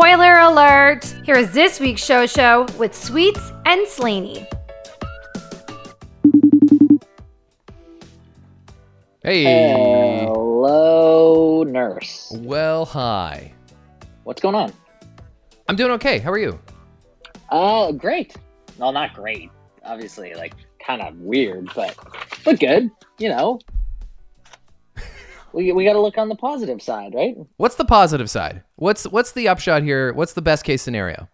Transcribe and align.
Spoiler 0.00 0.38
alert! 0.38 1.04
Here 1.26 1.36
is 1.36 1.52
this 1.52 1.78
week's 1.78 2.02
show 2.02 2.24
show 2.24 2.64
with 2.78 2.94
Sweets 2.94 3.52
and 3.66 3.86
Slaney. 3.86 4.46
Hey. 9.22 9.74
Hello, 10.24 11.64
nurse. 11.64 12.32
Well, 12.38 12.86
hi. 12.86 13.52
What's 14.24 14.40
going 14.40 14.54
on? 14.54 14.72
I'm 15.68 15.76
doing 15.76 15.90
okay. 15.90 16.18
How 16.18 16.32
are 16.32 16.38
you? 16.38 16.58
Oh, 17.50 17.92
great. 17.92 18.34
Well, 18.78 18.92
not 18.92 19.12
great. 19.12 19.50
Obviously, 19.84 20.32
like 20.32 20.54
kind 20.78 21.02
of 21.02 21.14
weird, 21.18 21.68
but 21.74 21.94
but 22.42 22.58
good. 22.58 22.90
You 23.18 23.28
know, 23.28 23.60
we 25.52 25.72
we 25.72 25.84
got 25.84 25.92
to 25.94 26.00
look 26.00 26.18
on 26.18 26.28
the 26.28 26.34
positive 26.36 26.80
side, 26.82 27.14
right? 27.14 27.36
What's 27.56 27.74
the 27.76 27.84
positive 27.84 28.28
side? 28.30 28.62
What's 28.76 29.04
what's 29.04 29.32
the 29.32 29.48
upshot 29.48 29.82
here? 29.82 30.12
What's 30.12 30.32
the 30.32 30.42
best 30.42 30.64
case 30.64 30.82
scenario? 30.82 31.28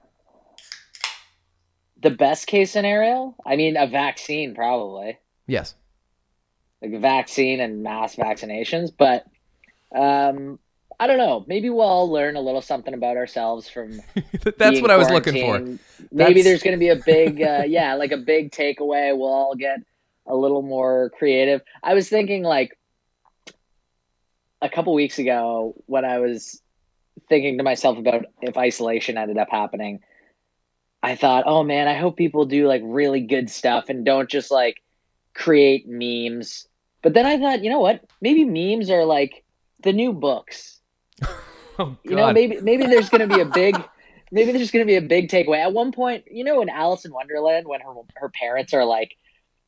The 2.02 2.11
best 2.11 2.47
case 2.47 2.71
scenario, 2.71 3.34
I 3.45 3.57
mean, 3.57 3.77
a 3.77 3.87
vaccine 3.87 4.55
probably, 4.55 5.19
Yes. 5.47 5.74
like 6.83 6.93
a 6.93 6.98
vaccine 6.98 7.60
and 7.60 7.83
mass 7.83 8.16
vaccinations. 8.16 8.91
But 8.97 9.24
um, 9.98 10.59
I 11.01 11.07
don't 11.07 11.16
know. 11.19 11.45
Maybe 11.48 11.71
we'll 11.71 11.80
all 11.87 12.10
learn 12.10 12.37
a 12.37 12.41
little 12.41 12.60
something 12.60 12.93
about 12.95 13.16
ourselves 13.16 13.69
from 13.69 13.93
That's 14.59 14.80
what 14.83 14.91
I 14.91 14.96
was 14.96 15.09
looking 15.10 15.35
for. 15.35 15.41
quarantined. 15.59 15.79
Maybe 16.12 16.43
there's 16.43 16.62
going 16.62 16.77
to 16.77 16.79
be 16.79 16.91
a 16.91 16.96
big, 16.96 17.43
uh, 17.43 17.62
yeah, 17.66 17.95
like 17.95 18.12
a 18.12 18.19
big 18.19 18.52
takeaway. 18.52 19.16
We'll 19.16 19.33
all 19.33 19.55
get 19.57 19.79
a 20.27 20.37
little 20.37 20.62
more 20.62 21.10
creative. 21.19 21.62
I 21.83 21.95
was 21.95 22.09
thinking 22.09 22.43
like 22.43 22.77
a 24.62 24.69
couple 24.69 24.95
weeks 24.95 25.19
ago 25.19 25.74
when 25.87 26.05
I 26.05 26.19
was 26.19 26.60
thinking 27.28 27.59
to 27.59 27.65
myself 27.65 27.99
about 27.99 28.26
if 28.43 28.57
isolation 28.57 29.18
ended 29.18 29.38
up 29.38 29.48
happening. 29.51 30.01
I 31.02 31.15
thought, 31.15 31.45
oh 31.46 31.63
man, 31.63 31.88
I 31.88 31.95
hope 31.95 32.16
people 32.16 32.46
do 32.46 32.66
like 32.66 32.82
really 32.85 33.21
good 33.21 33.48
stuff 33.51 33.88
and 33.88 34.04
don't 34.04 34.29
just 34.29 34.51
like 34.51 34.82
create 35.35 35.87
memes. 35.87 36.66
But 37.02 37.15
then 37.15 37.26
I 37.26 37.38
thought, 37.38 37.63
you 37.63 37.71
know 37.71 37.80
what? 37.80 38.04
Maybe 38.21 38.45
memes 38.45 38.90
are 38.90 39.04
like 39.04 39.45
the 39.82 39.93
new 39.93 40.13
books 40.13 40.80
Oh, 41.79 41.95
you 42.04 42.16
know 42.16 42.32
maybe 42.32 42.59
maybe 42.63 42.87
there's 42.87 43.10
going 43.10 43.29
to 43.29 43.35
be 43.35 43.43
a 43.43 43.45
big 43.45 43.76
maybe 44.32 44.51
there's 44.52 44.70
going 44.70 44.87
to 44.87 44.91
be 44.91 44.96
a 44.96 45.02
big 45.02 45.29
takeaway 45.29 45.59
at 45.59 45.74
one 45.74 45.93
point 45.93 46.24
you 46.30 46.43
know 46.43 46.63
in 46.63 46.70
alice 46.70 47.04
in 47.04 47.13
wonderland 47.13 47.68
when 47.68 47.82
her 47.82 47.93
her 48.15 48.30
parents 48.30 48.73
are 48.73 48.87
like 48.87 49.15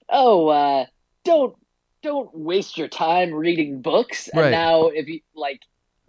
oh 0.08 0.48
uh 0.48 0.86
don't 1.26 1.54
don't 2.02 2.30
waste 2.32 2.78
your 2.78 2.88
time 2.88 3.32
reading 3.32 3.80
books 3.82 4.28
and 4.28 4.40
Right. 4.40 4.50
now 4.50 4.86
if 4.88 5.08
you 5.08 5.20
like 5.34 5.60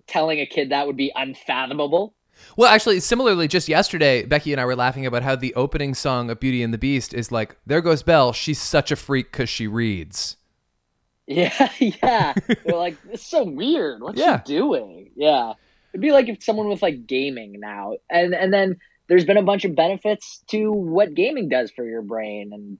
telling 0.07 0.39
a 0.39 0.45
kid 0.45 0.69
that 0.71 0.87
would 0.87 0.97
be 0.97 1.11
unfathomable 1.15 2.13
Well, 2.55 2.71
actually, 2.71 3.01
similarly, 3.01 3.49
just 3.49 3.67
yesterday, 3.67 4.25
Becky 4.25 4.53
and 4.53 4.61
I 4.61 4.65
were 4.65 4.75
laughing 4.75 5.05
about 5.05 5.23
how 5.23 5.35
the 5.35 5.53
opening 5.55 5.93
song 5.93 6.29
of 6.29 6.39
Beauty 6.39 6.63
and 6.63 6.73
the 6.73 6.77
Beast 6.77 7.13
is 7.13 7.33
like, 7.33 7.57
"There 7.65 7.81
goes 7.81 8.01
Belle. 8.01 8.31
She's 8.31 8.61
such 8.61 8.91
a 8.91 8.95
freak 8.95 9.29
because 9.33 9.49
she 9.49 9.67
reads." 9.67 10.37
yeah 11.27 11.69
yeah 11.79 12.33
they're 12.63 12.75
like 12.75 12.95
it's 13.11 13.25
so 13.27 13.43
weird 13.43 14.01
what's 14.01 14.17
Yeah. 14.19 14.41
she 14.41 14.53
doing 14.55 15.11
yeah 15.15 15.53
it'd 15.93 16.01
be 16.01 16.11
like 16.11 16.27
if 16.27 16.41
someone 16.43 16.67
was 16.69 16.81
like 16.81 17.05
gaming 17.05 17.59
now 17.59 17.97
and 18.09 18.33
and 18.33 18.51
then 18.51 18.77
there's 19.07 19.25
been 19.25 19.37
a 19.37 19.43
bunch 19.43 19.63
of 19.63 19.75
benefits 19.75 20.43
to 20.47 20.71
what 20.71 21.13
gaming 21.13 21.47
does 21.49 21.69
for 21.69 21.85
your 21.85 22.01
brain 22.01 22.49
and 22.51 22.79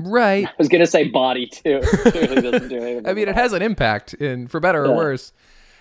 Right. 0.00 0.46
I 0.46 0.52
was 0.58 0.68
gonna 0.68 0.86
say 0.86 1.08
body 1.08 1.46
too. 1.46 1.80
It 1.82 2.34
really 2.34 2.68
do 2.68 3.02
I 3.06 3.12
mean, 3.14 3.28
it 3.28 3.34
has 3.34 3.52
an 3.52 3.62
impact, 3.62 4.14
in 4.14 4.46
for 4.48 4.60
better 4.60 4.84
or 4.86 4.96
worse. 4.96 5.32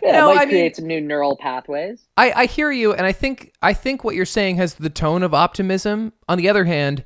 Yeah, 0.03 0.13
No, 0.13 0.31
it 0.31 0.35
might 0.35 0.41
I 0.41 0.45
mean- 0.45 0.49
create 0.49 0.75
some 0.75 0.87
new 0.87 1.01
neural 1.01 1.35
pathways. 1.37 2.05
I, 2.17 2.31
I 2.31 2.45
hear 2.45 2.71
you, 2.71 2.93
and 2.93 3.05
I 3.05 3.11
think 3.11 3.53
I 3.61 3.73
think 3.73 4.03
what 4.03 4.15
you're 4.15 4.25
saying 4.25 4.57
has 4.57 4.75
the 4.75 4.89
tone 4.89 5.23
of 5.23 5.33
optimism. 5.33 6.13
On 6.27 6.37
the 6.37 6.47
other 6.49 6.65
hand, 6.65 7.03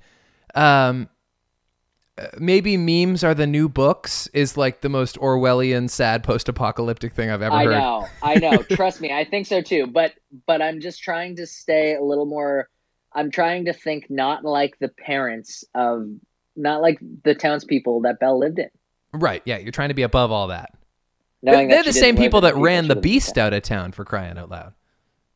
um, 0.56 1.10
maybe 2.38 2.78
memes 2.78 3.24
are 3.24 3.34
the 3.34 3.48
new 3.48 3.68
books 3.68 4.28
is 4.34 4.56
like 4.58 4.82
the 4.82 4.90
most 4.90 5.18
Orwellian, 5.18 5.90
sad, 5.90 6.24
post-apocalyptic 6.24 7.14
thing 7.14 7.32
I've 7.32 7.42
ever 7.42 7.56
I 7.56 7.64
heard. 7.66 7.74
I 7.74 7.80
know, 7.80 8.08
I 8.22 8.36
know. 8.36 8.58
Trust 8.72 9.02
me, 9.02 9.12
I 9.12 9.24
think 9.26 9.48
so 9.48 9.62
too. 9.62 9.88
But 9.88 10.14
but 10.46 10.62
I'm 10.62 10.80
just 10.80 11.02
trying 11.02 11.36
to 11.38 11.48
stay 11.48 11.96
a 11.96 12.02
little 12.04 12.26
more. 12.26 12.70
I'm 13.16 13.30
trying 13.32 13.66
to 13.66 13.74
think 13.74 14.10
not 14.10 14.44
like 14.44 14.78
the 14.80 14.90
parents 14.90 15.64
of, 15.76 16.08
not 16.56 16.82
like 16.82 17.00
the 17.24 17.36
townspeople 17.36 18.02
that 18.02 18.20
Belle 18.20 18.40
lived 18.40 18.60
in. 18.60 18.70
Right? 19.14 19.42
Yeah, 19.46 19.58
you're 19.58 19.72
trying 19.72 19.90
to 19.90 19.96
be 19.96 20.04
above 20.04 20.32
all 20.32 20.48
that. 20.48 20.74
knowing 21.42 21.68
They're 21.68 21.84
that 21.84 21.86
the 21.86 21.94
same 21.94 22.16
people 22.18 22.42
that 22.42 22.56
ran 22.56 22.88
the 22.88 22.96
beast 22.96 23.38
out 23.38 23.54
of 23.54 23.64
town 23.64 23.92
for 23.92 24.06
crying 24.06 24.38
out 24.38 24.50
loud. 24.50 24.74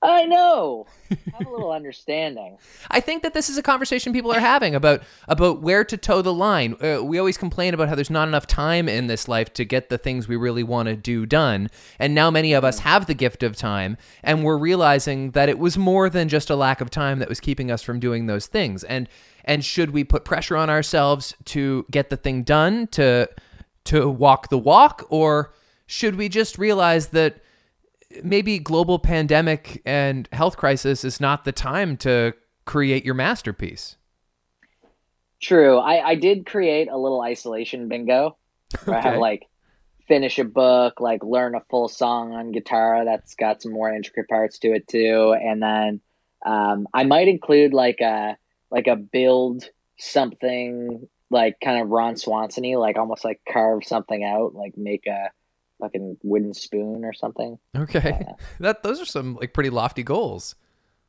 I 0.02 0.26
know. 0.26 0.86
Have 1.10 1.48
a 1.48 1.50
little 1.50 1.72
understanding. 1.72 2.58
I 2.92 3.00
think 3.00 3.24
that 3.24 3.34
this 3.34 3.50
is 3.50 3.58
a 3.58 3.64
conversation 3.64 4.14
people 4.14 4.32
are 4.32 4.40
having 4.40 4.76
about 4.76 5.02
about 5.28 5.62
where 5.62 5.84
to 5.84 5.98
toe 5.98 6.22
the 6.22 6.34
line. 6.34 6.76
Uh, 6.82 7.04
we 7.04 7.18
always 7.18 7.38
complain 7.38 7.74
about 7.74 7.90
how 7.90 7.96
there's 7.96 8.10
not 8.10 8.28
enough 8.28 8.46
time 8.46 8.88
in 8.88 9.08
this 9.08 9.28
life 9.28 9.54
to 9.54 9.66
get 9.66 9.90
the 9.90 9.98
things 9.98 10.28
we 10.28 10.36
really 10.36 10.64
want 10.64 10.88
to 10.88 10.96
do 10.96 11.26
done, 11.26 11.70
and 11.98 12.14
now 12.14 12.30
many 12.30 12.54
of 12.54 12.64
us 12.64 12.80
have 12.80 13.08
the 13.08 13.16
gift 13.16 13.42
of 13.42 13.56
time, 13.56 13.98
and 14.22 14.44
we're 14.44 14.58
realizing 14.58 15.32
that 15.32 15.50
it 15.50 15.58
was 15.58 15.78
more 15.78 16.10
than 16.10 16.30
just 16.30 16.52
a 16.52 16.56
lack 16.56 16.80
of 16.80 16.92
time 16.92 17.18
that 17.20 17.30
was 17.30 17.40
keeping 17.40 17.72
us 17.72 17.82
from 17.82 18.00
doing 18.00 18.28
those 18.28 18.46
things. 18.46 18.84
And 18.84 19.10
and 19.48 19.66
should 19.66 19.92
we 19.92 20.04
put 20.04 20.26
pressure 20.26 20.56
on 20.56 20.70
ourselves 20.70 21.34
to 21.46 21.86
get 21.90 22.10
the 22.10 22.18
thing 22.18 22.44
done 22.44 22.88
to 22.88 23.30
to 23.86 24.10
walk 24.10 24.50
the 24.50 24.58
walk, 24.58 25.08
or 25.10 25.54
should 25.88 26.16
we 26.16 26.30
just 26.30 26.58
realize 26.58 27.08
that 27.08 27.42
maybe 28.24 28.60
global 28.60 29.00
pandemic 29.00 29.82
and 29.86 30.28
health 30.32 30.58
crisis 30.58 31.04
is 31.04 31.20
not 31.20 31.46
the 31.46 31.52
time 31.52 31.98
to 31.98 32.34
create 32.66 33.06
your 33.06 33.14
masterpiece. 33.16 33.96
True. 35.42 35.78
I, 35.78 36.10
I 36.10 36.16
did 36.16 36.46
create 36.46 36.90
a 36.90 36.98
little 36.98 37.22
isolation 37.22 37.88
bingo 37.88 38.38
where 38.86 38.98
I 38.98 39.02
have 39.02 39.20
like 39.20 39.46
finish 40.08 40.40
a 40.40 40.44
book, 40.44 41.00
like 41.00 41.24
learn 41.24 41.56
a 41.56 41.62
full 41.70 41.88
song 41.88 42.34
on 42.34 42.52
guitar 42.52 43.06
that's 43.06 43.36
got 43.36 43.62
some 43.62 43.72
more 43.72 43.94
intricate 43.94 44.28
parts 44.28 44.60
to 44.60 44.74
it 44.74 44.88
too. 44.88 45.36
And 45.40 45.62
then 45.62 46.02
um, 46.46 46.88
I 46.94 47.04
might 47.04 47.28
include 47.28 47.74
like 47.74 48.00
a 48.02 48.38
like 48.72 48.88
a 48.88 48.96
build 48.96 49.70
something 49.98 51.08
like 51.30 51.58
kind 51.64 51.82
of 51.82 51.90
Ron 51.90 52.16
Swanson 52.16 52.64
like 52.74 52.98
almost 52.98 53.26
like 53.26 53.42
carve 53.52 53.84
something 53.84 54.24
out, 54.24 54.56
like 54.56 54.78
make 54.78 55.08
a 55.08 55.30
fucking 55.80 56.18
wooden 56.24 56.54
spoon 56.54 57.04
or 57.04 57.14
something. 57.14 57.58
Okay. 57.76 58.26
That 58.60 58.84
those 58.84 59.02
are 59.02 59.06
some 59.06 59.36
like 59.36 59.54
pretty 59.54 59.70
lofty 59.70 60.04
goals. 60.04 60.56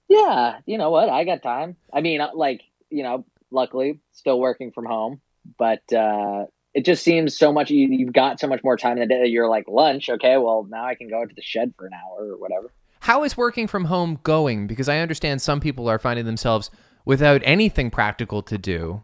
Yeah, 0.09 0.59
you 0.67 0.79
know 0.79 0.91
what? 0.91 1.09
I 1.09 1.25
got 1.25 1.43
time. 1.43 1.77
I 1.93 2.01
mean, 2.01 2.21
uh, 2.21 2.31
like, 2.35 2.63
you 2.91 3.03
know, 3.03 3.25
luckily 3.51 4.01
still 4.13 4.39
working 4.39 4.73
from 4.73 4.87
home, 4.87 5.21
but 5.59 5.91
uh 5.93 6.47
it 6.75 6.85
just 6.85 7.03
seems 7.03 7.37
so 7.37 7.51
much 7.53 7.71
you, 7.71 7.89
you've 7.89 8.13
got 8.13 8.39
so 8.39 8.47
much 8.47 8.63
more 8.63 8.77
time 8.77 8.99
in 8.99 9.01
the 9.01 9.07
day. 9.07 9.27
You're 9.27 9.49
like 9.49 9.67
lunch, 9.69 10.11
okay, 10.11 10.37
well, 10.37 10.67
now 10.69 10.85
I 10.85 10.95
can 10.95 11.09
go 11.09 11.25
to 11.25 11.35
the 11.35 11.43
shed 11.43 11.73
for 11.77 11.87
an 11.87 11.93
hour 11.95 12.29
or 12.29 12.37
whatever. 12.37 12.73
How 13.01 13.25
is 13.25 13.37
working 13.37 13.67
from 13.67 13.87
home 13.87 14.21
going? 14.23 14.67
Because 14.67 14.89
I 14.89 14.99
understand 14.99 15.41
some 15.41 15.61
people 15.61 15.89
are 15.89 15.99
finding 15.99 16.27
themselves 16.27 16.71
without 17.09 17.41
anything 17.45 17.91
practical 17.91 18.43
to 18.43 18.59
do. 18.59 19.03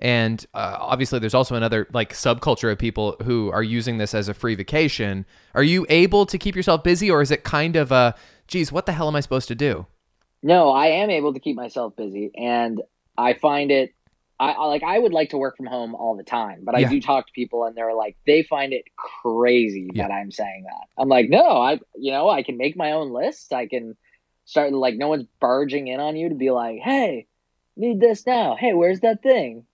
And 0.00 0.44
uh, 0.52 0.76
obviously, 0.80 1.20
there's 1.20 1.34
also 1.34 1.54
another 1.54 1.86
like 1.92 2.12
subculture 2.12 2.70
of 2.70 2.78
people 2.78 3.16
who 3.22 3.50
are 3.52 3.62
using 3.62 3.98
this 3.98 4.12
as 4.12 4.28
a 4.28 4.34
free 4.34 4.56
vacation. 4.56 5.24
Are 5.54 5.62
you 5.62 5.86
able 5.88 6.26
to 6.26 6.36
keep 6.36 6.56
yourself 6.56 6.82
busy, 6.82 7.08
or 7.10 7.22
is 7.22 7.30
it 7.30 7.44
kind 7.44 7.76
of 7.76 7.92
a, 7.92 8.14
geez, 8.48 8.72
what 8.72 8.86
the 8.86 8.92
hell 8.92 9.06
am 9.06 9.14
I 9.14 9.20
supposed 9.20 9.46
to 9.48 9.54
do? 9.54 9.86
No, 10.42 10.70
I 10.70 10.86
am 10.88 11.10
able 11.10 11.32
to 11.32 11.38
keep 11.40 11.54
myself 11.56 11.94
busy 11.96 12.32
and 12.36 12.82
I 13.16 13.34
find 13.34 13.70
it 13.70 13.94
I, 14.40 14.60
like 14.66 14.82
I 14.82 14.98
would 14.98 15.12
like 15.12 15.30
to 15.30 15.38
work 15.38 15.56
from 15.56 15.66
home 15.66 15.94
all 15.94 16.16
the 16.16 16.24
time, 16.24 16.62
but 16.64 16.74
I 16.74 16.80
Yeah. 16.80 16.88
do 16.90 17.00
talk 17.00 17.26
to 17.28 17.32
people 17.32 17.64
and 17.64 17.76
they're 17.76 17.94
like 17.94 18.16
they 18.26 18.42
find 18.42 18.72
it 18.72 18.84
crazy 18.96 19.88
Yeah. 19.94 20.08
that 20.08 20.12
I'm 20.12 20.32
saying 20.32 20.64
that. 20.64 20.88
I'm 21.00 21.08
like, 21.08 21.30
"No, 21.30 21.46
I 21.62 21.78
you 21.94 22.10
know, 22.10 22.28
I 22.28 22.42
can 22.42 22.56
make 22.58 22.76
my 22.76 22.90
own 22.92 23.12
list. 23.12 23.52
I 23.54 23.66
can 23.68 23.96
start 24.44 24.72
like 24.72 24.96
no 24.96 25.06
one's 25.08 25.24
barging 25.40 25.86
in 25.86 26.00
on 26.00 26.16
you 26.16 26.28
to 26.30 26.34
be 26.34 26.50
like, 26.50 26.80
"Hey, 26.80 27.26
need 27.76 28.00
this 28.00 28.26
now. 28.26 28.56
Hey, 28.58 28.72
where's 28.72 29.00
that 29.00 29.22
thing?" 29.22 29.66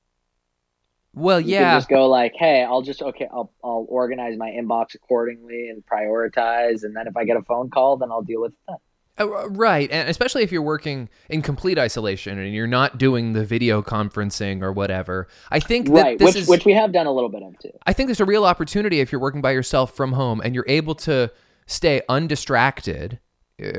Well, 1.14 1.40
You 1.40 1.52
yeah. 1.52 1.76
just 1.76 1.88
go 1.88 2.08
like, 2.08 2.34
"Hey, 2.36 2.62
I'll 2.62 2.82
just 2.82 3.02
okay, 3.02 3.28
I'll 3.32 3.52
I'll 3.64 3.86
organize 3.88 4.36
my 4.36 4.50
inbox 4.50 4.94
accordingly 4.94 5.68
and 5.68 5.82
prioritize 5.84 6.84
and 6.84 6.94
then 6.94 7.06
if 7.06 7.16
I 7.16 7.24
get 7.24 7.36
a 7.36 7.42
phone 7.42 7.70
call, 7.70 7.96
then 7.96 8.10
I'll 8.12 8.22
deal 8.22 8.40
with 8.40 8.52
that." 8.68 8.78
Uh, 9.18 9.48
right, 9.50 9.90
and 9.90 10.08
especially 10.08 10.42
if 10.42 10.50
you're 10.50 10.62
working 10.62 11.08
in 11.28 11.42
complete 11.42 11.78
isolation 11.78 12.38
and 12.38 12.54
you're 12.54 12.66
not 12.66 12.96
doing 12.96 13.34
the 13.34 13.44
video 13.44 13.82
conferencing 13.82 14.62
or 14.62 14.72
whatever. 14.72 15.28
I 15.50 15.60
think 15.60 15.88
that 15.88 15.92
Right, 15.92 16.18
this 16.18 16.34
which 16.34 16.36
is 16.36 16.48
which 16.48 16.64
we 16.64 16.72
have 16.72 16.92
done 16.92 17.06
a 17.06 17.12
little 17.12 17.28
bit 17.28 17.42
of 17.42 17.58
too. 17.58 17.72
I 17.86 17.92
think 17.92 18.06
there's 18.06 18.20
a 18.20 18.24
real 18.24 18.44
opportunity 18.44 19.00
if 19.00 19.12
you're 19.12 19.20
working 19.20 19.42
by 19.42 19.50
yourself 19.50 19.94
from 19.94 20.12
home 20.12 20.40
and 20.42 20.54
you're 20.54 20.64
able 20.68 20.94
to 20.94 21.30
stay 21.66 22.00
undistracted 22.08 23.18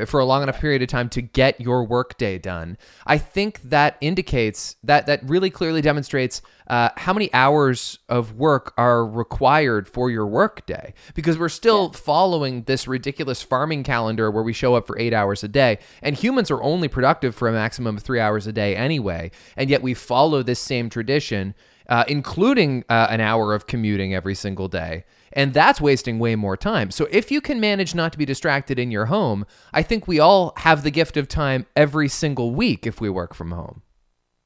for 0.06 0.20
a 0.20 0.26
long 0.26 0.44
enough 0.44 0.60
period 0.60 0.82
of 0.82 0.88
time 0.88 1.10
to 1.10 1.22
get 1.22 1.60
your 1.60 1.84
workday 1.84 2.38
done, 2.38 2.78
I 3.06 3.18
think 3.18 3.62
that 3.64 3.98
indicates 4.02 4.76
that 4.84 5.06
that 5.08 5.22
really 5.28 5.50
clearly 5.50 5.82
demonstrates 5.82 6.42
uh, 6.68 6.90
how 6.98 7.14
many 7.14 7.34
hours 7.34 8.00
of 8.08 8.38
work 8.38 8.74
are 8.78 9.06
required 9.06 9.88
for 9.88 10.10
your 10.10 10.26
workday. 10.26 10.94
Because 11.14 11.38
we're 11.38 11.50
still 11.50 11.92
following 11.92 12.64
this 12.64 12.88
ridiculous 12.88 13.42
farming 13.42 13.84
calendar 13.84 14.32
where 14.32 14.44
we 14.44 14.54
show 14.54 14.76
up 14.76 14.88
for 14.88 14.98
eight 14.98 15.14
hours 15.14 15.44
a 15.44 15.48
day, 15.48 15.80
and 16.02 16.16
humans 16.16 16.50
are 16.50 16.62
only 16.64 16.88
productive 16.88 17.36
for 17.36 17.48
a 17.48 17.52
maximum 17.52 17.98
of 17.98 18.04
three 18.04 18.20
hours 18.20 18.48
a 18.48 18.54
day 18.54 18.76
anyway, 18.76 19.32
and 19.58 19.70
yet 19.70 19.82
we 19.82 19.94
follow 19.94 20.44
this 20.44 20.60
same 20.60 20.90
tradition. 20.90 21.54
Uh, 21.90 22.06
including 22.08 22.86
uh, 22.88 23.08
an 23.10 23.20
hour 23.20 23.54
of 23.54 23.68
commuting 23.68 24.14
every 24.14 24.36
single 24.36 24.70
day. 24.70 25.04
And 25.34 25.54
that's 25.54 25.80
wasting 25.82 26.20
way 26.20 26.36
more 26.36 26.58
time. 26.58 26.92
So 26.92 27.08
if 27.12 27.32
you 27.32 27.42
can 27.42 27.60
manage 27.60 27.96
not 27.96 28.12
to 28.12 28.18
be 28.18 28.26
distracted 28.26 28.78
in 28.80 28.92
your 28.92 29.06
home, 29.06 29.46
I 29.74 29.84
think 29.84 30.08
we 30.08 30.20
all 30.20 30.54
have 30.58 30.84
the 30.84 30.92
gift 30.92 31.18
of 31.18 31.28
time 31.28 31.66
every 31.76 32.08
single 32.10 32.52
week 32.52 32.86
if 32.86 33.00
we 33.00 33.10
work 33.10 33.34
from 33.34 33.52
home. 33.52 33.82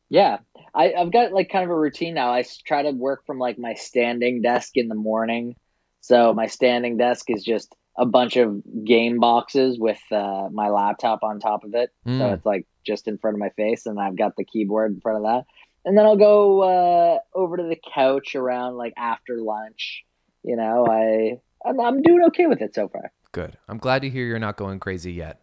Yeah. 0.10 0.38
I, 0.74 0.94
I've 0.94 1.12
got 1.12 1.32
like 1.32 1.50
kind 1.50 1.64
of 1.64 1.72
a 1.72 1.80
routine 1.80 2.14
now. 2.14 2.32
I 2.32 2.44
try 2.66 2.84
to 2.84 2.92
work 2.92 3.26
from 3.26 3.40
like 3.40 3.58
my 3.58 3.74
standing 3.74 4.42
desk 4.42 4.76
in 4.76 4.88
the 4.88 4.96
morning. 4.96 5.56
So 6.02 6.34
my 6.34 6.48
standing 6.48 6.98
desk 6.98 7.30
is 7.30 7.44
just 7.44 7.74
a 7.98 8.06
bunch 8.06 8.36
of 8.36 8.62
game 8.84 9.20
boxes 9.20 9.80
with 9.80 10.02
uh, 10.12 10.50
my 10.52 10.68
laptop 10.70 11.24
on 11.24 11.40
top 11.40 11.64
of 11.64 11.74
it. 11.76 11.92
So 12.06 12.12
Mm. 12.12 12.34
it's 12.34 12.46
like 12.46 12.68
just 12.86 13.08
in 13.08 13.18
front 13.18 13.36
of 13.36 13.40
my 13.40 13.50
face, 13.50 13.86
and 13.86 14.00
I've 14.00 14.18
got 14.18 14.36
the 14.36 14.44
keyboard 14.44 14.92
in 14.92 15.00
front 15.02 15.18
of 15.18 15.24
that. 15.24 15.46
And 15.86 15.98
then 15.98 16.06
I'll 16.06 16.18
go 16.18 16.62
uh, 16.62 17.20
over 17.34 17.58
to 17.58 17.64
the 17.64 17.78
couch 17.94 18.36
around 18.36 18.76
like 18.76 18.94
after 18.98 19.38
lunch. 19.42 20.04
You 20.46 20.56
know, 20.56 20.86
I 20.88 21.40
I'm, 21.68 21.80
I'm 21.80 22.02
doing 22.02 22.24
okay 22.28 22.46
with 22.46 22.62
it 22.62 22.76
so 22.76 22.88
far. 22.88 23.12
Good. 23.32 23.58
I'm 23.68 23.80
glad 23.80 24.04
to 24.04 24.10
hear 24.10 24.26
you're 24.26 24.40
not 24.40 24.58
going 24.58 24.80
crazy 24.80 25.12
yet. 25.12 25.42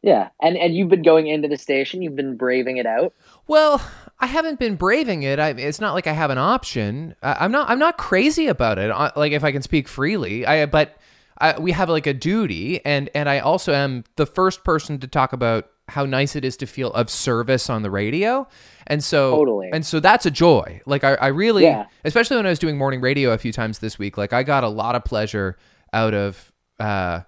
Yeah, 0.00 0.28
and 0.40 0.56
and 0.56 0.76
you've 0.76 0.88
been 0.88 1.02
going 1.02 1.26
into 1.26 1.48
the 1.48 1.56
station. 1.56 2.02
You've 2.02 2.14
been 2.14 2.36
braving 2.36 2.76
it 2.76 2.86
out. 2.86 3.14
Well, 3.48 3.84
I 4.20 4.26
haven't 4.26 4.60
been 4.60 4.76
braving 4.76 5.24
it. 5.24 5.40
I, 5.40 5.48
it's 5.50 5.80
not 5.80 5.92
like 5.94 6.06
I 6.06 6.12
have 6.12 6.30
an 6.30 6.38
option. 6.38 7.16
I, 7.20 7.38
I'm 7.40 7.50
not. 7.50 7.68
I'm 7.68 7.80
not 7.80 7.98
crazy 7.98 8.46
about 8.46 8.78
it. 8.78 8.90
uh, 8.90 9.10
Like 9.16 9.32
if 9.32 9.42
I 9.42 9.50
can 9.50 9.62
speak 9.62 9.88
freely, 9.88 10.46
I. 10.46 10.66
But 10.66 10.96
I, 11.40 11.58
we 11.58 11.72
have 11.72 11.88
like 11.88 12.06
a 12.06 12.14
duty, 12.14 12.84
and 12.84 13.10
and 13.12 13.28
I 13.28 13.40
also 13.40 13.72
am 13.74 14.04
the 14.14 14.26
first 14.26 14.62
person 14.62 15.00
to 15.00 15.08
talk 15.08 15.32
about 15.32 15.68
how 15.88 16.04
nice 16.06 16.36
it 16.36 16.44
is 16.44 16.56
to 16.58 16.66
feel 16.66 16.92
of 16.92 17.10
service 17.10 17.68
on 17.70 17.82
the 17.82 17.90
radio, 17.90 18.46
and 18.86 19.02
so 19.02 19.34
Totally. 19.36 19.70
and 19.72 19.84
so 19.84 20.00
that's 20.00 20.26
a 20.26 20.30
joy. 20.30 20.80
Like 20.86 21.04
I, 21.04 21.14
I 21.14 21.26
really, 21.28 21.64
Yeah. 21.64 21.86
especially 22.04 22.36
when 22.36 22.46
I 22.46 22.50
was 22.50 22.58
doing 22.58 22.76
morning 22.78 23.00
radio 23.00 23.32
a 23.32 23.38
few 23.38 23.52
times 23.52 23.78
this 23.80 23.98
week. 23.98 24.16
Like 24.18 24.32
I 24.32 24.42
got 24.42 24.64
a 24.64 24.68
lot 24.68 24.94
of 24.94 25.04
pleasure 25.04 25.56
out 25.92 26.14
of. 26.14 26.52
Uh, 26.78 27.20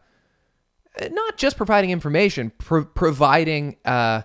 not 1.13 1.37
just 1.37 1.57
providing 1.57 1.91
information, 1.91 2.51
pro- 2.59 2.85
providing 2.85 3.77
uh, 3.85 4.23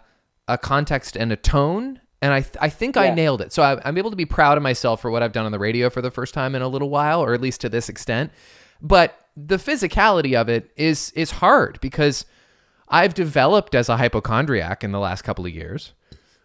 a 0.47 0.57
context 0.57 1.15
and 1.15 1.31
a 1.31 1.35
tone. 1.35 1.99
And 2.21 2.33
I, 2.33 2.41
th- 2.41 2.55
I 2.59 2.69
think 2.69 2.97
I 2.97 3.13
nailed 3.13 3.41
it. 3.41 3.53
So 3.53 3.61
I, 3.61 3.79
I'm 3.87 3.97
able 3.97 4.09
to 4.09 4.15
be 4.15 4.25
proud 4.25 4.57
of 4.57 4.63
myself 4.63 4.99
for 5.01 5.11
what 5.11 5.21
I've 5.21 5.31
done 5.31 5.45
on 5.45 5.51
the 5.51 5.59
radio 5.59 5.89
for 5.91 6.01
the 6.01 6.09
first 6.09 6.33
time 6.33 6.55
in 6.55 6.61
a 6.63 6.67
little 6.67 6.89
while, 6.89 7.21
or 7.23 7.33
at 7.33 7.41
least 7.41 7.61
to 7.61 7.69
this 7.69 7.87
extent. 7.87 8.31
But 8.81 9.15
the 9.37 9.57
physicality 9.57 10.33
of 10.39 10.49
it 10.49 10.71
is 10.75 11.11
is 11.11 11.29
hard 11.31 11.79
because 11.81 12.25
I've 12.87 13.13
developed 13.13 13.75
as 13.75 13.89
a 13.89 13.97
hypochondriac 13.97 14.83
in 14.83 14.91
the 14.91 14.99
last 14.99 15.23
couple 15.23 15.45
of 15.45 15.53
years. 15.53 15.93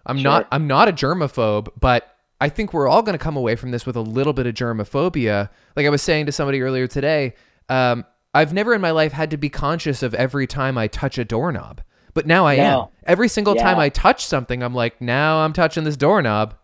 I'm 0.07 0.23
not 0.23 0.49
I'm 0.51 0.67
not 0.67 0.89
a 0.89 0.93
germaphobe, 0.93 1.69
but 1.79 2.17
I 2.41 2.49
think 2.49 2.73
we're 2.73 2.89
all 2.89 3.03
going 3.03 3.17
to 3.17 3.23
come 3.23 3.37
away 3.37 3.55
from 3.57 3.71
this 3.71 3.85
with 3.85 3.97
a 3.97 4.01
little 4.01 4.33
bit 4.33 4.47
of 4.47 4.55
germophobia. 4.55 5.51
Like 5.77 5.87
I 5.87 5.91
was 5.91 6.01
saying 6.03 6.27
to 6.27 6.33
somebody 6.33 6.63
earlier 6.63 6.87
today, 6.87 7.35
um, 7.69 8.07
I've 8.33 8.53
never 8.55 8.75
in 8.75 8.81
my 8.81 8.93
life 8.93 9.13
had 9.13 9.31
to 9.33 9.37
be 9.37 9.51
conscious 9.51 10.03
of 10.03 10.15
every 10.15 10.47
time 10.47 10.79
I 10.79 10.87
touch 10.87 11.19
a 11.19 11.25
doorknob, 11.25 11.83
but 12.15 12.27
now 12.27 12.47
I 12.47 12.55
am. 12.55 12.87
Every 13.05 13.29
single 13.29 13.55
time 13.55 13.79
I 13.79 13.89
touch 13.91 14.25
something, 14.25 14.63
I'm 14.63 14.75
like, 14.75 15.01
now 15.01 15.41
I'm 15.41 15.53
touching 15.53 15.85
this 15.85 15.97
doorknob. 15.97 16.55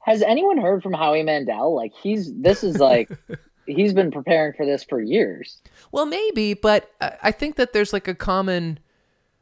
Has 0.00 0.22
anyone 0.22 0.56
heard 0.56 0.82
from 0.82 0.94
Howie 0.94 1.22
Mandel? 1.22 1.74
Like 1.74 1.92
he's 1.92 2.32
this 2.34 2.64
is 2.64 2.78
like 2.78 3.10
he's 3.66 3.92
been 3.92 4.10
preparing 4.10 4.52
for 4.54 4.64
this 4.64 4.84
for 4.84 5.00
years. 5.00 5.60
Well, 5.92 6.06
maybe, 6.06 6.54
but 6.54 6.90
I 7.00 7.30
think 7.32 7.56
that 7.56 7.72
there's 7.72 7.92
like 7.92 8.08
a 8.08 8.14
common, 8.14 8.78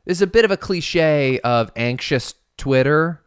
there's 0.08 0.22
a 0.22 0.26
bit 0.26 0.46
of 0.46 0.50
a 0.50 0.56
cliche 0.56 1.38
of 1.40 1.70
anxious 1.76 2.34
Twitter 2.56 3.20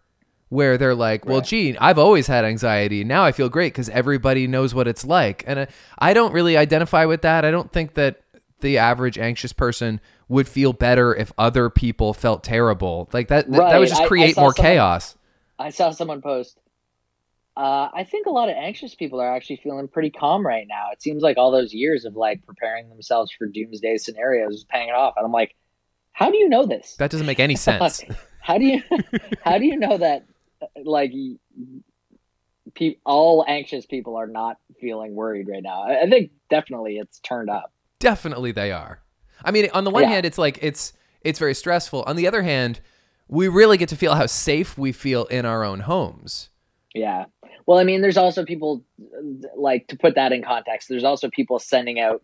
where 0.49 0.79
they're 0.79 0.95
like, 0.95 1.25
well, 1.27 1.37
Right. 1.37 1.45
gee, 1.47 1.77
I've 1.77 1.99
always 1.99 2.25
had 2.25 2.43
anxiety. 2.43 3.03
Now 3.03 3.23
I 3.23 3.31
feel 3.31 3.49
great 3.49 3.71
because 3.71 3.87
everybody 3.89 4.47
knows 4.47 4.73
what 4.73 4.87
it's 4.87 5.05
like. 5.05 5.43
And 5.45 5.59
I, 5.59 5.67
I 5.99 6.13
don't 6.15 6.33
really 6.33 6.57
identify 6.57 7.05
with 7.05 7.21
that. 7.21 7.45
I 7.45 7.51
don't 7.51 7.71
think 7.71 7.93
that 7.93 8.21
the 8.61 8.79
average 8.79 9.19
anxious 9.19 9.53
person 9.53 10.01
would 10.27 10.47
feel 10.47 10.73
better 10.73 11.13
if 11.15 11.31
other 11.37 11.69
people 11.69 12.15
felt 12.15 12.43
terrible. 12.43 13.07
Like 13.13 13.27
that, 13.27 13.49
that 13.51 13.77
would 13.79 13.87
just 13.87 14.01
I- 14.01 14.05
I 14.05 14.07
create 14.07 14.35
more 14.35 14.53
someone- 14.53 14.71
chaos. 14.73 15.15
I 15.59 15.69
saw 15.69 15.91
someone 15.91 16.23
post. 16.23 16.57
Uh, 17.55 17.89
I 17.93 18.05
think 18.09 18.25
a 18.25 18.31
lot 18.31 18.49
of 18.49 18.55
anxious 18.55 18.95
people 18.95 19.21
are 19.21 19.31
actually 19.35 19.57
feeling 19.57 19.87
pretty 19.87 20.09
calm 20.09 20.45
right 20.45 20.65
now. 20.67 20.87
It 20.91 21.01
seems 21.01 21.21
like 21.21 21.37
all 21.37 21.51
those 21.51 21.73
years 21.73 22.05
of 22.05 22.15
like 22.15 22.43
preparing 22.45 22.89
themselves 22.89 23.31
for 23.37 23.45
doomsday 23.45 23.97
scenarios 23.97 24.55
is 24.55 24.63
paying 24.63 24.89
it 24.89 24.95
off. 24.95 25.13
And 25.17 25.25
I'm 25.25 25.31
like, 25.31 25.53
how 26.13 26.29
do 26.31 26.37
you 26.37 26.49
know 26.49 26.65
this? 26.65 26.95
That 26.97 27.11
doesn't 27.11 27.27
make 27.27 27.39
any 27.39 27.55
sense. 27.67 28.03
how 28.41 28.57
do 28.57 28.65
you 28.65 28.81
how 29.43 29.57
do 29.57 29.65
you 29.65 29.77
know 29.77 29.97
that 29.97 30.25
like 30.83 31.11
pe- 32.75 32.95
all 33.05 33.43
anxious 33.47 33.85
people 33.85 34.15
are 34.15 34.27
not 34.27 34.57
feeling 34.79 35.15
worried 35.15 35.47
right 35.47 35.63
now? 35.63 35.83
I 35.83 36.01
I 36.03 36.09
think 36.09 36.31
definitely 36.49 36.97
it's 36.97 37.19
turned 37.19 37.49
up. 37.49 37.71
Definitely 37.99 38.51
they 38.51 38.71
are. 38.71 38.99
I 39.43 39.51
mean, 39.51 39.69
on 39.73 39.83
the 39.83 39.91
one 39.91 40.03
Yeah. 40.03 40.09
hand, 40.09 40.25
it's 40.25 40.37
like 40.37 40.59
it's 40.61 40.93
it's 41.21 41.39
very 41.39 41.53
stressful. 41.53 42.03
On 42.03 42.15
the 42.15 42.27
other 42.27 42.41
hand, 42.41 42.79
we 43.27 43.47
really 43.47 43.77
get 43.77 43.89
to 43.89 43.95
feel 43.95 44.15
how 44.15 44.25
safe 44.25 44.77
we 44.77 44.91
feel 44.91 45.25
in 45.25 45.45
our 45.45 45.63
own 45.63 45.81
homes. 45.81 46.49
Yeah. 46.93 47.25
Well, 47.67 47.77
I 47.77 47.83
mean, 47.83 48.01
there's 48.01 48.17
also 48.17 48.43
people 48.43 48.83
like 49.55 49.87
to 49.87 49.97
put 49.97 50.15
that 50.15 50.31
in 50.33 50.43
context. 50.43 50.89
There's 50.89 51.03
also 51.03 51.29
people 51.29 51.57
sending 51.59 51.99
out 51.99 52.21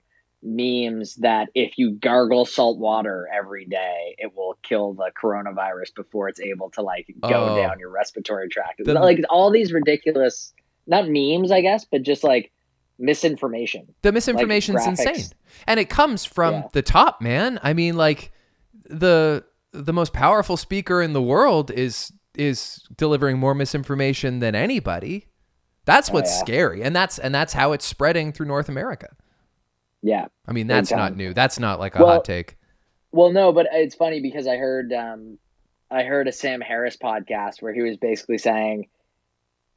memes 0.48 1.16
that 1.16 1.50
if 1.56 1.78
you 1.78 1.92
gargle 1.92 2.46
salt 2.46 2.78
water 2.80 3.28
every 3.34 3.66
day, 3.66 4.16
it 4.18 4.36
will 4.36 4.58
kill 4.64 4.94
the 4.94 5.12
coronavirus 5.22 5.94
before 5.96 6.30
it's 6.30 6.40
able 6.40 6.70
to 6.72 6.82
like 6.82 7.08
go 7.22 7.50
Oh. 7.50 7.58
down 7.62 7.80
your 7.80 7.90
respiratory 7.90 8.48
tract. 8.50 8.82
The- 8.84 8.94
like 8.94 9.20
all 9.30 9.52
these 9.52 9.74
ridiculous, 9.74 10.54
not 10.88 11.06
memes, 11.10 11.52
I 11.52 11.62
guess, 11.62 11.86
but 11.86 12.04
just 12.04 12.24
like 12.24 12.52
misinformation. 13.00 13.88
The 14.02 14.12
misinformation's 14.12 14.82
graphics. 14.82 15.08
insane. 15.08 15.26
And 15.68 15.80
it 15.80 15.90
comes 15.90 16.26
from 16.26 16.54
Yeah. 16.54 16.64
the 16.74 16.82
top, 16.82 17.22
man. 17.22 17.60
I 17.64 17.74
mean, 17.74 17.96
like 17.98 18.32
the 18.86 19.44
the 19.74 19.94
most 19.94 20.14
powerful 20.14 20.58
speaker 20.58 21.02
in 21.02 21.14
the 21.14 21.22
world 21.22 21.70
is 21.72 22.12
is 22.36 22.84
delivering 22.96 23.38
more 23.38 23.54
misinformation 23.56 24.40
than 24.40 24.56
anybody. 24.56 25.26
That's 25.86 26.10
Oh, 26.10 26.14
what's 26.14 26.32
yeah. 26.36 26.40
scary. 26.40 26.82
And 26.84 26.96
that's 26.96 27.20
and 27.20 27.34
that's 27.36 27.54
how 27.54 27.72
it's 27.74 27.86
spreading 27.86 28.32
through 28.32 28.46
North 28.48 28.70
America. 28.70 29.16
Yeah. 30.08 30.28
I 30.48 30.54
mean, 30.54 30.68
that's 30.68 30.90
not 30.90 31.18
new. 31.18 31.34
That's 31.34 31.60
not 31.60 31.80
like 31.80 31.96
a 31.96 32.00
Well, 32.00 32.14
hot 32.14 32.26
take. 32.26 32.56
Well, 33.12 33.32
no, 33.32 33.52
but 33.52 33.68
it's 33.74 33.94
funny 33.96 34.22
because 34.22 34.48
I 34.48 34.56
heard 34.56 34.94
um, 34.94 35.38
I 35.92 36.04
heard 36.04 36.30
a 36.30 36.32
Sam 36.32 36.62
Harris 36.62 36.96
podcast 36.96 37.62
where 37.62 37.74
he 37.74 37.82
was 37.82 37.98
basically 37.98 38.38
saying 38.38 38.88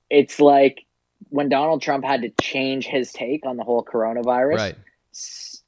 it's 0.08 0.38
like 0.38 0.87
when 1.30 1.49
Donald 1.49 1.82
Trump 1.82 2.04
had 2.04 2.22
to 2.22 2.30
change 2.40 2.87
his 2.87 3.12
take 3.12 3.44
on 3.44 3.56
the 3.56 3.64
whole 3.64 3.84
coronavirus. 3.84 4.56
Right. 4.56 4.76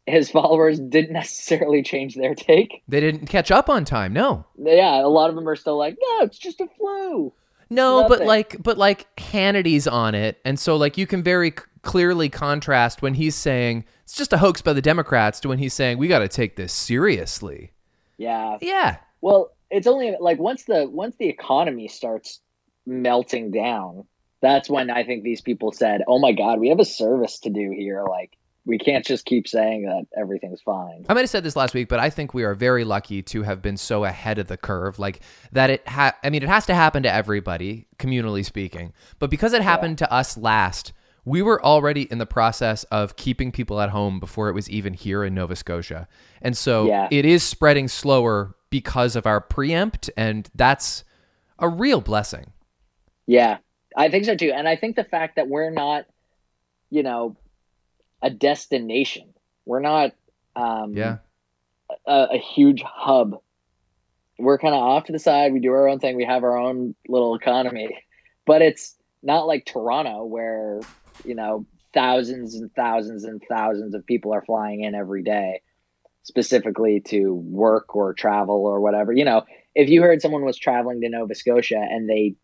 His 0.07 0.31
followers 0.31 0.79
didn't 0.79 1.13
necessarily 1.13 1.83
change 1.83 2.15
their 2.15 2.35
take. 2.35 2.83
They 2.87 3.01
didn't 3.01 3.27
catch 3.27 3.51
up 3.51 3.69
on 3.69 3.85
time. 3.85 4.13
No. 4.13 4.47
Yeah, 4.57 5.05
a 5.05 5.09
lot 5.09 5.29
of 5.29 5.35
them 5.35 5.49
are 5.49 5.57
still 5.57 5.77
like, 5.77 5.97
"No, 6.01 6.25
it's 6.25 6.39
just 6.39 6.61
a 6.61 6.69
flu." 6.79 7.33
No, 7.69 8.07
but 8.07 8.25
like, 8.25 8.63
but 8.63 8.79
like 8.79 9.07
Hannity's 9.19 9.89
on 9.89 10.15
it, 10.15 10.39
and 10.45 10.59
so 10.59 10.77
like 10.77 10.99
you 10.99 11.07
can 11.07 11.23
very 11.23 11.51
c- 11.51 11.65
clearly 11.83 12.29
contrast 12.29 13.01
when 13.03 13.15
he's 13.15 13.35
saying 13.35 13.85
it's 14.13 14.19
just 14.19 14.35
a 14.35 14.37
hoax 14.37 14.61
by 14.61 14.75
the 14.75 14.83
Democrats 14.83 15.41
to 15.41 15.49
when 15.49 15.57
he's 15.57 15.73
saying 15.73 15.97
we 15.97 16.07
got 16.07 16.19
to 16.19 16.29
take 16.29 16.57
this 16.57 16.71
seriously. 16.71 17.73
Yeah. 18.19 18.59
Yeah, 18.61 18.97
Well, 19.23 19.53
it's 19.71 19.87
only 19.87 20.15
like 20.21 20.39
once 20.39 20.65
the 20.65 20.87
once 20.87 21.17
the 21.17 21.31
economy 21.31 21.89
starts 21.89 22.41
melting 22.85 23.53
down, 23.53 24.05
that's 24.43 24.69
when 24.69 24.91
I 24.91 25.03
think 25.03 25.23
these 25.23 25.41
people 25.41 25.73
said, 25.73 26.03
"Oh 26.07 26.19
my 26.19 26.33
God, 26.33 26.61
we 26.61 26.69
have 26.69 26.79
a 26.79 26.85
service 26.85 27.39
to 27.41 27.49
do 27.49 27.71
here. 27.71 28.05
Like, 28.07 28.37
we 28.67 28.77
can't 28.77 29.03
just 29.03 29.25
keep 29.25 29.49
saying 29.49 29.87
that 29.87 30.05
everything's 30.15 30.61
fine." 30.61 31.07
I 31.09 31.15
might 31.15 31.21
have 31.21 31.31
said 31.31 31.43
this 31.43 31.57
last 31.57 31.73
week, 31.73 31.89
but 31.89 31.99
I 31.99 32.11
think 32.11 32.35
we 32.35 32.45
are 32.45 32.55
very 32.55 32.85
lucky 32.85 33.23
to 33.23 33.45
have 33.45 33.63
been 33.63 33.79
so 33.79 34.05
ahead 34.05 34.39
of 34.39 34.47
the 34.47 34.59
curve. 34.59 34.99
Like 34.99 35.21
that, 35.53 35.71
it 35.71 35.89
ha- 35.89 36.19
I 36.23 36.29
mean, 36.29 36.43
it 36.43 36.51
has 36.51 36.67
to 36.67 36.75
happen 36.75 37.03
to 37.05 37.11
everybody, 37.11 37.87
communally 37.99 38.45
speaking. 38.45 38.93
But 39.19 39.31
because 39.31 39.55
it 39.55 39.63
happened 39.63 39.97
to 39.99 40.13
us 40.13 40.37
last, 40.37 40.93
we 41.25 41.41
were 41.43 41.63
already 41.65 42.03
in 42.11 42.19
the 42.19 42.27
process 42.27 42.85
of 42.85 43.17
keeping 43.17 43.53
people 43.53 43.81
at 43.81 43.91
home 43.91 44.19
before 44.19 44.49
it 44.49 44.55
was 44.55 44.69
even 44.69 44.95
here 44.95 45.23
in 45.25 45.35
Nova 45.35 45.55
Scotia, 45.57 46.09
and 46.41 46.57
so 46.57 46.87
Yeah. 46.87 47.09
it 47.11 47.25
is 47.25 47.43
spreading 47.43 47.89
slower 47.89 48.55
because 48.71 49.15
of 49.17 49.27
our 49.27 49.41
preempt, 49.41 50.11
and 50.17 50.49
that's 50.55 51.05
a 51.59 51.69
real 51.69 52.01
blessing. 52.01 52.53
Yeah, 53.27 53.59
I 53.97 54.09
think 54.09 54.25
so 54.25 54.35
too. 54.35 54.53
And 54.53 54.67
I 54.67 54.77
think 54.77 54.97
the 54.97 55.05
fact 55.05 55.37
that 55.37 55.49
we're 55.49 55.71
not, 55.71 56.07
you 56.91 57.03
know, 57.03 57.37
a 58.23 58.31
destination, 58.31 59.33
we're 59.67 59.81
not 59.81 60.13
um, 60.57 60.95
Yeah, 60.95 61.19
a, 62.07 62.29
a 62.33 62.39
huge 62.39 62.83
hub 62.83 63.41
we're 64.39 64.59
kind 64.59 64.75
of 64.75 64.81
off 64.81 65.05
to 65.05 65.13
the 65.13 65.19
side. 65.21 65.53
We 65.53 65.61
do 65.61 65.71
our 65.73 65.87
own 65.87 66.01
thing. 66.01 66.17
We 66.17 66.25
have 66.25 66.43
our 66.43 66.57
own 66.57 66.95
little 67.07 67.35
economy, 67.37 67.97
but 68.45 68.61
it's 68.61 68.97
not 69.23 69.47
like 69.47 69.67
Toronto 69.67 70.25
where 70.25 70.81
you 71.25 71.35
know 71.35 71.67
thousands 71.95 72.55
and 72.55 72.73
thousands 72.75 73.25
and 73.25 73.43
thousands 73.49 73.95
of 73.95 74.07
people 74.07 74.33
are 74.33 74.45
flying 74.45 74.83
in 74.83 74.95
every 74.95 75.23
day 75.23 75.61
specifically 76.23 77.01
to 77.01 77.35
work 77.35 77.95
or 77.97 78.15
travel 78.15 78.65
or 78.65 78.81
whatever. 78.81 79.13
You 79.13 79.25
know, 79.25 79.43
if 79.75 79.89
you 79.89 80.03
heard 80.03 80.23
someone 80.23 80.45
was 80.45 80.57
traveling 80.57 81.01
to 81.01 81.09
Nova 81.09 81.35
Scotia 81.35 81.79
and 81.79 82.09
they 82.09 82.37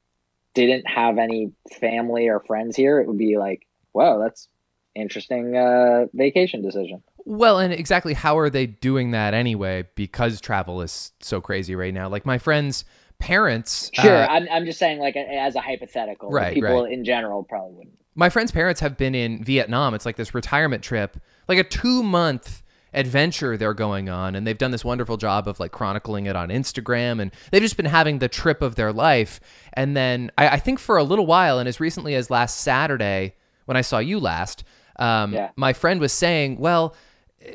didn't 0.55 0.87
have 0.89 1.19
any 1.19 1.53
family 1.81 2.29
or 2.29 2.41
friends 2.41 2.77
here, 2.77 3.01
it 3.01 3.07
would 3.07 3.19
be 3.19 3.39
like, 3.39 3.67
wow, 3.93 4.19
that's 4.19 4.49
interesting 4.95 5.57
uh, 5.57 6.07
vacation 6.13 6.63
decision. 6.63 7.03
Well, 7.25 7.59
and 7.59 7.73
exactly 7.73 8.15
how 8.15 8.39
are 8.39 8.51
they 8.51 8.67
doing 8.67 9.13
that 9.13 9.35
anyway? 9.35 9.87
Because 9.95 10.41
travel 10.41 10.81
is 10.81 11.13
so 11.21 11.41
crazy 11.41 11.77
right 11.77 11.95
now. 11.95 12.09
Like 12.09 12.27
my 12.27 12.39
friends' 12.39 12.85
parents. 13.19 13.91
Sure, 13.93 14.17
uh, 14.17 14.27
I'm, 14.27 14.49
I'm 14.51 14.65
just 14.65 14.79
saying, 14.79 14.99
like 14.99 15.15
as 15.17 15.55
a 15.55 15.61
hypothetical, 15.61 16.31
Right, 16.31 16.55
People 16.55 16.85
right. 16.85 16.93
in 16.93 17.05
general 17.05 17.45
probably 17.45 17.75
wouldn't. 17.75 17.99
My 18.19 18.29
friends' 18.29 18.51
parents 18.51 18.81
have 18.81 18.97
been 18.97 19.15
in 19.15 19.45
Vietnam. 19.45 19.95
It's 19.95 20.05
like 20.05 20.17
this 20.17 20.35
retirement 20.35 20.83
trip, 20.83 21.17
like 21.47 21.59
a 21.59 21.65
two 21.65 22.03
month 22.03 22.63
adventure 22.93 23.57
they're 23.57 23.75
going 23.75 24.09
on. 24.09 24.35
And 24.35 24.45
they've 24.47 24.59
done 24.59 24.73
this 24.73 24.85
wonderful 24.85 25.17
job 25.17 25.47
of 25.47 25.61
like 25.61 25.71
chronicling 25.73 26.27
it 26.27 26.35
on 26.35 26.49
Instagram. 26.49 27.21
And 27.23 27.31
they've 27.53 27.63
just 27.63 27.77
been 27.77 27.87
having 27.87 28.19
the 28.19 28.29
trip 28.29 28.61
of 28.61 28.75
their 28.75 28.93
life. 28.93 29.39
And 29.75 29.97
then 29.97 30.33
I, 30.37 30.49
I 30.49 30.59
think 30.59 30.81
for 30.81 30.97
a 30.97 31.05
little 31.05 31.27
while, 31.27 31.59
and 31.61 31.69
as 31.69 31.79
recently 31.81 32.15
as 32.17 32.29
last 32.29 32.61
Saturday, 32.61 33.35
when 33.67 33.77
I 33.77 33.83
saw 33.83 33.99
you 33.99 34.19
last, 34.19 34.65
um, 34.99 35.33
Yeah. 35.33 35.51
my 35.55 35.73
friend 35.73 36.01
was 36.01 36.13
saying, 36.13 36.59
well, 36.59 36.97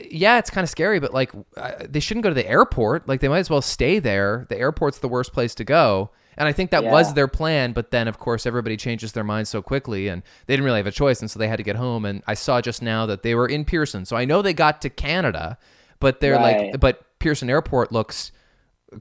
yeah, 0.09 0.37
it's 0.37 0.49
kind 0.49 0.63
of 0.63 0.69
scary, 0.69 0.99
but 1.01 1.13
like 1.13 1.31
uh, 1.57 1.71
they 1.89 1.99
shouldn't 1.99 2.23
go 2.23 2.29
to 2.29 2.35
the 2.35 2.47
airport. 2.47 3.09
Like 3.09 3.19
they 3.19 3.27
might 3.27 3.39
as 3.39 3.49
well 3.49 3.61
stay 3.61 3.99
there. 3.99 4.45
The 4.49 4.57
airport's 4.57 4.99
the 4.99 5.09
worst 5.09 5.33
place 5.33 5.53
to 5.55 5.65
go. 5.65 6.11
And 6.37 6.47
I 6.47 6.51
think 6.51 6.71
that 6.71 6.83
was 6.83 7.13
their 7.13 7.27
plan, 7.27 7.73
but 7.73 7.91
then 7.91 8.07
of 8.07 8.19
course 8.19 8.45
everybody 8.45 8.77
changes 8.77 9.11
their 9.11 9.23
minds 9.23 9.49
so 9.49 9.61
quickly 9.61 10.07
and 10.07 10.23
they 10.45 10.53
didn't 10.53 10.65
really 10.65 10.79
have 10.79 10.87
a 10.87 10.91
choice 10.91 11.21
and 11.21 11.29
so 11.29 11.39
they 11.39 11.47
had 11.47 11.57
to 11.57 11.63
get 11.63 11.75
home 11.75 12.05
and 12.05 12.23
I 12.27 12.33
saw 12.33 12.61
just 12.61 12.81
now 12.81 13.05
that 13.05 13.23
they 13.23 13.35
were 13.35 13.47
in 13.47 13.65
Pearson. 13.65 14.05
So 14.05 14.15
I 14.15 14.25
know 14.25 14.41
they 14.41 14.53
got 14.53 14.81
to 14.81 14.89
Canada, 14.89 15.57
but 15.99 16.19
they're 16.19 16.39
like 16.39 16.79
but 16.79 17.19
Pearson 17.19 17.49
Airport 17.49 17.91
looks 17.91 18.31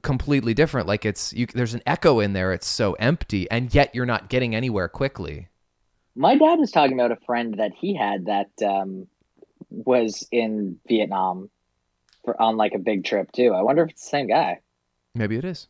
completely 0.01 0.53
different. 0.53 0.87
Like 0.87 1.05
it's 1.05 1.33
you 1.33 1.47
there's 1.47 1.73
an 1.73 1.81
echo 1.85 2.19
in 2.19 2.33
there. 2.33 2.53
It's 2.53 2.67
so 2.67 2.93
empty 2.93 3.49
and 3.49 3.73
yet 3.73 3.93
you're 3.93 4.05
not 4.05 4.29
getting 4.29 4.55
anywhere 4.55 4.87
quickly. 4.87 5.49
My 6.15 6.35
dad 6.37 6.59
was 6.59 6.71
talking 6.71 6.93
about 6.93 7.11
a 7.11 7.17
friend 7.25 7.55
that 7.57 7.71
he 7.73 7.95
had 7.95 8.27
that 8.27 8.51
um, 8.63 9.07
was 9.69 10.27
in 10.31 10.79
Vietnam 10.87 11.49
for 12.23 12.39
on 12.41 12.57
like 12.57 12.73
a 12.73 12.79
big 12.79 13.03
trip 13.03 13.31
too. 13.31 13.53
I 13.53 13.61
wonder 13.61 13.83
if 13.83 13.91
it's 13.91 14.03
the 14.03 14.09
same 14.09 14.27
guy. 14.27 14.59
Maybe 15.15 15.37
it 15.37 15.45
is. 15.45 15.67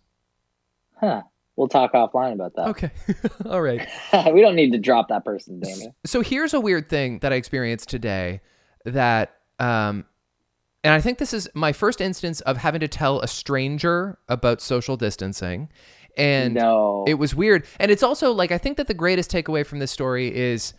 Huh. 0.99 1.23
We'll 1.55 1.67
talk 1.67 1.93
offline 1.93 2.33
about 2.33 2.55
that. 2.55 2.67
Okay. 2.69 2.91
All 3.45 3.61
right. 3.61 3.87
we 4.33 4.41
don't 4.41 4.55
need 4.55 4.71
to 4.71 4.79
drop 4.79 5.09
that 5.09 5.23
person, 5.23 5.59
Damien. 5.59 5.93
so 6.05 6.21
here's 6.21 6.53
a 6.53 6.59
weird 6.59 6.89
thing 6.89 7.19
that 7.19 7.31
I 7.31 7.35
experienced 7.35 7.89
today 7.89 8.41
that 8.85 9.37
um 9.59 10.05
and 10.83 10.93
I 10.93 10.99
think 10.99 11.17
this 11.17 11.33
is 11.33 11.47
my 11.53 11.71
first 11.71 12.01
instance 12.01 12.41
of 12.41 12.57
having 12.57 12.81
to 12.81 12.87
tell 12.87 13.21
a 13.21 13.27
stranger 13.27 14.17
about 14.27 14.61
social 14.61 14.97
distancing 14.97 15.69
and 16.17 16.55
no. 16.55 17.05
it 17.07 17.13
was 17.15 17.33
weird 17.33 17.65
and 17.79 17.89
it's 17.91 18.03
also 18.03 18.31
like 18.31 18.51
I 18.51 18.57
think 18.57 18.77
that 18.77 18.87
the 18.87 18.93
greatest 18.93 19.31
takeaway 19.31 19.65
from 19.65 19.79
this 19.79 19.91
story 19.91 20.35
is 20.35 20.73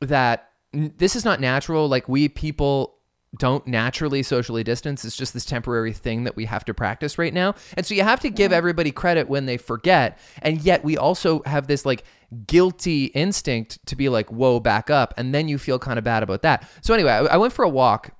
that 0.00 0.50
this 0.72 1.16
is 1.16 1.24
not 1.24 1.40
natural 1.40 1.88
like 1.88 2.08
we 2.08 2.28
people 2.28 2.96
don't 3.38 3.66
naturally 3.66 4.22
socially 4.22 4.64
distance. 4.64 5.04
It's 5.04 5.16
just 5.16 5.34
this 5.34 5.44
temporary 5.44 5.92
thing 5.92 6.24
that 6.24 6.36
we 6.36 6.46
have 6.46 6.64
to 6.64 6.74
practice 6.74 7.16
right 7.16 7.32
now. 7.32 7.54
And 7.76 7.86
so 7.86 7.94
you 7.94 8.02
have 8.02 8.20
to 8.20 8.30
give 8.30 8.52
everybody 8.52 8.90
credit 8.90 9.28
when 9.28 9.46
they 9.46 9.56
forget. 9.56 10.18
And 10.42 10.60
yet 10.60 10.84
we 10.84 10.96
also 10.96 11.42
have 11.46 11.68
this 11.68 11.86
like 11.86 12.04
guilty 12.46 13.06
instinct 13.06 13.78
to 13.86 13.96
be 13.96 14.08
like 14.08 14.30
whoa 14.30 14.58
back 14.58 14.90
up. 14.90 15.14
And 15.16 15.34
then 15.34 15.48
you 15.48 15.58
feel 15.58 15.78
kind 15.78 15.98
of 15.98 16.04
bad 16.04 16.22
about 16.22 16.42
that. 16.42 16.68
So 16.82 16.92
anyway 16.92 17.12
I, 17.12 17.18
I 17.26 17.36
went 17.36 17.52
for 17.52 17.64
a 17.64 17.68
walk. 17.68 18.10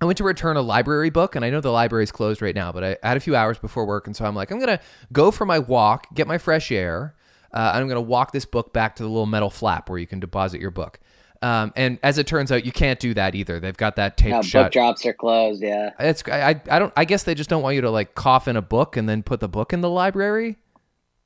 I 0.00 0.06
went 0.06 0.18
to 0.18 0.24
return 0.24 0.56
a 0.56 0.60
library 0.60 1.08
book, 1.08 1.34
and 1.34 1.44
I 1.44 1.50
know 1.50 1.60
the 1.60 1.70
library 1.70 2.02
is 2.02 2.12
closed 2.12 2.42
right 2.42 2.54
now, 2.54 2.72
but 2.72 2.84
I 2.84 2.96
had 3.02 3.16
a 3.16 3.20
few 3.20 3.36
hours 3.36 3.58
before 3.58 3.86
work, 3.86 4.06
and 4.06 4.14
so 4.14 4.24
I'm 4.24 4.34
like, 4.34 4.50
I'm 4.50 4.58
gonna 4.58 4.80
go 5.12 5.30
for 5.30 5.46
my 5.46 5.60
walk, 5.60 6.12
get 6.14 6.26
my 6.26 6.36
fresh 6.36 6.70
air, 6.72 7.14
uh, 7.52 7.70
and 7.72 7.80
I'm 7.80 7.88
gonna 7.88 8.02
walk 8.02 8.32
this 8.32 8.44
book 8.44 8.72
back 8.72 8.96
to 8.96 9.02
the 9.04 9.08
little 9.08 9.24
metal 9.24 9.50
flap 9.50 9.88
where 9.88 9.98
you 9.98 10.06
can 10.06 10.18
deposit 10.20 10.60
your 10.60 10.72
book. 10.72 10.98
Um, 11.44 11.74
and 11.76 11.98
as 12.02 12.16
it 12.16 12.26
turns 12.26 12.50
out, 12.50 12.64
you 12.64 12.72
can't 12.72 12.98
do 12.98 13.12
that 13.12 13.34
either. 13.34 13.60
They've 13.60 13.76
got 13.76 13.96
that 13.96 14.16
tape 14.16 14.30
no, 14.30 14.40
book 14.40 14.72
drops 14.72 15.04
are 15.04 15.12
closed. 15.12 15.62
Yeah. 15.62 15.90
It's 15.98 16.22
I, 16.26 16.58
I 16.70 16.78
don't 16.78 16.92
I 16.96 17.04
guess 17.04 17.24
they 17.24 17.34
just 17.34 17.50
don't 17.50 17.62
want 17.62 17.74
you 17.74 17.82
to 17.82 17.90
like 17.90 18.14
cough 18.14 18.48
in 18.48 18.56
a 18.56 18.62
book 18.62 18.96
and 18.96 19.06
then 19.06 19.22
put 19.22 19.40
the 19.40 19.48
book 19.48 19.74
in 19.74 19.82
the 19.82 19.90
library. 19.90 20.56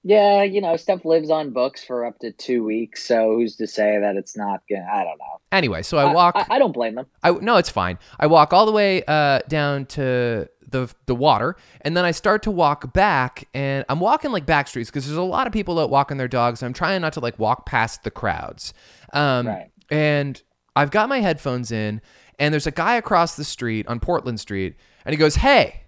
Yeah, 0.03 0.43
you 0.43 0.61
know, 0.61 0.77
stuff 0.77 1.05
lives 1.05 1.31
on 1.31 1.51
books 1.51 1.85
for 1.85 2.05
up 2.05 2.19
to 2.21 2.33
two 2.33 2.65
weeks, 2.65 3.05
so 3.05 3.37
who's 3.37 3.57
to 3.57 3.67
say 3.67 3.99
that 4.01 4.17
it's 4.17 4.37
not 4.37 4.63
gonna? 4.69 4.87
I 4.91 5.05
don't 5.05 5.19
know. 5.19 5.41
Anyway, 5.53 5.83
so 5.83 5.99
I 5.99 6.13
walk. 6.13 6.35
I, 6.37 6.47
I 6.51 6.59
don't 6.59 6.73
blame 6.73 6.95
them. 6.95 7.07
I 7.23 7.31
no, 7.33 7.57
it's 7.57 7.71
fine. 7.71 7.99
I 8.19 8.27
walk 8.27 8.53
all 8.53 8.67
the 8.67 8.73
way 8.73 9.05
uh, 9.07 9.41
down 9.49 9.87
to 9.87 10.49
the 10.67 10.93
the 11.07 11.15
water, 11.15 11.57
and 11.83 11.97
then 11.97 12.05
I 12.05 12.13
start 12.13 12.43
to 12.45 12.51
walk 12.51 12.93
back, 12.93 13.49
and 13.55 13.85
I'm 13.89 14.01
walking 14.01 14.33
like 14.33 14.47
back 14.47 14.67
streets 14.67 14.91
because 14.91 15.07
there's 15.07 15.19
a 15.19 15.23
lot 15.23 15.47
of 15.47 15.53
people 15.53 15.79
out 15.79 15.91
walking 15.91 16.17
their 16.17 16.29
dogs. 16.29 16.63
And 16.63 16.67
I'm 16.69 16.75
trying 16.75 17.03
not 17.03 17.13
to 17.15 17.21
like 17.21 17.39
walk 17.39 17.67
past 17.67 18.03
the 18.03 18.11
crowds. 18.11 18.73
Um, 19.13 19.47
Right. 19.47 19.71
And 19.91 20.41
I've 20.77 20.91
got 20.91 21.09
my 21.09 21.21
headphones 21.21 21.73
in, 21.73 22.01
and 22.39 22.53
there's 22.53 22.67
a 22.67 22.71
guy 22.73 22.97
across 22.97 23.37
the 23.37 23.45
street 23.45 23.87
on 23.89 24.01
Portland 24.01 24.39
Street, 24.41 24.77
and 25.05 25.13
he 25.13 25.17
goes, 25.19 25.37
"Hey," 25.37 25.83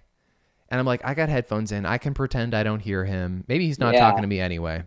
and 0.69 0.79
I'm 0.79 0.85
like, 0.85 1.01
"I 1.03 1.13
got 1.13 1.29
headphones 1.29 1.71
in. 1.71 1.85
I 1.85 1.97
can 1.97 2.13
pretend 2.13 2.53
I 2.53 2.63
don't 2.63 2.81
hear 2.81 3.05
him. 3.05 3.43
Maybe 3.47 3.65
he's 3.67 3.79
not 3.79 3.93
Yeah. 3.93 3.99
talking 4.01 4.21
to 4.21 4.27
me 4.27 4.39
anyway. 4.39 4.83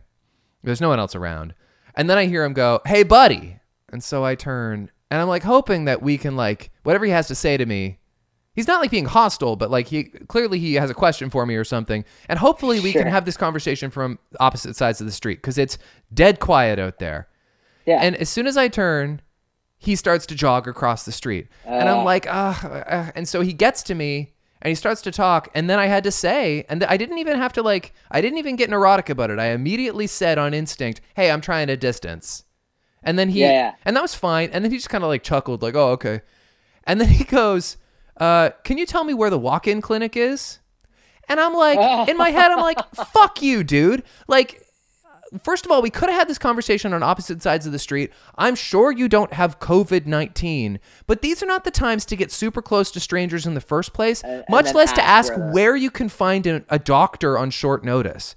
There's 0.62 0.80
no 0.80 0.88
one 0.88 0.98
else 0.98 1.14
around." 1.14 1.54
And 1.94 2.10
then 2.10 2.18
I 2.18 2.26
hear 2.26 2.44
him 2.44 2.52
go, 2.52 2.80
"Hey, 2.86 3.02
buddy," 3.02 3.60
and 3.90 4.02
so 4.02 4.24
I 4.24 4.34
turn, 4.34 4.90
and 5.10 5.22
I'm 5.22 5.28
like 5.28 5.44
hoping 5.44 5.84
that 5.84 6.02
we 6.02 6.18
can 6.18 6.36
like 6.36 6.70
whatever 6.82 7.04
he 7.04 7.12
has 7.12 7.28
to 7.28 7.34
say 7.34 7.56
to 7.56 7.64
me. 7.66 7.98
He's 8.52 8.68
not 8.68 8.80
like 8.80 8.90
being 8.90 9.06
hostile, 9.06 9.56
but 9.56 9.70
like 9.70 9.88
he 9.88 10.04
clearly 10.04 10.58
he 10.60 10.74
has 10.74 10.88
a 10.90 10.94
question 10.94 11.28
for 11.30 11.44
me 11.46 11.56
or 11.56 11.64
something, 11.64 12.04
and 12.28 12.38
hopefully 12.38 12.78
we 12.80 12.92
can 12.92 13.06
have 13.08 13.24
this 13.24 13.36
conversation 13.36 13.90
from 13.90 14.18
opposite 14.38 14.76
sides 14.76 15.00
of 15.00 15.06
the 15.06 15.12
street 15.12 15.36
because 15.38 15.58
it's 15.58 15.76
dead 16.12 16.38
quiet 16.40 16.78
out 16.78 16.98
there. 16.98 17.26
Yeah. 17.86 17.98
And 18.00 18.16
as 18.16 18.28
soon 18.28 18.46
as 18.46 18.56
I 18.56 18.68
turn, 18.68 19.20
he 19.78 19.96
starts 19.96 20.24
to 20.26 20.34
jog 20.34 20.66
across 20.66 21.04
the 21.04 21.12
street. 21.12 21.48
and 21.66 21.88
I'm 21.88 22.04
like, 22.04 22.26
ah. 22.28 22.66
Uh, 22.66 23.10
and 23.14 23.28
so 23.28 23.40
he 23.42 23.52
gets 23.52 23.82
to 23.84 23.94
me 23.94 24.32
and 24.62 24.70
he 24.70 24.74
starts 24.74 25.02
to 25.02 25.10
talk. 25.10 25.48
And 25.54 25.68
then 25.68 25.78
I 25.78 25.86
had 25.86 26.04
to 26.04 26.10
say, 26.10 26.64
and 26.70 26.82
I 26.84 26.96
didn't 26.96 27.18
even 27.18 27.36
have 27.36 27.52
to 27.54 27.62
like, 27.62 27.92
I 28.10 28.20
didn't 28.22 28.38
even 28.38 28.56
get 28.56 28.70
neurotic 28.70 29.10
about 29.10 29.30
it. 29.30 29.38
I 29.38 29.46
immediately 29.48 30.06
said 30.06 30.38
on 30.38 30.54
instinct, 30.54 31.00
hey, 31.14 31.30
I'm 31.30 31.40
trying 31.42 31.66
to 31.66 31.76
distance. 31.76 32.44
And 33.02 33.18
then 33.18 33.28
he, 33.28 33.40
Yeah. 33.40 33.74
and 33.84 33.94
that 33.96 34.00
was 34.02 34.14
fine. 34.14 34.48
And 34.52 34.64
then 34.64 34.70
he 34.72 34.78
just 34.78 34.88
kind 34.88 35.04
of 35.04 35.08
like 35.08 35.22
chuckled, 35.22 35.60
like, 35.62 35.74
oh, 35.74 35.90
okay. 35.90 36.22
And 36.84 36.98
then 37.00 37.08
he 37.08 37.24
goes, 37.24 37.76
uh, 38.16 38.50
can 38.62 38.78
you 38.78 38.86
tell 38.86 39.04
me 39.04 39.12
where 39.12 39.28
the 39.28 39.38
walk 39.38 39.66
in 39.66 39.82
clinic 39.82 40.16
is? 40.16 40.60
And 41.28 41.40
I'm 41.40 41.54
like, 41.54 42.08
in 42.08 42.16
my 42.16 42.30
head, 42.30 42.50
I'm 42.50 42.60
like, 42.60 42.78
fuck 42.94 43.40
you, 43.42 43.64
dude. 43.64 44.02
Like, 44.28 44.62
first 45.42 45.64
of 45.64 45.72
all, 45.72 45.82
we 45.82 45.90
could 45.90 46.08
have 46.08 46.18
had 46.18 46.28
this 46.28 46.38
conversation 46.38 46.92
on 46.92 47.02
opposite 47.02 47.42
sides 47.42 47.66
of 47.66 47.72
the 47.72 47.78
street. 47.78 48.12
I'm 48.36 48.54
sure 48.54 48.92
you 48.92 49.08
don't 49.08 49.32
have 49.32 49.58
COVID 49.58 50.06
19, 50.06 50.78
but 51.06 51.22
these 51.22 51.42
are 51.42 51.46
not 51.46 51.64
the 51.64 51.70
times 51.70 52.04
to 52.06 52.16
get 52.16 52.30
super 52.30 52.62
close 52.62 52.90
to 52.92 53.00
strangers 53.00 53.46
in 53.46 53.54
the 53.54 53.60
first 53.60 53.92
place, 53.92 54.22
and 54.22 54.44
much 54.48 54.66
then 54.66 54.74
less 54.74 54.92
to 54.92 55.02
ask 55.02 55.32
where 55.52 55.76
you 55.76 55.90
can 55.90 56.08
find 56.08 56.46
a, 56.46 56.64
a 56.68 56.78
doctor 56.78 57.38
on 57.38 57.50
short 57.50 57.84
notice. 57.84 58.36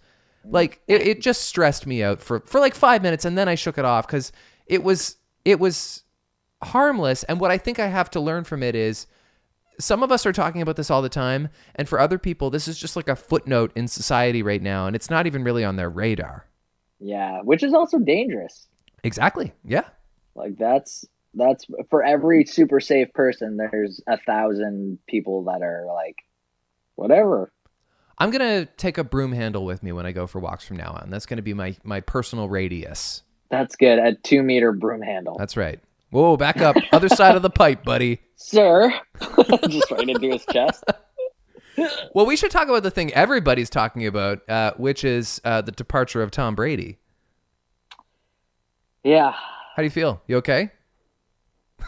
Like, 0.50 0.82
it, 0.88 1.02
it 1.02 1.22
just 1.22 1.42
stressed 1.44 1.86
me 1.86 2.02
out 2.02 2.22
for, 2.22 2.40
for 2.40 2.60
like 2.60 2.74
five 2.74 3.02
minutes, 3.02 3.26
and 3.26 3.38
then 3.38 3.50
I 3.50 3.56
shook 3.56 3.78
it 3.78 3.84
off 3.86 4.08
because 4.08 4.32
it 4.66 4.82
was, 4.82 5.18
it 5.44 5.60
was 5.60 6.04
harmless. 6.64 7.24
And 7.24 7.40
what 7.40 7.52
I 7.52 7.58
think 7.58 7.80
I 7.80 7.88
have 7.88 8.10
to 8.12 8.22
learn 8.22 8.46
from 8.46 8.64
it 8.64 8.74
is 8.74 9.08
some 9.80 10.04
of 10.04 10.12
us 10.12 10.26
are 10.26 10.34
talking 10.34 10.62
about 10.62 10.76
this 10.76 10.90
all 10.90 11.02
the 11.02 11.10
time, 11.10 11.50
and 11.76 11.88
for 11.88 12.00
other 12.00 12.18
people, 12.18 12.50
this 12.50 12.68
is 12.68 12.80
just 12.80 12.96
like 12.96 13.10
a 13.10 13.16
footnote 13.16 13.72
in 13.76 13.88
society 13.88 14.42
right 14.42 14.62
now, 14.62 14.88
and 14.88 14.96
it's 14.96 15.10
not 15.10 15.28
even 15.28 15.44
really 15.44 15.64
on 15.64 15.76
their 15.76 15.90
radar. 15.90 16.46
Yeah, 17.00 17.42
which 17.42 17.64
is 17.64 17.74
also 17.74 18.00
dangerous. 18.00 18.68
Exactly. 19.04 19.54
Yeah. 19.64 19.86
Like 20.36 20.58
that's 20.58 21.06
that's 21.34 21.66
for 21.90 22.04
every 22.04 22.46
super 22.46 22.80
safe 22.80 23.14
person. 23.14 23.58
There's 23.58 24.02
a 24.08 24.18
thousand 24.18 25.00
people 25.08 25.44
that 25.46 25.62
are 25.62 25.86
like, 25.86 26.18
whatever. 26.96 27.52
I'm 28.18 28.32
gonna 28.32 28.66
take 28.66 28.98
a 28.98 29.04
broom 29.04 29.32
handle 29.32 29.64
with 29.66 29.84
me 29.84 29.92
when 29.92 30.06
I 30.06 30.12
go 30.12 30.26
for 30.26 30.40
walks 30.40 30.66
from 30.66 30.78
now 30.78 31.00
on. 31.02 31.10
That's 31.10 31.26
gonna 31.26 31.42
be 31.42 31.54
my 31.54 31.76
my 31.84 32.02
personal 32.02 32.50
radius. 32.50 33.24
That's 33.50 33.76
good. 33.76 34.00
A 34.00 34.16
two 34.16 34.44
meter 34.44 34.72
broom 34.72 35.02
handle, 35.02 35.38
That's 35.38 35.56
right. 35.56 35.80
Whoa, 36.10 36.38
back 36.38 36.62
up, 36.62 36.78
other 36.92 37.10
side 37.10 37.36
of 37.36 37.42
the 37.42 37.50
pipe, 37.50 37.84
buddy. 37.84 38.20
sir. 38.36 38.94
Just 39.70 39.92
right 39.92 40.08
into 40.08 40.32
his 40.32 40.46
chest. 40.46 40.84
Well, 42.14 42.26
we 42.26 42.36
should 42.36 42.52
talk 42.52 42.68
about 42.68 42.84
the 42.84 42.92
thing 42.92 43.14
everybody's 43.14 43.70
talking 43.70 44.06
about, 44.08 44.48
uh, 44.50 44.74
which 44.78 45.04
is 45.04 45.40
uh, 45.46 45.62
the 45.62 45.72
departure 45.72 46.22
of 46.24 46.32
Tom 46.32 46.56
Brady. 46.56 46.98
Yeah. 49.04 49.32
How 49.32 49.78
do 49.78 49.84
you 49.84 49.90
feel? 49.90 50.22
You 50.28 50.38
okay? 50.38 50.72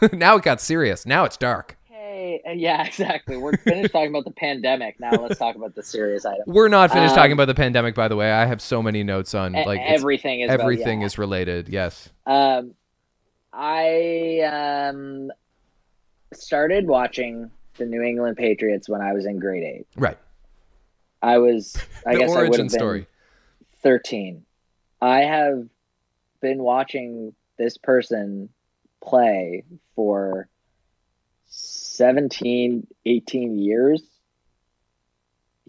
now 0.14 0.36
it 0.38 0.44
got 0.44 0.62
serious. 0.62 1.06
Now 1.06 1.26
it's 1.26 1.38
dark. 1.38 1.78
Hey, 1.86 2.42
yeah, 2.56 2.84
exactly. 2.88 3.38
We're 3.38 3.58
finished 3.58 3.92
talking 3.92 4.10
about 4.10 4.26
the 4.26 4.32
pandemic. 4.32 5.00
Now 5.00 5.12
let's 5.12 5.40
talk 5.40 5.56
about 5.56 5.74
the 5.76 5.84
serious 5.84 6.26
item. 6.26 6.44
We're 6.46 6.68
not 6.68 6.92
finished 6.92 7.12
Um, 7.14 7.18
talking 7.18 7.32
about 7.34 7.46
the 7.48 7.56
pandemic, 7.56 7.96
by 7.96 8.08
the 8.08 8.16
way. 8.16 8.32
I 8.32 8.46
have 8.46 8.62
so 8.62 8.84
many 8.84 9.04
notes 9.04 9.34
on 9.34 9.54
like 9.54 9.82
everything 9.82 10.42
is 10.42 10.52
about- 10.52 10.62
everything 10.62 11.02
yeah. 11.02 11.08
is 11.08 11.18
related. 11.18 11.70
Yes. 11.70 12.10
Um, 12.28 12.76
I 13.52 14.42
um 14.42 15.32
started 16.34 16.88
watching 16.88 17.50
the 17.80 17.86
New 17.86 18.02
England 18.02 18.38
Patriots 18.38 18.88
when 18.88 19.02
I 19.02 19.14
was 19.14 19.26
in 19.26 19.40
grade 19.40 19.64
eight. 19.64 19.88
Right. 19.96 20.18
I 21.22 21.40
was, 21.40 21.76
I 22.06 22.16
guess, 22.16 22.32
I 22.32 22.44
would 22.44 22.46
have 22.46 22.54
been 22.54 22.70
story. 22.70 23.08
thirteen. 23.82 24.46
I 25.02 25.22
have 25.22 25.68
been 26.42 26.62
watching 26.62 27.34
this 27.58 27.78
person 27.78 28.50
play 29.02 29.64
for 29.96 30.48
17, 31.48 32.88
18 33.06 33.58
years. 33.58 34.04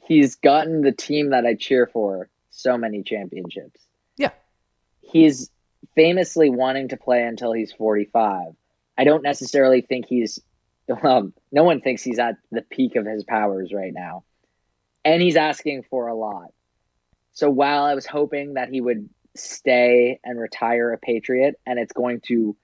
He's 0.05 0.37
gotten 0.37 0.83
the 0.83 0.93
team 0.93 1.31
that 1.31 1.47
I 1.47 1.55
cheer 1.55 1.87
for 1.87 2.29
so 2.51 2.77
many 2.77 3.03
championships. 3.03 3.81
Yeah. 4.17 4.31
He's 5.01 5.51
famously 5.95 6.51
wanting 6.51 6.89
to 6.89 6.97
play 6.97 7.23
until 7.23 7.53
he's 7.53 7.73
45. 7.73 8.55
I 8.99 9.05
don't 9.05 9.23
necessarily 9.23 9.81
think 9.81 10.07
he's, 10.07 10.39
well, 11.03 11.31
no 11.53 11.65
one 11.65 11.81
thinks 11.81 12.03
he's 12.03 12.19
at 12.19 12.37
the 12.51 12.63
peak 12.63 12.97
of 12.97 13.07
his 13.07 13.25
powers 13.25 13.73
right 13.73 13.93
now. 13.93 14.25
And 15.05 15.23
he's 15.23 15.37
asking 15.37 15.85
for 15.85 16.09
a 16.09 16.15
lot. 16.15 16.53
So 17.33 17.49
while 17.49 17.85
I 17.85 17.95
was 17.95 18.07
hoping 18.07 18.55
that 18.55 18.69
he 18.69 18.81
would 18.81 19.09
stay 19.35 20.21
and 20.25 20.39
retire 20.39 20.93
a 20.93 20.99
Patriot, 20.99 21.59
and 21.67 21.79
it's 21.79 21.93
going 21.93 22.21
to 22.27 22.57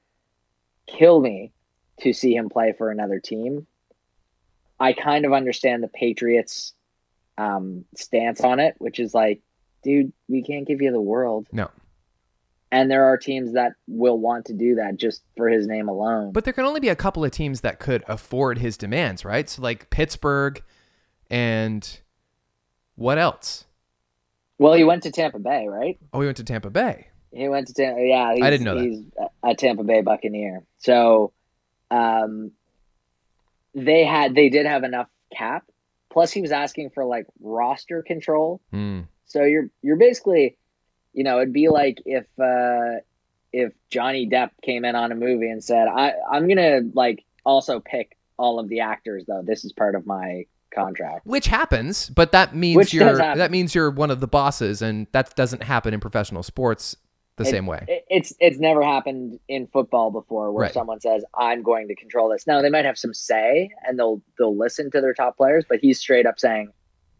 kill 0.87 1.21
me 1.21 1.52
to 2.00 2.12
see 2.12 2.35
him 2.35 2.49
play 2.49 2.75
for 2.76 2.90
another 2.90 3.21
team, 3.21 3.66
I 4.78 4.92
kind 4.92 5.25
of 5.25 5.33
understand 5.33 5.83
the 5.83 5.88
Patriots' 5.88 6.75
um, 7.38 7.85
stance 7.97 8.42
on 8.42 8.61
it, 8.61 8.75
which 8.78 9.00
is 9.00 9.14
like, 9.14 9.40
dude, 9.83 10.12
we 10.28 10.42
can't 10.42 10.66
give 10.66 10.83
you 10.83 10.92
the 10.92 11.00
world. 11.00 11.47
No. 11.52 11.71
And 12.73 12.90
there 12.90 13.04
are 13.04 13.16
teams 13.16 13.52
that 13.52 13.75
will 13.87 14.18
want 14.18 14.46
to 14.46 14.52
do 14.52 14.75
that 14.75 14.96
just 14.96 15.23
for 15.37 15.49
his 15.49 15.66
name 15.66 15.88
alone. 15.88 16.32
But 16.32 16.44
there 16.44 16.52
can 16.52 16.64
only 16.64 16.80
be 16.80 16.88
a 16.88 16.96
couple 16.96 17.25
of 17.25 17.30
teams 17.30 17.61
that 17.61 17.78
could 17.78 18.02
afford 18.08 18.58
his 18.58 18.76
demands, 18.76 19.25
right? 19.25 19.49
So 19.49 19.62
like 19.62 19.88
Pittsburgh 19.90 20.62
and 21.30 22.00
what 22.96 23.18
else? 23.18 23.66
well, 24.58 24.75
he 24.75 24.85
went 24.85 25.02
to 25.04 25.11
Tampa 25.11 25.38
Bay, 25.38 25.66
right? 25.68 25.99
Oh, 26.12 26.20
he 26.20 26.26
went 26.26 26.38
to 26.38 26.44
Tampa 26.44 26.70
Bay. 26.70 27.08
He 27.32 27.49
went 27.49 27.66
to 27.68 27.75
Tampa. 27.75 28.00
Yeah, 28.02 28.28
I 28.42 28.50
didn't 28.50 28.64
know 28.64 28.76
that. 28.76 28.85
He's 28.85 29.04
a 29.42 29.54
Tampa 29.54 29.85
Bay 29.85 30.00
Buccaneer. 30.00 30.64
So, 30.78 31.32
um, 31.90 32.52
they 33.75 34.04
had 34.04 34.35
they 34.35 34.49
did 34.49 34.66
have 34.66 34.85
enough 34.85 35.08
cap. 35.37 35.64
Plus, 36.11 36.32
he 36.32 36.40
was 36.40 36.52
asking 36.52 36.90
for 36.90 37.04
like 37.04 37.26
roster 37.40 38.02
control. 38.02 38.62
Hmm. 38.70 39.02
So 39.26 39.42
you're 39.42 39.68
you're 39.82 39.96
basically, 39.96 40.56
you 41.16 41.25
know, 41.25 41.38
it'd 41.40 41.52
be 41.52 41.68
like 41.68 42.00
if 42.06 42.26
uh, 42.38 43.00
if 43.52 43.73
Johnny 43.90 44.28
Depp 44.28 44.50
came 44.62 44.85
in 44.85 44.94
on 44.94 45.11
a 45.11 45.14
movie 45.16 45.50
and 45.50 45.64
said, 45.64 45.88
"I 45.88 46.12
I'm 46.30 46.46
gonna 46.46 46.82
like 46.94 47.25
also 47.44 47.80
pick 47.80 48.16
all 48.38 48.61
of 48.61 48.68
the 48.68 48.80
actors 48.80 49.25
though. 49.26 49.42
This 49.42 49.64
is 49.64 49.73
part 49.73 49.94
of 49.96 50.06
my 50.06 50.44
contract." 50.75 51.26
Which 51.26 51.46
happens, 51.46 52.11
but 52.11 52.32
that 52.32 52.54
means 52.54 52.76
Which 52.76 52.94
you're 52.94 53.16
that 53.16 53.50
means 53.50 53.75
you're 53.75 53.90
one 53.90 54.11
of 54.11 54.20
the 54.20 54.28
bosses, 54.28 54.82
and 54.82 55.06
that 55.12 55.35
doesn't 55.35 55.62
happen 55.64 55.94
in 55.94 56.00
professional 56.00 56.42
sports 56.42 56.94
the 57.37 57.44
It- 57.44 57.49
same 57.50 57.66
way. 57.66 57.85
it- 57.88 58.04
it's 58.11 58.32
it's 58.40 58.58
never 58.58 58.82
happened 58.82 59.38
in 59.49 59.66
football 59.68 60.11
before 60.11 60.52
where 60.52 60.64
Right. 60.64 60.73
someone 60.75 61.00
says 61.00 61.25
I'm 61.35 61.62
going 61.62 61.88
to 61.88 61.94
control 61.94 62.28
this. 62.30 62.46
Now 62.46 62.61
they 62.62 62.70
might 62.70 62.85
have 62.85 62.99
some 62.99 63.12
say 63.14 63.70
and 63.87 63.99
they'll 63.99 64.23
they'll 64.38 64.56
listen 64.56 64.90
to 64.90 65.00
their 65.00 65.14
top 65.14 65.37
players, 65.38 65.64
but 65.68 65.78
he's 65.80 65.99
straight 65.99 66.26
up 66.26 66.38
saying 66.38 66.73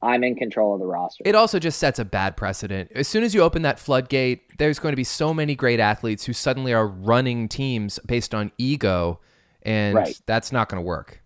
I'm 0.07 0.23
in 0.25 0.37
control 0.37 0.75
of 0.75 0.81
the 0.81 0.87
roster. 0.87 1.23
It 1.27 1.35
also 1.35 1.59
just 1.59 1.79
sets 1.79 1.99
a 1.99 2.05
bad 2.05 2.37
precedent. 2.37 2.93
As 2.95 3.09
soon 3.09 3.25
as 3.25 3.35
you 3.35 3.43
open 3.43 3.63
that 3.63 3.79
floodgate, 3.79 4.57
there's 4.59 4.79
going 4.79 4.93
to 4.93 4.97
be 4.97 5.05
so 5.05 5.35
many 5.35 5.55
great 5.55 5.81
athletes 5.81 6.25
who 6.25 6.33
suddenly 6.33 6.73
are 6.73 6.87
running 6.87 7.49
teams 7.49 7.99
based 8.07 8.35
on 8.35 8.53
ego, 8.59 9.21
and 9.63 9.95
Right. 9.97 10.21
that's 10.27 10.53
not 10.53 10.69
going 10.69 10.81
to 10.83 10.87
work. 10.87 11.21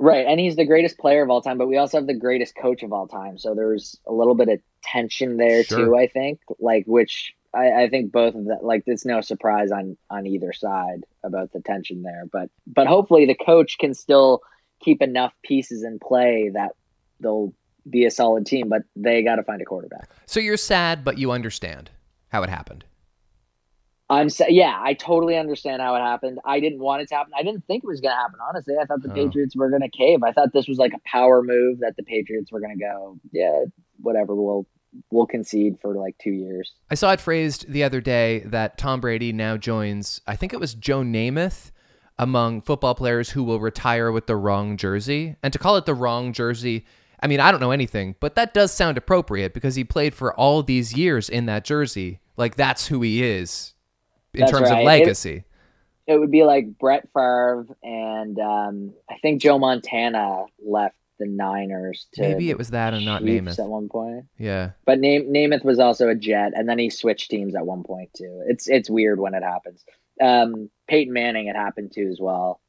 right, 0.00 0.26
and 0.28 0.38
he's 0.38 0.54
the 0.54 0.64
greatest 0.64 0.96
player 0.98 1.22
of 1.24 1.30
all 1.30 1.42
time, 1.42 1.58
but 1.58 1.66
we 1.66 1.76
also 1.76 1.96
have 1.96 2.06
the 2.06 2.14
greatest 2.14 2.54
coach 2.54 2.84
of 2.84 2.92
all 2.92 3.08
time. 3.08 3.36
So 3.36 3.54
there's 3.54 3.98
a 4.06 4.12
little 4.12 4.36
bit 4.36 4.48
of 4.48 4.60
tension 4.84 5.38
there 5.38 5.64
Sure. 5.64 5.86
too, 5.86 5.96
I 5.96 6.06
think. 6.06 6.38
Like 6.60 6.84
which 6.86 7.34
I, 7.52 7.72
I 7.84 7.88
think 7.88 8.12
both 8.12 8.34
of 8.36 8.44
that 8.44 8.62
like 8.62 8.84
it's 8.86 9.04
no 9.04 9.20
surprise 9.22 9.72
on 9.72 9.96
on 10.10 10.24
either 10.26 10.52
side 10.52 11.04
about 11.24 11.52
the 11.52 11.60
tension 11.60 12.02
there. 12.02 12.24
But 12.30 12.48
but 12.66 12.86
hopefully 12.86 13.26
the 13.26 13.34
coach 13.34 13.78
can 13.78 13.92
still 13.94 14.42
keep 14.80 15.02
enough 15.02 15.32
pieces 15.42 15.82
in 15.82 15.98
play 15.98 16.50
that 16.54 16.72
they'll 17.20 17.52
be 17.90 18.04
a 18.04 18.10
solid 18.10 18.46
team, 18.46 18.68
but 18.68 18.82
they 18.96 19.22
got 19.22 19.36
to 19.36 19.42
find 19.42 19.60
a 19.62 19.64
quarterback. 19.64 20.10
So 20.26 20.40
you're 20.40 20.56
sad, 20.56 21.04
but 21.04 21.18
you 21.18 21.30
understand 21.32 21.90
how 22.28 22.42
it 22.42 22.50
happened. 22.50 22.84
I'm 24.10 24.30
sa- 24.30 24.46
yeah, 24.48 24.78
I 24.82 24.94
totally 24.94 25.36
understand 25.36 25.82
how 25.82 25.94
it 25.94 26.00
happened. 26.00 26.38
I 26.44 26.60
didn't 26.60 26.78
want 26.78 27.02
it 27.02 27.08
to 27.08 27.14
happen. 27.14 27.32
I 27.38 27.42
didn't 27.42 27.66
think 27.66 27.84
it 27.84 27.86
was 27.86 28.00
going 28.00 28.12
to 28.12 28.16
happen. 28.16 28.38
Honestly, 28.48 28.74
I 28.80 28.86
thought 28.86 29.02
the 29.02 29.10
Oh. 29.10 29.14
Patriots 29.14 29.54
were 29.54 29.68
going 29.68 29.82
to 29.82 29.90
cave. 29.90 30.22
I 30.22 30.32
thought 30.32 30.52
this 30.54 30.66
was 30.66 30.78
like 30.78 30.94
a 30.94 31.00
power 31.04 31.42
move 31.42 31.80
that 31.80 31.94
the 31.98 32.02
Patriots 32.02 32.50
were 32.50 32.60
going 32.60 32.78
to 32.78 32.82
go, 32.82 33.18
yeah, 33.32 33.64
whatever. 34.00 34.34
We'll 34.34 34.66
we'll 35.10 35.26
concede 35.26 35.76
for 35.82 35.94
like 35.94 36.16
two 36.18 36.30
years. 36.30 36.72
I 36.90 36.94
saw 36.94 37.12
it 37.12 37.20
phrased 37.20 37.70
the 37.70 37.84
other 37.84 38.00
day 38.00 38.40
that 38.46 38.78
Tom 38.78 39.02
Brady 39.02 39.34
now 39.34 39.58
joins, 39.58 40.22
I 40.26 40.34
think 40.34 40.54
it 40.54 40.58
was 40.60 40.72
Joe 40.74 41.02
Namath, 41.02 41.70
among 42.18 42.62
football 42.62 42.94
players 42.94 43.30
who 43.30 43.44
will 43.44 43.60
retire 43.60 44.10
with 44.10 44.26
the 44.26 44.34
wrong 44.36 44.78
jersey. 44.78 45.36
And 45.42 45.52
to 45.52 45.58
call 45.58 45.76
it 45.76 45.84
the 45.84 45.94
wrong 45.94 46.32
jersey, 46.32 46.86
I 47.20 47.26
mean, 47.26 47.40
I 47.40 47.50
don't 47.50 47.60
know 47.60 47.70
anything, 47.72 48.14
but 48.20 48.34
that 48.36 48.54
does 48.54 48.72
sound 48.72 48.96
appropriate 48.96 49.54
because 49.54 49.74
he 49.74 49.84
played 49.84 50.14
for 50.14 50.32
all 50.34 50.62
these 50.62 50.94
years 50.94 51.28
in 51.28 51.46
that 51.46 51.64
jersey. 51.64 52.20
Like, 52.36 52.54
that's 52.56 52.86
who 52.86 53.02
he 53.02 53.22
is 53.24 53.74
in 54.32 54.40
That's 54.40 54.52
terms 54.52 54.70
right. 54.70 54.78
of 54.80 54.84
legacy. 54.84 55.44
It 56.06 56.18
would 56.18 56.30
be 56.30 56.44
like 56.44 56.78
Brett 56.78 57.08
Favre 57.12 57.66
and 57.82 58.38
um, 58.38 58.94
I 59.10 59.16
think 59.20 59.42
Joe 59.42 59.58
Montana 59.58 60.44
left 60.64 60.94
the 61.18 61.26
Niners 61.26 62.06
to 62.14 62.22
Maybe 62.22 62.48
it 62.48 62.56
was 62.56 62.70
that 62.70 62.94
and 62.94 63.04
not 63.04 63.22
Chiefs 63.22 63.56
Namath. 63.56 63.58
at 63.58 63.68
one 63.68 63.88
point. 63.88 64.26
Yeah. 64.38 64.70
But 64.86 65.00
Nam- 65.00 65.32
Namath 65.32 65.64
was 65.64 65.80
also 65.80 66.08
a 66.08 66.14
Jet, 66.14 66.52
and 66.54 66.68
then 66.68 66.78
he 66.78 66.88
switched 66.90 67.30
teams 67.30 67.54
at 67.56 67.66
one 67.66 67.82
point 67.82 68.10
too. 68.16 68.42
It's 68.46 68.68
it's 68.68 68.88
weird 68.88 69.18
when 69.18 69.34
it 69.34 69.42
happens. 69.42 69.84
Um, 70.22 70.70
Peyton 70.86 71.12
Manning 71.12 71.48
it 71.48 71.56
happened 71.56 71.90
to 71.92 72.08
as 72.08 72.18
well, 72.20 72.60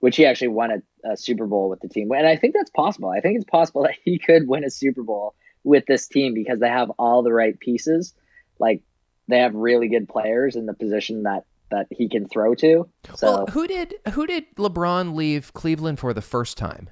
which 0.00 0.16
he 0.16 0.24
actually 0.26 0.48
won 0.48 0.70
a, 0.70 1.10
a 1.12 1.16
Super 1.16 1.46
Bowl 1.46 1.68
with 1.68 1.80
the 1.80 1.88
team, 1.88 2.10
and 2.12 2.26
I 2.26 2.36
think 2.36 2.54
that's 2.54 2.70
possible. 2.70 3.10
I 3.10 3.20
think 3.20 3.36
it's 3.36 3.44
possible 3.50 3.82
that 3.86 3.94
he 4.04 4.18
could 4.18 4.48
win 4.48 4.64
a 4.64 4.70
Super 4.70 5.02
Bowl 5.02 5.34
with 5.64 5.84
this 5.86 6.06
team 6.08 6.34
because 6.34 6.60
they 6.60 6.68
have 6.68 6.90
all 6.98 7.22
the 7.22 7.32
right 7.32 7.58
pieces. 7.58 8.14
Like 8.58 8.82
they 9.28 9.38
have 9.38 9.54
really 9.54 9.88
good 9.88 10.08
players 10.08 10.56
in 10.56 10.66
the 10.66 10.74
position 10.74 11.24
that 11.24 11.44
that 11.70 11.86
he 11.90 12.08
can 12.08 12.26
throw 12.26 12.54
to. 12.54 12.88
So 13.16 13.26
Well, 13.26 13.46
who 13.48 13.66
did 13.66 13.94
who 14.12 14.26
did 14.26 14.44
LeBron 14.56 15.14
leave 15.14 15.52
Cleveland 15.52 15.98
for 15.98 16.14
the 16.14 16.22
first 16.22 16.56
time? 16.56 16.90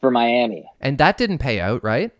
for 0.00 0.10
Miami, 0.10 0.64
And 0.80 0.96
that 0.98 1.18
didn't 1.18 1.38
pay 1.38 1.60
out, 1.60 1.82
right? 1.84 2.12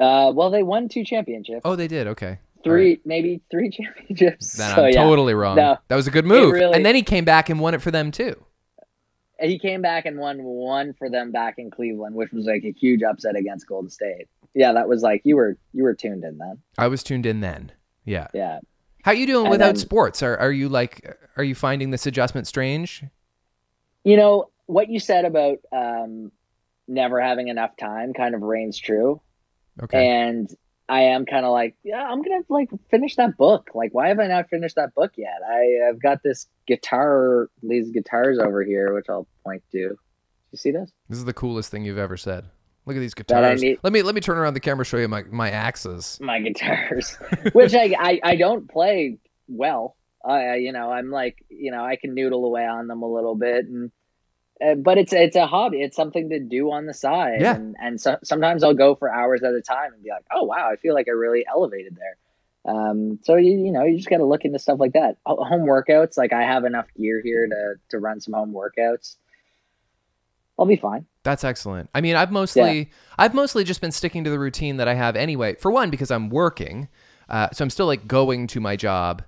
uh, 0.00 0.32
well, 0.34 0.48
they 0.50 0.62
won 0.62 0.88
two 0.88 1.04
championships, 1.04 1.60
Oh, 1.64 1.74
they 1.76 1.88
did. 1.88 2.06
Okay. 2.06 2.38
Three 2.66 3.00
maybe 3.04 3.40
three 3.50 3.70
championships. 3.76 4.52
Then 4.52 4.74
so 4.74 4.84
I'm 4.84 4.92
yeah. 4.92 5.02
totally 5.04 5.34
wrong. 5.34 5.56
No. 5.56 5.76
that 5.88 5.96
was 5.96 6.06
a 6.06 6.10
good 6.10 6.26
move. 6.26 6.52
really- 6.52 6.74
and 6.74 6.84
then 6.84 6.94
he 6.94 7.02
came 7.02 7.24
back 7.24 7.48
and 7.48 7.60
won 7.60 7.74
it 7.74 7.82
for 7.82 7.90
them 7.90 8.10
too. 8.10 8.34
he 9.40 9.58
came 9.58 9.82
back 9.82 10.06
and 10.06 10.18
won 10.18 10.42
one 10.42 10.94
for 10.94 11.10
them 11.10 11.30
back 11.32 11.54
in 11.58 11.70
Cleveland, 11.70 12.14
which 12.14 12.32
was 12.32 12.46
like 12.46 12.64
a 12.64 12.72
huge 12.72 13.02
upset 13.02 13.36
against 13.36 13.66
Golden 13.66 13.90
State. 13.90 14.28
Yeah, 14.54 14.72
that 14.72 14.88
was 14.88 15.02
like 15.02 15.20
you 15.24 15.36
were 15.36 15.56
you 15.72 15.82
were 15.82 15.94
tuned 15.94 16.24
in 16.24 16.38
then. 16.38 16.58
I 16.78 16.88
was 16.88 17.02
tuned 17.02 17.26
in 17.26 17.40
then. 17.40 17.72
Yeah. 18.04 18.28
Yeah. 18.32 18.60
How 19.04 19.12
you 19.12 19.26
doing 19.26 19.46
And 19.46 19.50
without 19.50 19.66
then- 19.74 19.76
sports? 19.76 20.22
Are 20.22 20.36
are 20.38 20.50
you 20.52 20.68
like 20.68 21.16
are 21.36 21.44
you 21.44 21.54
finding 21.54 21.90
this 21.90 22.06
adjustment 22.06 22.46
strange? 22.46 23.04
You 24.04 24.16
know, 24.16 24.50
what 24.66 24.88
you 24.88 24.98
said 25.00 25.24
about 25.24 25.58
um 25.72 26.32
never 26.88 27.20
having 27.20 27.48
enough 27.48 27.76
time 27.76 28.14
kind 28.14 28.34
of 28.34 28.42
reigns 28.42 28.78
true. 28.78 29.20
Okay. 29.82 30.06
And 30.08 30.48
I 30.88 31.00
am 31.02 31.26
kind 31.26 31.44
of 31.44 31.52
like, 31.52 31.74
yeah, 31.82 32.02
I'm 32.02 32.22
gonna 32.22 32.42
like 32.48 32.70
finish 32.90 33.16
that 33.16 33.36
book. 33.36 33.70
Like, 33.74 33.92
why 33.92 34.08
have 34.08 34.20
I 34.20 34.26
not 34.28 34.48
finished 34.48 34.76
that 34.76 34.94
book 34.94 35.12
yet? 35.16 35.40
I, 35.48 35.88
I've 35.88 36.00
got 36.00 36.22
this 36.22 36.46
guitar, 36.66 37.48
these 37.62 37.90
guitars 37.90 38.38
over 38.38 38.62
here, 38.62 38.94
which 38.94 39.06
I'll 39.08 39.26
point 39.44 39.62
to. 39.72 39.78
You 39.78 39.96
see 40.54 40.70
this? 40.70 40.92
This 41.08 41.18
is 41.18 41.24
the 41.24 41.32
coolest 41.34 41.70
thing 41.70 41.84
you've 41.84 41.98
ever 41.98 42.16
said. 42.16 42.44
Look 42.86 42.96
at 42.96 43.00
these 43.00 43.14
guitars. 43.14 43.62
need- 43.62 43.80
Let 43.82 43.92
me 43.92 44.02
let 44.02 44.14
me 44.14 44.20
turn 44.20 44.38
around 44.38 44.54
the 44.54 44.60
camera 44.60 44.84
show 44.84 44.96
you 44.98 45.08
my 45.08 45.24
my 45.24 45.50
axes. 45.50 46.18
my 46.20 46.38
guitars, 46.40 47.16
which 47.52 47.74
I, 47.74 47.94
I 47.98 48.20
I 48.22 48.36
don't 48.36 48.70
play 48.70 49.18
well. 49.48 49.96
I 50.24 50.56
you 50.56 50.70
know 50.72 50.90
I'm 50.92 51.10
like 51.10 51.44
you 51.48 51.72
know 51.72 51.84
I 51.84 51.96
can 51.96 52.14
noodle 52.14 52.44
away 52.44 52.64
on 52.64 52.86
them 52.86 53.02
a 53.02 53.12
little 53.12 53.34
bit, 53.34 53.66
and 53.66 53.90
uh, 54.64 54.74
but 54.74 54.98
it's 54.98 55.12
it's 55.12 55.36
a 55.36 55.46
hobby. 55.46 55.82
It's 55.82 55.96
something 55.96 56.28
to 56.30 56.38
do 56.38 56.70
on 56.70 56.86
the 56.86 56.94
side, 56.94 57.40
Yeah. 57.40 57.54
and 57.56 57.76
and 57.80 58.00
so, 58.00 58.16
sometimes 58.24 58.62
I'll 58.62 58.74
go 58.74 58.94
for 58.94 59.10
hours 59.10 59.42
at 59.42 59.52
a 59.54 59.60
time 59.60 59.92
and 59.92 60.02
be 60.02 60.10
like, 60.10 60.24
oh 60.32 60.44
wow, 60.44 60.68
I 60.70 60.76
feel 60.76 60.94
like 60.94 61.08
I 61.08 61.12
really 61.12 61.44
elevated 61.48 61.96
there. 61.96 62.16
Um, 62.74 63.20
so 63.22 63.36
you 63.36 63.52
you 63.52 63.70
know 63.70 63.84
you 63.84 63.96
just 63.96 64.08
got 64.08 64.18
to 64.18 64.24
look 64.24 64.44
into 64.44 64.58
stuff 64.58 64.80
like 64.80 64.94
that. 64.94 65.18
Home 65.26 65.62
workouts, 65.66 66.16
like 66.16 66.32
I 66.32 66.42
have 66.42 66.64
enough 66.64 66.86
gear 66.96 67.20
here 67.22 67.46
to 67.46 67.74
to 67.90 67.98
run 67.98 68.20
some 68.20 68.34
home 68.34 68.52
workouts. 68.52 69.16
I'll 70.58 70.66
be 70.66 70.76
fine. 70.76 71.06
That's 71.22 71.44
excellent. 71.44 71.90
I 71.94 72.00
mean, 72.00 72.16
I've 72.16 72.32
mostly 72.32 72.90
I've 73.18 73.34
mostly 73.34 73.62
just 73.62 73.80
been 73.80 73.92
sticking 73.92 74.24
to 74.24 74.30
the 74.30 74.38
routine 74.38 74.78
that 74.78 74.88
I 74.88 74.94
have 74.94 75.16
anyway. 75.16 75.54
For 75.56 75.70
one, 75.70 75.90
because 75.90 76.10
I'm 76.10 76.30
working, 76.30 76.88
uh, 77.28 77.48
so 77.52 77.62
I'm 77.62 77.70
still 77.70 77.86
like 77.86 78.08
going 78.08 78.46
to 78.48 78.60
my 78.60 78.74
job, 78.74 79.22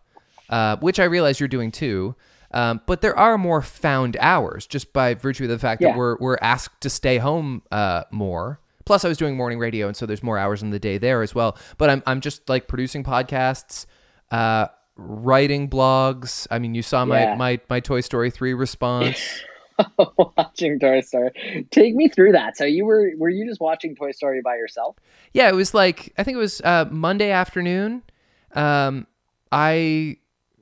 uh, 0.48 0.76
which 0.78 0.98
I 0.98 1.04
realize 1.04 1.38
you're 1.38 1.48
doing 1.48 1.70
too. 1.70 2.14
Um, 2.52 2.80
but 2.86 3.00
there 3.02 3.16
are 3.18 3.36
more 3.36 3.60
found 3.62 4.16
hours 4.20 4.66
just 4.66 4.92
by 4.92 5.14
virtue 5.14 5.44
of 5.44 5.50
the 5.50 5.58
fact 5.58 5.82
Yeah. 5.82 5.88
that 5.90 5.98
we're 5.98 6.16
we're 6.18 6.38
asked 6.40 6.80
to 6.82 6.90
stay 6.90 7.18
home 7.18 7.62
uh, 7.70 8.04
more. 8.10 8.60
Plus, 8.86 9.04
I 9.04 9.08
was 9.08 9.18
doing 9.18 9.36
morning 9.36 9.58
radio, 9.58 9.86
and 9.86 9.94
so 9.96 10.06
there's 10.06 10.22
more 10.22 10.38
hours 10.38 10.62
in 10.62 10.70
the 10.70 10.78
day 10.78 10.96
there 10.96 11.22
as 11.22 11.34
well. 11.34 11.58
But 11.76 11.90
I'm 11.90 12.02
I'm 12.06 12.20
just 12.22 12.48
like 12.48 12.66
producing 12.68 13.04
podcasts, 13.04 13.84
uh, 14.30 14.68
writing 14.96 15.68
blogs. 15.68 16.46
I 16.50 16.58
mean, 16.58 16.74
you 16.74 16.82
saw 16.82 17.04
my 17.04 17.20
Yeah. 17.20 17.34
my 17.34 17.60
my 17.68 17.80
Toy 17.80 18.00
Story 18.00 18.30
three 18.30 18.54
response. 18.54 19.18
watching 20.36 20.78
Toy 20.80 21.00
Story. 21.02 21.66
Take 21.70 21.94
me 21.94 22.08
through 22.08 22.32
that. 22.32 22.56
So 22.56 22.64
you 22.64 22.84
were 22.86 23.10
were 23.18 23.28
you 23.28 23.46
just 23.46 23.60
watching 23.60 23.94
Toy 23.94 24.12
Story 24.12 24.40
by 24.42 24.56
yourself? 24.56 24.96
Yeah, 25.34 25.48
it 25.48 25.54
was 25.54 25.74
like 25.74 26.12
I 26.18 26.24
think 26.24 26.36
it 26.36 26.40
was 26.40 26.60
uh, 26.62 26.86
Monday 26.90 27.30
afternoon. 27.30 28.02
Um, 28.54 29.06
I 29.52 30.16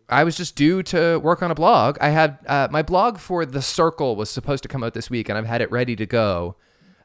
I 0.09 0.23
was 0.25 0.37
just 0.37 0.55
due 0.57 0.83
to 0.85 1.19
work 1.19 1.43
on 1.43 1.51
a 1.51 1.55
blog. 1.55 1.99
I 2.01 2.11
had 2.11 2.39
uh, 2.47 2.69
my 2.71 2.83
blog 2.83 3.19
for 3.19 3.45
the 3.45 3.61
Circle 3.63 4.15
was 4.17 4.31
supposed 4.31 4.63
to 4.63 4.69
come 4.69 4.85
out 4.85 4.95
this 4.95 5.11
week, 5.11 5.29
and 5.29 5.37
I've 5.37 5.47
had 5.47 5.61
it 5.61 5.71
ready 5.71 5.97
to 5.97 6.07
go. 6.07 6.57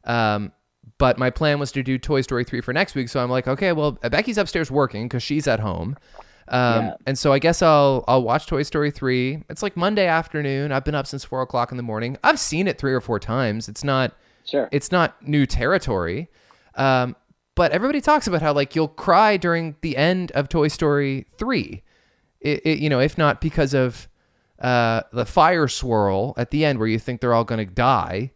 Um, 0.03 0.51
but 0.97 1.17
my 1.17 1.29
plan 1.31 1.59
was 1.59 1.71
to 1.73 1.83
do 1.83 1.97
Toy 1.97 2.21
Story 2.21 2.43
three 2.43 2.61
for 2.61 2.73
next 2.73 2.93
week. 2.95 3.09
So 3.09 3.23
I'm 3.23 3.29
like, 3.29 3.47
okay, 3.47 3.71
well, 3.71 3.93
Becky's 3.93 4.37
upstairs 4.37 4.69
working 4.69 5.05
because 5.07 5.23
she's 5.23 5.47
at 5.47 5.59
home. 5.59 5.97
Um, 6.47 6.85
Yeah. 6.85 6.93
and 7.07 7.17
so 7.17 7.31
I 7.33 7.39
guess 7.39 7.61
I'll 7.61 8.03
I'll 8.07 8.21
watch 8.23 8.45
Toy 8.45 8.61
Story 8.63 8.91
three. 8.91 9.43
It's 9.49 9.63
like 9.63 9.75
Monday 9.77 10.05
afternoon. 10.05 10.71
I've 10.71 10.83
been 10.85 10.95
up 10.95 11.07
since 11.07 11.23
four 11.23 11.41
o'clock 11.41 11.71
in 11.71 11.77
the 11.77 11.83
morning. 11.83 12.17
I've 12.23 12.39
seen 12.39 12.67
it 12.67 12.77
three 12.77 12.93
or 12.93 13.01
four 13.01 13.19
times. 13.19 13.67
It's 13.69 13.83
not 13.83 14.13
Sure. 14.45 14.67
it's 14.71 14.91
not 14.91 15.25
new 15.27 15.45
territory. 15.45 16.29
Um, 16.75 17.15
but 17.55 17.71
everybody 17.71 18.01
talks 18.01 18.27
about 18.27 18.41
how 18.41 18.53
like 18.53 18.75
you'll 18.75 18.87
cry 18.87 19.37
during 19.37 19.75
the 19.81 19.97
end 19.97 20.31
of 20.33 20.49
Toy 20.49 20.67
Story 20.67 21.25
three. 21.37 21.83
It, 22.41 22.61
it, 22.65 22.79
you 22.79 22.89
know, 22.89 22.99
if 22.99 23.17
not 23.17 23.39
because 23.39 23.73
of 23.73 24.09
uh, 24.59 25.01
the 25.13 25.25
fire 25.25 25.67
swirl 25.67 26.33
at 26.37 26.51
the 26.51 26.65
end 26.65 26.79
where 26.79 26.87
you 26.87 26.99
think 26.99 27.21
they're 27.21 27.33
all 27.33 27.43
going 27.43 27.65
to 27.65 27.73
die, 27.73 28.31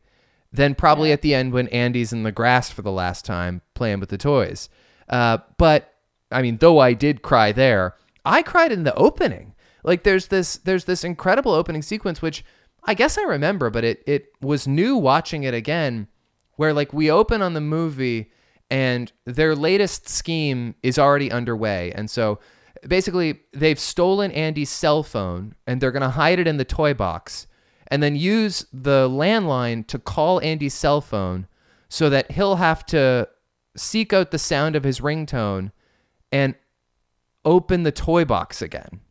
then 0.52 0.76
probably 0.76 1.12
at 1.12 1.22
the 1.22 1.34
end 1.36 1.54
when 1.54 1.68
Andy's 1.70 2.14
in 2.14 2.24
the 2.24 2.32
grass 2.32 2.70
for 2.70 2.82
the 2.82 2.92
last 2.92 3.26
time 3.26 3.62
playing 3.74 4.00
with 4.00 4.10
the 4.10 4.18
toys. 4.18 4.70
Uh, 5.10 5.40
but 5.58 5.94
I 6.32 6.42
mean, 6.42 6.58
though 6.58 6.80
I 6.80 6.94
did 6.94 7.22
cry 7.22 7.52
there, 7.52 7.96
I 8.24 8.42
cried 8.42 8.72
in 8.72 8.84
the 8.84 8.96
opening. 8.96 9.54
Like 9.84 10.04
there's 10.04 10.28
this 10.28 10.58
there's 10.58 10.86
this 10.86 11.04
incredible 11.04 11.52
opening 11.52 11.84
sequence 11.84 12.22
which 12.22 12.44
I 12.86 12.94
guess 12.94 13.18
I 13.18 13.24
remember, 13.24 13.70
but 13.70 13.84
it 13.84 14.04
it 14.08 14.28
was 14.42 14.68
new 14.68 14.98
watching 14.98 15.44
it 15.44 15.54
again, 15.54 16.08
where 16.54 16.74
like 16.74 16.94
we 16.94 17.12
open 17.12 17.42
on 17.42 17.54
the 17.54 17.62
movie 17.62 18.32
and 18.72 19.12
their 19.26 19.56
latest 19.56 20.10
scheme 20.10 20.74
is 20.82 20.98
already 20.98 21.32
underway, 21.32 21.92
and 21.94 22.10
so 22.10 22.40
basically 22.88 23.40
they've 23.54 23.80
stolen 23.80 24.32
Andy's 24.32 24.70
cell 24.70 25.04
phone 25.04 25.56
and 25.66 25.80
they're 25.80 25.92
gonna 25.92 26.10
hide 26.10 26.40
it 26.40 26.48
in 26.48 26.58
the 26.58 26.66
toy 26.66 26.94
box, 26.94 27.48
and 27.88 28.02
then 28.02 28.16
use 28.16 28.66
the 28.74 29.08
landline 29.10 29.86
to 29.88 30.00
call 30.00 30.42
Andy's 30.42 30.74
cell 30.74 31.02
phone, 31.02 31.48
so 31.90 32.10
that 32.10 32.32
he'll 32.32 32.58
have 32.58 32.86
to 32.88 33.28
seek 33.78 34.14
out 34.14 34.32
the 34.32 34.40
sound 34.40 34.76
of 34.76 34.84
his 34.84 35.00
ringtone 35.00 35.72
and 36.32 36.56
open 37.44 37.84
the 37.84 37.92
toy 37.92 38.26
box 38.26 38.62
again 38.62 39.02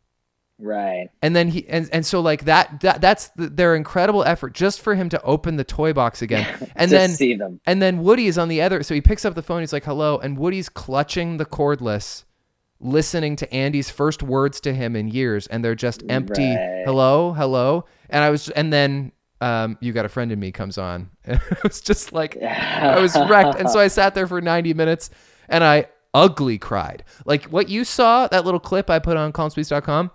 right. 0.59 1.09
and 1.21 1.35
then 1.35 1.49
he 1.49 1.67
and, 1.67 1.89
and 1.91 2.05
so 2.05 2.19
like 2.19 2.45
that, 2.45 2.79
that 2.81 3.01
that's 3.01 3.29
the, 3.29 3.47
their 3.47 3.75
incredible 3.75 4.23
effort 4.23 4.53
just 4.53 4.81
for 4.81 4.95
him 4.95 5.09
to 5.09 5.21
open 5.23 5.55
the 5.55 5.63
toy 5.63 5.93
box 5.93 6.21
again 6.21 6.47
and 6.75 6.89
to 6.89 6.97
then 6.97 7.09
see 7.11 7.35
them. 7.35 7.59
and 7.65 7.81
then 7.81 7.99
woody 7.99 8.27
is 8.27 8.37
on 8.37 8.47
the 8.47 8.61
other 8.61 8.83
so 8.83 8.93
he 8.93 9.01
picks 9.01 9.25
up 9.25 9.35
the 9.35 9.43
phone 9.43 9.61
he's 9.61 9.73
like 9.73 9.85
hello 9.85 10.17
and 10.17 10.37
woody's 10.37 10.69
clutching 10.69 11.37
the 11.37 11.45
cordless 11.45 12.23
listening 12.85 13.35
to 13.35 13.51
andy's 13.53 13.89
first 13.89 14.21
words 14.23 14.59
to 14.61 14.73
him 14.73 14.95
in 14.95 15.07
years 15.07 15.47
and 15.47 15.63
they're 15.65 15.75
just 15.75 16.03
empty 16.09 16.49
Right. 16.55 16.83
hello 16.85 17.33
hello 17.33 17.85
and 18.09 18.23
i 18.23 18.29
was 18.29 18.49
and 18.49 18.71
then 18.71 19.11
um, 19.41 19.77
you 19.81 19.91
got 19.91 20.05
a 20.05 20.09
friend 20.09 20.31
in 20.31 20.39
me 20.39 20.51
comes 20.51 20.77
on 20.77 21.09
and 21.25 21.41
it 21.51 21.61
was 21.63 21.81
just 21.81 22.13
like 22.13 22.41
I 22.41 22.99
was 23.01 23.15
wrecked. 23.29 23.59
And 23.59 23.69
so 23.69 23.79
I 23.79 23.89
sat 23.89 24.15
there 24.15 24.27
for 24.27 24.39
90 24.39 24.73
minutes 24.73 25.09
and 25.49 25.61
I 25.61 25.87
ugly 26.13 26.57
cried. 26.57 27.03
Like 27.25 27.43
what 27.45 27.67
you 27.67 27.83
saw, 27.83 28.27
that 28.29 28.45
little 28.45 28.61
clip 28.61 28.89
I 28.89 28.99
put 28.99 29.17
on 29.17 29.33
collinspeaks.com, 29.33 30.09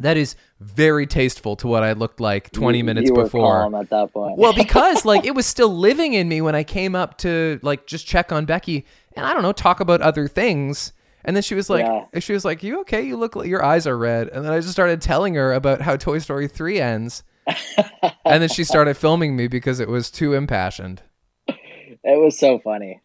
that 0.00 0.16
is 0.16 0.34
very 0.58 1.06
tasteful 1.06 1.54
to 1.56 1.68
what 1.68 1.84
I 1.84 1.92
looked 1.92 2.20
like 2.20 2.50
20 2.50 2.78
You- 2.78 2.84
minutes 2.84 3.08
you 3.08 3.14
were 3.14 3.22
before. 3.24 3.74
at 3.76 3.88
that 3.90 4.12
point. 4.12 4.36
Well, 4.36 4.52
because 4.52 5.04
like 5.04 5.24
it 5.30 5.34
was 5.34 5.46
still 5.46 5.72
living 5.74 6.14
in 6.14 6.28
me 6.28 6.40
when 6.42 6.56
I 6.56 6.64
came 6.64 6.96
up 6.96 7.18
to 7.18 7.60
like 7.62 7.86
just 7.86 8.04
check 8.06 8.32
on 8.32 8.46
Becky 8.46 8.84
and 9.14 9.24
I 9.24 9.32
don't 9.32 9.42
know, 9.42 9.52
talk 9.52 9.78
about 9.78 10.00
other 10.02 10.26
things. 10.26 10.92
And 11.24 11.36
then 11.36 11.42
she 11.42 11.54
was 11.54 11.68
like, 11.70 11.84
Yeah. 11.86 12.20
she 12.20 12.32
was 12.32 12.44
like, 12.44 12.62
"You 12.62 12.80
okay? 12.80 13.02
You 13.02 13.16
look 13.16 13.36
like 13.36 13.48
your 13.48 13.64
eyes 13.64 13.86
are 13.86 13.96
red." 13.98 14.28
And 14.28 14.44
then 14.44 14.52
I 14.52 14.58
just 14.60 14.72
started 14.72 15.00
telling 15.02 15.34
her 15.34 15.52
about 15.52 15.80
how 15.82 15.96
Toy 15.96 16.18
Story 16.18 16.48
three 16.48 16.80
ends, 16.80 17.22
and 18.24 18.42
then 18.42 18.48
she 18.48 18.64
started 18.64 18.96
filming 18.96 19.36
me 19.36 19.46
because 19.48 19.80
it 19.80 19.88
was 19.88 20.10
too 20.10 20.34
impassioned. 20.34 21.02
it 21.48 22.18
was 22.20 22.38
so 22.38 22.58
funny. 22.58 23.00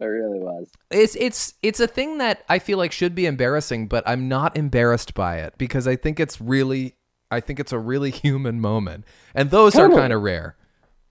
It 0.00 0.04
really 0.06 0.40
was. 0.40 0.68
It's 0.90 1.14
it's 1.16 1.54
it's 1.62 1.80
a 1.80 1.86
thing 1.86 2.18
that 2.18 2.44
I 2.48 2.58
feel 2.58 2.78
like 2.78 2.92
should 2.92 3.14
be 3.14 3.26
embarrassing, 3.26 3.86
but 3.88 4.02
I'm 4.06 4.28
not 4.28 4.56
embarrassed 4.56 5.14
by 5.14 5.36
it 5.38 5.54
because 5.58 5.86
I 5.86 5.96
think 5.96 6.18
it's 6.20 6.40
really 6.40 6.94
I 7.30 7.40
think 7.40 7.60
it's 7.60 7.72
a 7.72 7.78
really 7.78 8.10
human 8.24 8.60
moment, 8.60 9.04
and 9.34 9.50
those 9.50 9.74
Totally. 9.74 9.94
are 9.96 10.00
kind 10.00 10.12
of 10.12 10.22
rare. 10.22 10.56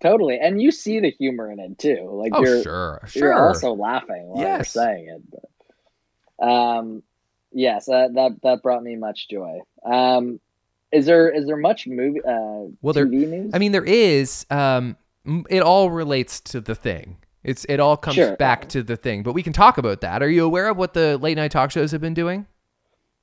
Totally. 0.02 0.38
And 0.38 0.62
you 0.62 0.70
see 0.72 1.00
the 1.00 1.12
humor 1.12 1.50
in 1.50 1.60
it 1.62 1.78
too. 1.80 2.10
Like 2.12 2.34
Oh 2.36 2.44
you're 2.44 2.62
sure, 2.62 3.02
you're 3.14 3.34
also 3.48 3.72
laughing 3.74 4.28
while 4.28 4.42
Yes. 4.44 4.76
you're 4.76 4.84
saying 4.84 5.08
it. 5.08 5.22
But, 5.32 5.46
um 6.44 7.02
yes, 7.52 7.86
that, 7.86 8.14
that 8.16 8.32
that 8.44 8.62
brought 8.62 8.84
me 8.84 8.96
much 8.96 9.28
joy. 9.30 9.60
Um 9.86 10.40
is 10.92 11.06
there 11.08 11.30
is 11.30 11.46
there 11.48 11.58
much 11.58 11.88
movie 11.88 12.22
uh 12.22 12.70
Well, 12.82 12.94
there- 12.94 13.06
TV 13.08 13.28
news? 13.30 13.52
I 13.54 13.58
mean, 13.60 13.72
there 13.72 13.86
is. 13.86 14.46
Um, 14.52 14.98
it 15.50 15.64
all 15.64 15.90
relates 15.90 16.40
to 16.42 16.60
the 16.62 16.76
thing. 16.76 17.18
It's 17.44 17.66
it 17.66 17.80
all 17.80 17.98
comes 17.98 18.16
Sure. 18.16 18.36
back 18.36 18.70
to 18.70 18.84
the 18.84 18.96
thing. 18.98 19.24
But 19.24 19.34
we 19.34 19.42
can 19.42 19.54
talk 19.54 19.78
about 19.78 20.02
that. 20.02 20.22
Are 20.22 20.30
you 20.30 20.46
aware 20.46 20.68
of 20.70 20.78
what 20.78 20.94
the 20.94 21.18
late 21.18 21.36
night 21.36 21.52
talk 21.52 21.72
shows 21.72 21.92
have 21.92 22.02
been 22.02 22.14
doing? 22.14 22.46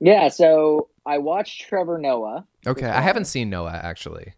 yeah, 0.03 0.29
so 0.29 0.89
I 1.05 1.19
watched 1.19 1.61
Trevor 1.69 1.99
Noah, 1.99 2.47
Okay, 2.67 2.87
I 2.87 3.01
haven't 3.03 3.27
seen 3.27 3.51
Noah 3.51 3.79
actually. 3.83 4.33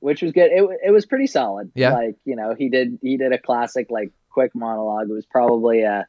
which 0.00 0.22
was 0.22 0.30
good. 0.32 0.50
It 0.52 0.64
it 0.86 0.90
was 0.92 1.04
pretty 1.06 1.26
solid. 1.26 1.70
Yeah. 1.74 1.92
Like, 1.92 2.16
you 2.24 2.36
know, 2.36 2.54
he 2.56 2.68
did 2.68 2.98
he 3.02 3.16
did 3.16 3.32
a 3.32 3.38
classic 3.38 3.90
like 3.90 4.12
quick 4.30 4.54
monologue. 4.54 5.10
It 5.10 5.12
was 5.12 5.26
probably 5.26 5.82
a 5.82 6.06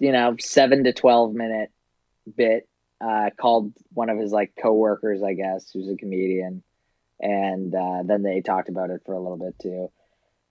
you 0.00 0.12
know, 0.12 0.36
7 0.38 0.84
to 0.84 0.92
12 0.92 1.34
minute 1.34 1.70
bit 2.36 2.68
uh 3.00 3.30
called 3.40 3.72
one 3.92 4.10
of 4.10 4.18
his 4.18 4.32
like 4.32 4.52
coworkers, 4.60 5.22
I 5.22 5.34
guess, 5.34 5.70
who's 5.72 5.88
a 5.88 5.96
comedian. 5.96 6.62
And 7.20 7.74
uh 7.74 8.02
then 8.04 8.22
they 8.22 8.40
talked 8.40 8.68
about 8.68 8.90
it 8.90 9.02
for 9.06 9.14
a 9.14 9.20
little 9.20 9.38
bit 9.38 9.54
too. 9.60 9.90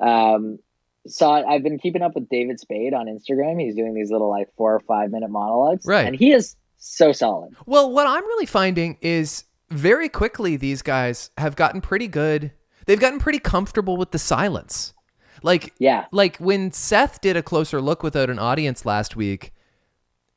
Um 0.06 0.60
so 1.08 1.30
I've 1.32 1.64
been 1.64 1.80
keeping 1.80 2.02
up 2.02 2.16
with 2.16 2.28
David 2.30 2.60
Spade 2.60 2.94
on 2.94 3.06
Instagram. 3.06 3.62
He's 3.62 3.76
doing 3.76 3.94
these 3.94 4.12
little 4.12 4.30
like 4.30 4.50
4 4.58 4.76
or 4.76 4.80
5 4.82 5.12
minute 5.12 5.30
monologues 5.30 5.86
Right. 5.86 6.06
and 6.06 6.16
he 6.16 6.32
is 6.34 6.56
so 6.78 7.12
solid. 7.12 7.56
Well, 7.66 7.92
what 7.92 8.08
I'm 8.08 8.26
really 8.26 8.46
finding 8.46 8.98
is 9.02 9.46
very 9.70 10.10
quickly 10.10 10.58
these 10.58 10.82
guys 10.82 11.30
have 11.38 11.56
gotten 11.56 11.82
pretty 11.82 12.08
good. 12.08 12.52
They've 12.86 13.00
gotten 13.00 13.20
pretty 13.20 13.40
comfortable 13.40 13.98
with 13.98 14.12
the 14.12 14.20
silence. 14.20 14.94
Like 15.43 15.73
Yeah. 15.80 16.06
like 16.12 16.38
when 16.38 16.71
Seth 16.71 17.21
did 17.21 17.38
a 17.38 17.43
closer 17.43 17.82
look 17.82 18.04
without 18.04 18.30
an 18.30 18.39
audience 18.39 18.86
last 18.86 19.15
week, 19.15 19.54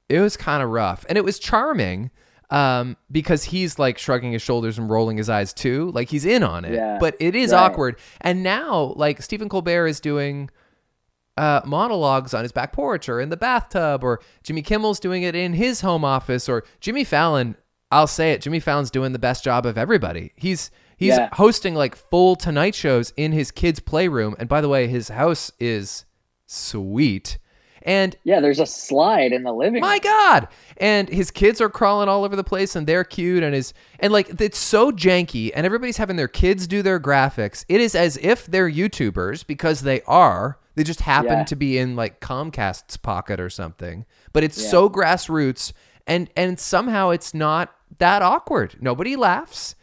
it 0.09 0.21
was 0.21 0.37
kind 0.37 0.63
of 0.63 0.71
rough. 0.71 1.05
And 1.09 1.17
it 1.17 1.25
was 1.25 1.39
charming 1.39 2.11
um, 2.51 2.97
because 3.13 3.45
he's 3.45 3.79
like 3.79 3.97
shrugging 3.97 4.33
his 4.33 4.43
shoulders 4.43 4.77
and 4.77 4.91
rolling 4.91 5.17
his 5.17 5.31
eyes 5.31 5.53
too. 5.53 5.91
Like 5.93 6.09
he's 6.09 6.25
in 6.25 6.43
on 6.43 6.65
it. 6.65 6.75
Yeah, 6.75 6.99
but 6.99 7.17
it 7.21 7.35
is 7.37 7.53
right. 7.53 7.61
awkward. 7.61 7.97
And 8.21 8.43
now, 8.43 8.93
like 8.97 9.23
Stephen 9.23 9.49
Colbert 9.49 9.87
is 9.87 10.01
doing 10.01 10.51
uh, 11.37 11.61
monologues 11.65 12.35
on 12.35 12.43
his 12.43 12.53
back 12.53 12.73
porch 12.73 13.09
or 13.09 13.21
in 13.21 13.29
the 13.29 13.37
bathtub, 13.37 14.03
or 14.03 14.21
Jimmy 14.43 14.63
Kimmel's 14.63 14.99
doing 15.01 15.23
it 15.23 15.35
in 15.37 15.55
his 15.55 15.81
home 15.81 16.05
office, 16.05 16.49
or 16.49 16.65
Jimmy 16.81 17.05
Fallon. 17.05 17.57
I'll 17.93 18.07
say 18.07 18.33
it, 18.33 18.43
Jimmy 18.43 18.61
Fallon's 18.61 18.91
doing 18.91 19.13
the 19.13 19.19
best 19.19 19.43
job 19.43 19.65
of 19.67 19.79
everybody. 19.79 20.33
He's 20.37 20.71
he's 21.01 21.17
Yeah. 21.17 21.29
hosting 21.33 21.75
like 21.75 21.97
full 21.97 22.37
Tonight 22.37 22.77
shows 22.77 23.13
in 23.17 23.33
his 23.33 23.51
kids' 23.51 23.81
playroom, 23.81 24.37
and 24.39 24.49
by 24.49 24.61
the 24.61 24.69
way, 24.69 24.87
his 24.87 25.09
house 25.09 25.51
is 25.59 26.05
sweet. 26.47 27.39
And 27.83 28.15
Yeah, 28.25 28.41
there's 28.41 28.61
a 28.61 28.67
slide 28.67 29.33
in 29.33 29.43
the 29.43 29.53
living 29.55 29.75
room. 29.75 29.81
my 29.81 29.95
room. 29.95 30.01
God! 30.05 30.49
And 30.77 31.09
his 31.09 31.31
kids 31.31 31.63
are 31.63 31.71
crawling 31.71 32.11
all 32.11 32.25
over 32.25 32.37
the 32.37 32.45
place, 32.45 32.77
and 32.77 32.87
they're 32.87 33.05
cute, 33.05 33.43
and 33.43 33.55
his 33.55 33.73
and 33.99 34.13
like 34.13 34.39
it's 34.41 34.59
so 34.59 34.93
janky, 34.93 35.51
and 35.55 35.65
everybody's 35.65 35.97
having 35.97 36.17
their 36.17 36.29
kids 36.29 36.67
do 36.67 36.83
their 36.83 37.01
graphics. 37.01 37.65
It 37.71 37.81
is 37.81 37.95
as 37.95 38.19
if 38.19 38.45
they're 38.47 38.71
YouTubers 38.71 39.47
because 39.47 39.81
they 39.81 40.03
are. 40.03 40.59
They 40.75 40.85
just 40.85 41.01
happen 41.01 41.39
Yeah. 41.39 41.45
to 41.45 41.57
be 41.57 41.79
in 41.79 41.97
like 41.97 42.21
Comcast's 42.21 42.97
pocket 42.99 43.41
or 43.41 43.49
something. 43.51 44.05
But 44.35 44.45
it's 44.45 44.63
Yeah. 44.63 44.69
so 44.69 44.91
grassroots, 44.91 45.73
and 46.07 46.29
and 46.37 46.61
somehow 46.61 47.09
it's 47.11 47.33
not 47.33 47.73
that 47.99 48.21
awkward. 48.21 48.77
Nobody 48.81 49.17
laughs, 49.17 49.75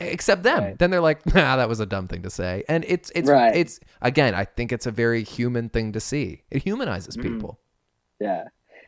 except 0.00 0.42
them. 0.42 0.62
Right. 0.64 0.78
Then 0.78 0.90
they're 0.90 1.00
like, 1.00 1.24
"Nah, 1.34 1.56
that 1.56 1.68
was 1.68 1.80
a 1.80 1.86
dumb 1.86 2.08
thing 2.08 2.22
to 2.22 2.30
say." 2.30 2.64
And 2.68 2.84
it's 2.88 3.10
it's 3.14 3.28
Right. 3.28 3.54
it's 3.54 3.80
again, 4.02 4.34
I 4.34 4.44
think 4.44 4.72
it's 4.72 4.86
a 4.86 4.90
very 4.90 5.22
human 5.22 5.68
thing 5.68 5.92
to 5.92 6.00
see. 6.00 6.42
It 6.50 6.62
humanizes 6.62 7.16
Mhm. 7.16 7.22
people. 7.22 7.58
Yeah. 8.20 8.44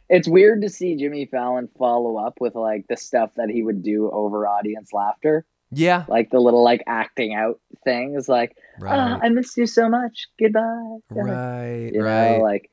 It's 0.08 0.28
weird 0.28 0.60
to 0.62 0.68
see 0.68 0.96
Jimmy 0.96 1.24
Fallon 1.26 1.68
follow 1.78 2.16
up 2.18 2.34
with 2.40 2.54
like 2.54 2.86
the 2.88 2.96
stuff 2.96 3.30
that 3.36 3.48
he 3.48 3.62
would 3.62 3.82
do 3.82 4.10
over 4.10 4.46
audience 4.46 4.92
laughter, 4.92 5.46
Yeah, 5.70 6.04
like 6.08 6.30
the 6.30 6.38
little 6.40 6.62
like 6.62 6.82
acting 6.86 7.32
out 7.34 7.58
things, 7.82 8.28
like 8.28 8.54
right, 8.78 8.92
"Ah, 8.94 9.20
I 9.22 9.28
missed 9.30 9.56
you 9.56 9.66
so 9.66 9.88
much, 9.88 10.26
goodbye. 10.38 10.98
right, 11.10 11.90
You 11.94 12.02
right. 12.02 12.36
know, 12.38 12.42
like 12.42 12.68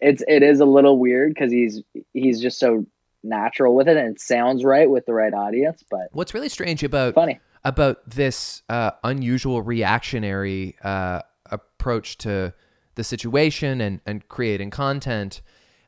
it's 0.00 0.24
it 0.26 0.42
is 0.42 0.58
a 0.58 0.64
little 0.64 0.98
weird 0.98 1.32
because 1.32 1.52
he's 1.52 1.80
he's 2.12 2.40
just 2.40 2.58
so 2.58 2.84
natural 3.22 3.74
with 3.74 3.88
it, 3.88 3.96
and 3.96 4.14
it 4.16 4.20
sounds 4.20 4.64
right 4.64 4.88
with 4.90 5.06
the 5.06 5.14
right 5.14 5.32
audience, 5.32 5.82
but 5.90 6.08
What's 6.12 6.34
really 6.34 6.48
strange 6.48 6.82
about 6.82 7.14
funny. 7.14 7.40
about 7.64 8.08
this 8.08 8.62
uh, 8.68 8.92
unusual 9.04 9.62
reactionary 9.62 10.76
uh, 10.82 11.20
approach 11.50 12.18
to 12.18 12.52
the 12.94 13.04
situation 13.04 13.80
and, 13.80 14.00
and 14.06 14.26
creating 14.28 14.70
content 14.70 15.40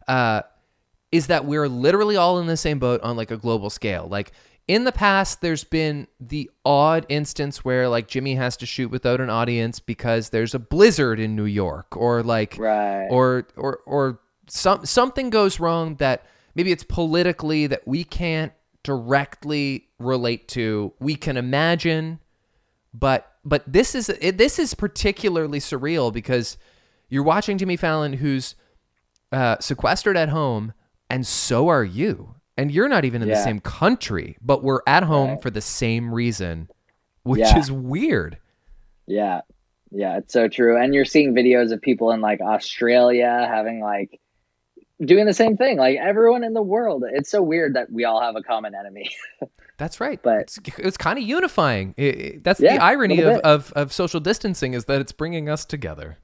uh, 0.08 0.42
is 1.12 1.26
that 1.28 1.44
we're 1.44 1.68
literally 1.68 2.16
all 2.16 2.38
in 2.38 2.46
the 2.46 2.56
same 2.56 2.78
boat 2.78 3.00
on 3.02 3.16
like 3.16 3.30
a 3.30 3.36
global 3.36 3.70
scale. 3.70 4.06
Like 4.08 4.32
in 4.66 4.84
the 4.84 4.92
past, 4.92 5.40
there's 5.42 5.64
been 5.64 6.06
the 6.18 6.50
odd 6.64 7.04
instance 7.08 7.64
where 7.64 7.88
like 7.88 8.08
Jimmy 8.08 8.34
has 8.36 8.56
to 8.58 8.66
shoot 8.66 8.90
without 8.90 9.20
an 9.20 9.28
audience 9.28 9.80
because 9.80 10.30
there's 10.30 10.54
a 10.54 10.58
blizzard 10.58 11.20
in 11.20 11.36
New 11.36 11.44
York 11.44 11.96
or 11.96 12.22
like 12.22 12.56
Right. 12.58 13.06
or 13.10 13.46
or 13.56 13.80
or 13.86 14.20
some 14.48 14.84
something 14.86 15.30
goes 15.30 15.60
wrong 15.60 15.96
that 15.96 16.24
maybe 16.54 16.72
it's 16.72 16.84
politically 16.84 17.66
that 17.66 17.86
we 17.86 18.04
can't 18.04 18.52
directly 18.82 19.88
relate 19.98 20.46
to. 20.48 20.92
We 21.00 21.16
can 21.16 21.36
imagine, 21.36 22.20
but 22.92 23.30
but 23.44 23.62
this 23.66 23.94
is 23.94 24.08
it, 24.08 24.38
this 24.38 24.58
is 24.58 24.74
particularly 24.74 25.58
surreal 25.58 26.12
because 26.12 26.56
you're 27.08 27.22
watching 27.22 27.58
Jimmy 27.58 27.76
Fallon, 27.76 28.14
who's 28.14 28.54
uh, 29.32 29.56
sequestered 29.60 30.16
at 30.16 30.28
home, 30.28 30.72
and 31.10 31.26
so 31.26 31.68
are 31.68 31.84
you, 31.84 32.36
and 32.56 32.70
you're 32.70 32.88
not 32.88 33.04
even 33.04 33.20
in 33.22 33.28
the 33.28 33.36
same 33.36 33.60
country, 33.60 34.36
but 34.40 34.62
we're 34.62 34.80
at 34.86 35.02
home 35.02 35.30
Right. 35.30 35.42
for 35.42 35.50
the 35.50 35.60
same 35.60 36.14
reason, 36.14 36.68
which 37.24 37.40
Yeah. 37.40 37.58
is 37.58 37.70
weird. 37.72 38.38
Yeah. 39.06 39.40
Yeah, 39.90 40.18
it's 40.18 40.32
so 40.32 40.48
true. 40.48 40.76
And 40.80 40.92
you're 40.94 41.04
seeing 41.04 41.34
videos 41.34 41.72
of 41.72 41.80
people 41.80 42.10
in 42.10 42.20
like 42.20 42.40
Australia 42.40 43.46
having 43.48 43.80
like 43.80 44.18
doing 45.04 45.26
the 45.26 45.34
same 45.34 45.56
thing. 45.56 45.78
Like 45.78 45.98
everyone 45.98 46.44
in 46.44 46.52
the 46.54 46.62
world. 46.62 47.04
It's 47.12 47.30
so 47.30 47.42
weird 47.42 47.74
that 47.74 47.90
we 47.90 48.04
all 48.04 48.20
have 48.20 48.36
a 48.36 48.42
common 48.42 48.74
enemy. 48.74 49.10
That's 49.78 50.00
right. 50.00 50.20
But- 50.22 50.40
it's, 50.42 50.58
it's 50.78 50.96
kind 50.96 51.18
of 51.18 51.24
unifying. 51.24 51.94
It- 51.96 52.20
it- 52.20 52.44
that's 52.44 52.60
Yeah, 52.60 52.76
the 52.76 52.82
irony 52.84 53.20
of, 53.22 53.38
of, 53.40 53.72
of 53.72 53.92
social 53.92 54.20
distancing 54.20 54.72
is 54.74 54.84
that 54.84 55.00
it's 55.00 55.12
bringing 55.12 55.48
us 55.48 55.64
together. 55.64 56.18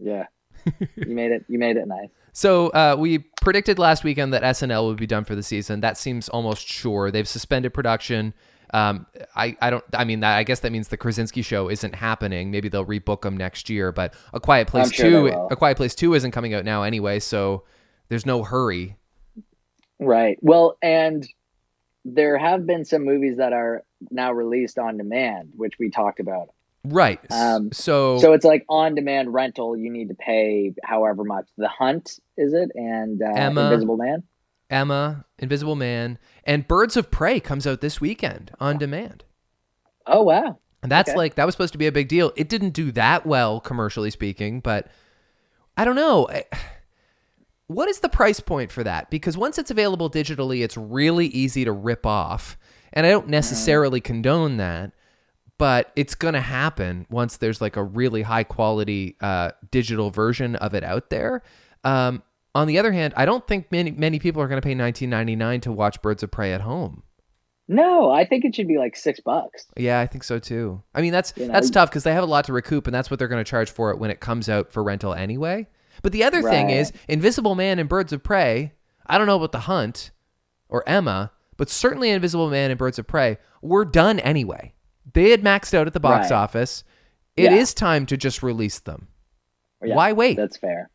yeah. 0.00 0.26
you 0.96 1.14
made 1.14 1.30
it 1.30 1.44
you 1.48 1.56
made 1.58 1.76
it 1.76 1.86
nice. 1.86 2.08
So 2.32 2.68
uh, 2.70 2.96
we 2.98 3.18
predicted 3.40 3.78
last 3.78 4.02
weekend 4.04 4.34
that 4.34 4.42
SNL 4.42 4.86
would 4.88 4.98
be 4.98 5.06
done 5.06 5.24
for 5.24 5.34
the 5.36 5.42
season. 5.42 5.80
That 5.80 5.96
seems 5.96 6.28
almost 6.28 6.66
sure. 6.66 7.10
They've 7.10 7.28
suspended 7.28 7.72
production. 7.72 8.34
Um, 8.74 9.06
I, 9.36 9.56
I 9.62 9.70
don't. 9.70 9.84
I 9.94 10.04
mean, 10.04 10.20
that, 10.20 10.36
I 10.36 10.42
guess 10.42 10.60
that 10.60 10.72
means 10.72 10.88
the 10.88 10.96
Krasinski 10.98 11.42
show 11.42 11.70
isn't 11.70 11.94
happening. 11.94 12.50
Maybe 12.50 12.68
they'll 12.68 12.84
rebook 12.84 13.22
them 13.22 13.36
next 13.36 13.70
year. 13.70 13.92
But 13.92 14.14
A 14.34 14.40
Quiet 14.40 14.66
Place 14.68 14.92
sure 14.92 15.08
Two. 15.08 15.26
A 15.50 15.56
Quiet 15.56 15.76
Place 15.76 15.94
Two 15.94 16.12
isn't 16.14 16.32
coming 16.32 16.52
out 16.52 16.64
now 16.64 16.82
anyway. 16.82 17.18
So 17.20 17.62
there's 18.08 18.26
no 18.26 18.42
hurry. 18.42 18.96
Right. 20.00 20.38
Well, 20.40 20.76
and 20.82 21.26
there 22.04 22.38
have 22.38 22.66
been 22.66 22.84
some 22.84 23.04
movies 23.04 23.38
that 23.38 23.52
are 23.52 23.82
now 24.10 24.32
released 24.32 24.78
on 24.78 24.96
demand, 24.96 25.52
which 25.56 25.74
we 25.78 25.90
talked 25.90 26.20
about. 26.20 26.50
Right. 26.84 27.20
Um, 27.30 27.72
so 27.72 28.18
So 28.18 28.32
it's 28.32 28.44
like 28.44 28.64
on 28.68 28.94
demand 28.94 29.34
rental. 29.34 29.76
You 29.76 29.90
need 29.90 30.08
to 30.08 30.14
pay 30.14 30.74
however 30.84 31.24
much. 31.24 31.46
The 31.58 31.68
Hunt 31.68 32.18
is 32.36 32.54
it, 32.54 32.70
and 32.74 33.20
uh, 33.20 33.32
Emma. 33.34 33.64
Invisible 33.64 33.96
Man. 33.96 34.22
Emma, 34.70 35.24
Invisible 35.38 35.76
Man, 35.76 36.18
and 36.44 36.68
Birds 36.68 36.96
of 36.96 37.10
Prey 37.10 37.40
comes 37.40 37.66
out 37.66 37.80
this 37.80 38.00
weekend 38.00 38.50
on 38.60 38.76
demand. 38.78 39.24
Oh 40.06 40.22
wow. 40.22 40.58
And 40.82 40.92
that's 40.92 41.10
Okay. 41.10 41.16
like 41.16 41.34
that 41.34 41.44
was 41.46 41.54
supposed 41.54 41.72
to 41.72 41.78
be 41.78 41.86
a 41.86 41.92
big 41.92 42.06
deal. 42.08 42.32
It 42.36 42.48
didn't 42.48 42.70
do 42.70 42.92
that 42.92 43.26
well 43.26 43.60
commercially 43.60 44.10
speaking, 44.10 44.60
but 44.60 44.86
I 45.76 45.84
don't 45.84 45.96
know. 45.96 46.28
I- 46.28 46.44
What 47.68 47.88
is 47.88 48.00
the 48.00 48.08
price 48.08 48.40
point 48.40 48.72
for 48.72 48.82
that? 48.84 49.10
Because 49.10 49.36
once 49.36 49.58
it's 49.58 49.70
available 49.70 50.10
digitally, 50.10 50.64
it's 50.64 50.76
really 50.76 51.26
easy 51.26 51.64
to 51.64 51.72
rip 51.72 52.04
off. 52.06 52.58
And 52.92 53.06
I 53.06 53.10
don't 53.10 53.28
necessarily 53.28 54.00
condone 54.00 54.56
that, 54.56 54.92
but 55.58 55.92
it's 55.94 56.14
going 56.14 56.32
to 56.34 56.40
happen 56.40 57.06
once 57.10 57.36
there's 57.36 57.60
like 57.60 57.76
a 57.76 57.84
really 57.84 58.22
high 58.22 58.44
quality 58.44 59.16
uh, 59.20 59.50
digital 59.70 60.10
version 60.10 60.56
of 60.56 60.74
it 60.74 60.82
out 60.82 61.10
there. 61.10 61.42
Um, 61.84 62.22
on 62.54 62.66
the 62.66 62.78
other 62.78 62.92
hand, 62.92 63.12
I 63.16 63.26
don't 63.26 63.46
think 63.46 63.70
many 63.70 63.90
many 63.90 64.18
people 64.18 64.40
are 64.40 64.48
going 64.48 64.60
to 64.60 64.66
pay 64.66 64.74
19.99 64.74 65.62
to 65.62 65.72
watch 65.72 66.00
Birds 66.00 66.22
of 66.22 66.30
Prey 66.30 66.52
at 66.52 66.62
home. 66.62 67.02
No, 67.68 68.10
I 68.10 68.24
think 68.24 68.46
it 68.46 68.54
should 68.54 68.66
be 68.66 68.78
like 68.78 68.96
six 68.96 69.20
bucks. 69.20 69.66
Yeah, 69.76 70.00
I 70.00 70.06
think 70.06 70.24
so 70.24 70.38
too. 70.38 70.82
I 70.94 71.02
mean, 71.02 71.12
that's 71.12 71.34
You 71.36 71.46
know? 71.46 71.52
that's 71.52 71.68
tough 71.68 71.90
because 71.90 72.04
they 72.04 72.14
have 72.14 72.24
a 72.24 72.26
lot 72.26 72.46
to 72.46 72.54
recoup, 72.54 72.86
and 72.86 72.94
that's 72.94 73.10
what 73.10 73.18
they're 73.18 73.28
going 73.28 73.44
to 73.44 73.48
charge 73.48 73.70
for 73.70 73.90
it 73.90 73.98
when 73.98 74.10
it 74.10 74.20
comes 74.20 74.48
out 74.48 74.72
for 74.72 74.82
rental 74.82 75.12
anyway. 75.12 75.68
But 76.02 76.12
the 76.12 76.24
other 76.24 76.42
thing 76.42 76.70
is, 76.70 76.92
Invisible 77.08 77.54
Man 77.54 77.78
and 77.78 77.88
Birds 77.88 78.12
of 78.12 78.22
Prey. 78.22 78.72
I 79.06 79.18
don't 79.18 79.26
know 79.26 79.36
about 79.36 79.52
the 79.52 79.60
Hunt 79.60 80.10
or 80.68 80.86
Emma, 80.88 81.32
but 81.56 81.68
certainly 81.70 82.10
Invisible 82.10 82.50
Man 82.50 82.70
and 82.70 82.78
Birds 82.78 82.98
of 82.98 83.06
Prey 83.06 83.38
were 83.62 83.84
done 83.84 84.18
anyway. 84.20 84.74
They 85.14 85.30
had 85.30 85.42
maxed 85.42 85.74
out 85.74 85.86
at 85.86 85.92
the 85.94 86.00
box 86.00 86.30
Right. 86.30 86.36
office. 86.36 86.84
It 87.36 87.52
is 87.52 87.70
Yeah. 87.72 87.80
time 87.80 88.06
to 88.06 88.16
just 88.16 88.42
release 88.42 88.78
them. 88.80 89.08
Yeah, 89.82 89.94
Why 89.96 90.12
wait? 90.12 90.36
That's 90.36 90.56
fair. 90.56 90.90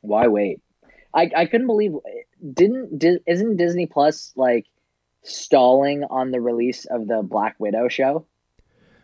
Why 0.00 0.26
wait? 0.28 0.60
I, 1.12 1.30
I 1.36 1.46
couldn't 1.46 1.66
believe 1.66 1.92
didn't 2.54 2.98
Di- 2.98 3.18
isn't 3.26 3.56
Disney 3.56 3.86
Plus 3.86 4.32
like 4.36 4.66
stalling 5.22 6.04
on 6.04 6.30
the 6.30 6.40
release 6.40 6.84
of 6.86 7.06
the 7.08 7.22
Black 7.22 7.56
Widow 7.58 7.88
show? 7.88 8.24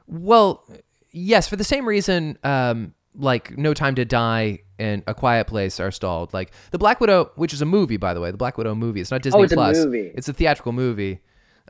Well, 0.07 0.64
yes, 1.11 1.49
for 1.49 1.57
the 1.57 1.64
same 1.64 1.87
reason, 1.87 2.38
um, 2.45 2.95
like 3.18 3.57
No 3.57 3.74
Time 3.74 3.94
to 3.96 4.05
Die 4.05 4.59
and 4.79 5.02
A 5.07 5.14
Quiet 5.14 5.46
Place 5.46 5.81
are 5.81 5.90
stalled. 5.90 6.33
Like 6.35 6.52
the 6.70 6.79
Black 6.79 7.00
Widow, 7.00 7.31
which 7.37 7.52
is 7.52 7.62
a 7.62 7.66
movie, 7.66 7.96
by 7.96 8.14
the 8.14 8.20
way, 8.20 8.31
the 8.31 8.37
Black 8.37 8.59
Widow 8.59 8.74
movie. 8.74 9.00
It's 9.00 9.11
not 9.11 9.22
Disney 9.22 9.40
Oh, 9.40 9.42
it's 9.44 9.52
a 9.52 9.57
Plus. 9.57 9.76
movie. 9.85 10.12
It's 10.14 10.29
a 10.29 10.33
theatrical 10.33 10.72
movie. 10.72 11.20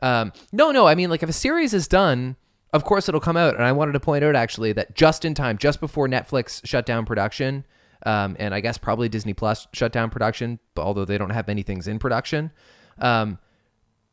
Um, 0.03 0.31
no, 0.51 0.71
no, 0.71 0.85
I 0.87 0.95
mean, 0.95 1.09
like 1.09 1.23
if 1.23 1.29
a 1.29 1.33
series 1.33 1.73
is 1.73 1.87
done, 1.87 2.35
of 2.73 2.83
course 2.83 3.07
it'll 3.09 3.21
come 3.21 3.37
out. 3.37 3.55
And 3.55 3.63
I 3.63 3.71
wanted 3.71 3.93
to 3.93 3.99
point 3.99 4.23
out 4.23 4.35
actually 4.35 4.73
that 4.73 4.95
just 4.95 5.25
in 5.25 5.33
time, 5.33 5.57
just 5.57 5.79
before 5.79 6.07
Netflix 6.07 6.65
shut 6.65 6.85
down 6.85 7.05
production, 7.05 7.65
um, 8.05 8.35
and 8.39 8.53
I 8.53 8.59
guess 8.59 8.77
probably 8.77 9.09
Disney 9.09 9.33
Plus 9.33 9.67
shut 9.73 9.91
down 9.91 10.09
production, 10.09 10.59
but 10.75 10.83
although 10.83 11.05
they 11.05 11.17
don't 11.17 11.31
have 11.31 11.47
many 11.47 11.63
things 11.63 11.87
in 11.87 11.97
production, 11.97 12.51
um, 12.99 13.39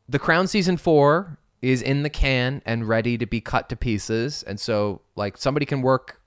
the 0.09 0.19
Crown 0.19 0.47
season 0.47 0.77
four 0.77 1.37
is 1.61 1.81
in 1.81 2.03
the 2.03 2.09
can 2.09 2.61
and 2.65 2.87
ready 2.87 3.17
to 3.17 3.25
be 3.25 3.41
cut 3.41 3.69
to 3.69 3.75
pieces. 3.75 4.43
And 4.43 4.59
so, 4.59 5.01
like, 5.15 5.37
somebody 5.37 5.65
can 5.65 5.81
work 5.81 6.19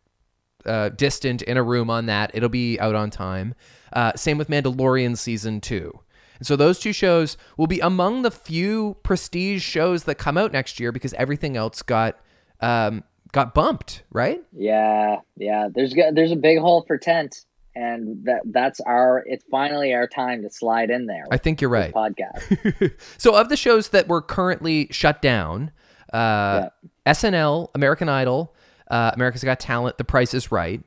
uh, 0.65 0.91
distant 0.91 1.43
in 1.43 1.57
a 1.57 1.63
room 1.63 1.91
on 1.91 2.07
that. 2.07 2.31
It'll 2.35 2.49
be 2.49 2.79
out 2.81 2.95
on 2.95 3.11
time. 3.11 3.55
Uh, 3.93 4.13
same 4.17 4.39
with 4.39 4.49
Mandalorian 4.49 5.17
season 5.17 5.61
two. 5.61 6.01
And 6.39 6.47
so 6.47 6.57
those 6.57 6.79
two 6.79 6.93
shows 6.93 7.37
will 7.57 7.67
be 7.67 7.81
among 7.81 8.23
the 8.23 8.31
few 8.31 8.97
prestige 9.03 9.63
shows 9.63 10.05
that 10.05 10.17
come 10.17 10.39
out 10.39 10.53
next 10.53 10.79
year 10.79 10.93
because 10.93 11.13
everything 11.15 11.57
else 11.57 11.83
got 11.83 12.19
um, 12.61 13.05
got 13.33 13.55
bumped, 13.55 14.03
right? 14.11 14.43
Yeah, 14.53 15.21
yeah. 15.37 15.69
There's 15.73 15.95
there's 16.13 16.33
a 16.33 16.37
big 16.37 16.59
hole 16.59 16.85
for 16.87 16.97
tent, 16.97 17.45
and 17.75 18.25
that 18.25 18.43
that's 18.47 18.81
our. 18.81 19.25
It's 19.27 19.45
finally 19.51 19.93
our 19.95 20.07
time 20.07 20.43
to 20.43 20.51
slide 20.51 20.91
in 20.91 21.07
there. 21.07 21.25
I 21.31 21.39
think 21.39 21.61
you're 21.61 21.71
right. 21.71 21.93
Podcast. 21.93 22.95
so 23.19 23.35
of 23.35 23.49
the 23.49 23.57
shows 23.57 23.89
that 23.89 24.09
were 24.09 24.23
currently 24.23 24.89
shut 24.91 25.21
down, 25.21 25.73
uh, 26.13 26.69
SNL, 27.05 27.71
American 27.75 28.09
Idol, 28.09 28.55
uh, 28.91 29.13
America's 29.15 29.45
Got 29.45 29.61
Talent, 29.61 29.99
The 29.99 30.05
Price 30.05 30.35
is 30.35 30.51
Right. 30.51 30.83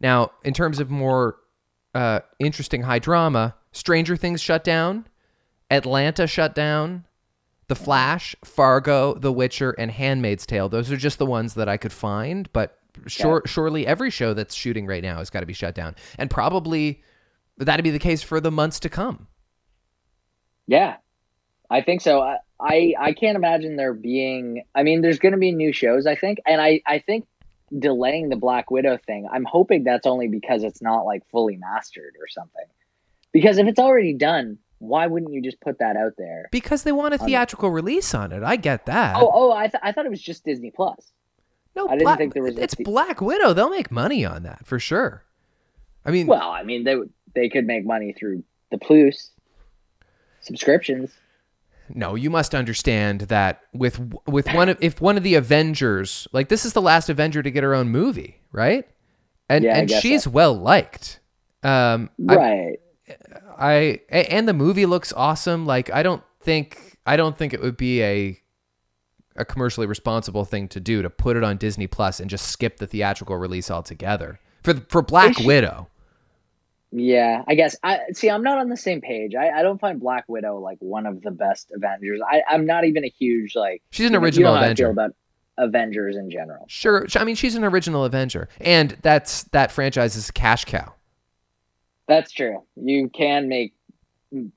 Now, 0.00 0.32
in 0.44 0.52
terms 0.54 0.80
of 0.80 0.90
more 0.90 1.36
uh, 1.94 2.20
interesting 2.38 2.82
high 2.82 2.98
drama, 2.98 3.54
Stranger 3.72 4.16
Things 4.16 4.40
shut 4.40 4.64
down, 4.64 5.06
Atlanta 5.70 6.26
shut 6.26 6.54
down, 6.54 7.04
The 7.68 7.74
Flash, 7.74 8.34
Fargo, 8.44 9.14
The 9.14 9.32
Witcher, 9.32 9.70
and 9.78 9.90
Handmaid's 9.90 10.46
Tale. 10.46 10.68
Those 10.68 10.90
are 10.90 10.96
just 10.96 11.18
the 11.18 11.26
ones 11.26 11.54
that 11.54 11.68
I 11.68 11.76
could 11.76 11.92
find, 11.92 12.52
but 12.52 12.78
sure, 13.06 13.42
surely 13.46 13.86
every 13.86 14.10
show 14.10 14.34
that's 14.34 14.54
shooting 14.54 14.86
right 14.86 15.02
now 15.02 15.18
has 15.18 15.30
got 15.30 15.40
to 15.40 15.46
be 15.46 15.52
shut 15.52 15.74
down, 15.74 15.94
and 16.18 16.30
probably 16.30 17.02
that'd 17.58 17.84
be 17.84 17.90
the 17.90 17.98
case 17.98 18.22
for 18.22 18.40
the 18.40 18.50
months 18.50 18.80
to 18.80 18.88
come. 18.88 19.28
Yeah, 20.66 20.96
I 21.70 21.80
think 21.82 22.00
so. 22.00 22.20
I, 22.20 22.38
I 22.60 22.94
I 22.98 23.12
can't 23.12 23.36
imagine 23.36 23.76
there 23.76 23.94
being. 23.94 24.64
I 24.74 24.82
mean, 24.82 25.02
there's 25.02 25.18
going 25.18 25.32
to 25.32 25.38
be 25.38 25.52
new 25.52 25.72
shows. 25.72 26.06
I 26.06 26.14
think, 26.14 26.38
and 26.46 26.60
I 26.60 26.80
I 26.86 26.98
think 26.98 27.26
delaying 27.78 28.28
the 28.28 28.36
Black 28.36 28.70
Widow 28.70 28.98
thing. 29.06 29.28
I'm 29.32 29.44
hoping 29.44 29.84
that's 29.84 30.06
only 30.06 30.28
because 30.28 30.62
it's 30.64 30.82
not 30.82 31.02
like 31.02 31.22
fully 31.30 31.56
mastered 31.56 32.14
or 32.20 32.28
something. 32.28 32.66
Because 33.32 33.58
if 33.58 33.66
it's 33.66 33.78
already 33.78 34.12
done, 34.12 34.58
why 34.78 35.06
wouldn't 35.06 35.32
you 35.32 35.40
just 35.40 35.60
put 35.60 35.78
that 35.78 35.96
out 35.96 36.12
there? 36.18 36.48
Because 36.52 36.82
they 36.82 36.92
want 36.92 37.14
a 37.14 37.20
um, 37.20 37.26
theatrical 37.26 37.70
release 37.70 38.14
on 38.14 38.32
it. 38.32 38.42
I 38.42 38.56
get 38.56 38.86
that. 38.86 39.16
Oh, 39.16 39.30
oh, 39.32 39.52
I, 39.52 39.68
th- 39.68 39.80
I 39.82 39.92
thought 39.92 40.06
it 40.06 40.10
was 40.10 40.20
just 40.20 40.44
Disney 40.44 40.70
Plus. 40.70 41.12
no, 41.76 41.86
I 41.86 41.92
didn't 41.92 42.04
Black- 42.04 42.18
think 42.18 42.34
there 42.34 42.42
was 42.42 42.58
It's 42.58 42.74
the- 42.74 42.84
Black 42.84 43.20
Widow. 43.20 43.52
They'll 43.54 43.70
make 43.70 43.90
money 43.90 44.24
on 44.24 44.42
that 44.42 44.66
for 44.66 44.78
sure. 44.78 45.24
I 46.04 46.10
mean, 46.10 46.26
Well, 46.26 46.50
I 46.50 46.62
mean, 46.64 46.84
they 46.84 46.96
they 47.34 47.48
could 47.48 47.64
make 47.66 47.86
money 47.86 48.12
through 48.12 48.42
the 48.70 48.78
Plus 48.78 49.30
subscriptions. 50.40 51.10
No, 51.94 52.14
you 52.14 52.30
must 52.30 52.54
understand 52.54 53.22
that 53.22 53.60
with 53.72 54.00
with 54.26 54.46
one 54.54 54.68
of 54.68 54.78
if 54.80 55.00
one 55.00 55.16
of 55.16 55.22
the 55.22 55.34
Avengers, 55.34 56.26
like 56.32 56.48
this 56.48 56.64
is 56.64 56.72
the 56.72 56.82
last 56.82 57.08
Avenger 57.08 57.42
to 57.42 57.50
get 57.50 57.62
her 57.62 57.74
own 57.74 57.88
movie, 57.90 58.40
right? 58.52 58.86
And 59.48 59.64
Yeah, 59.64 59.76
and 59.78 59.90
she's 59.90 60.24
so. 60.24 60.30
well 60.30 60.54
liked. 60.54 61.20
Um, 61.62 62.10
I- 62.28 62.34
Right. 62.36 62.78
I 63.58 63.72
a- 64.10 64.32
and 64.32 64.48
the 64.48 64.52
movie 64.54 64.86
looks 64.86 65.12
awesome. 65.12 65.66
Like 65.66 65.90
I 65.92 66.02
don't 66.02 66.22
think 66.40 66.98
I 67.06 67.16
don't 67.16 67.36
think 67.36 67.52
it 67.52 67.60
would 67.60 67.76
be 67.76 68.02
a 68.02 68.38
a 69.36 69.44
commercially 69.44 69.86
responsible 69.86 70.44
thing 70.44 70.68
to 70.68 70.80
do 70.80 71.02
to 71.02 71.08
put 71.10 71.36
it 71.36 71.44
on 71.44 71.56
Disney 71.56 71.86
Plus 71.86 72.20
and 72.20 72.28
just 72.30 72.46
skip 72.48 72.76
the 72.78 72.86
theatrical 72.86 73.36
release 73.36 73.70
altogether 73.70 74.38
for 74.62 74.74
for 74.88 75.02
Black 75.02 75.38
Widow. 75.40 75.88
Yeah, 76.94 77.42
I 77.48 77.54
guess. 77.54 77.74
I 77.82 78.00
see. 78.12 78.28
I'm 78.28 78.42
not 78.42 78.58
on 78.58 78.68
the 78.68 78.76
same 78.76 79.00
page. 79.00 79.34
I, 79.34 79.48
I 79.48 79.62
don't 79.62 79.80
find 79.80 79.98
Black 79.98 80.24
Widow 80.28 80.58
like 80.58 80.76
one 80.80 81.06
of 81.06 81.22
the 81.22 81.30
best 81.30 81.72
Avengers. 81.74 82.20
I, 82.30 82.42
I'm 82.46 82.66
not 82.66 82.84
even 82.84 83.02
a 83.04 83.08
huge 83.08 83.56
like. 83.56 83.82
She's 83.90 84.06
an 84.06 84.14
original 84.14 84.52
know 84.52 84.56
how 84.58 84.62
I 84.62 84.66
Avenger. 84.66 84.84
feel 84.84 84.90
about 84.90 85.14
Avengers 85.56 86.16
in 86.16 86.30
general. 86.30 86.66
Sure, 86.68 87.06
I 87.16 87.24
mean 87.24 87.34
she's 87.34 87.54
an 87.54 87.64
original 87.64 88.04
Avenger, 88.04 88.48
and 88.60 88.96
that's 89.00 89.44
that 89.44 89.72
franchise 89.72 90.16
is 90.16 90.28
a 90.28 90.32
cash 90.34 90.66
cow. 90.66 90.92
That's 92.08 92.30
true. 92.30 92.62
You 92.76 93.08
can 93.08 93.48
make 93.48 93.74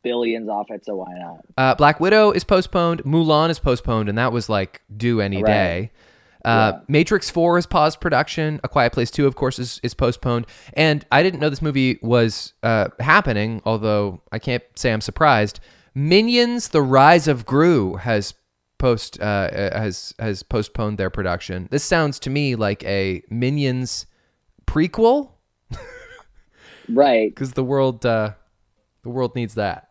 billions 0.03 0.49
off 0.49 0.67
it, 0.71 0.85
so 0.85 0.95
why 0.95 1.13
not? 1.17 1.45
Uh, 1.57 1.75
Black 1.75 1.99
Widow 1.99 2.31
is 2.31 2.43
postponed. 2.43 3.03
Mulan 3.03 3.49
is 3.49 3.59
postponed, 3.59 4.09
and 4.09 4.17
that 4.17 4.31
was 4.31 4.49
like 4.49 4.81
due 4.95 5.21
any 5.21 5.37
Right. 5.43 5.51
day. 5.51 5.91
Uh, 6.45 6.73
Yeah. 6.75 6.79
Matrix 6.87 7.29
Four 7.29 7.57
has 7.57 7.65
paused 7.65 7.99
production. 7.99 8.59
A 8.63 8.69
Quiet 8.69 8.93
Place 8.93 9.11
Two, 9.11 9.25
of 9.27 9.35
course, 9.35 9.59
is, 9.59 9.79
is 9.83 9.93
postponed. 9.93 10.45
And 10.73 11.05
I 11.11 11.23
didn't 11.23 11.39
know 11.39 11.49
this 11.49 11.61
movie 11.61 11.99
was 12.01 12.53
uh, 12.63 12.89
happening, 12.99 13.61
although 13.65 14.21
I 14.31 14.39
can't 14.39 14.63
say 14.75 14.93
I'm 14.93 15.01
surprised. 15.01 15.59
Minions: 15.95 16.69
The 16.69 16.81
Rise 16.81 17.27
of 17.27 17.45
Gru 17.45 17.95
has 17.95 18.33
post 18.77 19.19
uh, 19.19 19.23
uh, 19.23 19.77
has 19.79 20.13
has 20.19 20.43
postponed 20.43 20.97
their 20.97 21.09
production. 21.09 21.67
This 21.71 21.83
sounds 21.83 22.19
to 22.19 22.29
me 22.29 22.55
like 22.55 22.83
a 22.83 23.23
Minions 23.29 24.05
prequel 24.67 25.31
Right. 26.87 27.33
because 27.33 27.53
the 27.53 27.63
world 27.63 28.05
uh, 28.05 28.31
the 29.03 29.09
world 29.09 29.35
needs 29.35 29.55
that. 29.55 29.89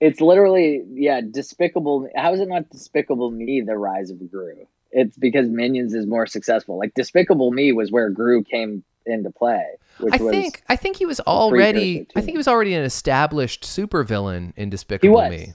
It's 0.00 0.20
literally 0.20 0.82
yeah, 0.92 1.22
despicable. 1.22 2.08
How 2.14 2.34
is 2.34 2.40
it 2.40 2.48
not 2.48 2.68
Despicable 2.70 3.30
Me? 3.30 3.62
The 3.62 3.78
Rise 3.78 4.10
of 4.10 4.18
Gru. 4.30 4.66
It's 4.92 5.16
because 5.16 5.48
Minions 5.48 5.94
is 5.94 6.06
more 6.06 6.26
successful. 6.26 6.78
Like 6.78 6.94
Despicable 6.94 7.50
Me 7.52 7.72
was 7.72 7.90
where 7.90 8.08
Gru 8.10 8.42
came 8.42 8.84
into 9.04 9.30
play, 9.30 9.64
which 10.00 10.14
I 10.14 10.18
think 10.18 10.62
I 10.68 10.76
think 10.76 10.96
he 10.96 11.06
was 11.06 11.20
already 11.20 12.06
I 12.16 12.20
think 12.20 12.32
he 12.32 12.36
was 12.36 12.48
already 12.48 12.74
an 12.74 12.84
established 12.84 13.64
supervillain 13.64 14.52
in 14.56 14.64
he 14.64 14.70
Despicable 14.70 15.14
was. 15.14 15.30
Me. 15.30 15.52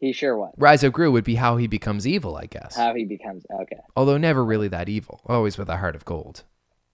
He 0.00 0.12
sure 0.12 0.36
was. 0.36 0.52
Rise 0.56 0.82
of 0.82 0.92
Gru 0.92 1.12
would 1.12 1.22
be 1.24 1.36
how 1.36 1.56
he 1.58 1.68
becomes 1.68 2.06
evil, 2.08 2.36
I 2.36 2.46
guess. 2.46 2.74
How 2.76 2.92
he 2.94 3.04
becomes 3.04 3.44
okay. 3.62 3.78
Although 3.94 4.18
never 4.18 4.44
really 4.44 4.68
that 4.68 4.88
evil, 4.88 5.20
always 5.26 5.56
with 5.56 5.68
a 5.68 5.76
heart 5.76 5.94
of 5.94 6.04
gold. 6.04 6.42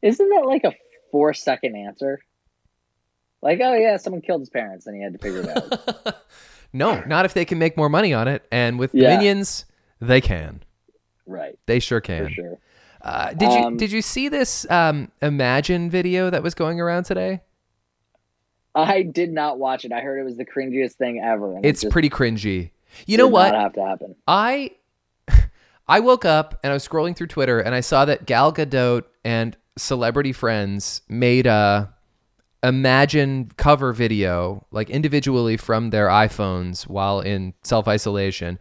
Isn't 0.02 0.28
that 0.28 0.46
like 0.46 0.64
a 0.64 0.74
four 1.10 1.32
second 1.32 1.74
answer? 1.74 2.20
Like, 3.40 3.60
oh 3.62 3.74
yeah, 3.74 3.96
someone 3.96 4.20
killed 4.20 4.40
his 4.42 4.50
parents 4.50 4.86
and 4.86 4.96
he 4.96 5.02
had 5.02 5.12
to 5.12 5.18
figure 5.18 5.40
it 5.40 5.48
out. 6.04 6.16
No, 6.72 7.02
not 7.06 7.24
if 7.24 7.34
they 7.34 7.44
can 7.44 7.58
make 7.58 7.76
more 7.76 7.88
money 7.88 8.12
on 8.12 8.28
it. 8.28 8.46
And 8.52 8.78
with 8.78 8.94
Yeah. 8.94 9.16
Minions, 9.16 9.64
they 10.00 10.20
can. 10.20 10.62
Right, 11.28 11.58
They 11.66 11.78
sure 11.78 12.00
can. 12.00 12.24
for 12.24 12.30
sure. 12.30 12.58
Uh, 13.00 13.32
did 13.32 13.52
you 13.52 13.58
Um, 13.58 13.76
did 13.76 13.92
you 13.92 14.02
see 14.02 14.28
this 14.28 14.68
um, 14.70 15.10
Imagine 15.22 15.88
video 15.88 16.30
that 16.30 16.42
was 16.42 16.54
going 16.54 16.80
around 16.80 17.04
today? 17.04 17.40
I 18.74 19.02
did 19.02 19.32
not 19.32 19.58
watch 19.58 19.84
it. 19.84 19.92
I 19.92 20.00
heard 20.00 20.18
it 20.18 20.24
was 20.24 20.36
the 20.36 20.44
cringiest 20.44 20.92
thing 20.94 21.20
ever. 21.20 21.56
It 21.58 21.64
It's 21.64 21.82
just 21.82 21.92
pretty 21.92 22.10
cringy. 22.10 22.70
You 23.06 23.16
know 23.18 23.28
what? 23.28 23.52
Not 23.52 23.60
have 23.60 23.72
to 23.74 23.84
happen. 23.84 24.14
I 24.26 24.72
I 25.88 26.00
woke 26.00 26.24
up 26.24 26.58
and 26.62 26.70
I 26.70 26.74
was 26.74 26.86
scrolling 26.86 27.16
through 27.16 27.28
Twitter 27.28 27.60
and 27.60 27.74
I 27.74 27.80
saw 27.80 28.04
that 28.04 28.26
Gal 28.26 28.52
Gadot 28.52 29.04
and 29.24 29.56
celebrity 29.76 30.32
friends 30.32 31.02
made 31.08 31.46
a 31.46 31.94
Imagine 32.64 33.52
cover 33.56 33.92
video 33.92 34.66
like 34.72 34.90
individually 34.90 35.56
from 35.56 35.90
their 35.90 36.08
iPhones 36.08 36.88
while 36.88 37.20
in 37.20 37.54
self 37.62 37.86
isolation, 37.86 38.58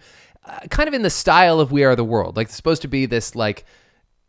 kind 0.69 0.87
of 0.87 0.93
in 0.93 1.01
the 1.01 1.09
style 1.09 1.59
of 1.59 1.71
We 1.71 1.83
Are 1.83 1.95
the 1.95 2.03
World. 2.03 2.37
Like 2.37 2.47
it's 2.47 2.55
supposed 2.55 2.81
to 2.83 2.87
be 2.87 3.05
this 3.05 3.35
like 3.35 3.65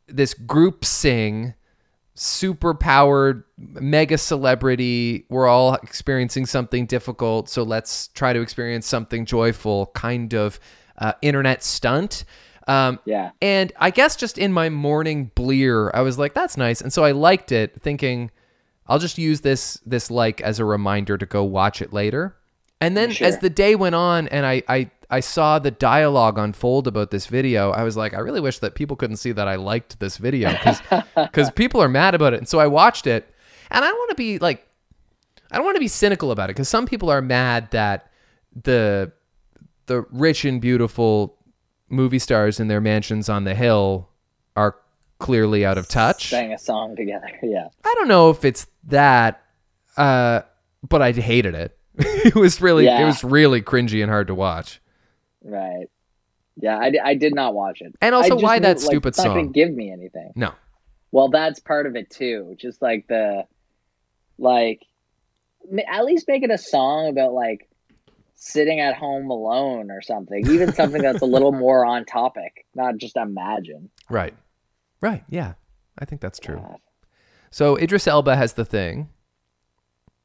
this 0.06 0.34
group 0.34 0.84
sing 0.84 1.54
super 2.14 2.74
powered 2.74 3.44
mega 3.56 4.18
celebrity. 4.18 5.24
We're 5.28 5.46
all 5.46 5.74
experiencing 5.74 6.46
something 6.46 6.86
difficult 6.86 7.48
so 7.48 7.62
let's 7.62 8.08
try 8.08 8.32
to 8.32 8.40
experience 8.40 8.86
something 8.86 9.24
joyful 9.24 9.86
kind 9.94 10.34
of 10.34 10.58
uh, 10.98 11.12
internet 11.22 11.62
stunt. 11.62 12.24
Um, 12.66 12.98
Yeah, 13.06 13.30
and 13.40 13.72
i 13.78 13.90
guess 13.90 14.14
just 14.14 14.36
in 14.36 14.52
my 14.52 14.68
morning 14.68 15.30
blear 15.34 15.90
i 15.94 16.02
was 16.02 16.18
like 16.18 16.34
that's 16.34 16.56
nice. 16.58 16.80
And 16.82 16.92
so 16.92 17.02
i 17.04 17.12
liked 17.12 17.50
it 17.52 17.80
thinking 17.80 18.30
i'll 18.86 18.98
just 18.98 19.16
use 19.16 19.40
this 19.42 19.74
this 19.86 20.10
like 20.10 20.40
as 20.42 20.58
a 20.58 20.64
reminder 20.66 21.16
to 21.16 21.24
go 21.26 21.44
watch 21.44 21.80
it 21.80 21.92
later. 21.92 22.36
And 22.80 22.96
then 22.96 23.10
Sure. 23.12 23.26
as 23.26 23.38
the 23.38 23.50
day 23.50 23.74
went 23.74 23.94
on 23.94 24.28
and 24.28 24.44
I, 24.46 24.62
I 24.68 24.90
I 25.10 25.20
saw 25.20 25.58
the 25.58 25.70
dialogue 25.70 26.38
unfold 26.38 26.86
about 26.86 27.10
this 27.10 27.26
video, 27.26 27.70
I 27.70 27.82
was 27.82 27.96
like, 27.96 28.12
I 28.12 28.18
really 28.18 28.40
wish 28.40 28.58
that 28.58 28.74
people 28.74 28.94
couldn't 28.96 29.16
see 29.16 29.32
that 29.32 29.48
I 29.48 29.56
liked 29.56 30.00
this 30.00 30.18
video 30.18 30.52
because 31.16 31.50
people 31.54 31.82
are 31.82 31.88
mad 31.88 32.14
about 32.14 32.34
it. 32.34 32.38
And 32.38 32.48
so 32.48 32.60
I 32.60 32.66
watched 32.66 33.06
it, 33.06 33.32
and 33.70 33.84
I 33.84 33.88
don't 33.88 33.98
want 33.98 34.10
to 34.10 34.16
be 34.16 34.38
like, 34.38 34.66
I 35.50 35.56
don't 35.56 35.64
want 35.64 35.76
to 35.76 35.80
be 35.80 35.88
cynical 35.88 36.30
about 36.30 36.50
it 36.50 36.56
because 36.56 36.68
some 36.68 36.86
people 36.86 37.10
are 37.10 37.22
mad 37.22 37.70
that 37.70 38.10
the 38.62 39.12
the 39.86 40.04
rich 40.10 40.44
and 40.44 40.60
beautiful 40.60 41.38
movie 41.88 42.18
stars 42.18 42.60
in 42.60 42.68
their 42.68 42.80
mansions 42.80 43.30
on 43.30 43.44
the 43.44 43.54
hill 43.54 44.10
are 44.56 44.76
clearly 45.18 45.64
out 45.64 45.78
of 45.78 45.88
touch. 45.88 46.28
sang 46.28 46.52
a 46.52 46.58
song 46.58 46.96
together. 46.96 47.28
Yeah, 47.42 47.68
I 47.82 47.94
don't 47.96 48.08
know 48.08 48.28
if 48.28 48.44
it's 48.44 48.66
that, 48.84 49.42
uh, 49.96 50.42
but 50.86 51.00
I 51.00 51.12
hated 51.12 51.54
it. 51.54 51.78
it 51.98 52.34
was 52.34 52.60
really, 52.60 52.86
it 52.86 53.04
was 53.04 53.24
really 53.24 53.62
cringy 53.62 54.02
and 54.02 54.10
hard 54.10 54.26
to 54.26 54.34
watch. 54.34 54.80
Right. 55.42 55.88
Yeah, 56.60 56.76
I, 56.76 56.92
I 57.02 57.14
did 57.14 57.34
not 57.34 57.54
watch 57.54 57.80
it. 57.80 57.94
And 58.00 58.14
also, 58.14 58.36
why 58.36 58.56
knew, 58.56 58.62
that 58.62 58.78
like, 58.78 58.86
stupid 58.86 59.14
song? 59.14 59.52
give 59.52 59.72
me 59.72 59.92
anything. 59.92 60.32
No, 60.34 60.52
Well, 61.12 61.28
that's 61.28 61.60
part 61.60 61.86
of 61.86 61.94
it 61.94 62.10
too. 62.10 62.56
Just 62.58 62.82
like 62.82 63.06
the, 63.08 63.44
like, 64.38 64.84
at 65.88 66.04
least 66.04 66.26
make 66.26 66.42
it 66.42 66.50
a 66.50 66.58
song 66.58 67.08
about 67.08 67.32
like 67.32 67.68
sitting 68.34 68.80
at 68.80 68.94
home 68.96 69.30
alone 69.30 69.90
or 69.90 70.02
something. 70.02 70.48
Even 70.50 70.72
something 70.72 71.02
that's 71.02 71.22
a 71.22 71.26
little 71.26 71.52
more 71.52 71.84
on 71.84 72.04
topic, 72.04 72.66
not 72.74 72.96
just 72.96 73.16
imagine. 73.16 73.90
right, 74.08 74.34
right, 75.00 75.24
yeah, 75.28 75.54
I 75.98 76.04
think 76.04 76.20
that's 76.20 76.38
true. 76.40 76.56
God, 76.56 76.78
So 77.50 77.76
Idris 77.76 78.08
Elba 78.08 78.34
has 78.34 78.54
the 78.54 78.64
thing. 78.64 79.10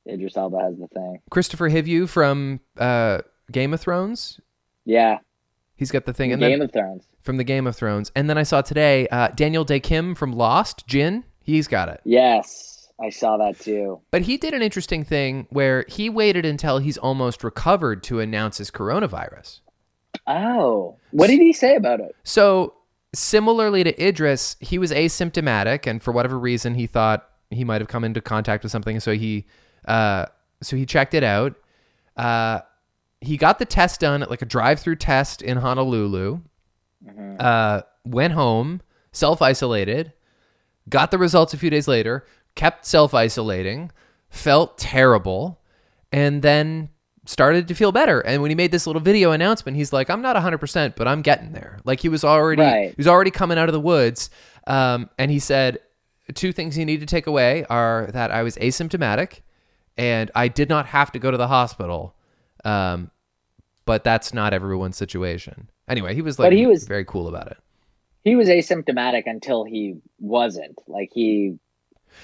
Idris 0.07 0.35
Elba 0.35 0.59
has 0.59 0.77
the 0.77 0.87
thing. 0.87 1.19
Kristofer 1.31 1.71
Hivju 1.71 2.09
from 2.09 2.59
uh, 2.77 3.19
Game 3.51 3.73
of 3.73 3.81
Thrones. 3.81 4.39
Yeah, 4.85 5.19
He's 5.75 5.91
got 5.91 6.05
the 6.05 6.13
thing, 6.13 6.31
and 6.31 6.39
Game 6.39 6.59
then 6.59 6.61
of 6.61 6.71
Thrones. 6.71 7.07
from 7.23 7.37
the 7.37 7.43
Game 7.43 7.65
of 7.67 7.75
Thrones, 7.75 8.11
and 8.15 8.29
then 8.29 8.37
I 8.37 8.43
saw 8.43 8.61
today 8.61 9.07
uh, 9.07 9.29
Daniel 9.29 9.63
Dae 9.63 9.79
Kim 9.79 10.13
from 10.15 10.31
Lost. 10.31 10.85
Jin, 10.87 11.23
he's 11.41 11.67
got 11.67 11.89
it. 11.89 11.99
Yes, 12.05 12.89
I 13.01 13.09
saw 13.09 13.37
that 13.37 13.59
too. 13.59 13.99
But 14.11 14.21
he 14.21 14.37
did 14.37 14.53
an 14.53 14.61
interesting 14.61 15.03
thing 15.03 15.47
where 15.49 15.83
he 15.89 16.09
waited 16.09 16.45
until 16.45 16.77
he's 16.77 16.97
almost 16.97 17.43
recovered 17.43 18.03
to 18.03 18.19
announce 18.19 18.59
his 18.59 18.69
coronavirus. 18.69 19.61
Oh, 20.27 20.97
what 21.11 21.27
did 21.27 21.39
he 21.39 21.53
say 21.53 21.75
about 21.75 21.99
it? 21.99 22.15
So, 22.23 22.75
similarly 23.13 23.83
to 23.83 24.01
Idris, 24.07 24.55
he 24.59 24.77
was 24.77 24.91
asymptomatic, 24.91 25.87
and 25.87 26.01
for 26.03 26.11
whatever 26.11 26.37
reason, 26.37 26.75
he 26.75 26.85
thought 26.87 27.27
he 27.49 27.63
might 27.63 27.81
have 27.81 27.87
come 27.87 28.03
into 28.03 28.21
contact 28.21 28.63
with 28.63 28.71
something. 28.71 28.99
So 28.99 29.13
he, 29.13 29.47
uh, 29.85 30.27
so 30.61 30.75
he 30.75 30.85
checked 30.85 31.13
it 31.13 31.23
out. 31.23 31.55
Uh, 32.15 32.59
he 33.23 33.37
got 33.37 33.59
the 33.59 33.65
test 33.65 33.99
done 33.99 34.21
at 34.21 34.29
like 34.29 34.41
a 34.41 34.45
drive-through 34.45 34.97
test 34.97 35.41
in 35.41 35.57
Honolulu. 35.57 36.39
Uh, 37.39 37.81
went 38.05 38.33
home, 38.33 38.81
self-isolated, 39.11 40.13
got 40.89 41.11
the 41.11 41.17
results 41.17 41.53
a 41.53 41.57
few 41.57 41.69
days 41.69 41.87
later, 41.87 42.25
kept 42.55 42.85
self-isolating, 42.85 43.91
felt 44.29 44.77
terrible, 44.77 45.59
and 46.11 46.41
then 46.41 46.89
started 47.25 47.67
to 47.69 47.73
feel 47.73 47.91
better. 47.91 48.19
And 48.21 48.41
when 48.41 48.51
he 48.51 48.55
made 48.55 48.71
this 48.71 48.85
little 48.85 49.01
video 49.01 49.31
announcement, 49.31 49.77
he's 49.77 49.93
like, 49.93 50.09
"I'm 50.09 50.21
not 50.21 50.35
100%, 50.35 50.95
but 50.95 51.07
I'm 51.07 51.21
getting 51.21 51.53
there." 51.53 51.79
Like 51.85 52.01
he 52.01 52.09
was 52.09 52.23
already 52.23 52.61
Right. 52.61 52.89
he 52.89 52.95
was 52.97 53.07
already 53.07 53.31
coming 53.31 53.57
out 53.57 53.69
of 53.69 53.73
the 53.73 53.79
woods. 53.79 54.29
Um, 54.67 55.09
and 55.17 55.31
he 55.31 55.39
said 55.39 55.79
two 56.33 56.51
things 56.53 56.77
you 56.77 56.85
need 56.85 56.99
to 56.99 57.05
take 57.05 57.27
away 57.27 57.65
are 57.69 58.09
that 58.13 58.31
I 58.31 58.43
was 58.43 58.55
asymptomatic 58.57 59.39
and 59.97 60.31
I 60.35 60.47
did 60.47 60.69
not 60.69 60.85
have 60.87 61.11
to 61.13 61.19
go 61.19 61.31
to 61.31 61.37
the 61.37 61.47
hospital. 61.49 62.15
Um, 62.65 63.11
but 63.85 64.03
that's 64.03 64.33
not 64.33 64.53
everyone's 64.53 64.97
situation. 64.97 65.69
Anyway, 65.87 66.13
he 66.15 66.21
was 66.21 66.39
like 66.39 66.47
But 66.47 66.53
he 66.53 66.65
was- 66.65 66.85
very 66.87 67.05
cool 67.05 67.27
about 67.27 67.47
it. 67.47 67.57
he 68.23 68.35
was 68.35 68.47
asymptomatic 68.47 69.23
until 69.25 69.63
he 69.65 69.95
wasn't. 70.19 70.79
Like 70.87 71.09
he 71.13 71.57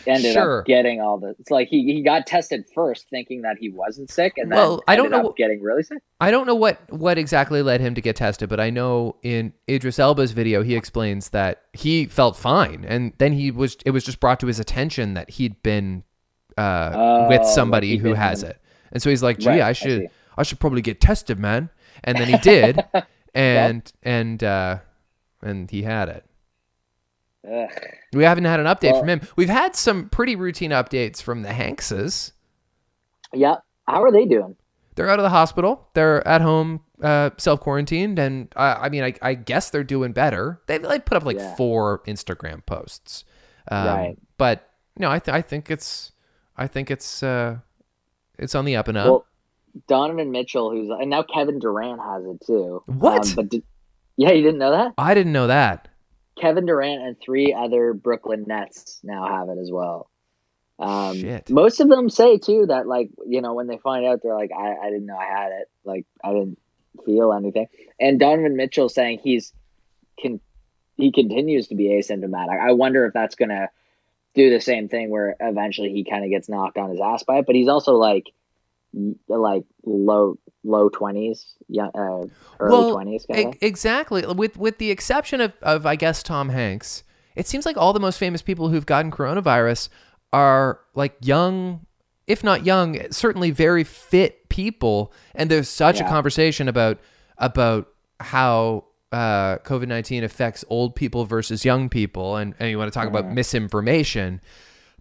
ended 0.05 0.33
Sure. 0.33 0.59
up 0.59 0.65
getting 0.65 1.01
all 1.01 1.17
the. 1.17 1.35
It's 1.39 1.49
like 1.51 1.67
he 1.67 1.83
he 1.93 2.01
got 2.03 2.27
tested 2.27 2.63
first, 2.75 3.09
thinking 3.09 3.41
that 3.41 3.57
he 3.59 3.69
wasn't 3.69 4.09
sick, 4.11 4.33
and 4.37 4.51
then 4.51 4.57
Well, 4.57 4.83
I 4.87 4.95
don't 4.95 5.07
ended 5.07 5.23
know 5.23 5.29
up 5.29 5.35
getting 5.35 5.61
really 5.61 5.81
sick. 5.83 5.97
I 6.21 6.29
don't 6.31 6.45
know 6.45 6.55
what 6.55 6.79
what 6.91 7.17
exactly 7.17 7.61
led 7.63 7.81
him 7.81 7.95
to 7.95 8.01
get 8.01 8.15
tested, 8.15 8.49
but 8.49 8.59
I 8.59 8.69
know 8.69 9.15
in 9.23 9.51
Idris 9.67 9.97
Elba's 9.99 10.31
video 10.31 10.61
he 10.63 10.75
explains 10.75 11.29
that 11.31 11.63
he 11.73 12.05
felt 12.05 12.37
fine, 12.37 12.85
and 12.87 13.13
then 13.17 13.33
he 13.33 13.49
was 13.51 13.77
it 13.85 13.91
was 13.91 14.05
just 14.05 14.19
brought 14.19 14.39
to 14.41 14.47
his 14.47 14.59
attention 14.59 15.15
that 15.15 15.31
he'd 15.31 15.61
been 15.63 16.03
uh, 16.57 16.91
Oh, 16.93 17.27
with 17.29 17.45
somebody 17.45 17.97
who 17.97 18.13
has 18.13 18.43
it, 18.43 18.57
and 18.91 19.01
so 19.01 19.09
he's 19.09 19.23
like, 19.23 19.39
"Gee, 19.39 19.47
Right, 19.49 19.61
I 19.61 19.69
I 19.69 19.73
should 19.73 20.01
see. 20.03 20.07
I, 20.39 20.43
should 20.43 20.59
probably 20.59 20.81
get 20.81 20.99
tested, 21.01 21.37
man." 21.39 21.69
And 22.03 22.17
then 22.17 22.27
he 22.27 22.37
did, 22.37 22.83
and 23.33 23.91
and 24.03 24.43
uh, 24.43 24.79
and 25.41 25.69
he 25.69 25.83
had 25.83 26.09
it. 26.09 26.25
Ugh. 27.49 27.69
We 28.13 28.23
haven't 28.23 28.45
had 28.45 28.59
an 28.59 28.65
update 28.65 28.91
Well- 28.93 29.01
from 29.01 29.09
him. 29.09 29.21
We've 29.35 29.49
had 29.49 29.75
some 29.75 30.09
pretty 30.09 30.35
routine 30.35 30.71
updates 30.71 31.21
from 31.21 31.41
the 31.43 31.49
Hankses. 31.49 32.31
Yeah. 33.33 33.57
How 33.87 34.03
are 34.03 34.11
they 34.11 34.25
doing? 34.25 34.55
they're 34.95 35.07
out 35.09 35.17
of 35.19 35.23
the 35.23 35.29
hospital. 35.29 35.87
They're 35.93 36.27
at 36.27 36.41
home, 36.41 36.81
uh, 37.01 37.29
self 37.37 37.61
quarantined, 37.61 38.19
and 38.19 38.51
I, 38.57 38.73
I 38.73 38.89
mean, 38.89 39.01
I, 39.01 39.13
I 39.21 39.33
guess 39.33 39.69
they're 39.69 39.85
doing 39.85 40.11
better. 40.11 40.59
They've 40.67 40.83
like 40.83 41.05
put 41.05 41.15
up 41.15 41.23
like 41.23 41.37
Yeah. 41.37 41.55
four 41.55 41.99
Instagram 42.05 42.65
posts, 42.65 43.23
um, 43.71 43.87
Right. 43.87 44.17
But 44.37 44.69
no, 44.97 45.09
I 45.09 45.19
th- 45.19 45.33
I 45.33 45.41
think 45.41 45.71
it's 45.71 46.11
I 46.57 46.67
think 46.67 46.91
it's 46.91 47.23
uh, 47.23 47.59
it's 48.37 48.55
on 48.55 48.65
the 48.65 48.75
up 48.75 48.89
and 48.89 48.97
up. 48.97 49.05
Well, 49.05 49.25
Donovan 49.87 50.31
Mitchell, 50.31 50.71
who's 50.71 50.89
and 50.89 51.09
now 51.09 51.23
Kevin 51.23 51.59
Durant 51.59 52.01
has 52.01 52.25
it 52.25 52.45
too. 52.45 52.83
What? 52.85 53.27
Um, 53.29 53.35
but 53.35 53.49
did, 53.49 53.63
yeah, 54.17 54.31
you 54.31 54.43
didn't 54.43 54.59
know 54.59 54.71
that? 54.71 54.93
I 54.97 55.13
didn't 55.13 55.33
know 55.33 55.47
that. 55.47 55.87
Kevin 56.39 56.65
Durant 56.65 57.01
and 57.01 57.15
three 57.19 57.53
other 57.53 57.93
Brooklyn 57.93 58.45
Nets 58.47 58.99
now 59.03 59.27
have 59.27 59.49
it 59.49 59.59
as 59.61 59.69
well. 59.71 60.09
Um, 60.79 61.17
Shit. 61.17 61.49
Most 61.49 61.81
of 61.81 61.89
them 61.89 62.09
say 62.09 62.37
too 62.37 62.65
that 62.67 62.87
like 62.87 63.09
you 63.27 63.41
know 63.41 63.53
when 63.53 63.67
they 63.67 63.77
find 63.77 64.05
out 64.05 64.21
they're 64.23 64.35
like 64.35 64.51
I, 64.57 64.75
I 64.81 64.89
didn't 64.89 65.05
know 65.05 65.17
I 65.17 65.25
had 65.25 65.51
it 65.51 65.69
like 65.83 66.05
I 66.23 66.31
didn't 66.31 66.57
feel 67.05 67.33
anything. 67.33 67.67
And 67.99 68.19
Donovan 68.19 68.55
Mitchell 68.55 68.87
saying 68.87 69.19
he's 69.21 69.53
can 70.17 70.39
he 70.95 71.11
continues 71.11 71.67
to 71.67 71.75
be 71.75 71.89
asymptomatic. 71.89 72.59
I 72.59 72.71
wonder 72.71 73.05
if 73.05 73.13
that's 73.13 73.35
gonna 73.35 73.69
do 74.35 74.49
the 74.49 74.61
same 74.61 74.87
thing 74.87 75.09
where 75.09 75.35
eventually 75.41 75.91
he 75.91 76.05
kind 76.05 76.23
of 76.23 76.29
gets 76.29 76.47
knocked 76.47 76.77
on 76.77 76.91
his 76.91 77.01
ass 77.01 77.23
by 77.23 77.39
it. 77.39 77.45
But 77.45 77.55
he's 77.55 77.67
also 77.67 77.95
like 77.95 78.27
like 79.27 79.63
low 79.85 80.37
low 80.63 80.89
twenties, 80.89 81.53
yeah, 81.67 81.87
uh, 81.87 82.23
early 82.59 82.71
Well, 82.71 82.93
twenties 82.93 83.25
kind 83.31 83.49
of. 83.49 83.55
E- 83.55 83.57
exactly. 83.61 84.25
With 84.25 84.57
with 84.57 84.77
the 84.77 84.91
exception 84.91 85.41
of, 85.41 85.53
of 85.61 85.85
I 85.85 85.95
guess 85.95 86.23
Tom 86.23 86.49
Hanks, 86.49 87.03
it 87.35 87.47
seems 87.47 87.65
like 87.65 87.77
all 87.77 87.93
the 87.93 87.99
most 87.99 88.17
famous 88.17 88.41
people 88.41 88.69
who've 88.69 88.85
gotten 88.85 89.11
coronavirus 89.11 89.89
are 90.33 90.79
like 90.95 91.15
young, 91.21 91.85
if 92.27 92.43
not 92.43 92.65
young, 92.65 93.11
certainly 93.11 93.51
very 93.51 93.83
fit 93.83 94.49
people. 94.49 95.13
And 95.35 95.49
there's 95.49 95.69
such 95.69 95.99
a 95.99 96.03
conversation 96.03 96.67
about 96.67 96.99
about 97.37 97.87
how 98.19 98.85
uh, 99.11 99.57
COVID 99.59 99.87
nineteen 99.87 100.23
affects 100.23 100.65
old 100.69 100.95
people 100.95 101.25
versus 101.25 101.65
young 101.65 101.89
people, 101.89 102.35
and, 102.35 102.53
and 102.59 102.69
you 102.69 102.77
want 102.77 102.91
to 102.91 102.99
talk 102.99 103.07
about 103.07 103.31
misinformation, 103.31 104.41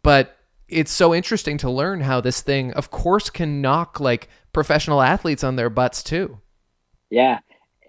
but 0.03 0.38
it's 0.69 0.93
so 0.93 1.15
interesting 1.15 1.59
to 1.59 1.71
learn 1.71 2.03
how 2.03 2.21
this 2.21 2.41
thing, 2.41 2.73
of 2.75 2.91
course, 2.91 3.31
can 3.31 3.61
knock 3.61 4.01
like 4.01 4.29
professional 4.53 5.01
athletes 5.03 5.43
on 5.43 5.57
their 5.57 5.71
butts 5.71 6.03
too. 6.03 6.41
Yeah. 7.11 7.41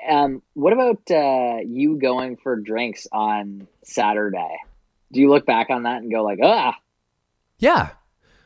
Um, 0.09 0.41
what 0.53 0.71
about 0.73 0.99
uh, 1.11 1.57
you 1.65 1.97
going 1.97 2.37
for 2.37 2.55
drinks 2.55 3.05
on 3.11 3.67
Saturday? 3.83 4.57
Do 5.11 5.19
you 5.19 5.29
look 5.29 5.45
back 5.45 5.69
on 5.69 5.83
that 5.83 6.01
and 6.01 6.11
go 6.11 6.23
like, 6.23 6.39
ah, 6.41 6.77
Yeah, 7.57 7.89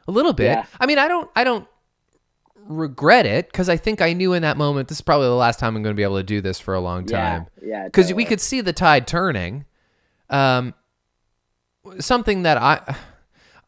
a 0.08 0.12
little 0.12 0.34
bit. 0.34 0.46
Yeah. 0.46 0.66
I 0.80 0.86
mean, 0.88 0.98
I 0.98 1.08
don't, 1.08 1.30
I 1.36 1.44
don't 1.44 1.68
regret 2.66 3.26
it 3.26 3.48
because 3.48 3.70
I 3.70 3.78
think 3.78 4.02
I 4.02 4.14
knew 4.14 4.34
in 4.34 4.42
that 4.42 4.58
moment 4.58 4.88
this 4.88 4.98
is 4.98 5.02
probably 5.02 5.28
the 5.28 5.34
last 5.36 5.60
time 5.60 5.76
I'm 5.76 5.84
going 5.84 5.94
to 5.94 5.98
be 5.98 6.04
able 6.04 6.18
to 6.18 6.24
do 6.24 6.42
this 6.42 6.60
for 6.60 6.74
a 6.74 6.80
long 6.80 7.06
time. 7.06 7.46
yeah, 7.62 7.68
yeah, 7.68 7.86
Because 7.86 8.14
we 8.14 8.26
could 8.26 8.42
see 8.42 8.62
the 8.62 8.74
tide 8.74 9.06
turning. 9.06 9.66
Um, 10.30 10.74
something 12.00 12.44
that 12.44 12.58
I 12.58 12.96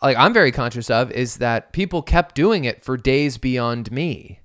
like, 0.01 0.17
I'm 0.17 0.33
very 0.33 0.51
conscious 0.51 0.89
of 0.89 1.11
is 1.11 1.37
that 1.37 1.71
people 1.73 2.01
kept 2.01 2.35
doing 2.35 2.65
it 2.65 2.83
for 2.83 2.97
days 2.97 3.37
beyond 3.37 3.91
me. 3.91 4.39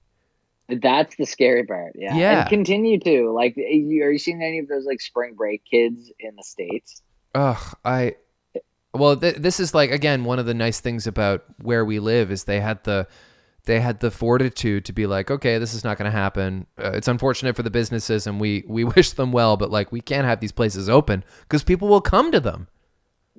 That's 0.69 1.17
the 1.17 1.27
scary 1.27 1.65
part. 1.65 1.93
Yeah, 1.97 2.17
Yeah. 2.17 2.41
and 2.43 2.49
continue 2.49 2.99
to 3.01 3.33
like. 3.33 3.57
Are 3.59 3.61
you 3.63 4.19
seeing 4.19 4.43
any 4.43 4.61
of 4.61 4.69
those 4.69 4.85
like 4.87 5.01
spring 5.01 5.35
break 5.35 5.65
kids 5.65 6.13
in 6.21 6.37
the 6.37 6.45
states? 6.45 7.03
Ugh, 7.35 7.77
I. 7.85 8.15
Well, 8.95 9.17
th- 9.17 9.37
this 9.37 9.59
is 9.61 9.75
like 9.75 9.91
again 9.91 10.25
one 10.25 10.39
of 10.39 10.47
the 10.47 10.55
nice 10.55 10.81
things 10.81 11.07
about 11.07 11.45
where 11.61 11.85
we 11.85 11.99
live 11.99 12.31
is 12.31 12.45
they 12.45 12.61
had 12.61 12.85
the 12.85 13.09
they 13.65 13.81
had 13.81 14.01
the 14.01 14.11
fortitude 14.11 14.85
to 14.87 14.93
be 14.93 15.07
like, 15.07 15.31
okay, 15.31 15.59
this 15.59 15.75
is 15.75 15.85
not 15.85 15.99
going 15.99 16.11
to 16.11 16.17
happen. 16.17 16.67
Uh, 16.79 16.93
it's 16.95 17.09
unfortunate 17.09 17.55
for 17.57 17.63
the 17.63 17.71
businesses, 17.71 18.27
and 18.29 18.41
we 18.41 18.65
we 18.69 18.85
wish 18.97 19.11
them 19.13 19.33
well, 19.33 19.57
but 19.57 19.71
like 19.71 19.91
we 19.91 20.01
can't 20.01 20.25
have 20.27 20.39
these 20.41 20.53
places 20.53 20.89
open 20.89 21.25
because 21.43 21.65
people 21.65 21.89
will 21.89 22.01
come 22.01 22.31
to 22.33 22.39
them. 22.41 22.69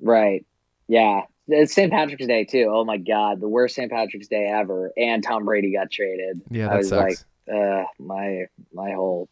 Right. 0.00 0.44
Yeah. 0.86 1.22
It's 1.52 1.74
St. 1.74 1.90
Patrick's 1.92 2.26
Day 2.26 2.44
too. 2.44 2.68
Oh 2.72 2.84
my 2.84 2.96
God, 2.96 3.40
the 3.40 3.48
worst 3.48 3.74
St. 3.76 3.90
Patrick's 3.90 4.28
Day 4.28 4.46
ever. 4.46 4.92
And 4.96 5.22
Tom 5.22 5.44
Brady 5.44 5.72
got 5.72 5.90
traded. 5.90 6.40
Yeah, 6.50 6.66
I 6.66 6.68
that 6.70 6.76
was 6.78 6.88
sucks. 6.88 7.24
like, 7.48 7.56
uh, 7.56 7.84
my 7.98 8.46
my 8.72 8.92
whole 8.92 9.28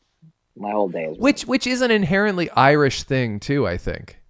my 0.57 0.71
whole 0.73 0.89
day 0.89 1.05
is 1.07 1.19
which 1.19 1.43
which 1.47 1.67
is 1.67 1.81
an 1.81 1.91
inherently 1.91 2.51
Irish 2.51 3.03
thing 3.05 3.41
too. 3.41 3.67
I 3.67 3.77
think 3.77 4.21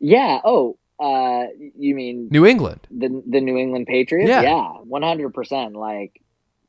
Yeah. 0.00 0.40
Oh, 0.44 0.76
uh, 0.98 1.46
you 1.78 1.94
mean 1.94 2.28
New 2.30 2.46
England. 2.46 2.80
the 2.90 3.22
the 3.26 3.40
New 3.40 3.56
England 3.56 3.86
Patriots? 3.86 4.28
Yeah. 4.28 4.62
One 4.84 5.02
hundred 5.02 5.34
percent. 5.34 5.74
Like, 5.74 6.20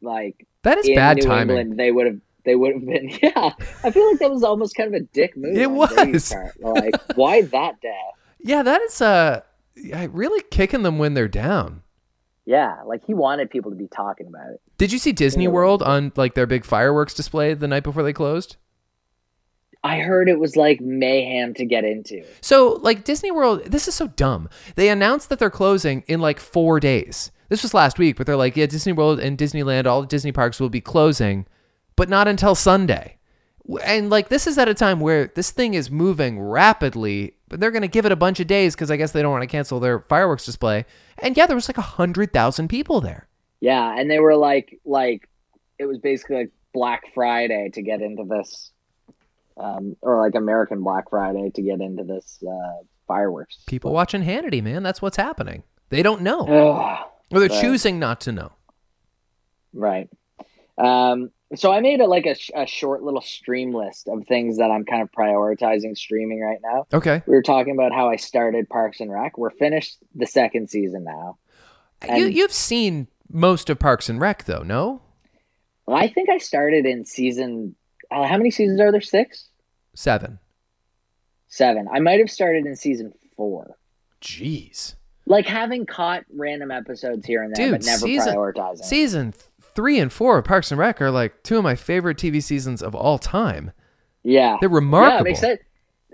like 0.01 0.45
That 0.64 0.78
is 0.78 0.89
bad 0.95 1.18
New 1.18 1.24
timing. 1.24 1.57
England, 1.57 1.80
they 1.80 1.91
would 1.91 2.05
have 2.07 2.20
they 2.45 2.55
would 2.55 2.74
have 2.74 2.86
been. 2.86 3.09
Yeah, 3.24 3.51
I 3.84 3.91
feel 3.91 4.09
like 4.09 4.20
that 4.20 4.30
was 4.32 4.43
almost 4.43 4.76
kind 4.76 4.93
of 4.93 5.01
a 5.01 5.05
dick 5.05 5.38
move. 5.38 5.55
It 5.57 5.72
was. 5.72 6.34
Like, 6.59 6.93
why 7.16 7.41
that 7.43 7.80
day? 7.82 7.97
Yeah, 8.45 8.61
that 8.64 8.82
is 8.82 9.01
uh 9.01 9.39
yeah, 9.76 10.07
really 10.11 10.43
kicking 10.51 10.84
them 10.84 10.97
when 10.97 11.13
they're 11.13 11.28
down. 11.28 11.84
Yeah, 12.45 12.82
like 12.86 13.05
he 13.05 13.13
wanted 13.13 13.49
people 13.49 13.71
to 13.71 13.78
be 13.78 13.88
talking 13.88 14.28
about 14.28 14.51
it. 14.51 14.61
Did 14.78 14.91
you 14.91 14.99
see 14.99 15.13
Disney 15.13 15.47
World 15.47 15.82
on 15.82 16.11
like 16.15 16.34
their 16.34 16.45
big 16.47 16.65
fireworks 16.65 17.13
display 17.13 17.53
the 17.53 17.67
night 17.67 17.84
before 17.84 18.03
they 18.03 18.13
closed? 18.13 18.57
I 19.84 19.99
heard 19.99 20.30
it 20.30 20.39
was 20.39 20.55
like 20.55 20.80
mayhem 20.80 21.53
to 21.55 21.65
get 21.65 21.84
into. 21.84 22.24
So, 22.41 22.80
like 22.82 23.03
Disney 23.03 23.32
World, 23.32 23.65
this 23.65 23.88
is 23.88 23.95
so 23.95 24.07
dumb. 24.07 24.49
They 24.76 24.89
announced 24.89 25.30
that 25.30 25.39
they're 25.39 25.49
closing 25.49 26.03
in 26.07 26.21
like 26.21 26.39
four 26.39 26.80
days. 26.80 27.32
This 27.49 27.63
was 27.63 27.74
last 27.74 27.99
week, 27.99 28.15
but 28.15 28.26
they're 28.26 28.38
like, 28.38 28.55
yeah, 28.55 28.65
Disney 28.65 28.93
World 28.93 29.19
and 29.19 29.38
Disneyland, 29.38 29.86
all 29.86 30.01
the 30.01 30.07
Disney 30.07 30.32
parks 30.32 30.59
will 30.59 30.69
be 30.69 30.82
closing, 30.82 31.45
but 31.95 32.09
not 32.09 32.28
until 32.28 32.55
Sunday. 32.55 33.17
And 33.84 34.09
like, 34.09 34.30
this 34.30 34.47
is 34.47 34.57
at 34.57 34.69
a 34.69 34.74
time 34.74 34.99
where 35.01 35.28
this 35.28 35.51
thing 35.51 35.74
is 35.74 35.91
moving 35.91 36.41
rapidly, 36.41 37.36
but 37.53 37.59
they're 37.59 37.69
going 37.69 37.83
to 37.83 37.87
give 37.87 38.07
it 38.07 38.11
a 38.11 38.15
bunch 38.15 38.39
of 38.39 38.47
days 38.47 38.73
because 38.73 38.89
I 38.89 38.97
guess 38.97 39.11
they 39.11 39.21
don't 39.21 39.31
want 39.31 39.43
to 39.43 39.47
cancel 39.47 39.79
their 39.79 39.99
fireworks 39.99 40.43
display. 40.43 40.85
And 41.19 41.37
yeah, 41.37 41.45
there 41.45 41.55
was 41.55 41.69
like 41.69 41.77
a 41.77 41.81
hundred 41.81 42.33
thousand 42.33 42.67
people 42.67 42.99
there. 42.99 43.27
Yeah, 43.59 43.93
and 43.95 44.09
they 44.09 44.17
were 44.17 44.35
like, 44.35 44.79
like 44.85 45.29
it 45.77 45.85
was 45.85 45.99
basically 45.99 46.37
like 46.37 46.51
Black 46.73 47.03
Friday 47.13 47.69
to 47.75 47.83
get 47.83 48.01
into 48.01 48.23
this, 48.23 48.71
um, 49.55 49.95
or 50.01 50.19
like 50.19 50.33
American 50.33 50.81
Black 50.81 51.11
Friday 51.11 51.51
to 51.53 51.61
get 51.61 51.79
into 51.79 52.03
this 52.03 52.43
uh, 52.43 52.81
fireworks. 53.07 53.59
People 53.67 53.93
watching 53.93 54.23
Hannity, 54.23 54.63
man. 54.63 54.81
That's 54.81 54.99
what's 54.99 55.17
happening. 55.17 55.61
They 55.89 56.01
don't 56.01 56.23
know, 56.23 56.47
Ugh. 56.47 57.05
or 57.29 57.39
they're 57.39 57.61
choosing 57.61 57.99
not 57.99 58.19
to 58.21 58.31
know. 58.31 58.53
Right. 59.73 60.09
Um, 60.79 61.29
so 61.55 61.71
I 61.71 61.79
made 61.81 61.99
a, 62.01 62.05
like 62.07 62.25
a, 62.25 62.35
a 62.55 62.65
short 62.65 63.03
little 63.03 63.21
stream 63.21 63.73
list 63.73 64.07
of 64.07 64.25
things 64.27 64.57
that 64.57 64.71
I'm 64.71 64.85
kind 64.85 65.01
of 65.01 65.11
prioritizing 65.11 65.97
streaming 65.97 66.41
right 66.41 66.59
now. 66.63 66.85
Okay. 66.93 67.21
We 67.25 67.33
were 67.35 67.41
talking 67.41 67.73
about 67.73 67.91
how 67.93 68.09
I 68.09 68.15
started 68.15 68.69
Parks 68.69 68.99
and 68.99 69.11
Rec. 69.11 69.37
We're 69.37 69.49
finished 69.51 69.97
the 70.15 70.25
second 70.25 70.69
season 70.69 71.03
now. 71.03 71.37
you, 72.15 72.25
you've 72.27 72.53
seen 72.53 73.07
most 73.29 73.69
of 73.69 73.79
Parks 73.79 74.09
and 74.09 74.19
Rec, 74.21 74.45
though, 74.45 74.63
no? 74.63 75.01
I 75.87 76.07
think 76.07 76.29
I 76.29 76.37
started 76.37 76.85
in 76.85 77.05
season. 77.05 77.75
Uh, 78.11 78.25
how 78.27 78.37
many 78.37 78.51
seasons 78.51 78.79
are 78.79 78.91
there? 78.91 79.01
Six, 79.01 79.49
Seven. 79.95 80.39
seven. 81.47 81.87
I 81.93 81.99
might 81.99 82.19
have 82.19 82.29
started 82.31 82.65
in 82.65 82.75
season 82.75 83.13
four. 83.35 83.77
Jeez. 84.21 84.95
Like 85.25 85.45
having 85.45 85.85
caught 85.85 86.23
random 86.33 86.71
episodes 86.71 87.25
here 87.25 87.43
and 87.43 87.55
there, 87.55 87.67
Dude, 87.71 87.79
but 87.79 87.85
never 87.85 87.99
season- 87.99 88.35
prioritizing. 88.35 88.83
Season 88.83 89.33
three 89.76 89.99
and 89.99 90.11
four 90.11 90.38
of 90.38 90.45
Parks 90.45 90.71
and 90.71 90.80
Rec 90.80 91.01
are 91.01 91.11
like 91.11 91.43
two 91.43 91.57
of 91.57 91.63
my 91.63 91.76
favorite 91.76 92.17
TV 92.17 92.41
seasons 92.41 92.82
of 92.82 92.93
all 92.95 93.17
time. 93.19 93.71
yeah, 94.24 94.57
They're 94.59 94.69
yeah, 94.69 94.76
remarkable. 94.76 95.21
it 95.21 95.24
makes 95.30 95.39
sense. 95.39 95.59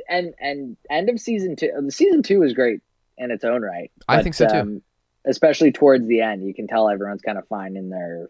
And 0.09 0.33
and 0.39 0.75
end 0.89 1.09
of 1.09 1.19
season 1.19 1.55
two. 1.55 1.71
The 1.83 1.91
season 1.91 2.23
two 2.23 2.41
is 2.43 2.53
great 2.53 2.81
in 3.17 3.31
its 3.31 3.43
own 3.43 3.61
right. 3.61 3.91
I 4.07 4.23
think 4.23 4.33
so, 4.35 4.47
too. 4.47 4.55
um, 4.57 4.81
especially 5.25 5.71
towards 5.71 6.07
the 6.07 6.21
end, 6.21 6.43
you 6.47 6.53
can 6.53 6.67
tell 6.67 6.89
everyone's 6.89 7.21
kind 7.21 7.37
of 7.37 7.47
finding 7.47 7.89
their 7.89 8.29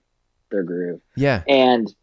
their 0.51 0.63
groove. 0.63 0.99
yeah. 1.15 1.43
And 1.47 1.93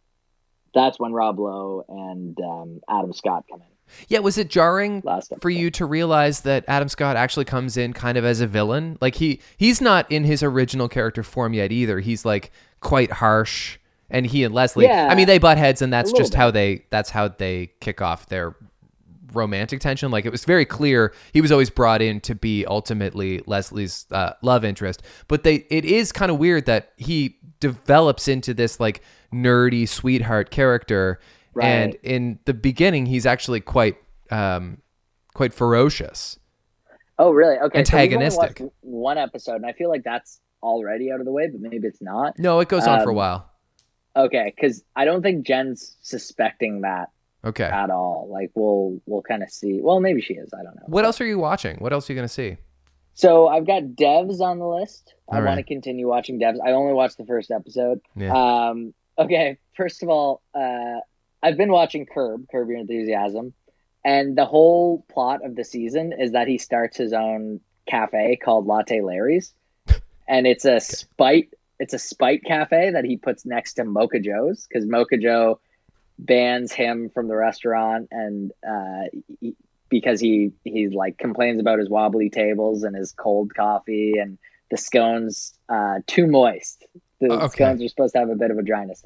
that's 0.72 0.98
when 1.00 1.12
Rob 1.12 1.38
Lowe 1.38 1.84
and 1.88 2.38
um, 2.40 2.80
Adam 2.88 3.12
Scott 3.12 3.44
come 3.50 3.60
in. 3.60 3.66
Yeah, 4.08 4.18
was 4.18 4.36
it 4.36 4.50
jarring 4.50 5.02
for 5.40 5.48
you 5.48 5.70
to 5.72 5.86
realize 5.86 6.40
that 6.42 6.64
Adam 6.68 6.88
Scott 6.88 7.16
actually 7.16 7.44
comes 7.44 7.76
in 7.76 7.92
kind 7.92 8.18
of 8.18 8.24
as 8.24 8.40
a 8.40 8.46
villain? 8.46 8.98
Like 9.00 9.14
he 9.16 9.40
he's 9.56 9.80
not 9.80 10.10
in 10.10 10.24
his 10.24 10.42
original 10.42 10.88
character 10.88 11.22
form 11.22 11.54
yet 11.54 11.70
either. 11.70 12.00
He's 12.00 12.24
like 12.24 12.50
quite 12.86 13.10
harsh, 13.10 13.78
and 14.08 14.24
he 14.26 14.44
and 14.44 14.54
Leslie. 14.54 14.84
Yeah. 14.84 15.08
I 15.10 15.14
mean, 15.14 15.26
they 15.26 15.38
butt 15.38 15.58
heads, 15.58 15.82
and 15.82 15.92
that's 15.92 16.12
just 16.12 16.34
how 16.34 16.50
they 16.50 16.84
that's 16.90 17.10
how 17.10 17.28
they 17.28 17.72
kick 17.80 18.00
off 18.00 18.26
their 18.26 18.54
romantic 19.32 19.80
tension. 19.80 20.10
Like 20.10 20.24
it 20.24 20.30
was 20.30 20.44
very 20.44 20.64
clear 20.64 21.12
he 21.32 21.40
was 21.40 21.50
always 21.50 21.68
brought 21.68 22.00
in 22.00 22.20
to 22.20 22.34
be 22.34 22.64
ultimately 22.66 23.42
Leslie's 23.46 24.06
uh, 24.12 24.34
love 24.42 24.64
interest, 24.64 25.02
but 25.28 25.42
they 25.42 25.66
it 25.68 25.84
is 25.84 26.12
kind 26.12 26.30
of 26.30 26.38
weird 26.38 26.66
that 26.66 26.92
he 26.96 27.36
develops 27.58 28.28
into 28.28 28.54
this 28.54 28.78
like 28.78 29.02
nerdy 29.32 29.88
sweetheart 29.88 30.50
character 30.50 31.18
and 31.60 31.96
in 32.02 32.38
the 32.44 32.52
beginning 32.54 33.06
he's 33.06 33.24
actually 33.26 33.60
quite 33.60 33.96
um 34.30 34.78
quite 35.34 35.52
ferocious 35.54 36.38
Oh, 37.18 37.30
really? 37.30 37.56
Okay. 37.56 37.78
so 37.82 37.96
Antagonistic. 37.96 38.60
watched 38.60 38.72
one 38.82 39.18
episode, 39.18 39.56
and 39.56 39.66
I 39.66 39.72
feel 39.72 39.88
like 39.88 40.04
that's 40.04 40.40
already 40.62 41.10
out 41.12 41.20
of 41.20 41.26
the 41.26 41.32
way, 41.32 41.48
but 41.48 41.60
maybe 41.60 41.86
it's 41.88 42.02
not. 42.02 42.38
no 42.38 42.60
it 42.60 42.68
goes 42.68 42.86
on 42.86 43.00
for 43.02 43.10
a 43.10 43.12
Um, 43.12 43.16
while 43.16 43.50
Okay, 44.16 44.52
because 44.54 44.82
I 44.96 45.04
don't 45.04 45.20
think 45.22 45.46
Jen's 45.46 45.96
suspecting 46.00 46.80
that 46.82 47.10
okay 47.44 47.64
at 47.64 47.90
all. 47.90 48.28
Like 48.32 48.50
we'll 48.54 49.00
we'll 49.06 49.22
kind 49.22 49.42
of 49.42 49.50
see. 49.50 49.80
Well, 49.82 50.00
maybe 50.00 50.20
she 50.22 50.34
is. 50.34 50.50
I 50.54 50.62
don't 50.62 50.74
know. 50.76 50.82
what 50.86 51.04
else 51.04 51.20
are 51.20 51.26
you 51.26 51.38
watching 51.38 51.76
what 51.78 51.92
else 51.92 52.08
are 52.08 52.12
you 52.14 52.18
gonna 52.18 52.28
see 52.28 52.56
So 53.14 53.48
I've 53.48 53.66
got 53.66 53.82
Devs 53.82 54.40
on 54.40 54.58
the 54.58 54.66
list. 54.66 55.14
I 55.30 55.36
All 55.38 55.44
want 55.44 55.58
to 55.58 55.62
continue 55.64 56.08
watching 56.08 56.40
Devs. 56.40 56.58
I 56.64 56.72
only 56.72 56.92
watched 56.94 57.18
the 57.18 57.26
first 57.26 57.50
episode. 57.50 58.00
yeah 58.16 58.32
Um, 58.32 58.94
okay, 59.18 59.58
first 59.76 60.02
of 60.02 60.08
all, 60.08 60.42
uh, 60.54 61.00
I've 61.42 61.56
been 61.58 61.70
watching 61.72 62.06
Curb, 62.06 62.46
Curb 62.50 62.68
Your 62.70 62.78
Enthusiasm, 62.78 63.52
and 64.04 64.36
the 64.36 64.44
whole 64.46 65.04
plot 65.12 65.44
of 65.44 65.54
the 65.56 65.64
season 65.64 66.12
is 66.18 66.32
that 66.32 66.48
he 66.48 66.58
starts 66.58 66.96
his 66.96 67.12
own 67.12 67.60
cafe 67.86 68.36
called 68.42 68.66
Latte 68.66 69.00
Larry's, 69.00 69.52
and 70.28 70.46
it's 70.46 70.64
a 70.64 70.80
spite. 70.80 71.48
It's 71.78 71.92
a 71.94 71.98
spite 71.98 72.42
cafe 72.44 72.90
that 72.90 73.04
he 73.04 73.16
puts 73.16 73.44
next 73.44 73.74
to 73.74 73.84
Mocha 73.84 74.18
Joe's 74.18 74.66
because 74.66 74.86
Mocha 74.88 75.18
Joe 75.18 75.60
bans 76.18 76.72
him 76.72 77.10
from 77.12 77.28
the 77.28 77.36
restaurant 77.36 78.08
and 78.10 78.50
uh, 78.66 79.04
he, 79.40 79.54
because 79.90 80.18
he 80.20 80.52
he 80.64 80.88
like 80.88 81.18
complains 81.18 81.60
about 81.60 81.78
his 81.78 81.88
wobbly 81.90 82.30
tables 82.30 82.82
and 82.82 82.96
his 82.96 83.12
cold 83.12 83.54
coffee 83.54 84.14
and 84.18 84.38
the 84.70 84.76
scones 84.76 85.54
uh, 85.68 86.00
too 86.06 86.26
moist. 86.26 86.86
The 87.20 87.32
Okay. 87.32 87.48
scones 87.48 87.82
are 87.82 87.88
supposed 87.88 88.12
to 88.14 88.18
have 88.20 88.30
a 88.30 88.34
bit 88.34 88.50
of 88.50 88.58
a 88.58 88.62
dryness. 88.62 89.04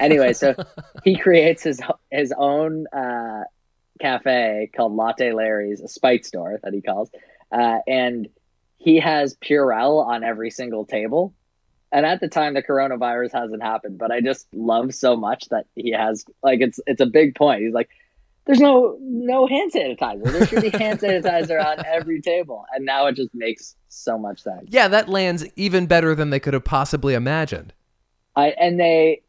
Anyway, 0.00 0.32
so 0.32 0.54
he 1.04 1.16
creates 1.16 1.62
his 1.62 1.80
his 2.10 2.32
own 2.36 2.86
uh, 2.88 3.42
cafe 4.00 4.70
called 4.74 4.94
Latte 4.94 5.32
Larry's, 5.32 5.80
a 5.80 5.88
spite 5.88 6.24
store 6.24 6.58
that 6.62 6.72
he 6.72 6.80
calls, 6.80 7.10
uh, 7.52 7.78
and 7.86 8.28
he 8.82 8.98
has 8.98 9.36
Purell 9.36 10.04
on 10.04 10.24
every 10.24 10.50
single 10.50 10.84
table. 10.84 11.34
And 11.92 12.06
at 12.06 12.20
the 12.20 12.28
time, 12.28 12.54
the 12.54 12.62
coronavirus 12.62 13.32
hasn't 13.32 13.62
happened, 13.62 13.98
but 13.98 14.10
I 14.10 14.20
just 14.20 14.46
love 14.54 14.94
so 14.94 15.14
much 15.14 15.48
that 15.50 15.66
he 15.76 15.92
has 15.92 16.24
like 16.42 16.60
it's 16.60 16.80
it's 16.86 17.00
a 17.02 17.06
big 17.06 17.34
point. 17.34 17.60
He's 17.62 17.74
like, 17.74 17.90
"There's 18.46 18.60
no 18.60 18.96
no 19.00 19.46
hand 19.46 19.72
sanitizer. 19.72 20.24
There 20.24 20.46
should 20.46 20.62
be 20.62 20.70
hand 20.70 21.00
sanitizer 21.02 21.62
on 21.62 21.84
every 21.84 22.22
table," 22.22 22.64
and 22.74 22.86
now 22.86 23.06
it 23.06 23.16
just 23.16 23.34
makes 23.34 23.76
so 23.88 24.18
much 24.18 24.42
sense. 24.42 24.64
yeah 24.68 24.88
that 24.88 25.08
lands 25.08 25.44
even 25.54 25.84
better 25.86 26.14
than 26.14 26.30
they 26.30 26.40
could 26.40 26.54
have 26.54 26.64
possibly 26.64 27.12
imagined 27.12 27.74
I 28.34 28.48
and 28.48 28.80
they 28.80 29.20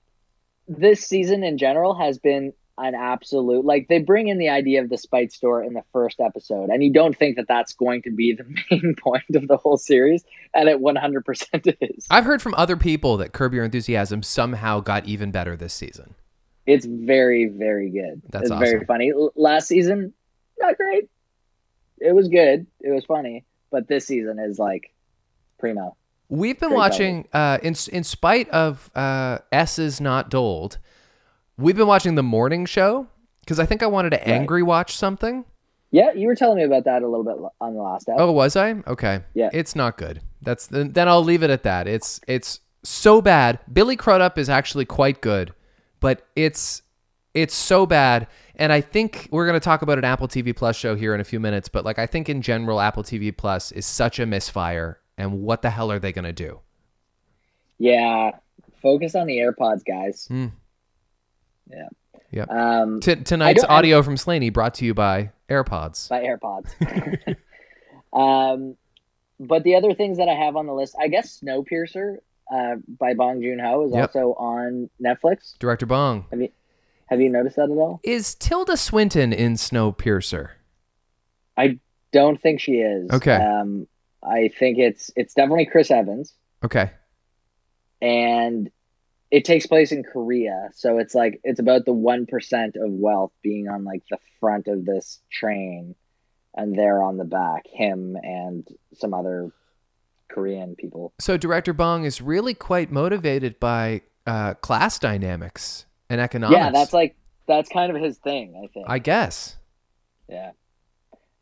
this 0.69 1.05
season 1.05 1.43
in 1.43 1.57
general 1.57 1.95
has 1.95 2.17
been 2.17 2.53
an 2.79 2.95
absolute 2.95 3.63
like 3.63 3.87
they 3.87 3.99
bring 3.99 4.29
in 4.29 4.39
the 4.39 4.49
idea 4.49 4.81
of 4.81 4.89
the 4.89 4.97
spite 4.97 5.31
store 5.31 5.63
in 5.63 5.73
the 5.73 5.83
first 5.91 6.19
episode 6.19 6.69
and 6.71 6.83
you 6.83 6.91
don't 6.91 7.15
think 7.15 7.35
that 7.35 7.47
that's 7.47 7.73
going 7.73 8.01
to 8.01 8.09
be 8.09 8.33
the 8.33 8.43
main 8.71 8.95
point 8.95 9.23
of 9.35 9.47
the 9.47 9.57
whole 9.57 9.77
series 9.77 10.23
and 10.55 10.67
it 10.67 10.81
100% 10.81 11.67
it 11.67 11.77
is. 11.81 12.07
I've 12.09 12.25
heard 12.25 12.41
from 12.41 12.55
other 12.55 12.75
people 12.75 13.17
that 13.17 13.31
curb 13.31 13.53
your 13.53 13.63
enthusiasm 13.63 14.23
somehow 14.23 14.79
got 14.79 15.05
even 15.05 15.29
better 15.29 15.55
this 15.55 15.73
season. 15.73 16.15
It's 16.65 16.85
very 16.85 17.45
very 17.45 17.91
good. 17.91 18.23
That's 18.29 18.43
it's 18.43 18.51
awesome. 18.51 18.65
very 18.65 18.85
funny 18.85 19.13
last 19.35 19.67
season 19.67 20.13
not 20.59 20.77
great. 20.77 21.09
It 21.99 22.13
was 22.13 22.27
good. 22.27 22.65
It 22.81 22.91
was 22.91 23.05
funny. 23.05 23.45
But 23.71 23.87
this 23.87 24.05
season 24.05 24.39
is 24.39 24.59
like 24.59 24.93
primo. 25.59 25.95
We've 26.29 26.59
been 26.59 26.69
Great 26.69 26.77
watching, 26.77 27.27
uh, 27.33 27.59
in 27.61 27.75
in 27.91 28.03
spite 28.03 28.49
of 28.49 28.89
uh, 28.95 29.39
S's 29.51 29.99
not 29.99 30.29
doled, 30.29 30.77
we've 31.57 31.75
been 31.77 31.87
watching 31.87 32.15
the 32.15 32.23
morning 32.23 32.65
show 32.65 33.07
because 33.41 33.59
I 33.59 33.65
think 33.65 33.83
I 33.83 33.87
wanted 33.87 34.11
to 34.11 34.27
angry 34.27 34.63
watch 34.63 34.95
something. 34.97 35.45
yeah 35.91 36.11
you 36.13 36.27
were 36.27 36.35
telling 36.35 36.57
me 36.57 36.63
about 36.63 36.85
that 36.85 37.03
a 37.03 37.07
little 37.07 37.23
bit 37.25 37.35
on 37.61 37.73
the 37.75 37.81
last 37.81 38.07
episode 38.09 38.23
Oh, 38.23 38.31
was 38.31 38.55
I? 38.55 38.71
Okay. 38.87 39.21
Yeah. 39.33 39.49
It's 39.53 39.75
not 39.75 39.97
good. 39.97 40.21
That's 40.41 40.67
then 40.67 40.93
then 40.93 41.07
I'll 41.07 41.23
leave 41.23 41.43
it 41.43 41.49
at 41.49 41.63
that. 41.63 41.87
It's 41.87 42.19
it's 42.27 42.59
so 42.83 43.21
bad. 43.21 43.59
Billy 43.71 43.95
Crudup 43.95 44.37
is 44.37 44.49
actually 44.49 44.85
quite 44.85 45.21
good, 45.21 45.53
but 45.99 46.25
it's 46.35 46.81
it's 47.33 47.53
so 47.55 47.85
bad. 47.85 48.27
And 48.55 48.71
I 48.71 48.81
think 48.81 49.27
we're 49.31 49.47
going 49.47 49.59
to 49.59 49.63
talk 49.63 49.81
about 49.81 49.97
an 49.97 50.03
Apple 50.05 50.27
TV 50.27 50.55
Plus 50.55 50.75
show 50.75 50.95
here 50.95 51.15
in 51.15 51.21
a 51.21 51.23
few 51.23 51.39
minutes, 51.39 51.69
but 51.69 51.83
like 51.85 51.97
I 51.97 52.05
think 52.05 52.29
in 52.29 52.41
general 52.41 52.79
Apple 52.79 53.03
TV 53.03 53.35
Plus 53.35 53.71
is 53.71 53.85
such 53.85 54.19
a 54.19 54.25
misfire 54.25 54.99
and 55.17 55.41
what 55.41 55.61
the 55.61 55.69
hell 55.71 55.91
are 55.91 55.99
they 55.99 56.11
going 56.11 56.25
to 56.25 56.33
do? 56.33 56.59
yeah 57.79 58.31
focus 58.81 59.15
on 59.15 59.25
the 59.27 59.37
airpods 59.37 59.83
guys 59.85 60.25
Hmm. 60.27 60.47
Yeah 61.69 61.87
Yep. 62.31 62.49
um 62.49 62.99
T- 62.99 63.15
tonight's 63.15 63.61
don't- 63.61 63.71
I- 63.71 63.75
audio 63.75 64.01
from 64.01 64.17
Slaney 64.17 64.49
brought 64.49 64.73
to 64.75 64.85
you 64.85 64.93
by 64.93 65.31
AirPods. 65.49 66.09
by 66.09 66.23
AirPods. 66.23 67.35
um, 68.13 68.75
but 69.39 69.63
the 69.63 69.75
other 69.75 69.93
things 69.93 70.17
that 70.17 70.27
I 70.29 70.33
have 70.33 70.55
on 70.55 70.65
the 70.67 70.73
list, 70.73 70.95
I 70.99 71.07
guess 71.09 71.39
Snowpiercer 71.43 72.17
uh, 72.51 72.75
by 72.99 73.13
Bong 73.13 73.41
Joon 73.41 73.59
Ho 73.59 73.85
is 73.85 73.93
Yep. 73.93 74.09
also 74.15 74.33
on 74.33 74.89
Netflix. 75.03 75.57
Director 75.59 75.85
Bong. 75.85 76.25
Have 76.31 76.41
you 76.41 76.49
have 77.07 77.21
you 77.21 77.29
noticed 77.29 77.57
that 77.57 77.69
at 77.69 77.77
all? 77.77 77.99
Is 78.03 78.33
Tilda 78.35 78.77
Swinton 78.77 79.31
in 79.33 79.53
Snowpiercer? 79.53 80.49
I 81.57 81.79
don't 82.11 82.41
think 82.41 82.59
she 82.61 82.73
is. 82.77 83.11
Okay. 83.11 83.35
Um, 83.35 83.87
I 84.23 84.49
think 84.59 84.77
it's 84.79 85.11
it's 85.15 85.33
definitely 85.33 85.65
Chris 85.67 85.91
Evans, 85.91 86.33
Okay. 86.63 86.91
and 88.01 88.71
it 89.33 89.45
takes 89.45 89.65
place 89.65 89.91
in 89.91 90.03
Korea. 90.03 90.69
So 90.75 90.99
it's 90.99 91.15
like 91.15 91.41
it's 91.43 91.59
about 91.59 91.85
the 91.85 91.91
one 91.91 92.27
percent 92.27 92.75
of 92.75 92.91
wealth 92.91 93.31
being 93.41 93.67
on 93.67 93.83
like 93.83 94.03
the 94.11 94.19
front 94.39 94.67
of 94.67 94.85
this 94.85 95.19
train, 95.31 95.95
and 96.55 96.77
they're 96.77 97.01
on 97.01 97.17
the 97.17 97.25
back. 97.25 97.65
Him 97.65 98.15
and 98.21 98.67
some 98.93 99.11
other 99.11 99.51
Korean 100.29 100.75
people. 100.75 101.13
So 101.19 101.35
director 101.35 101.73
Bong 101.73 102.03
is 102.03 102.21
really 102.21 102.53
quite 102.53 102.91
motivated 102.91 103.59
by 103.59 104.01
uh, 104.27 104.53
class 104.53 104.99
dynamics 104.99 105.87
and 106.11 106.21
economics. 106.21 106.55
Yeah, 106.55 106.69
that's 106.69 106.93
like 106.93 107.15
that's 107.47 107.69
kind 107.69 107.95
of 107.95 107.99
his 107.99 108.19
thing. 108.19 108.61
I 108.63 108.67
think. 108.67 108.85
I 108.87 108.99
guess. 108.99 109.57
yeah. 110.29 110.51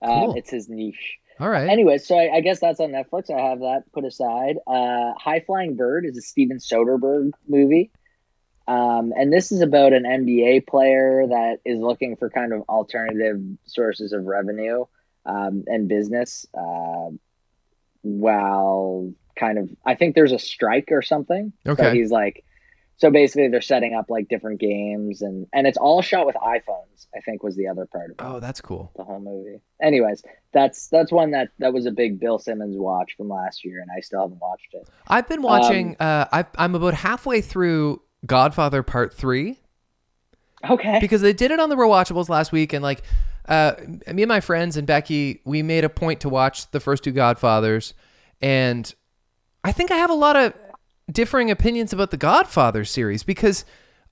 Cool. 0.02 0.32
Um, 0.32 0.38
it's 0.38 0.50
his 0.50 0.70
niche. 0.70 1.18
All 1.42 1.50
right. 1.50 1.68
Anyway, 1.68 1.98
so 1.98 2.16
I, 2.16 2.36
I 2.36 2.42
guess 2.42 2.60
that's 2.60 2.80
on 2.80 2.92
Netflix. 2.92 3.32
I 3.32 3.50
have 3.50 3.60
that 3.62 3.92
put 3.94 4.06
aside. 4.06 4.58
Uh, 4.68 5.14
High 5.18 5.40
Flying 5.40 5.76
Bird 5.76 6.06
is 6.06 6.16
a 6.16 6.22
Steven 6.22 6.58
Soderbergh 6.58 7.32
movie. 7.48 7.92
Um, 8.68 9.12
and 9.18 9.34
this 9.34 9.52
is 9.52 9.62
about 9.62 9.92
an 9.92 10.04
NBA 10.04 10.68
player 10.68 11.26
that 11.28 11.58
is 11.66 11.80
looking 11.80 12.16
for 12.16 12.30
kind 12.30 12.54
of 12.54 12.62
alternative 12.70 13.42
sources 13.66 14.14
of 14.14 14.26
revenue 14.26 14.86
um, 15.26 15.64
and 15.66 15.88
business 15.88 16.46
uh, 16.54 17.10
while 18.04 19.12
kind 19.36 19.58
of, 19.58 19.70
I 19.84 19.96
think 19.96 20.14
there's 20.14 20.32
a 20.32 20.40
strike 20.40 20.90
or 20.92 21.02
something. 21.02 21.54
So 21.66 21.72
Okay. 21.72 21.96
he's 21.96 22.12
like, 22.12 22.46
so 23.02 23.10
basically 23.10 23.48
they're 23.48 23.62
setting 23.62 23.96
up 23.96 24.12
like 24.12 24.28
different 24.28 24.60
games 24.60 25.24
and, 25.24 25.48
and 25.54 25.66
it's 25.66 25.78
all 25.78 26.04
shot 26.04 26.28
with 26.28 26.36
iPhones, 26.36 27.08
I 27.16 27.20
think 27.22 27.42
was 27.42 27.56
the 27.56 27.68
other 27.68 27.88
part 27.88 28.12
of 28.12 28.12
it 28.12 28.16
oh, 28.20 28.40
that's 28.40 28.62
cool. 28.62 28.92
the 28.96 29.04
whole 29.04 29.20
movie. 29.20 29.60
Anyways, 29.82 30.24
that's 30.54 30.88
that's 30.90 31.12
one 31.12 31.32
that 31.32 31.50
that 31.58 31.74
was 31.74 31.88
a 31.88 31.92
big 31.92 32.20
Bill 32.20 32.38
Simmons 32.38 32.78
watch 32.78 33.14
from 33.18 33.28
last 33.28 33.66
year, 33.66 33.82
and 33.82 33.90
I 33.98 34.02
still 34.02 34.22
haven't 34.22 34.40
watched 34.40 34.68
it. 34.74 34.88
I've 35.08 35.28
been 35.28 35.42
watching. 35.42 35.98
uh, 36.00 36.26
I've, 36.32 36.46
I'm 36.56 36.76
about 36.76 36.94
halfway 36.94 37.42
through 37.42 38.04
Godfather 38.28 38.84
Part 38.84 39.16
Three 39.16 39.58
Okay. 40.70 41.00
because 41.00 41.22
they 41.22 41.34
did 41.34 41.50
it 41.50 41.60
on 41.60 41.70
the 41.70 41.76
rewatchables 41.76 42.30
last 42.30 42.52
week, 42.52 42.72
and 42.72 42.84
like 42.84 43.02
uh, 43.50 43.74
me 44.14 44.22
and 44.22 44.30
my 44.30 44.42
friends 44.42 44.78
and 44.78 44.86
Becky, 44.86 45.42
we 45.44 45.64
made 45.64 45.84
a 45.84 45.90
point 45.90 46.20
to 46.20 46.30
watch 46.30 46.70
the 46.70 46.80
first 46.80 47.04
two 47.04 47.12
Godfathers, 47.12 47.96
and 48.44 48.94
I 49.64 49.72
think 49.72 49.90
I 49.90 49.96
have 49.96 50.12
a 50.12 50.16
lot 50.16 50.36
of 50.36 50.54
differing 51.12 51.52
opinions 51.52 51.94
about 51.94 52.12
the 52.12 52.18
Godfather 52.18 52.86
series 52.86 53.24
because 53.24 53.66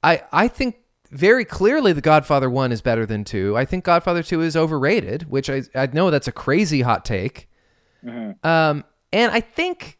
I 0.03 0.23
I 0.31 0.47
think 0.47 0.77
very 1.11 1.45
clearly 1.45 1.93
the 1.93 2.01
Godfather 2.01 2.49
one 2.49 2.71
is 2.71 2.81
better 2.81 3.05
than 3.05 3.23
two. 3.23 3.57
I 3.57 3.65
think 3.65 3.83
Godfather 3.83 4.23
two 4.23 4.41
is 4.41 4.55
overrated, 4.55 5.29
which 5.29 5.49
I 5.49 5.63
I 5.75 5.87
know 5.87 6.11
that's 6.11 6.27
a 6.27 6.31
crazy 6.31 6.81
hot 6.81 7.05
take. 7.05 7.49
Mhm. 8.03 8.43
Um, 8.45 8.85
and 9.11 9.31
I 9.31 9.41
think 9.41 9.97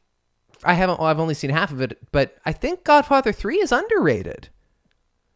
I 0.63 0.73
haven't. 0.73 0.99
Well, 0.99 1.07
I've 1.07 1.19
only 1.19 1.33
seen 1.33 1.49
half 1.49 1.71
of 1.71 1.81
it, 1.81 1.97
but 2.11 2.35
I 2.45 2.51
think 2.51 2.83
Godfather 2.83 3.31
three 3.31 3.57
is 3.57 3.71
underrated. 3.71 4.49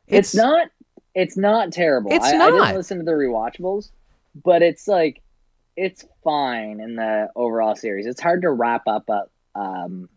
It's, 0.08 0.36
not. 0.36 0.68
it's 1.16 1.38
not 1.38 1.72
terrible. 1.72 2.12
It's 2.12 2.26
I, 2.26 2.36
I 2.36 2.38
not. 2.38 2.52
didn't 2.52 2.76
listen 2.76 2.98
to 3.00 3.04
the 3.04 3.14
rewatchables, 3.14 3.92
but 4.44 4.62
it's 4.62 4.88
like 4.88 5.22
it's 5.76 6.06
fine 6.24 6.80
in 6.80 6.96
the 6.96 7.30
overall 7.36 7.76
series. 7.76 8.06
It's 8.06 8.22
hard 8.22 8.42
to 8.44 8.52
wrap 8.52 8.84
up 8.88 9.10
a 9.10 9.24
um 9.60 10.10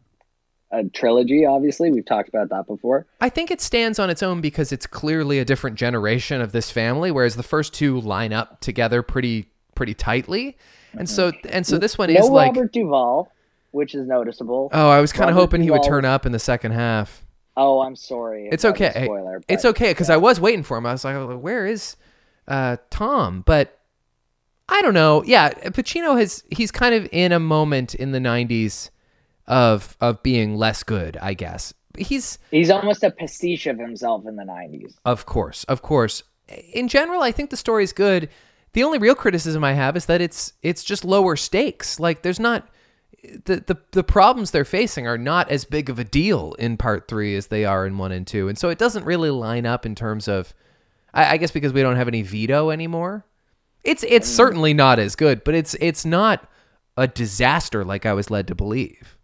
a 0.70 0.84
trilogy. 0.84 1.46
Obviously, 1.46 1.90
we've 1.90 2.04
talked 2.04 2.28
about 2.28 2.48
that 2.50 2.66
before. 2.66 3.06
I 3.20 3.28
think 3.28 3.50
it 3.50 3.60
stands 3.60 3.98
on 3.98 4.10
its 4.10 4.22
own 4.22 4.40
because 4.40 4.72
it's 4.72 4.86
clearly 4.86 5.38
a 5.38 5.44
different 5.44 5.76
generation 5.76 6.40
of 6.40 6.52
this 6.52 6.70
family, 6.70 7.10
whereas 7.10 7.36
the 7.36 7.42
first 7.42 7.72
two 7.72 8.00
line 8.00 8.32
up 8.32 8.60
together 8.60 9.02
pretty 9.02 9.48
pretty 9.74 9.94
tightly. 9.94 10.56
And 10.94 11.08
so 11.08 11.32
and 11.48 11.66
so 11.66 11.78
this 11.78 11.98
one 11.98 12.12
no 12.12 12.18
is 12.18 12.28
like 12.28 12.54
Robert 12.54 12.72
Duvall, 12.72 13.30
which 13.70 13.94
is 13.94 14.06
noticeable. 14.06 14.70
Oh, 14.72 14.88
I 14.88 15.00
was 15.00 15.12
kind 15.12 15.30
of 15.30 15.36
hoping 15.36 15.62
he 15.62 15.70
would 15.70 15.82
turn 15.82 16.04
up 16.04 16.26
in 16.26 16.32
the 16.32 16.38
second 16.38 16.72
half. 16.72 17.24
Oh, 17.56 17.80
I'm 17.80 17.96
sorry. 17.96 18.48
It's 18.50 18.62
that 18.62 18.72
was 18.72 18.80
a 18.80 18.90
okay. 18.90 19.04
Spoiler. 19.04 19.42
It's 19.48 19.64
okay 19.64 19.90
because 19.90 20.10
I 20.10 20.16
was 20.16 20.40
waiting 20.40 20.62
for 20.62 20.76
him. 20.76 20.86
I 20.86 20.92
was 20.92 21.04
like, 21.04 21.14
"Oh, 21.14 21.36
where 21.36 21.66
is 21.66 21.96
uh, 22.48 22.76
Tom? 22.90 23.42
But 23.46 23.78
I 24.68 24.82
don't 24.82 24.94
know. 24.94 25.22
Yeah, 25.24 25.50
Pacino 25.52 26.18
has 26.18 26.44
he's 26.50 26.70
kind 26.70 26.94
of 26.94 27.08
in 27.12 27.32
a 27.32 27.40
moment 27.40 27.94
in 27.94 28.12
the 28.12 28.18
'90s 28.18 28.90
of 29.49 29.97
of 30.01 30.22
being 30.22 30.57
less 30.57 30.82
good, 30.82 31.16
I 31.18 31.34
guess. 31.34 31.72
He's 31.97 32.38
He's 32.51 32.70
almost 32.70 33.03
a 33.03 33.11
pastiche 33.11 33.66
of 33.66 33.78
himself 33.78 34.26
in 34.26 34.36
the 34.36 34.44
'90s. 34.44 34.94
of 35.05 35.26
course, 35.26 35.64
of 35.64 35.82
course. 35.82 36.22
In 36.72 36.88
general, 36.88 37.22
I 37.22 37.32
think 37.32 37.51
the 37.51 37.57
story's 37.57 37.92
good. 37.92 38.28
The 38.72 38.84
only 38.84 38.99
real 38.99 39.14
criticism 39.14 39.64
I 39.64 39.72
have 39.72 39.97
is 39.97 40.07
that 40.07 40.20
it's 40.20 40.53
it's 40.62 40.84
just 40.84 41.05
lower 41.05 41.36
stakes. 41.36 41.99
Like 41.99 42.22
there's 42.22 42.40
not 42.40 42.68
the, 43.22 43.64
the 43.66 43.78
the 43.92 44.05
problems 44.05 44.51
they're 44.51 44.64
facing 44.64 45.07
are 45.07 45.18
not 45.18 45.51
as 45.51 45.64
big 45.64 45.88
of 45.88 45.99
a 45.99 46.05
deal 46.05 46.55
in 46.59 46.76
part 46.76 47.09
three 47.09 47.34
as 47.34 47.49
they 47.49 47.64
are 47.64 47.86
in 47.86 47.99
one 47.99 48.12
and 48.12 48.26
two, 48.26 48.49
and 48.49 48.59
so 48.59 48.68
it 48.68 48.78
doesn't 48.78 49.05
really 49.05 49.30
line 49.30 49.66
up 49.66 49.86
in 49.86 49.94
terms 49.94 50.28
of. 50.28 50.55
I, 51.14 51.32
I 51.32 51.36
guess 51.38 51.51
because 51.51 51.72
we 51.72 51.82
don't 51.82 51.97
have 51.97 52.09
any 52.09 52.22
Vito 52.22 52.70
anymore. 52.70 53.24
It's 53.82 54.03
it's 54.03 54.30
mm. 54.30 54.34
certainly 54.34 54.74
not 54.74 54.99
as 54.99 55.16
good, 55.16 55.44
but 55.44 55.55
it's 55.55 55.74
it's 55.80 56.05
not 56.05 56.47
a 56.97 57.07
disaster 57.09 57.84
like 57.84 58.05
I 58.05 58.12
was 58.12 58.30
led 58.30 58.49
to 58.49 58.55
believe. 58.55 59.15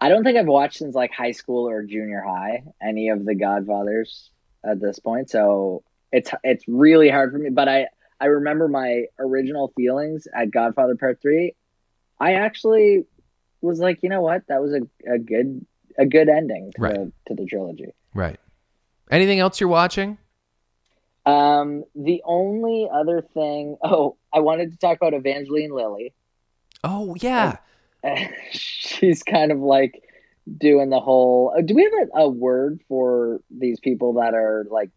I 0.00 0.08
don't 0.08 0.22
think 0.24 0.38
I've 0.38 0.46
watched 0.46 0.78
since 0.78 0.94
like 0.94 1.12
high 1.12 1.32
school 1.32 1.68
or 1.68 1.82
junior 1.82 2.22
high 2.22 2.62
any 2.80 3.08
of 3.08 3.24
the 3.24 3.34
Godfathers 3.34 4.30
at 4.64 4.80
this 4.80 4.98
point, 4.98 5.30
so 5.30 5.82
it's 6.12 6.30
it's 6.44 6.64
really 6.68 7.08
hard 7.08 7.32
for 7.32 7.38
me. 7.38 7.50
But 7.50 7.68
I 7.68 7.88
I 8.20 8.26
remember 8.26 8.68
my 8.68 9.04
original 9.18 9.72
feelings 9.76 10.26
at 10.34 10.50
Godfather 10.50 10.94
Part 10.96 11.20
Three. 11.20 11.54
I 12.20 12.34
actually 12.34 13.06
was 13.60 13.80
like, 13.80 14.02
you 14.02 14.08
know 14.08 14.20
what, 14.20 14.42
that 14.48 14.60
was 14.60 14.72
a, 14.72 15.12
a 15.12 15.18
good 15.18 15.64
a 15.98 16.06
good 16.06 16.28
ending 16.28 16.72
to, 16.76 16.80
Right. 16.82 16.94
the, 16.94 17.12
to 17.26 17.34
the 17.34 17.46
trilogy. 17.46 17.92
Right. 18.14 18.38
Anything 19.10 19.40
else 19.40 19.58
you're 19.60 19.68
watching? 19.68 20.16
Um, 21.26 21.84
the 21.94 22.22
only 22.24 22.88
other 22.92 23.20
thing, 23.20 23.76
oh, 23.82 24.16
I 24.32 24.40
wanted 24.40 24.70
to 24.72 24.78
talk 24.78 24.96
about 24.96 25.12
Evangeline 25.14 25.70
Lilly. 25.72 26.14
Oh 26.84 27.16
yeah. 27.20 27.56
she's 28.50 29.22
kind 29.22 29.52
of 29.52 29.58
like 29.60 30.02
doing 30.56 30.90
the 30.90 31.00
whole. 31.00 31.52
uh, 31.56 31.60
Do 31.62 31.74
we 31.74 31.84
have 31.84 32.08
a, 32.14 32.20
a 32.22 32.28
word 32.28 32.80
for 32.88 33.40
these 33.50 33.80
people 33.80 34.14
that 34.14 34.34
are 34.34 34.66
like, 34.70 34.90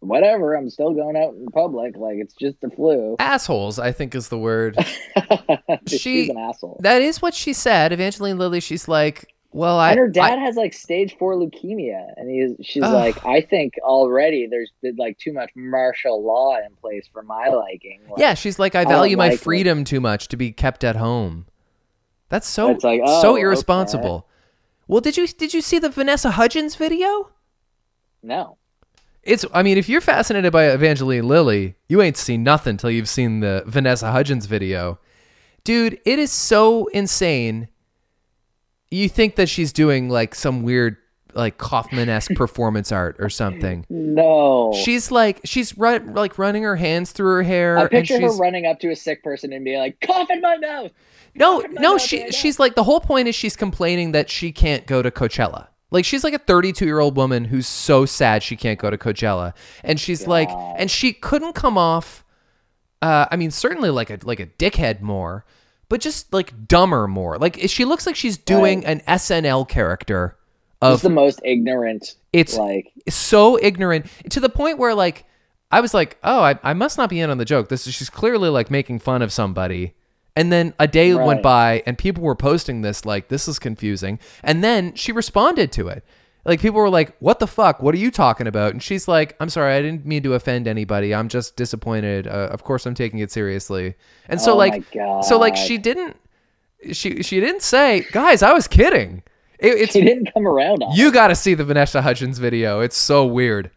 whatever? 0.00 0.54
I'm 0.54 0.68
still 0.70 0.92
going 0.92 1.16
out 1.16 1.34
in 1.34 1.46
public. 1.46 1.96
Like 1.96 2.16
it's 2.18 2.34
just 2.34 2.60
the 2.60 2.70
flu. 2.70 3.16
Assholes, 3.18 3.78
I 3.78 3.92
think 3.92 4.14
is 4.14 4.28
the 4.28 4.38
word. 4.38 4.76
she's 5.86 6.28
an 6.28 6.36
asshole. 6.38 6.80
That 6.82 7.02
is 7.02 7.22
what 7.22 7.34
she 7.34 7.52
said. 7.52 7.92
Evangeline 7.92 8.38
Lilly, 8.38 8.60
she's 8.60 8.88
like, 8.88 9.32
well, 9.52 9.78
I. 9.78 9.90
and 9.92 9.98
her 9.98 10.08
dad 10.08 10.38
I- 10.38 10.42
has 10.42 10.56
like 10.56 10.74
stage 10.74 11.16
four 11.18 11.34
leukemia, 11.34 12.12
and 12.16 12.28
he's 12.30 12.66
she's 12.66 12.82
Ugh. 12.82 12.92
like, 12.92 13.24
I 13.24 13.40
think 13.40 13.74
already 13.82 14.46
there's 14.46 14.70
like 14.98 15.18
too 15.18 15.32
much 15.32 15.50
martial 15.54 16.22
law 16.22 16.56
in 16.58 16.74
place 16.76 17.08
for 17.10 17.22
my 17.22 17.48
liking. 17.48 18.00
Like, 18.10 18.18
yeah, 18.18 18.34
she's 18.34 18.58
like, 18.58 18.74
I 18.74 18.84
value 18.84 19.16
my 19.16 19.28
like 19.28 19.34
it. 19.34 19.40
freedom 19.40 19.84
too 19.84 20.00
much 20.00 20.28
to 20.28 20.36
be 20.36 20.52
kept 20.52 20.84
at 20.84 20.96
home. 20.96 21.46
That's 22.28 22.48
so 22.48 22.70
It's 22.70 22.84
like, 22.84 23.00
so 23.06 23.32
oh, 23.32 23.36
irresponsible. 23.36 24.26
Well, 24.88 25.00
did 25.00 25.16
you 25.16 25.26
did 25.26 25.54
you 25.54 25.60
see 25.60 25.78
the 25.78 25.90
Vanessa 25.90 26.32
Hudgens 26.32 26.76
video? 26.76 27.30
no. 28.22 28.58
It's 29.22 29.44
I 29.52 29.64
mean, 29.64 29.76
if 29.76 29.88
you're 29.88 30.00
fascinated 30.00 30.52
by 30.52 30.66
Evangeline 30.66 31.26
Lilly, 31.26 31.74
you 31.88 32.00
ain't 32.00 32.16
seen 32.16 32.44
nothing 32.44 32.76
till 32.76 32.92
you've 32.92 33.08
seen 33.08 33.40
the 33.40 33.64
Vanessa 33.66 34.12
Hudgens 34.12 34.46
video. 34.46 35.00
Dude, 35.64 36.00
it 36.04 36.20
is 36.20 36.30
so 36.30 36.86
insane. 36.86 37.66
You 38.88 39.08
think 39.08 39.34
that 39.34 39.48
she's 39.48 39.72
doing 39.72 40.08
like 40.08 40.36
some 40.36 40.62
weird 40.62 40.96
like 41.34 41.58
Kaufman-esque 41.58 42.34
performance 42.36 42.92
art 42.92 43.16
or 43.18 43.28
something. 43.28 43.84
No. 43.90 44.72
She's 44.84 45.10
like 45.10 45.40
she's 45.42 45.76
run, 45.76 46.14
like 46.14 46.38
running 46.38 46.62
her 46.62 46.76
hands 46.76 47.10
through 47.10 47.34
her 47.34 47.42
hair 47.42 47.78
I 47.78 47.88
picture 47.88 48.20
her 48.20 48.36
running 48.36 48.64
up 48.64 48.78
to 48.80 48.90
a 48.90 48.96
sick 48.96 49.24
person 49.24 49.52
and 49.52 49.64
being 49.64 49.80
like, 49.80 50.00
cough 50.00 50.30
in 50.30 50.40
my 50.40 50.56
mouth. 50.56 50.92
No, 51.36 51.60
Cough 51.60 51.64
in 51.66 51.74
my 51.74 51.80
no, 51.80 51.98
she 51.98 52.30
she's 52.32 52.58
like 52.58 52.74
the 52.74 52.84
whole 52.84 53.00
point 53.00 53.28
is 53.28 53.34
she's 53.34 53.56
complaining 53.56 54.12
that 54.12 54.30
she 54.30 54.52
can't 54.52 54.86
go 54.86 55.02
to 55.02 55.10
Coachella. 55.10 55.68
Like 55.90 56.04
she's 56.04 56.24
like 56.24 56.34
a 56.34 56.38
32-year-old 56.40 57.16
woman 57.16 57.44
who's 57.44 57.66
so 57.66 58.04
sad 58.06 58.42
she 58.42 58.56
can't 58.56 58.78
go 58.78 58.90
to 58.90 58.98
Coachella. 58.98 59.54
And 59.84 60.00
she's 60.00 60.26
like 60.26 60.48
and 60.50 60.90
she 60.90 61.12
couldn't 61.12 61.54
come 61.54 61.78
off 61.78 62.24
uh 63.02 63.26
I 63.30 63.36
mean 63.36 63.50
certainly 63.50 63.90
like 63.90 64.10
a 64.10 64.18
like 64.24 64.40
a 64.40 64.46
dickhead 64.46 65.00
more, 65.00 65.44
but 65.88 66.00
just 66.00 66.32
like 66.32 66.66
dumber 66.66 67.06
more. 67.06 67.38
Like 67.38 67.58
she 67.68 67.84
looks 67.84 68.06
like 68.06 68.16
she's 68.16 68.36
doing 68.36 68.84
an 68.84 69.00
SNL 69.06 69.68
character 69.68 70.36
It's 70.82 70.96
of 70.96 71.00
the 71.02 71.10
most 71.10 71.40
ignorant. 71.44 72.16
It's- 72.32 72.56
like 72.56 72.92
so 73.08 73.58
ignorant 73.62 74.06
to 74.30 74.40
the 74.40 74.48
point 74.48 74.78
where 74.78 74.94
like 74.94 75.24
I 75.70 75.80
was 75.80 75.92
like, 75.92 76.16
oh, 76.22 76.42
I, 76.42 76.58
I 76.62 76.74
must 76.74 76.96
not 76.96 77.10
be 77.10 77.20
in 77.20 77.28
on 77.28 77.38
the 77.38 77.44
joke. 77.44 77.68
This 77.68 77.86
is 77.86 77.94
she's 77.94 78.08
clearly 78.10 78.48
like 78.48 78.70
making 78.70 79.00
fun 79.00 79.20
of 79.22 79.32
somebody. 79.32 79.94
And 80.36 80.52
then 80.52 80.74
a 80.78 80.86
day 80.86 81.14
went 81.14 81.42
by 81.42 81.82
and 81.86 81.96
people 81.96 82.22
were 82.22 82.36
posting 82.36 82.82
this 82.82 83.04
like 83.06 83.28
this 83.28 83.48
is 83.48 83.58
confusing. 83.58 84.20
And 84.44 84.62
then 84.62 84.94
she 84.94 85.10
responded 85.10 85.72
to 85.72 85.88
it. 85.88 86.04
Like 86.44 86.60
people 86.60 86.78
were 86.78 86.90
like, 86.90 87.16
"What 87.18 87.40
the 87.40 87.48
fuck? 87.48 87.82
What 87.82 87.92
are 87.94 87.98
you 87.98 88.12
talking 88.12 88.46
about?" 88.46 88.70
And 88.70 88.80
she's 88.80 89.08
like, 89.08 89.34
"I'm 89.40 89.48
sorry, 89.48 89.74
I 89.74 89.82
didn't 89.82 90.06
mean 90.06 90.22
to 90.22 90.34
offend 90.34 90.68
anybody. 90.68 91.12
I'm 91.12 91.28
just 91.28 91.56
disappointed. 91.56 92.28
Uh, 92.28 92.50
of 92.52 92.62
course, 92.62 92.86
I'm 92.86 92.94
taking 92.94 93.18
it 93.18 93.32
seriously." 93.32 93.96
And 94.28 94.40
so 94.40 94.52
Oh 94.52 94.56
like, 94.56 94.84
so 95.24 95.38
like 95.38 95.56
she 95.56 95.76
didn't, 95.76 96.16
she 96.92 97.24
she 97.24 97.40
didn't 97.40 97.62
say, 97.62 98.06
"Guys, 98.12 98.42
I 98.44 98.52
was 98.52 98.68
kidding." 98.68 99.24
It, 99.58 99.72
it's 99.72 99.92
she 99.92 100.02
didn't 100.02 100.32
come 100.32 100.46
around 100.46 100.84
you 100.92 101.10
got 101.10 101.28
to 101.28 101.34
see 101.34 101.54
the 101.54 101.64
Vanessa 101.64 102.02
Hudgens 102.02 102.38
video. 102.38 102.80
It's 102.80 102.96
so 102.96 103.26
weird. 103.26 103.70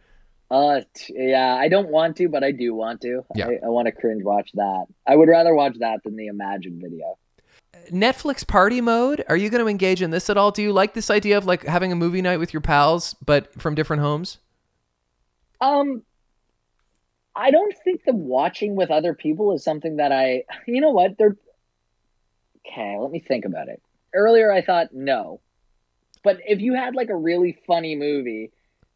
Uh, 0.50 0.80
t- 0.94 1.14
yeah, 1.16 1.54
I 1.54 1.68
don't 1.68 1.88
want 1.88 2.16
to, 2.16 2.28
but 2.28 2.42
I 2.42 2.50
do 2.50 2.74
want 2.74 3.00
to. 3.02 3.24
Yeah. 3.36 3.48
I, 3.48 3.66
I 3.66 3.68
want 3.68 3.86
to 3.86 3.92
cringe 3.92 4.24
watch 4.24 4.50
that. 4.54 4.86
I 5.06 5.14
would 5.14 5.28
rather 5.28 5.54
watch 5.54 5.76
that 5.78 6.02
than 6.02 6.16
the 6.16 6.26
Imagine 6.26 6.80
video. 6.82 7.18
Netflix 7.90 8.46
party 8.46 8.80
mode. 8.80 9.24
Are 9.28 9.36
you 9.36 9.48
going 9.48 9.62
to 9.62 9.68
engage 9.68 10.02
in 10.02 10.10
this 10.10 10.28
at 10.28 10.36
all? 10.36 10.50
Do 10.50 10.62
you 10.62 10.72
like 10.72 10.94
this 10.94 11.08
idea 11.08 11.38
of 11.38 11.46
like 11.46 11.64
having 11.64 11.92
a 11.92 11.96
movie 11.96 12.20
night 12.20 12.38
with 12.38 12.52
your 12.52 12.60
pals, 12.60 13.14
but 13.24 13.52
from 13.60 13.74
different 13.74 14.02
homes? 14.02 14.38
Um, 15.60 16.02
I 17.36 17.50
don't 17.52 17.74
think 17.84 18.04
the 18.04 18.12
watching 18.12 18.74
with 18.74 18.90
other 18.90 19.14
people 19.14 19.54
is 19.54 19.62
something 19.62 19.96
that 19.96 20.10
I. 20.12 20.44
You 20.66 20.80
know 20.80 20.90
what? 20.90 21.16
They're 21.16 21.36
okay. 22.66 22.96
Let 22.98 23.10
me 23.10 23.20
think 23.20 23.44
about 23.44 23.68
it. 23.68 23.80
Earlier, 24.12 24.52
I 24.52 24.62
thought 24.62 24.92
no, 24.92 25.40
but 26.24 26.38
if 26.46 26.60
you 26.60 26.74
had 26.74 26.94
like 26.96 27.08
a 27.08 27.16
really 27.16 27.58
funny 27.66 27.94
movie, 27.94 28.50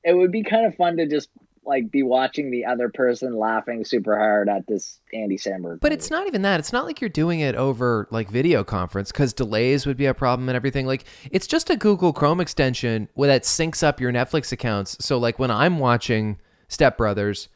it 0.05 0.14
would 0.14 0.30
be 0.30 0.42
kind 0.42 0.66
of 0.66 0.74
fun 0.76 0.96
to 0.98 1.07
just 1.07 1.30
like 1.66 1.90
be 1.90 2.02
watching 2.02 2.50
the 2.50 2.66
other 2.66 2.90
person 2.90 3.36
laughing 3.38 3.84
super 3.84 4.16
hard 4.18 4.48
at 4.48 4.66
this 4.66 5.00
Andy 5.12 5.38
Samberg. 5.38 5.80
But 5.80 5.90
movie. 5.90 5.94
it's 5.94 6.11
not 6.11 6.26
even 6.26 6.42
that. 6.42 6.61
It's 6.61 6.72
not 6.72 6.84
like 6.84 7.00
you're 7.00 7.09
doing 7.09 7.40
it 7.40 7.55
over 7.55 8.07
like 8.11 8.30
video 8.30 8.64
conference 8.64 9.11
because 9.11 9.32
delays 9.32 9.86
would 9.86 9.96
be 9.96 10.07
a 10.07 10.14
problem 10.14 10.48
and 10.48 10.57
everything. 10.57 10.86
Like 10.86 11.05
it's 11.30 11.46
just 11.46 11.70
a 11.70 11.76
Google 11.76 12.12
Chrome 12.12 12.40
extension 12.40 13.09
where 13.14 13.28
that 13.28 13.44
syncs 13.44 13.82
up 13.82 14.00
your 14.00 14.12
Netflix 14.12 14.52
accounts. 14.52 15.02
So 15.05 15.18
like 15.18 15.38
when 15.38 15.50
I'm 15.50 15.78
watching 15.78 16.38
Step 16.68 16.98
Brothers 16.98 17.48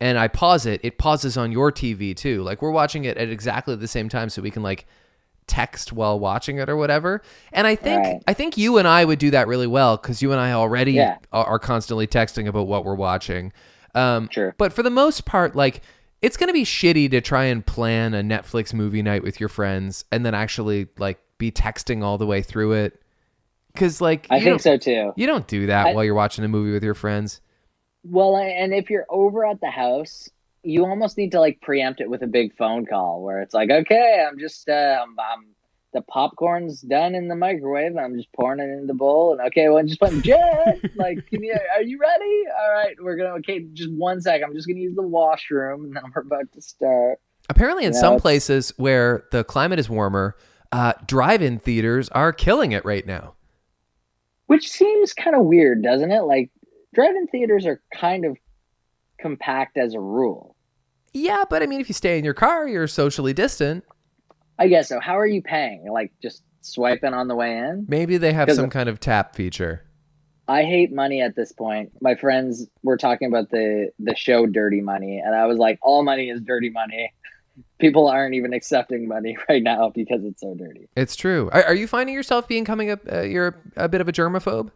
and 0.00 0.18
I 0.18 0.28
pause 0.28 0.66
it, 0.66 0.80
it 0.84 0.98
pauses 0.98 1.36
on 1.36 1.50
your 1.50 1.72
TV 1.72 2.14
too. 2.14 2.42
Like 2.42 2.62
we're 2.62 2.70
watching 2.70 3.04
it 3.04 3.16
at 3.16 3.30
exactly 3.30 3.74
the 3.74 3.88
same 3.88 4.08
time, 4.08 4.28
so 4.28 4.42
we 4.42 4.50
can 4.50 4.62
like 4.62 4.86
text 5.46 5.92
while 5.92 6.18
watching 6.18 6.58
it 6.58 6.68
or 6.68 6.76
whatever. 6.76 7.22
And 7.52 7.66
I 7.66 7.74
think 7.76 8.02
Right. 8.04 8.22
I 8.26 8.32
think 8.34 8.56
you 8.56 8.78
and 8.78 8.86
I 8.88 9.04
would 9.04 9.18
do 9.18 9.30
that 9.30 9.46
really 9.46 9.66
well 9.66 9.96
because 9.96 10.20
you 10.22 10.32
and 10.32 10.40
I 10.40 10.52
already 10.52 10.92
Yeah. 10.92 11.16
are, 11.32 11.58
constantly 11.58 12.06
texting 12.06 12.46
about 12.48 12.66
what 12.66 12.84
we're 12.84 12.94
watching. 12.94 13.52
Um, 13.94 14.28
Sure. 14.30 14.54
But 14.58 14.72
for 14.72 14.82
the 14.82 14.90
most 14.90 15.24
part, 15.24 15.54
like 15.56 15.82
it's 16.22 16.36
gonna 16.36 16.52
be 16.52 16.64
shitty 16.64 17.10
to 17.12 17.20
try 17.20 17.44
and 17.44 17.64
plan 17.64 18.14
a 18.14 18.22
Netflix 18.22 18.72
movie 18.74 19.02
night 19.02 19.22
with 19.22 19.38
your 19.38 19.48
friends 19.48 20.04
and 20.10 20.24
then 20.26 20.34
actually 20.34 20.88
like 20.98 21.18
be 21.38 21.50
texting 21.52 22.02
all 22.02 22.18
the 22.18 22.26
way 22.26 22.42
through 22.42 22.72
it. 22.72 23.00
Because 23.72 24.00
like 24.00 24.26
I 24.30 24.40
think 24.40 24.60
so 24.62 24.76
too. 24.76 25.12
you 25.16 25.26
don't 25.26 25.46
do 25.46 25.66
that 25.66 25.88
I- 25.88 25.94
while 25.94 26.04
you're 26.04 26.14
watching 26.14 26.44
a 26.44 26.48
movie 26.48 26.72
with 26.72 26.82
your 26.82 26.94
friends. 26.94 27.40
Well, 28.08 28.36
and 28.36 28.72
if 28.72 28.88
you're 28.88 29.06
over 29.10 29.44
at 29.44 29.60
the 29.60 29.70
house, 29.70 30.28
you 30.66 30.84
almost 30.84 31.16
need 31.16 31.32
to 31.32 31.40
like 31.40 31.60
preempt 31.60 32.00
it 32.00 32.10
with 32.10 32.22
a 32.22 32.26
big 32.26 32.56
phone 32.56 32.84
call 32.86 33.22
where 33.22 33.40
it's 33.40 33.54
like, 33.54 33.70
okay, 33.70 34.26
I'm 34.28 34.38
just, 34.38 34.68
uh, 34.68 34.98
I'm, 35.02 35.16
I'm 35.18 35.46
the 35.92 36.02
popcorn's 36.02 36.82
done 36.82 37.14
in 37.14 37.28
the 37.28 37.36
microwave. 37.36 37.96
I'm 37.96 38.16
just 38.16 38.30
pouring 38.32 38.60
it 38.60 38.68
in 38.70 38.86
the 38.86 38.92
bowl, 38.94 39.32
and 39.32 39.40
okay, 39.48 39.68
well, 39.68 39.78
I'm 39.78 39.86
just 39.86 40.00
putting 40.00 40.20
Jen, 40.20 40.80
like, 40.96 41.26
can 41.28 41.42
you, 41.42 41.56
are 41.74 41.82
you 41.82 41.98
ready? 41.98 42.42
All 42.60 42.72
right, 42.72 42.94
we're 43.00 43.16
gonna 43.16 43.30
okay, 43.38 43.60
just 43.72 43.90
one 43.92 44.20
sec. 44.20 44.42
I'm 44.44 44.52
just 44.54 44.66
gonna 44.66 44.80
use 44.80 44.94
the 44.96 45.02
washroom, 45.02 45.84
and 45.86 45.96
then 45.96 46.02
we're 46.14 46.22
about 46.22 46.52
to 46.52 46.60
start. 46.60 47.18
Apparently, 47.48 47.84
in 47.84 47.92
Yeah, 47.94 48.00
some 48.00 48.14
it's- 48.14 48.22
places 48.22 48.72
where 48.76 49.24
the 49.30 49.44
climate 49.44 49.78
is 49.78 49.88
warmer, 49.88 50.36
uh, 50.72 50.94
drive-in 51.06 51.60
theaters 51.60 52.08
are 52.10 52.32
killing 52.32 52.72
it 52.72 52.84
right 52.84 53.06
now. 53.06 53.34
Which 54.46 54.68
seems 54.68 55.12
kind 55.14 55.36
of 55.36 55.44
weird, 55.44 55.82
doesn't 55.82 56.10
it? 56.10 56.22
Like, 56.22 56.50
drive-in 56.94 57.28
theaters 57.28 57.64
are 57.66 57.80
kind 57.94 58.24
of 58.24 58.36
compact 59.18 59.78
as 59.78 59.94
a 59.94 60.00
rule. 60.00 60.55
Yeah, 61.16 61.44
but 61.48 61.62
I 61.62 61.66
mean, 61.66 61.80
if 61.80 61.88
you 61.88 61.94
stay 61.94 62.18
in 62.18 62.24
your 62.24 62.34
car, 62.34 62.68
you're 62.68 62.86
socially 62.86 63.32
distant. 63.32 63.84
I 64.58 64.68
guess 64.68 64.90
so. 64.90 65.00
How 65.00 65.18
are 65.18 65.26
you 65.26 65.40
paying? 65.40 65.90
Like, 65.90 66.12
just 66.22 66.42
swiping 66.60 67.14
on 67.14 67.26
the 67.26 67.34
way 67.34 67.56
in? 67.56 67.86
Maybe 67.88 68.18
they 68.18 68.34
have 68.34 68.52
some 68.52 68.68
kind 68.68 68.88
of 68.88 69.00
tap 69.00 69.34
feature. 69.34 69.82
I 70.46 70.64
hate 70.64 70.92
money 70.92 71.22
at 71.22 71.34
this 71.34 71.52
point. 71.52 71.90
My 72.02 72.16
friends 72.16 72.66
were 72.82 72.98
talking 72.98 73.28
about 73.28 73.50
the 73.50 73.90
the 73.98 74.14
show 74.14 74.46
Dirty 74.46 74.82
Money, 74.82 75.18
and 75.18 75.34
I 75.34 75.46
was 75.46 75.58
like, 75.58 75.78
all 75.80 76.04
money 76.04 76.28
is 76.28 76.40
dirty 76.42 76.70
money. 76.70 77.12
People 77.78 78.06
aren't 78.08 78.34
even 78.34 78.52
accepting 78.52 79.08
money 79.08 79.38
right 79.48 79.62
now 79.62 79.90
because 79.94 80.22
it's 80.22 80.42
so 80.42 80.54
dirty. 80.54 80.88
It's 80.96 81.16
true. 81.16 81.48
Are, 81.50 81.64
are 81.64 81.74
you 81.74 81.86
finding 81.86 82.14
yourself 82.14 82.46
becoming 82.46 82.90
a 82.90 82.98
uh, 83.10 83.22
you're 83.22 83.56
a 83.76 83.88
bit 83.88 84.02
of 84.02 84.08
a 84.08 84.12
germaphobe? 84.12 84.70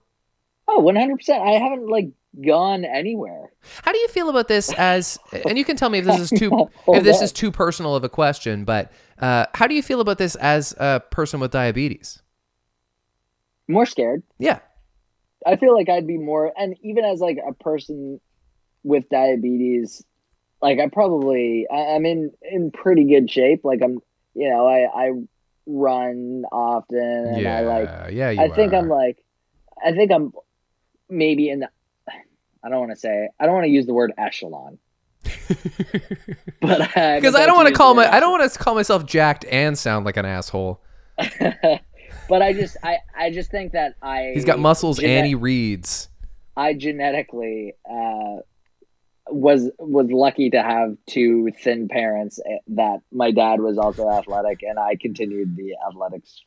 Oh, 0.73 0.83
100%. 0.83 1.31
I 1.31 1.59
haven't 1.59 1.89
like 1.89 2.11
gone 2.47 2.85
anywhere. 2.85 3.51
How 3.83 3.91
do 3.91 3.99
you 3.99 4.07
feel 4.07 4.29
about 4.29 4.47
this 4.47 4.73
as 4.75 5.19
and 5.49 5.59
you 5.59 5.65
can 5.65 5.77
tell 5.77 5.91
me 5.91 5.99
if 5.99 6.05
this 6.05 6.21
is 6.21 6.31
too 6.31 6.69
if 6.89 7.03
this 7.03 7.21
is 7.21 7.33
too 7.33 7.51
personal 7.51 7.97
of 7.97 8.05
a 8.05 8.09
question, 8.09 8.65
but 8.65 8.93
uh, 9.19 9.47
how 9.55 9.67
do 9.67 9.75
you 9.75 9.83
feel 9.83 10.01
about 10.01 10.19
this 10.19 10.37
as 10.37 10.75
a 10.79 11.03
person 11.11 11.41
with 11.41 11.51
diabetes? 11.51 12.23
More 13.67 13.85
scared. 13.85 14.23
Yeah. 14.39 14.61
I 15.47 15.57
feel 15.57 15.75
like 15.75 15.89
I'd 15.89 16.07
be 16.07 16.19
more, 16.19 16.53
and 16.57 16.77
even 16.83 17.05
as 17.05 17.21
like 17.21 17.39
a 17.47 17.55
person 17.55 18.21
with 18.85 19.09
diabetes, 19.09 20.05
like 20.63 20.79
I 20.79 20.89
probably 20.89 21.67
I, 21.73 21.95
I'm 21.95 22.05
in 22.05 22.31
in 22.43 22.71
pretty 22.71 23.05
good 23.05 23.31
shape. 23.31 23.65
Like 23.65 23.81
I'm, 23.83 24.01
you 24.35 24.51
know, 24.51 24.67
I 24.67 25.07
I 25.07 25.11
run 25.67 26.45
often, 26.53 26.99
and 26.99 27.41
yeah. 27.41 27.57
I 27.57 27.61
like 27.63 28.13
yeah, 28.13 28.29
I 28.39 28.49
think 28.51 28.73
are. 28.73 28.77
I'm 28.77 28.89
like, 28.89 29.25
I 29.85 29.93
think 29.93 30.13
I'm 30.13 30.33
maybe 31.11 31.49
in 31.51 31.61
the. 31.61 31.69
I 32.63 32.69
don't 32.69 32.79
want 32.81 32.91
to 32.93 32.97
say. 32.97 33.29
I 33.39 33.45
don't 33.47 33.55
want 33.55 33.65
to 33.65 33.71
use 33.71 33.87
the 33.87 33.95
word 33.95 34.13
echelon, 34.19 34.79
but 36.61 36.79
because 36.95 37.35
I 37.35 37.47
don't 37.47 37.57
want 37.57 37.69
to 37.69 37.75
call 37.75 37.95
my 37.95 38.11
I 38.13 38.21
don't 38.21 38.31
want 38.31 38.51
to 38.53 38.59
call 38.59 38.75
myself 38.75 39.07
jacked 39.07 39.45
and 39.51 39.79
sound 39.79 40.05
like 40.05 40.17
an 40.17 40.27
asshole. 40.27 40.81
but 42.29 42.43
I 42.43 42.53
just, 42.53 42.77
I, 42.83 42.99
I 43.17 43.31
just 43.31 43.51
think 43.51 43.73
that 43.73 43.95
I. 44.03 44.33
He's 44.35 44.45
got 44.45 44.59
muscles 44.59 44.99
gene- 44.99 45.11
and 45.11 45.27
he 45.27 45.35
reads. 45.35 46.09
I 46.57 46.75
genetically 46.75 47.75
uh, 47.91 48.41
was 49.29 49.71
was 49.79 50.11
lucky 50.11 50.51
to 50.51 50.63
have 50.63 50.97
two 51.07 51.51
thin 51.63 51.89
parents. 51.89 52.39
eh, 52.45 52.59
That 52.69 53.01
my 53.11 53.31
dad 53.31 53.61
was 53.61 53.79
also 53.79 54.11
athletic, 54.11 54.63
and 54.63 54.79
I 54.79 54.97
continued 55.01 55.57
the 55.57 55.77
athletics 55.89 56.43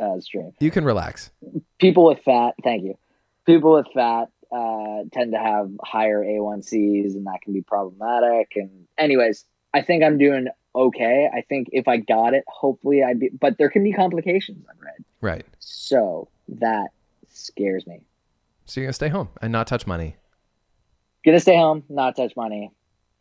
uh, 0.00 0.20
stream. 0.20 0.52
You 0.60 0.70
can 0.70 0.84
relax. 0.84 1.30
people 1.78 2.04
with 2.06 2.18
fat 2.24 2.54
thank 2.62 2.84
you 2.84 2.98
people 3.46 3.72
with 3.74 3.86
fat 3.94 4.26
uh, 4.52 5.02
tend 5.12 5.32
to 5.32 5.38
have 5.38 5.70
higher 5.82 6.22
a1cs 6.22 7.14
and 7.14 7.26
that 7.26 7.40
can 7.42 7.52
be 7.52 7.62
problematic. 7.62 8.52
And 8.56 8.86
anyways 8.98 9.44
i 9.72 9.82
think 9.82 10.04
i'm 10.04 10.18
doing 10.18 10.46
okay. 10.76 11.28
I 11.32 11.42
think 11.42 11.68
if 11.72 11.86
i 11.88 11.96
got 11.98 12.34
it 12.34 12.44
hopefully 12.46 13.02
i'd 13.02 13.18
be 13.20 13.30
but 13.30 13.58
there 13.58 13.70
can 13.70 13.82
be 13.84 13.92
complications 13.92 14.64
i've 14.70 14.80
read 14.80 15.04
Right. 15.20 15.46
so 15.58 16.28
that 16.48 16.88
scares 17.28 17.86
me. 17.86 18.04
So 18.66 18.80
you're 18.80 18.86
gonna 18.86 18.92
stay 18.92 19.08
home 19.08 19.28
and 19.42 19.50
not 19.52 19.66
touch 19.66 19.86
money. 19.86 20.16
gonna 21.24 21.40
stay 21.40 21.56
home 21.56 21.82
not 21.88 22.14
touch 22.16 22.34
money. 22.36 22.70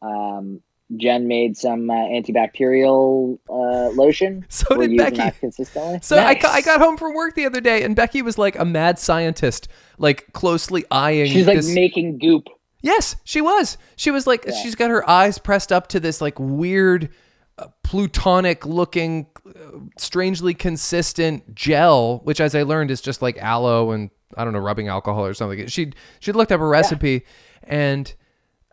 Um, 0.02 0.62
jen 0.98 1.28
made 1.28 1.58
some 1.58 1.90
uh, 1.90 1.94
antibacterial 1.94 3.40
uh, 3.50 3.90
lotion 3.96 4.46
So 4.50 4.68
We're 4.72 4.88
did 4.88 4.92
using 4.92 5.06
Becky. 5.06 5.18
that 5.18 5.40
consistently 5.40 6.00
So 6.02 6.18
I, 6.18 6.34
Nice. 6.34 6.42
got, 6.42 6.52
I 6.56 6.62
got 6.62 6.80
home 6.80 6.98
from 6.98 7.14
work 7.14 7.36
the 7.36 7.46
other 7.46 7.62
day, 7.62 7.84
and 7.84 7.96
Becky 7.96 8.22
was 8.22 8.38
like 8.38 8.58
a 8.60 8.66
mad 8.66 9.00
scientist, 9.00 9.68
like 9.98 10.32
closely 10.34 10.86
eyeing. 10.92 11.32
she's 11.32 11.48
like 11.48 11.58
this... 11.58 11.74
making 11.74 12.18
goop 12.20 12.48
Yes, 12.82 13.16
she 13.24 13.40
was. 13.40 13.78
She 13.96 14.12
was 14.12 14.28
like, 14.28 14.44
Yeah. 14.46 14.54
she's 14.62 14.76
got 14.76 14.90
her 14.90 15.10
eyes 15.10 15.38
pressed 15.38 15.72
up 15.72 15.88
to 15.88 16.02
this 16.02 16.20
like 16.20 16.38
weird, 16.38 17.10
uh, 17.58 17.68
plutonic 17.82 18.66
looking, 18.66 19.28
uh, 19.48 19.80
strangely 19.98 20.54
consistent 20.54 21.56
gel, 21.56 22.20
which, 22.26 22.42
as 22.42 22.54
I 22.54 22.64
learned, 22.64 22.92
is 22.92 23.00
just 23.00 23.22
like 23.22 23.38
aloe 23.38 23.92
and 23.92 24.10
I 24.36 24.44
don't 24.44 24.52
know, 24.52 24.60
rubbing 24.60 24.90
alcohol 24.90 25.26
or 25.26 25.34
something. 25.34 25.66
She 25.68 25.94
she 26.20 26.34
looked 26.34 26.52
up 26.52 26.60
a 26.60 26.66
recipe, 26.68 27.24
and 27.64 28.14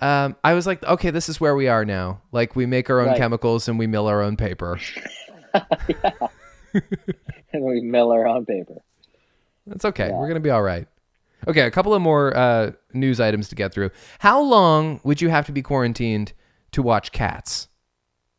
um, 0.00 0.36
I 0.42 0.54
was 0.54 0.66
like, 0.66 0.82
okay, 0.84 1.10
this 1.10 1.28
is 1.28 1.40
where 1.40 1.54
we 1.54 1.68
are 1.68 1.84
now. 1.84 2.22
Like 2.32 2.56
we 2.56 2.66
make 2.66 2.88
our 2.90 3.00
own 3.00 3.08
Right. 3.08 3.16
chemicals 3.18 3.68
and 3.68 3.78
we 3.78 3.86
mill 3.86 4.06
our 4.06 4.22
own 4.22 4.36
paper. 4.36 4.78
and 7.52 7.64
we 7.64 7.80
mill 7.80 8.12
our 8.12 8.26
own 8.26 8.46
paper 8.46 8.76
That's 9.66 9.84
okay. 9.84 10.08
Yeah. 10.08 10.14
We're 10.18 10.28
gonna 10.28 10.40
be 10.40 10.50
all 10.50 10.62
right. 10.62 10.86
Okay, 11.48 11.62
a 11.62 11.70
couple 11.70 11.94
of 11.94 12.02
more 12.02 12.36
uh, 12.36 12.72
news 12.92 13.18
items 13.18 13.48
to 13.48 13.54
get 13.54 13.72
through. 13.72 13.90
How 14.18 14.40
long 14.42 15.00
would 15.04 15.22
you 15.22 15.30
have 15.30 15.46
to 15.46 15.52
be 15.52 15.62
quarantined 15.62 16.32
to 16.72 16.82
watch 16.82 17.12
Cats? 17.12 17.68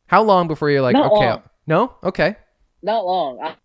How 0.06 0.22
long 0.22 0.48
before 0.48 0.70
you're 0.70 0.82
like, 0.84 0.94
Not 0.94 1.12
okay, 1.12 1.30
long. 1.30 1.44
no, 1.66 1.96
okay, 2.04 2.36
not 2.84 3.04
long. 3.06 3.40
I, 3.42 3.56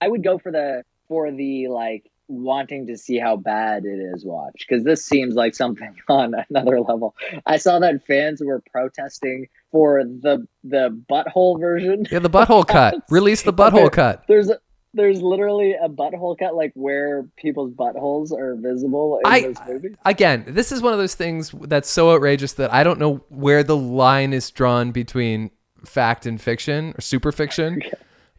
I 0.00 0.08
would 0.08 0.24
go 0.24 0.38
for 0.38 0.50
the 0.50 0.82
for 1.06 1.30
the 1.30 1.68
like 1.68 2.09
wanting 2.30 2.86
to 2.86 2.96
see 2.96 3.18
how 3.18 3.36
bad 3.36 3.84
it 3.84 3.98
is 3.98 4.24
watch 4.24 4.64
because 4.66 4.84
this 4.84 5.04
seems 5.04 5.34
like 5.34 5.54
something 5.54 5.94
on 6.08 6.34
another 6.48 6.80
level. 6.80 7.14
I 7.46 7.56
saw 7.56 7.78
that 7.80 8.04
fans 8.06 8.40
were 8.44 8.62
protesting 8.72 9.48
for 9.72 10.04
the 10.04 10.46
the 10.64 10.90
butthole 11.10 11.58
version. 11.60 12.06
yeah, 12.10 12.20
the 12.20 12.30
butthole 12.30 12.66
cut. 12.76 12.94
Release 13.10 13.42
the 13.42 13.52
butthole 13.52 13.90
cut. 13.92 14.24
There's 14.28 14.48
a, 14.50 14.58
there's 14.94 15.20
literally 15.22 15.74
a 15.74 15.88
butthole 15.88 16.38
cut 16.38 16.54
like 16.54 16.72
where 16.74 17.24
people's 17.36 17.72
buttholes 17.72 18.32
are 18.32 18.56
visible 18.56 19.20
in 19.24 19.30
I- 19.30 19.40
this 19.42 19.58
movie. 19.66 19.96
Again, 20.04 20.44
this 20.46 20.72
is 20.72 20.80
one 20.82 20.92
of 20.92 20.98
those 20.98 21.14
things 21.14 21.52
that's 21.62 21.88
so 21.90 22.12
outrageous 22.12 22.52
that 22.54 22.72
I 22.72 22.84
don't 22.84 22.98
know 23.00 23.24
where 23.28 23.62
the 23.64 23.76
line 23.76 24.32
is 24.32 24.50
drawn 24.50 24.92
between 24.92 25.50
fact 25.84 26.26
and 26.26 26.40
fiction 26.40 26.94
or 26.96 27.00
super 27.00 27.32
fiction. 27.32 27.82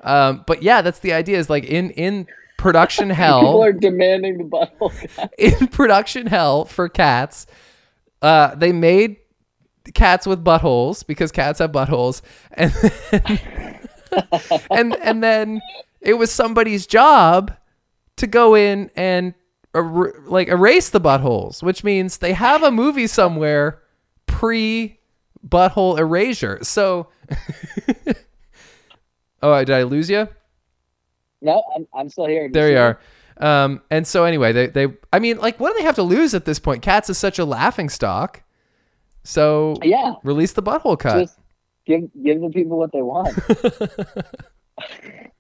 Um, 0.04 0.44
but 0.48 0.64
yeah, 0.64 0.82
that's 0.82 0.98
the 0.98 1.14
idea. 1.14 1.38
Is 1.38 1.48
like 1.48 1.64
in 1.64 1.92
in 1.92 2.26
production 2.62 3.10
hell. 3.22 3.42
People 3.42 3.64
are 3.64 3.74
demanding 3.74 4.38
the 4.38 4.44
butthole 4.44 5.16
cut. 5.16 5.34
in 5.38 5.68
production 5.68 6.28
hell 6.28 6.66
for 6.66 6.88
cats. 6.88 7.48
Uh, 8.22 8.56
they 8.56 8.72
made 8.72 9.18
cats 9.94 10.28
with 10.28 10.44
buttholes 10.44 11.06
because 11.06 11.32
cats 11.32 11.60
have 11.60 11.72
buttholes, 11.72 12.22
and 12.52 12.72
then, 12.72 13.80
and 14.72 14.96
and 14.98 15.24
then 15.24 15.62
it 16.00 16.14
was 16.14 16.32
somebody's 16.32 16.86
job 16.86 17.56
to 18.18 18.28
go 18.28 18.56
in 18.56 18.92
and 18.96 19.34
er- 19.76 20.22
like 20.28 20.48
erase 20.48 20.92
the 20.92 21.02
buttholes, 21.02 21.64
which 21.64 21.84
means 21.84 22.20
they 22.20 22.34
have 22.34 22.62
a 22.62 22.70
movie 22.70 23.08
somewhere 23.08 23.82
pre 24.28 25.00
butthole 25.48 25.98
erasure. 25.98 26.60
So, 26.62 27.08
oh, 29.42 29.60
did 29.64 29.72
I 29.72 29.82
lose 29.82 30.12
you? 30.12 30.28
No, 31.42 31.64
I'm, 31.76 31.88
I'm 31.94 32.10
still 32.10 32.28
here. 32.28 32.50
There 32.52 32.72
you 32.72 32.78
are. 32.78 33.00
Um, 33.38 33.82
and 33.90 34.06
so 34.06 34.24
anyway, 34.26 34.52
they, 34.52 34.68
they, 34.68 34.88
I 35.12 35.20
mean, 35.20 35.38
like, 35.38 35.60
what 35.60 35.72
do 35.72 35.80
they 35.80 35.86
have 35.86 35.96
to 35.96 36.04
lose 36.04 36.34
at 36.36 36.46
this 36.46 36.60
point? 36.60 36.84
Cats 36.84 37.10
is 37.10 37.18
such 37.18 37.40
a 37.40 37.46
laughing 37.46 37.90
stock. 37.90 38.44
So 39.24 39.76
Yeah, 39.84 40.14
release 40.24 40.54
the 40.54 40.64
butthole 40.64 40.98
cut. 40.98 41.22
just 41.22 41.40
give 41.86 42.10
give 42.24 42.42
the 42.42 42.50
people 42.50 42.78
what 42.78 42.92
they 42.92 43.02
want. 43.02 43.38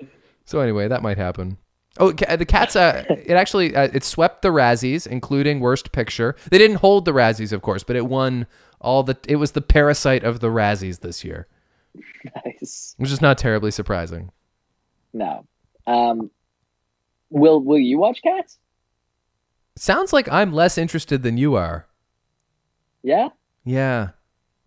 so 0.44 0.60
anyway, 0.60 0.88
that 0.88 1.02
might 1.02 1.18
happen. 1.18 1.58
Oh, 1.98 2.10
the 2.10 2.44
cats, 2.44 2.74
uh, 2.74 3.04
it 3.08 3.34
actually, 3.34 3.76
uh, 3.76 3.88
it 3.92 4.02
swept 4.02 4.42
the 4.42 4.48
Razzies, 4.48 5.06
including 5.06 5.60
worst 5.60 5.92
picture. 5.92 6.34
They 6.50 6.58
didn't 6.58 6.78
hold 6.78 7.04
the 7.04 7.12
Razzies, 7.12 7.52
of 7.52 7.62
course, 7.62 7.84
but 7.84 7.94
it 7.94 8.06
won 8.06 8.48
all 8.80 9.04
the, 9.04 9.16
it 9.28 9.36
was 9.36 9.52
the 9.52 9.60
parasite 9.60 10.24
of 10.24 10.40
the 10.40 10.48
Razzies 10.48 11.00
this 11.00 11.22
year, 11.22 11.46
nice. 12.44 12.96
which 12.96 13.12
is 13.12 13.20
not 13.20 13.38
terribly 13.38 13.70
surprising. 13.70 14.32
No. 15.14 15.46
Um, 15.86 16.30
will 17.30 17.60
Will 17.60 17.78
you 17.78 17.96
watch 17.98 18.20
Cats? 18.22 18.58
Sounds 19.76 20.12
like 20.12 20.30
I'm 20.30 20.52
less 20.52 20.76
interested 20.76 21.22
than 21.22 21.38
you 21.38 21.54
are. 21.54 21.86
Yeah. 23.02 23.28
Yeah. 23.64 24.10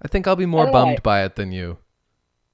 I 0.02 0.08
think 0.08 0.28
I'll 0.28 0.36
be 0.36 0.46
more 0.46 0.72
bummed 0.72 0.98
I- 0.98 1.02
by 1.02 1.24
it 1.24 1.36
than 1.36 1.52
you. 1.52 1.78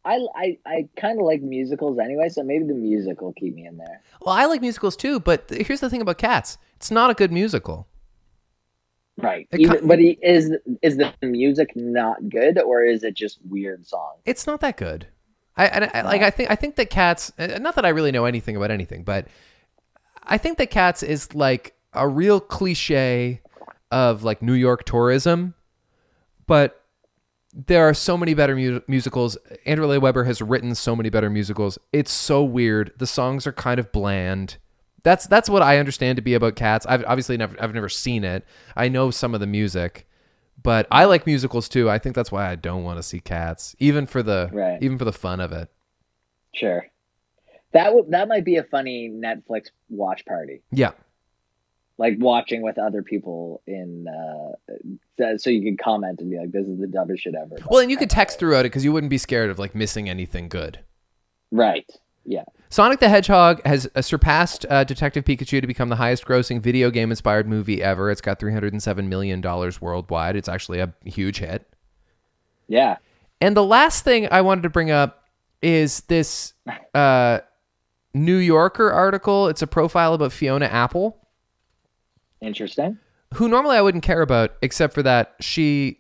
I 0.06 0.20
I, 0.36 0.58
I 0.66 0.90
kind 0.98 1.18
of 1.18 1.26
like 1.26 1.42
musicals 1.42 1.98
anyway, 1.98 2.28
so 2.28 2.44
maybe 2.44 2.66
the 2.66 2.74
music 2.74 3.22
will 3.22 3.32
keep 3.34 3.56
me 3.56 3.66
in 3.66 3.78
there. 3.78 4.02
Well, 4.22 4.36
I 4.36 4.46
like 4.46 4.60
musicals 4.60 4.98
too, 4.98 5.22
but 5.22 5.48
th- 5.48 5.66
here's 5.66 5.80
the 5.80 5.90
thing 5.90 6.02
about 6.02 6.18
Cats. 6.18 6.58
It's 6.76 6.92
not 6.92 7.10
a 7.10 7.14
good 7.14 7.32
musical. 7.32 7.88
Right. 9.18 9.48
It 9.54 9.62
Even, 9.62 9.80
ki- 9.80 9.86
but 9.88 10.00
he, 10.00 10.18
is 10.22 10.52
is 10.82 10.98
the 10.98 11.14
music 11.22 11.72
not 11.76 12.28
good, 12.28 12.60
or 12.60 12.84
is 12.84 13.04
it 13.04 13.14
just 13.14 13.40
weird 13.48 13.86
songs? 13.88 14.20
It's 14.26 14.46
not 14.46 14.60
that 14.60 14.76
good. 14.76 15.08
I, 15.56 15.66
and 15.68 15.92
I 15.94 16.02
like 16.02 16.22
I 16.22 16.30
think 16.32 16.50
I 16.50 16.56
think 16.56 16.76
that 16.76 16.90
cats. 16.90 17.32
uh, 17.38 17.60
Not 17.60 17.76
that 17.76 17.86
I 17.86 17.90
really 17.90 18.12
know 18.12 18.26
anything 18.26 18.56
about 18.56 18.72
anything, 18.72 19.04
but 19.04 19.28
I 20.24 20.38
think 20.38 20.58
that 20.58 20.72
cats 20.72 21.04
is 21.04 21.34
like 21.36 21.76
a 21.94 22.08
real 22.08 22.40
cliche 22.40 23.42
of 23.92 24.24
like 24.24 24.42
New 24.42 24.54
York 24.54 24.84
tourism, 24.86 25.54
but 26.48 26.82
there 27.54 27.88
are 27.88 27.94
so 27.94 28.18
many 28.18 28.34
better 28.34 28.56
mu- 28.56 28.82
musicals. 28.88 29.38
Andrew 29.68 29.86
Lloyd 29.86 30.02
Webber 30.02 30.24
has 30.24 30.42
written 30.42 30.74
so 30.74 30.96
many 30.96 31.12
better 31.12 31.30
musicals. 31.30 31.78
It's 31.92 32.12
so 32.12 32.44
weird. 32.44 32.92
The 32.98 33.06
songs 33.06 33.46
are 33.46 33.52
kind 33.52 33.80
of 33.80 33.92
bland. 33.92 34.58
That's 35.04 35.28
that's 35.28 35.50
what 35.50 35.62
I 35.62 35.78
understand 35.78 36.16
to 36.16 36.22
be 36.24 36.34
about 36.34 36.56
Cats. 36.56 36.86
I've 36.88 37.04
obviously 37.06 37.38
never 37.38 37.56
I've 37.62 37.74
never 37.76 37.90
seen 37.90 38.24
it. 38.24 38.44
I 38.76 38.88
know 38.90 39.12
some 39.12 39.34
of 39.36 39.40
the 39.40 39.46
music, 39.46 40.08
but 40.64 40.88
I 40.92 41.06
like 41.06 41.26
musicals 41.26 41.70
too. 41.70 41.90
I 41.90 42.00
think 42.00 42.16
that's 42.16 42.32
why 42.32 42.50
I 42.50 42.56
don't 42.56 42.84
want 42.84 42.98
to 42.98 43.04
see 43.04 43.20
Cats, 43.20 43.76
even 43.80 44.06
for 44.08 44.24
the 44.24 44.50
Right. 44.52 44.82
even 44.82 44.98
for 44.98 45.06
the 45.06 45.14
fun 45.14 45.40
of 45.40 45.52
it. 45.52 45.70
Sure. 46.54 46.86
That 47.74 47.94
would 47.94 48.12
that 48.12 48.28
might 48.28 48.46
be 48.46 48.56
a 48.58 48.64
funny 48.64 49.10
Netflix 49.10 49.68
watch 49.90 50.26
party. 50.26 50.62
Yeah, 50.72 50.92
Like 51.98 52.16
watching 52.20 52.62
with 52.62 52.78
other 52.78 53.02
people 53.04 53.62
in 53.68 54.06
uh 54.08 54.76
so- 55.18 55.38
so 55.38 55.50
you 55.50 55.62
can 55.62 55.78
comment 55.78 56.20
and 56.22 56.30
be 56.32 56.38
like, 56.38 56.52
This 56.52 56.66
is 56.68 56.80
the 56.80 56.88
dumbest 56.88 57.24
shit 57.24 57.34
ever. 57.36 57.56
Well, 57.70 57.80
and 57.80 57.90
you 57.92 57.98
could 57.98 58.10
text 58.10 58.40
throughout 58.40 58.62
it 58.62 58.70
because 58.72 58.84
you 58.86 58.92
wouldn't 58.94 59.10
be 59.12 59.18
scared 59.18 59.50
of 59.50 59.58
like 59.60 59.74
missing 59.76 60.08
anything 60.10 60.48
good. 60.50 60.80
Right. 61.52 61.90
Yeah. 62.26 62.44
Sonic 62.70 63.00
the 63.00 63.10
Hedgehog 63.10 63.62
has 63.66 63.88
uh, 63.96 64.02
surpassed 64.02 64.66
uh, 64.70 64.84
Detective 64.84 65.26
Pikachu 65.26 65.62
to 65.62 65.68
become 65.68 65.90
the 65.90 65.98
highest 65.98 66.26
grossing 66.26 66.60
video 66.60 66.90
game 66.90 67.12
inspired 67.12 67.48
movie 67.48 67.84
ever. 67.84 68.10
It's 68.10 68.22
got 68.22 68.40
$307 68.40 69.08
million 69.08 69.42
worldwide. 69.82 70.36
It's 70.36 70.50
actually 70.50 70.80
a 70.80 70.94
huge 71.06 71.40
hit. 71.40 71.68
Yeah. 72.68 72.98
And 73.42 73.56
the 73.58 73.64
last 73.64 74.04
thing 74.04 74.28
I 74.32 74.42
wanted 74.42 74.62
to 74.64 74.70
bring 74.70 74.90
up 74.90 75.26
is 75.62 76.02
this 76.02 76.54
uh, 76.96 77.40
New 78.14 78.38
Yorker 78.38 78.92
article. 78.92 79.50
It's 79.50 79.62
a 79.62 79.68
profile 79.68 80.14
about 80.14 80.32
Fiona 80.32 80.66
Apple, 80.66 81.18
Interesting. 82.42 82.98
who 83.36 83.48
normally 83.48 83.78
I 83.78 83.82
wouldn't 83.82 84.04
care 84.04 84.22
about, 84.22 84.52
except 84.62 84.94
for 84.94 85.04
that 85.04 85.36
she. 85.40 86.00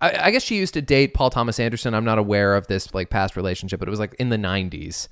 I, 0.00 0.26
I 0.26 0.30
guess 0.30 0.42
she 0.42 0.56
used 0.56 0.74
to 0.74 0.82
date 0.82 1.14
Paul 1.14 1.30
Thomas 1.30 1.60
Anderson. 1.60 1.94
I'm 1.94 2.04
not 2.04 2.18
aware 2.18 2.56
of 2.56 2.66
this 2.66 2.92
like 2.94 3.08
past 3.10 3.36
relationship, 3.36 3.78
but 3.78 3.88
it 3.88 3.90
was 3.90 4.00
like 4.00 4.14
in 4.14 4.30
the 4.30 4.36
90s. 4.36 5.08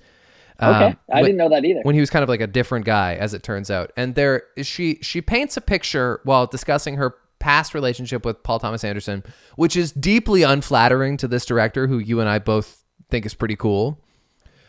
Okay. 0.62 0.84
Um, 0.86 0.96
I 1.10 1.16
when- 1.16 1.24
didn't 1.24 1.36
know 1.38 1.48
that 1.48 1.64
either. 1.64 1.80
when 1.82 1.94
he 1.94 2.00
was 2.00 2.10
kind 2.10 2.22
of 2.22 2.28
like 2.28 2.40
a 2.40 2.46
different 2.46 2.84
guy 2.84 3.14
as 3.14 3.32
it 3.34 3.42
turns 3.42 3.70
out 3.70 3.92
and 3.96 4.14
there 4.14 4.42
she 4.62 4.98
she 5.00 5.20
paints 5.22 5.56
a 5.56 5.60
picture 5.60 6.20
while 6.24 6.46
discussing 6.46 6.96
her 6.96 7.14
past 7.38 7.72
relationship 7.72 8.24
with 8.26 8.42
paul 8.42 8.58
thomas 8.58 8.84
anderson 8.84 9.24
which 9.56 9.74
is 9.74 9.92
deeply 9.92 10.42
unflattering 10.42 11.16
to 11.16 11.26
this 11.26 11.46
director 11.46 11.86
who 11.86 11.98
you 11.98 12.20
and 12.20 12.28
i 12.28 12.38
both 12.38 12.84
think 13.10 13.24
is 13.24 13.32
pretty 13.32 13.56
cool 13.56 13.98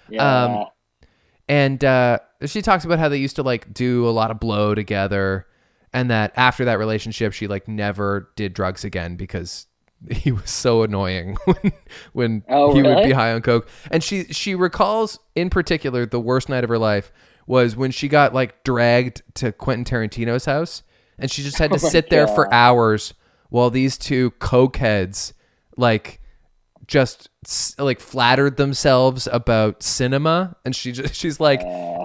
yeah. 0.10 0.44
um, 0.46 0.66
and 1.50 1.84
uh, 1.84 2.20
she 2.46 2.62
talks 2.62 2.86
about 2.86 2.98
how 2.98 3.10
they 3.10 3.18
used 3.18 3.36
to 3.36 3.44
like 3.44 3.74
do 3.74 4.08
a 4.08 4.12
lot 4.12 4.32
of 4.32 4.40
blow 4.40 4.74
together 4.74 5.46
and 5.92 6.10
that 6.10 6.32
after 6.38 6.64
that 6.66 6.80
relationship 6.80 7.34
she 7.34 7.48
like 7.48 7.68
never 7.68 8.30
did 8.38 8.54
drugs 8.54 8.86
again 8.86 9.18
because 9.18 9.68
he 10.10 10.32
was 10.32 10.50
so 10.50 10.84
annoying 10.84 11.38
when 11.46 11.74
when 12.14 12.44
Oh, 12.50 12.74
he 12.74 12.82
would 12.82 13.04
be 13.04 13.12
high 13.12 13.34
on 13.34 13.42
coke. 13.42 13.68
And 13.90 14.04
she 14.04 14.26
she 14.26 14.56
recalls 14.56 15.20
in 15.36 15.50
particular 15.50 16.06
the 16.06 16.20
worst 16.20 16.50
night 16.50 16.64
of 16.64 16.70
her 16.70 16.80
life 16.80 17.12
was 17.48 17.76
when 17.76 17.92
she 17.92 18.08
got 18.08 18.34
like 18.34 18.64
dragged 18.64 19.22
to 19.36 19.52
Quentin 19.52 19.84
Tarantino's 19.86 20.46
house 20.46 20.84
and 21.18 21.30
she 21.30 21.44
just 21.44 21.58
had 21.58 21.72
to 21.72 21.76
Oh 21.76 21.90
sit 21.90 22.10
there 22.10 22.28
for 22.28 22.52
hours 22.54 23.14
while 23.50 23.70
these 23.70 23.98
two 23.98 24.32
coke 24.32 24.78
heads 24.78 25.34
like 25.78 26.20
just 26.88 27.30
like 27.78 28.00
flattered 28.00 28.58
themselves 28.58 29.28
about 29.32 29.84
cinema. 29.84 30.56
And 30.66 30.76
she 30.76 30.92
just 30.92 31.16
she's 31.16 31.40
like 31.40 31.62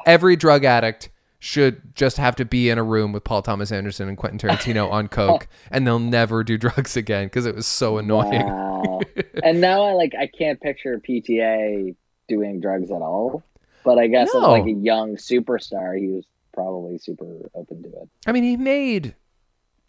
every 0.06 0.36
drug 0.36 0.64
addict 0.64 1.10
should 1.38 1.94
just 1.94 2.16
have 2.16 2.34
to 2.36 2.44
be 2.44 2.70
in 2.70 2.78
a 2.78 2.82
room 2.82 3.12
with 3.12 3.22
Paul 3.24 3.42
Thomas 3.42 3.70
Anderson 3.70 4.08
and 4.08 4.16
Quentin 4.16 4.38
Tarantino 4.38 4.90
on 4.90 5.08
coke 5.20 5.46
and 5.70 5.86
they'll 5.86 5.98
never 5.98 6.42
do 6.42 6.56
drugs 6.56 6.96
again 6.96 7.26
because 7.26 7.44
it 7.46 7.54
was 7.54 7.66
so 7.66 7.98
annoying. 7.98 8.46
Wow. 8.46 9.00
and 9.44 9.60
now 9.60 9.82
I 9.82 9.92
like 9.92 10.14
I 10.18 10.26
can't 10.26 10.60
picture 10.60 10.98
PTA 11.06 11.94
doing 12.28 12.60
drugs 12.60 12.90
at 12.90 13.02
all. 13.02 13.42
But 13.84 13.98
I 13.98 14.06
guess 14.08 14.30
No. 14.34 14.40
as 14.40 14.46
like 14.48 14.66
a 14.66 14.72
young 14.78 15.16
superstar, 15.16 15.96
he 15.98 16.08
was 16.08 16.24
probably 16.54 16.98
super 16.98 17.26
open 17.54 17.82
to 17.82 17.88
it. 17.88 18.08
I 18.26 18.32
mean, 18.32 18.42
he 18.42 18.56
made 18.56 19.14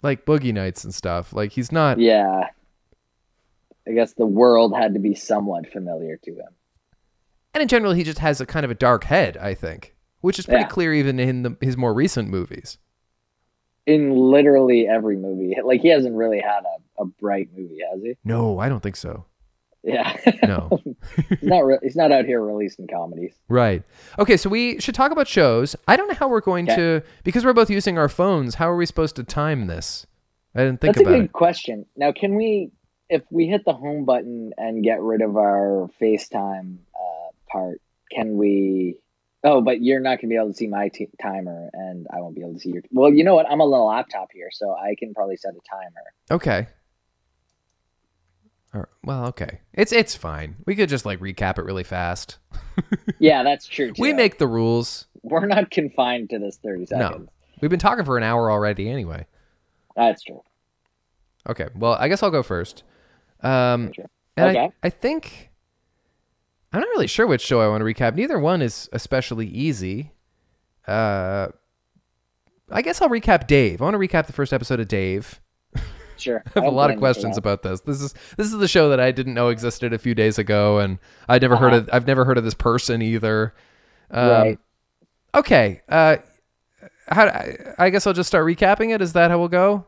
like 0.04 0.26
Boogie 0.26 0.54
Nights 0.54 0.84
and 0.84 0.94
stuff. 0.94 1.34
Like 1.34 1.54
he's 1.54 1.72
not 1.72 1.98
Yeah. 2.00 2.50
I 3.88 3.92
guess 3.94 4.14
the 4.14 4.26
world 4.28 4.76
had 4.76 4.94
to 4.96 5.00
be 5.00 5.16
somewhat 5.16 5.72
familiar 5.72 6.18
to 6.18 6.32
him. 6.32 6.50
and 7.54 7.62
in 7.62 7.68
general 7.70 7.94
he 7.94 8.04
just 8.04 8.20
has 8.20 8.42
a 8.42 8.46
kind 8.46 8.66
of 8.66 8.70
a 8.72 8.76
dark 8.76 9.06
head, 9.06 9.38
I 9.38 9.54
think, 9.54 9.96
which 10.22 10.40
is 10.40 10.46
pretty 10.46 10.62
Yeah. 10.62 10.68
clear 10.68 10.94
even 10.94 11.20
in 11.20 11.44
the, 11.44 11.58
his 11.62 11.78
more 11.78 11.94
recent 11.94 12.30
movies. 12.30 12.78
In 13.86 14.12
literally 14.12 14.88
every 14.88 15.16
movie. 15.16 15.56
Like 15.64 15.82
he 15.82 15.88
hasn't 15.90 16.16
really 16.16 16.40
had 16.42 16.64
a, 16.66 17.04
a 17.04 17.06
bright 17.06 17.50
movie, 17.56 17.80
has 17.92 18.02
he? 18.02 18.16
No, 18.24 18.60
I 18.60 18.68
don't 18.70 18.82
think 18.84 18.98
so. 18.98 19.26
Yeah. 19.84 20.18
No. 20.44 20.82
he's 21.30 21.44
not 21.44 21.60
re- 21.60 21.80
he's 21.82 21.96
not 21.96 22.12
out 22.12 22.26
here 22.26 22.42
releasing 22.42 22.88
comedies. 22.88 23.34
Right. 23.48 23.84
Okay, 24.20 24.36
so 24.36 24.50
we 24.50 24.80
should 24.82 24.96
talk 24.96 25.12
about 25.14 25.28
shows. 25.30 25.76
I 25.88 25.96
don't 25.96 26.10
know 26.10 26.16
how 26.16 26.28
we're 26.28 26.42
going 26.42 26.66
Okay. 26.70 26.76
to 26.76 27.04
because 27.24 27.46
we're 27.46 27.54
both 27.54 27.70
using 27.70 27.98
our 27.98 28.10
phones. 28.10 28.56
How 28.56 28.70
are 28.70 28.76
we 28.76 28.86
supposed 28.86 29.16
to 29.16 29.24
time 29.24 29.68
this? 29.68 30.06
I 30.54 30.66
didn't 30.66 30.82
think 30.82 30.98
about 30.98 31.04
that. 31.06 31.10
That's 31.12 31.16
a 31.16 31.20
good 31.20 31.26
it. 31.26 31.32
question. 31.32 31.86
Now, 31.96 32.12
can 32.12 32.36
we, 32.36 32.72
if 33.10 33.22
we 33.30 33.48
hit 33.48 33.64
the 33.64 33.74
home 33.74 34.04
button 34.04 34.52
and 34.58 34.84
get 34.84 35.00
rid 35.02 35.22
of 35.22 35.38
our 35.38 35.90
FaceTime 36.02 36.78
uh, 36.94 37.30
part, 37.50 37.80
can 38.12 38.36
we? 38.36 38.98
Oh, 39.50 39.62
but 39.62 39.82
you're 39.82 40.00
not 40.02 40.20
going 40.20 40.24
to 40.24 40.28
be 40.28 40.36
able 40.36 40.48
to 40.50 40.54
see 40.54 40.68
my 40.68 40.90
t- 40.90 41.08
timer, 41.22 41.70
and 41.74 42.06
I 42.14 42.20
won't 42.20 42.36
be 42.36 42.42
able 42.42 42.54
to 42.56 42.60
see 42.60 42.72
your. 42.72 42.82
Well, 42.92 43.14
you 43.14 43.24
know 43.24 43.34
what? 43.34 43.50
I'm 43.50 43.62
a 43.62 43.66
little 43.66 43.88
laptop 43.88 44.28
here, 44.34 44.50
so 44.52 44.72
I 44.74 44.96
can 45.00 45.14
probably 45.14 45.38
set 45.38 45.54
a 45.54 45.62
timer. 45.70 46.04
Okay. 46.32 46.68
Well, 49.04 49.26
okay. 49.28 49.62
It's 49.74 49.92
it's 49.92 50.14
fine. 50.16 50.58
We 50.66 50.76
could 50.76 50.90
just 50.90 51.06
like 51.06 51.20
recap 51.20 51.58
it 51.58 51.64
really 51.66 51.84
fast. 51.84 52.38
Yeah, 53.20 53.42
that's 53.42 53.66
true. 53.66 53.94
Too. 53.94 54.02
We 54.02 54.14
make 54.14 54.38
the 54.38 54.46
rules. 54.46 55.08
We're 55.24 55.48
not 55.48 55.72
confined 55.72 56.30
to 56.30 56.38
this 56.40 56.58
30 56.58 56.86
seconds. 56.86 57.20
No, 57.26 57.28
We've 57.62 57.72
been 57.72 57.80
talking 57.80 58.06
for 58.06 58.16
an 58.18 58.24
hour 58.24 58.52
already 58.52 58.88
anyway. 58.90 59.26
That's 59.96 60.22
true. 60.22 60.44
Okay. 61.50 61.70
Well, 61.74 61.94
I 61.94 62.08
guess 62.10 62.22
I'll 62.22 62.30
go 62.30 62.44
first. 62.44 62.84
Um, 63.42 63.92
and 64.36 64.50
Okay. 64.50 64.66
I, 64.66 64.72
I 64.84 64.90
think 64.92 65.50
I'm 66.78 66.82
not 66.82 66.90
really 66.90 67.08
sure 67.08 67.26
which 67.26 67.42
show 67.42 67.60
I 67.62 67.68
want 67.68 67.82
to 67.82 67.86
recap. 67.86 68.16
Neither 68.16 68.40
one 68.40 68.62
is 68.62 68.88
especially 68.94 69.48
easy. 69.48 70.12
Uh, 70.88 71.48
I 72.72 72.82
guess 72.82 73.02
I'll 73.02 73.10
recap 73.10 73.48
Dave. 73.48 73.82
I 73.82 73.86
want 73.86 73.94
to 73.96 74.00
recap 74.00 74.28
the 74.28 74.34
first 74.34 74.54
episode 74.54 74.80
of 74.80 74.88
Dave. 74.88 75.40
Sure. 76.18 76.44
I 76.56 76.60
have 76.60 76.66
a 76.66 76.70
lot 76.76 76.90
of 76.92 76.98
questions 76.98 77.38
about 77.38 77.64
this. 77.64 77.82
This 77.82 78.02
is 78.02 78.14
this 78.38 78.48
is 78.48 78.58
the 78.58 78.68
show 78.68 78.90
that 78.90 79.00
I 79.00 79.12
didn't 79.12 79.34
know 79.34 79.50
existed 79.50 79.94
a 79.94 79.98
few 79.98 80.16
days 80.16 80.38
ago, 80.38 80.80
and 80.80 81.00
I'd 81.28 81.42
never 81.42 81.56
heard 81.58 81.74
Uh-huh. 81.74 81.82
of. 81.84 81.90
I've 81.94 82.08
never 82.08 82.26
heard 82.26 82.38
of 82.38 82.44
this 82.44 82.54
person 82.56 83.02
either. 83.02 83.54
Um, 84.12 84.30
Right. 84.30 84.60
Okay. 85.36 85.82
Uh, 85.90 86.18
how? 87.08 87.26
I, 87.28 87.58
I 87.78 87.90
guess 87.90 88.06
I'll 88.08 88.14
just 88.14 88.28
start 88.28 88.46
recapping 88.46 88.94
it. 88.94 89.02
Is 89.02 89.14
that 89.14 89.32
how 89.32 89.40
we'll 89.40 89.48
go? 89.48 89.86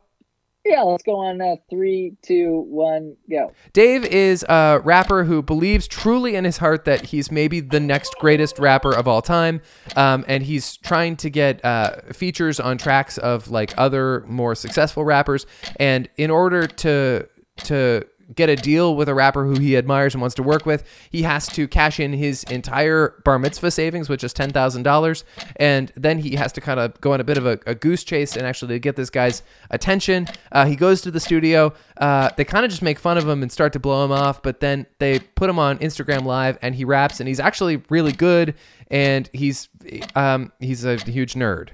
Yeah, 0.69 0.81
let's 0.83 1.01
go 1.01 1.15
on 1.15 1.41
uh, 1.41 1.55
three, 1.67 2.15
two, 2.21 2.63
one, 2.69 3.15
go. 3.27 3.51
Dave 3.73 4.05
is 4.05 4.45
a 4.47 4.79
rapper 4.83 5.23
who 5.23 5.41
believes 5.41 5.87
truly 5.87 6.35
in 6.35 6.45
his 6.45 6.57
heart 6.57 6.85
that 6.85 7.07
he's 7.07 7.31
maybe 7.31 7.59
the 7.59 7.79
next 7.79 8.13
greatest 8.19 8.59
rapper 8.59 8.93
of 8.95 9.07
all 9.07 9.23
time. 9.23 9.61
Um, 9.95 10.23
and 10.27 10.43
he's 10.43 10.77
trying 10.77 11.15
to 11.17 11.29
get 11.31 11.65
uh, 11.65 12.01
features 12.13 12.59
on 12.59 12.77
tracks 12.77 13.17
of 13.17 13.49
like 13.49 13.73
other 13.77 14.23
more 14.27 14.53
successful 14.53 15.03
rappers. 15.03 15.47
And 15.77 16.07
in 16.17 16.29
order 16.29 16.67
to 16.67 17.27
to 17.63 18.05
get 18.35 18.49
a 18.49 18.55
deal 18.55 18.95
with 18.95 19.09
a 19.09 19.13
rapper 19.13 19.45
who 19.45 19.59
he 19.59 19.75
admires 19.75 20.13
and 20.13 20.21
wants 20.21 20.35
to 20.35 20.43
work 20.43 20.65
with, 20.65 20.83
he 21.09 21.23
has 21.23 21.47
to 21.47 21.67
cash 21.67 21.99
in 21.99 22.13
his 22.13 22.43
entire 22.45 23.21
bar 23.25 23.39
mitzvah 23.39 23.71
savings, 23.71 24.09
which 24.09 24.23
is 24.23 24.33
ten 24.33 24.51
thousand 24.51 24.83
dollars, 24.83 25.23
and 25.55 25.91
then 25.95 26.19
he 26.19 26.35
has 26.35 26.51
to 26.53 26.61
kind 26.61 26.79
of 26.79 26.99
go 27.01 27.13
on 27.13 27.19
a 27.19 27.23
bit 27.23 27.37
of 27.37 27.45
a, 27.45 27.59
a 27.65 27.75
goose 27.75 28.03
chase 28.03 28.35
and 28.35 28.45
actually 28.45 28.79
get 28.79 28.95
this 28.95 29.09
guy's 29.09 29.41
attention. 29.71 30.27
Uh, 30.51 30.65
he 30.65 30.75
goes 30.75 31.01
to 31.01 31.11
the 31.11 31.19
studio. 31.19 31.73
Uh, 31.97 32.29
they 32.37 32.45
kind 32.45 32.65
of 32.65 32.71
just 32.71 32.81
make 32.81 32.99
fun 32.99 33.17
of 33.17 33.27
him 33.27 33.41
and 33.41 33.51
start 33.51 33.73
to 33.73 33.79
blow 33.79 34.05
him 34.05 34.11
off, 34.11 34.41
but 34.41 34.59
then 34.59 34.85
they 34.99 35.19
put 35.19 35.49
him 35.49 35.59
on 35.59 35.77
Instagram 35.79 36.23
Live 36.23 36.57
and 36.61 36.75
he 36.75 36.85
raps, 36.85 37.19
and 37.19 37.27
he's 37.27 37.39
actually 37.39 37.81
really 37.89 38.11
good, 38.11 38.55
and 38.89 39.29
he's 39.33 39.69
um, 40.15 40.51
he's 40.59 40.85
a 40.85 40.97
huge 40.97 41.33
nerd. 41.33 41.69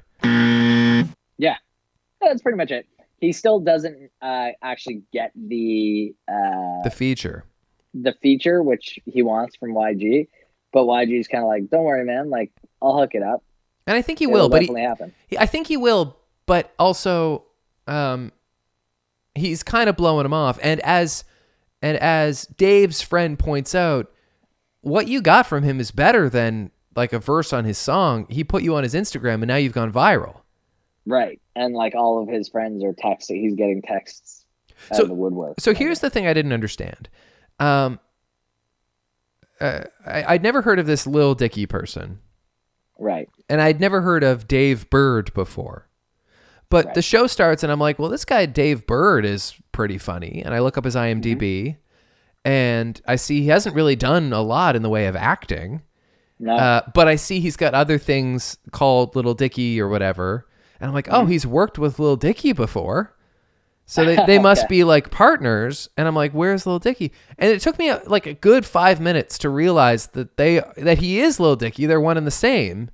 Yeah, 1.37 1.57
that's 2.21 2.41
pretty 2.41 2.57
much 2.57 2.71
it. 2.71 2.87
He 3.19 3.31
still 3.31 3.59
doesn't 3.59 4.11
uh, 4.21 4.49
actually 4.61 5.03
get 5.13 5.31
the 5.35 6.13
uh, 6.27 6.83
The 6.83 6.91
feature. 6.93 7.45
the 7.93 8.13
feature 8.21 8.61
which 8.61 8.99
he 9.05 9.21
wants 9.23 9.55
from 9.55 9.73
YG, 9.73 10.27
but 10.73 10.83
YG's 10.83 11.27
kind 11.27 11.43
of 11.43 11.47
like, 11.47 11.69
"Don't 11.69 11.83
worry, 11.85 12.03
man. 12.05 12.29
Like, 12.29 12.51
I'll 12.81 12.97
hook 12.97 13.15
it 13.15 13.23
up. 13.23 13.43
And 13.87 13.95
I 13.95 14.01
think 14.01 14.19
he 14.19 14.25
It'll 14.25 14.33
will, 14.33 14.49
but 14.49 14.61
he, 14.63 14.79
happen." 14.79 15.13
He- 15.27 15.37
I 15.37 15.45
think 15.45 15.67
he 15.67 15.77
will, 15.77 16.17
but 16.45 16.73
also 16.77 17.45
um, 17.87 18.31
he's 19.33 19.63
kind 19.63 19.89
of 19.89 19.95
blowing 19.95 20.25
him 20.25 20.33
off. 20.33 20.59
And 20.61 20.79
as 20.81 21.23
and 21.81 21.97
as 21.97 22.45
Dave's 22.45 23.01
friend 23.01 23.37
points 23.39 23.73
out, 23.75 24.11
what 24.81 25.07
you 25.07 25.21
got 25.21 25.47
from 25.47 25.63
him 25.63 25.79
is 25.79 25.91
better 25.91 26.29
than 26.29 26.71
like 26.95 27.13
a 27.13 27.19
verse 27.19 27.53
on 27.53 27.63
his 27.65 27.77
song. 27.77 28.25
He 28.29 28.43
put 28.43 28.61
you 28.63 28.75
on 28.75 28.83
his 28.83 28.93
Instagram, 28.93 29.35
and 29.35 29.47
now 29.47 29.55
you've 29.57 29.73
gone 29.73 29.91
viral. 29.91 30.41
Right. 31.05 31.39
And 31.55 31.73
like 31.73 31.95
all 31.95 32.21
of 32.21 32.27
his 32.27 32.49
friends 32.49 32.83
are 32.83 32.93
texting. 32.93 33.39
He's 33.41 33.55
getting 33.55 33.81
texts 33.81 34.45
out 34.91 34.97
So- 34.97 35.03
of 35.03 35.09
the 35.09 35.15
woodwork. 35.15 35.59
So 35.59 35.73
here's 35.73 35.99
the 35.99 36.09
thing 36.09 36.27
I 36.27 36.33
didn't 36.33 36.53
understand. 36.53 37.09
Um, 37.59 37.99
uh, 39.61 39.83
I, 40.05 40.33
I'd 40.33 40.43
never 40.43 40.61
heard 40.61 40.79
of 40.79 40.85
this 40.85 41.07
Lil 41.07 41.33
Dicky 41.35 41.65
person, 41.65 42.19
Right. 42.99 43.29
and 43.49 43.61
I'd 43.61 43.79
never 43.79 44.01
heard 44.01 44.23
of 44.23 44.47
Dave 44.47 44.89
Burd 44.89 45.33
before. 45.33 45.87
But 46.69 46.93
the 46.93 47.01
show 47.01 47.27
starts, 47.27 47.63
and 47.63 47.71
I'm 47.71 47.79
like, 47.79 47.99
well, 47.99 48.09
this 48.09 48.25
guy 48.25 48.45
Dave 48.47 48.85
Burd 48.85 49.23
is 49.23 49.53
pretty 49.71 49.97
funny. 49.97 50.41
And 50.43 50.53
I 50.53 50.59
look 50.59 50.77
up 50.77 50.83
his 50.83 50.95
IMDb, 50.95 51.77
and 52.43 52.99
I 53.07 53.15
see 53.15 53.41
he 53.41 53.47
hasn't 53.47 53.75
really 53.75 53.95
done 53.95 54.33
a 54.33 54.41
lot 54.41 54.75
in 54.75 54.81
the 54.81 54.89
way 54.89 55.05
of 55.07 55.15
acting. 55.15 55.83
No. 56.37 56.53
Uh, 56.55 56.81
but 56.93 57.07
I 57.07 57.15
see 57.15 57.39
he's 57.39 57.55
got 57.55 57.73
other 57.73 57.97
things 57.97 58.57
called 58.71 59.15
Little 59.15 59.35
Dicky 59.35 59.79
or 59.79 59.87
whatever. 59.87 60.47
And 60.79 60.87
I'm 60.87 60.93
like, 60.93 61.07
oh, 61.09 61.25
he's 61.25 61.45
worked 61.47 61.77
with 61.79 61.99
Little 61.99 62.15
Dicky 62.17 62.51
before. 62.53 63.13
So 63.85 64.03
they, 64.03 64.15
they 64.27 64.39
must 64.39 64.63
Okay. 64.65 64.75
be 64.77 64.83
like 64.83 65.11
partners. 65.11 65.89
And 65.95 66.07
I'm 66.07 66.15
like, 66.15 66.31
where's 66.33 66.65
Little 66.65 66.79
Dicky? 66.79 67.11
And 67.37 67.51
it 67.51 67.61
took 67.61 67.77
me 67.79 67.89
uh, 67.89 67.99
like 68.07 68.25
a 68.25 68.33
good 68.33 68.65
five 68.65 68.99
minutes 68.99 69.37
to 69.39 69.49
realize 69.49 70.07
that 70.07 70.37
they 70.37 70.61
that 70.77 70.97
he 70.99 71.19
is 71.19 71.39
Little 71.39 71.55
Dicky. 71.55 71.85
They're 71.85 72.01
one 72.01 72.17
and 72.17 72.25
the 72.27 72.31
same. 72.31 72.89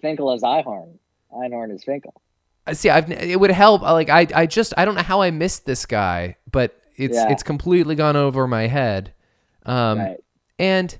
Finkel 0.00 0.32
is 0.34 0.42
Einhorn. 0.42 0.98
Einhorn 1.32 1.74
is 1.74 1.82
Finkel. 1.84 2.14
I 2.66 2.72
See, 2.74 2.90
I've 2.90 3.10
it 3.10 3.38
would 3.38 3.50
help. 3.50 3.82
Like 3.82 4.08
I 4.10 4.26
I 4.34 4.46
just 4.46 4.72
I 4.76 4.84
don't 4.84 4.94
know 4.94 5.02
how 5.02 5.20
I 5.20 5.30
missed 5.30 5.66
this 5.66 5.84
guy, 5.86 6.36
but 6.50 6.80
it's 6.96 7.16
Yeah. 7.16 7.30
it's 7.30 7.42
completely 7.42 7.94
gone 7.94 8.16
over 8.16 8.46
my 8.46 8.66
head. 8.66 9.12
Um, 9.64 9.98
right. 9.98 10.16
and 10.58 10.96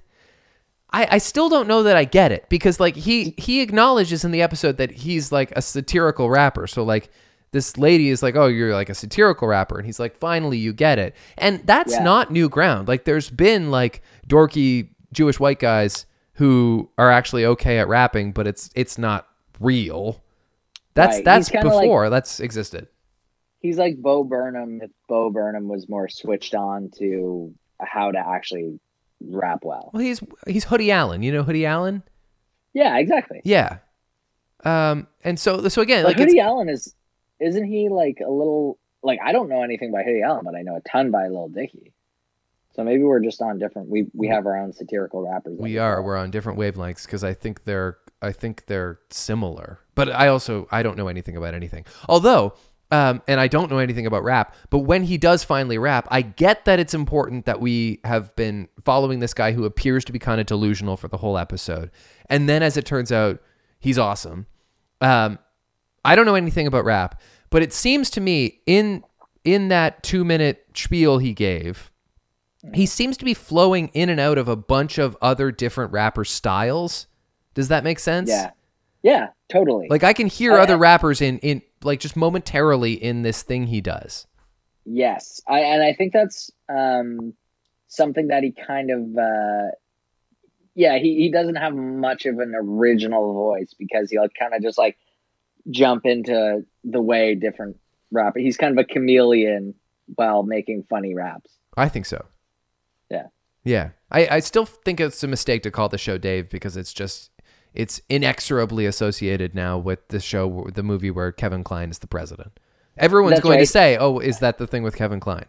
I, 0.97 1.07
I 1.13 1.19
still 1.19 1.51
don't 1.51 1.69
know 1.69 1.83
that 1.83 1.95
I 1.95 2.05
get 2.05 2.33
it 2.33 2.49
because 2.49 2.81
like 2.81 2.97
he 2.97 3.27
mm. 3.27 3.41
he 3.41 3.61
acknowledges 3.61 4.25
in 4.25 4.31
the 4.31 4.41
episode 4.41 4.79
that 4.79 4.91
he's 4.91 5.31
like 5.31 5.53
a 5.53 5.61
satirical 5.61 6.31
rapper. 6.31 6.67
So 6.67 6.83
like 6.83 7.11
this 7.53 7.77
lady 7.77 8.09
is 8.09 8.23
like, 8.23 8.35
"Oh, 8.35 8.47
you're 8.47 8.73
like 8.73 8.89
a 8.89 8.95
satirical 8.95 9.47
rapper," 9.47 9.77
and 9.77 9.85
he's 9.85 10.01
like, 10.01 10.17
"Finally, 10.17 10.57
you 10.57 10.73
get 10.73 10.99
it." 10.99 11.15
And 11.37 11.61
that's 11.67 11.93
Yeah. 11.93 12.03
not 12.03 12.31
new 12.31 12.49
ground. 12.49 12.89
Like 12.89 13.05
there's 13.05 13.29
been 13.29 13.71
like 13.71 14.01
dorky 14.27 14.89
Jewish 15.13 15.39
white 15.39 15.59
guys 15.59 16.07
who 16.35 16.91
are 16.97 17.11
actually 17.11 17.45
okay 17.45 17.79
at 17.79 17.89
rapping, 17.89 18.33
but 18.33 18.47
it's 18.47 18.71
it's 18.75 18.97
not 18.97 19.29
real. 19.61 20.23
That's 20.95 21.17
Right. 21.17 21.25
that's 21.27 21.51
kinda 21.51 21.69
like- 21.69 21.83
before 21.83 22.09
that's 22.09 22.41
existed. 22.41 22.89
He's 23.61 23.77
like 23.77 23.99
Bo 23.99 24.25
Burnham 24.25 24.81
if 24.81 24.91
Bo 25.11 25.29
Burnham 25.31 25.69
was 25.69 25.91
more 25.91 26.09
switched 26.09 26.55
on 26.55 26.91
to 26.99 27.53
how 27.81 28.13
to 28.13 28.19
actually 28.19 28.81
rap 29.21 29.61
well. 29.63 29.91
Well, 29.93 30.03
he's 30.03 30.21
he's 30.47 30.65
Hoodie 30.65 30.91
Allen. 30.91 31.23
You 31.23 31.33
know 31.33 31.43
Hoodie 31.43 31.67
Allen? 31.67 32.03
Yeah, 32.73 32.99
exactly. 32.99 33.41
Yeah. 33.45 33.79
Um, 34.65 35.07
and 35.25 35.39
so 35.39 35.69
so 35.69 35.83
again, 35.83 36.05
Like 36.05 36.19
like, 36.19 36.27
Hoodie 36.27 36.41
Allen 36.41 36.69
is 36.69 36.95
isn't 37.41 37.65
he 37.65 37.89
like 37.89 38.19
a 38.21 38.31
little 38.31 38.79
like 39.03 39.19
I 39.25 39.33
don't 39.33 39.49
know 39.49 39.63
anything 39.63 39.93
by 39.93 40.03
Hoodie 40.03 40.23
Allen, 40.23 40.43
but 40.45 40.55
I 40.55 40.63
know 40.63 40.77
a 40.77 40.81
ton 40.81 41.11
by 41.11 41.29
Lil 41.29 41.49
Dicky. 41.49 41.93
So 42.75 42.85
maybe 42.85 43.03
we're 43.03 43.21
just 43.21 43.41
on 43.41 43.59
different 43.59 43.89
we 43.89 44.07
we 44.13 44.29
have 44.29 44.47
our 44.47 44.59
own 44.59 44.73
satirical 44.73 45.27
rappers. 45.27 45.59
we 45.59 45.79
are 45.79 46.03
we're 46.03 46.17
on 46.17 46.31
different 46.31 46.59
wavelengths 46.59 47.05
because 47.07 47.25
I 47.25 47.33
think 47.33 47.65
they're 47.65 47.97
I 48.21 48.33
think 48.33 48.67
they're 48.67 48.99
similar. 49.11 49.81
But 49.95 50.11
I 50.11 50.29
also 50.29 50.69
I 50.71 50.83
don't 50.83 50.97
know 50.97 51.09
anything 51.09 51.37
about 51.37 51.55
anything. 51.55 51.87
Although 52.09 52.55
um, 52.91 53.21
and 53.27 53.41
I 53.41 53.49
don't 53.49 53.71
know 53.71 53.79
anything 53.79 54.07
about 54.07 54.23
rap, 54.23 54.55
but 54.71 54.81
when 54.81 55.03
he 55.03 55.19
does 55.19 55.43
finally 55.43 55.77
rap, 55.77 56.07
I 56.11 56.23
get 56.23 56.65
that 56.67 56.79
it's 56.79 56.95
important 56.95 57.45
that 57.47 57.61
we 57.61 58.01
have 58.05 58.35
been 58.37 58.69
following 58.85 59.19
this 59.19 59.35
guy 59.35 59.53
who 59.53 59.65
appears 59.65 60.05
to 60.05 60.13
be 60.13 60.19
kind 60.19 60.41
of 60.41 60.47
delusional 60.47 60.97
for 60.97 61.09
the 61.09 61.17
whole 61.17 61.37
episode. 61.37 61.91
And 62.31 62.49
then 62.49 62.63
as 62.63 62.77
it 62.77 62.85
turns 62.85 63.11
out, 63.11 63.41
he's 63.81 63.99
awesome. 63.99 64.47
Um, 65.01 65.39
I 66.05 66.15
don't 66.15 66.27
know 66.27 66.37
anything 66.37 66.69
about 66.69 66.85
rap, 66.85 67.21
but 67.51 67.63
it 67.63 67.73
seems 67.73 68.09
to 68.11 68.21
me 68.21 68.61
in 68.67 69.03
in 69.45 69.69
that 69.69 70.03
two 70.03 70.25
minute 70.25 70.67
spiel 70.75 71.19
he 71.19 71.33
gave, 71.33 71.91
he 72.75 72.87
seems 72.87 73.17
to 73.17 73.25
be 73.25 73.35
flowing 73.35 73.89
in 73.95 74.09
and 74.09 74.21
out 74.21 74.39
of 74.39 74.49
a 74.49 74.57
bunch 74.57 74.99
of 74.99 75.17
other 75.21 75.51
different 75.51 75.93
rapper 75.93 76.25
styles. 76.25 77.07
Does 77.55 77.69
that 77.69 77.85
make 77.85 77.99
sense? 77.99 78.29
Yeah. 78.29 78.51
Yeah, 79.03 79.29
totally. 79.49 79.87
Like 79.89 80.03
I 80.03 80.13
can 80.13 80.27
hear 80.27 80.55
other 80.55 80.77
rappers 80.77 81.21
in 81.21 81.39
in 81.39 81.63
like 81.87 82.01
just 82.01 82.17
momentarily 82.17 82.93
in 82.93 83.23
this 83.23 83.43
thing 83.43 83.69
he 83.69 83.81
does. 83.81 84.27
Yes, 84.85 85.41
I 85.49 85.61
and 85.61 85.83
I 85.83 85.93
think 85.95 86.13
that's 86.13 86.51
um, 86.69 87.35
something 87.89 88.29
that 88.29 88.43
he 88.43 88.53
kind 88.53 88.91
of 88.91 89.17
uh, 89.17 89.71
yeah 90.75 90.99
he, 90.99 91.17
he 91.17 91.31
doesn't 91.31 91.57
have 91.57 91.75
much 91.75 92.27
of 92.27 92.39
an 92.39 92.55
original 92.55 93.33
voice 93.33 93.75
because 93.79 94.11
he'll 94.11 94.29
kind 94.39 94.55
of 94.55 94.63
just 94.63 94.79
like 94.79 94.97
jump 95.71 96.07
into 96.07 96.65
the 96.85 97.01
way 97.01 97.35
different 97.35 97.77
rapper. 98.13 98.39
He's 98.39 98.57
kind 98.57 98.79
of 98.79 98.85
a 98.85 98.87
chameleon 98.87 99.75
while 100.15 100.43
making 100.43 100.85
funny 100.89 101.15
raps. 101.15 101.51
I 101.77 101.89
think 101.89 102.07
so. 102.07 102.25
Yeah. 103.11 103.27
Yeah. 103.65 103.91
I, 104.11 104.29
I 104.37 104.41
still 104.41 104.67
think 104.67 105.01
it's 105.01 105.23
a 105.23 105.29
mistake 105.29 105.63
to 105.65 105.71
call 105.71 105.89
the 105.89 105.99
show 105.99 106.19
Dave 106.19 106.49
because 106.49 106.77
it's 106.77 106.93
just 106.93 107.31
it's 107.77 108.01
inexorably 108.09 108.87
associated 108.87 109.55
now 109.55 109.79
with 109.79 110.09
the 110.09 110.21
show 110.21 110.69
the 110.75 110.83
movie 110.83 111.11
where 111.11 111.33
Kevin 111.33 111.63
Kline 111.65 111.91
is 111.91 111.99
the 112.01 112.07
president. 112.07 112.59
Everyone's 112.97 113.35
That's 113.37 113.43
going 113.43 113.59
to 113.59 113.67
say, 113.67 113.97
"Oh, 113.97 114.19
is 114.19 114.39
that 114.41 114.59
the 114.59 114.67
thing 114.67 114.83
with 114.83 114.97
Kevin 114.97 115.21
Kline?" 115.21 115.47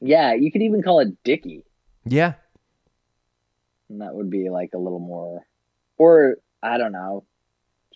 Yeah, 0.00 0.32
you 0.34 0.50
could 0.50 0.62
even 0.62 0.82
call 0.82 1.00
it 1.00 1.22
Dicky, 1.24 1.64
Yeah. 2.04 2.34
and 3.88 4.00
that 4.00 4.14
would 4.14 4.30
be 4.30 4.48
like 4.48 4.70
a 4.74 4.78
little 4.78 5.00
more, 5.00 5.46
or 5.98 6.36
I 6.62 6.78
don't 6.78 6.92
know, 6.92 7.24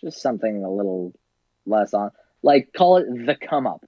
just 0.01 0.21
something 0.21 0.63
a 0.63 0.69
little 0.69 1.13
less 1.65 1.93
on. 1.93 2.11
Like 2.43 2.73
call 2.77 2.97
it 2.97 3.05
the 3.25 3.35
come 3.35 3.65
up. 3.65 3.85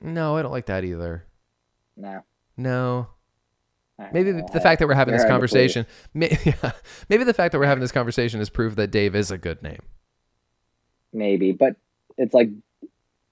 No, 0.00 0.36
I 0.36 0.42
don't 0.42 0.52
like 0.52 0.66
that 0.66 0.84
either. 0.84 1.26
No. 1.96 2.22
No. 2.56 3.08
Maybe 4.12 4.30
the, 4.30 4.60
fact 4.60 4.78
that 4.78 4.86
we're 4.86 4.94
having 4.94 5.12
this 5.12 5.22
They're 5.22 5.30
conversation, 5.30 5.86
may, 6.14 6.38
yeah, 6.44 6.70
maybe 7.08 7.24
the 7.24 7.34
fact 7.34 7.52
that 7.52 7.58
we're 7.58 7.66
having 7.66 7.80
this 7.80 7.92
conversation 7.92 8.40
is 8.40 8.48
proof 8.48 8.76
that 8.76 8.90
Dave 8.90 9.16
is 9.16 9.30
a 9.30 9.38
good 9.38 9.62
name. 9.62 9.80
maybe, 11.12 11.52
but 11.52 11.76
it's 12.16 12.32
like 12.34 12.50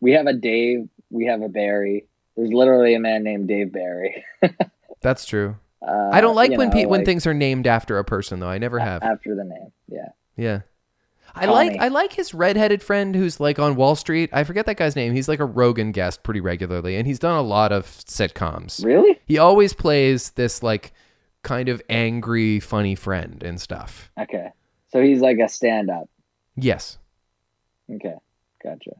we 0.01 0.13
have 0.13 0.27
a 0.27 0.33
Dave, 0.33 0.89
we 1.11 1.27
have 1.27 1.43
a 1.43 1.49
Barry. 1.49 2.07
There's 2.37 2.53
literally 2.53 2.95
a 2.95 3.01
man 3.01 3.23
named 3.23 3.49
Dave 3.49 3.73
Barry. 3.73 4.25
That's 5.01 5.25
true. 5.25 5.57
Uh, 5.87 6.11
I 6.13 6.21
don't 6.21 6.35
like 6.35 6.51
when 6.51 6.69
know, 6.69 6.75
pe- 6.75 6.87
when 6.87 7.05
things 7.05 7.27
are 7.27 7.35
named 7.35 7.67
after 7.67 7.99
a 7.99 8.05
person 8.05 8.41
though. 8.41 8.49
I 8.49 8.59
never 8.59 8.79
have. 8.79 9.03
after 9.03 9.35
the 9.35 9.45
name. 9.45 9.73
Yeah, 9.89 10.09
Yeah. 10.37 10.61
I 11.37 11.47
like 11.47 11.77
I 11.81 11.89
like 11.89 12.13
his 12.13 12.33
redheaded 12.35 12.83
friend 12.83 13.15
who's 13.15 13.39
like 13.41 13.59
on 13.59 13.77
Wall 13.77 13.95
Street. 13.97 14.31
I 14.33 14.43
forget 14.45 14.67
that 14.67 14.77
guy's 14.77 14.97
name. 14.97 15.13
He's 15.13 15.29
like 15.29 15.41
a 15.41 15.45
Rogan 15.45 15.93
guest 15.93 16.23
pretty 16.23 16.41
regularly, 16.41 16.97
and 16.97 17.07
he's 17.07 17.19
done 17.19 17.37
a 17.37 17.43
lot 17.43 17.73
of 17.73 17.87
sitcoms. 17.87 18.85
really? 18.85 19.21
He 19.27 19.39
always 19.39 19.73
plays 19.75 20.31
this 20.33 20.63
like 20.63 20.93
kind 21.43 21.69
of 21.69 21.81
angry, 21.89 22.59
funny 22.61 22.95
friend 22.95 23.43
and 23.43 23.61
stuff. 23.61 24.11
Okay, 24.19 24.49
so 24.89 25.01
he's 25.03 25.21
like 25.21 25.39
a 25.39 25.49
stand-up. 25.49 26.09
Yes, 26.57 26.99
Okay, 27.95 28.15
gotcha. 28.65 28.93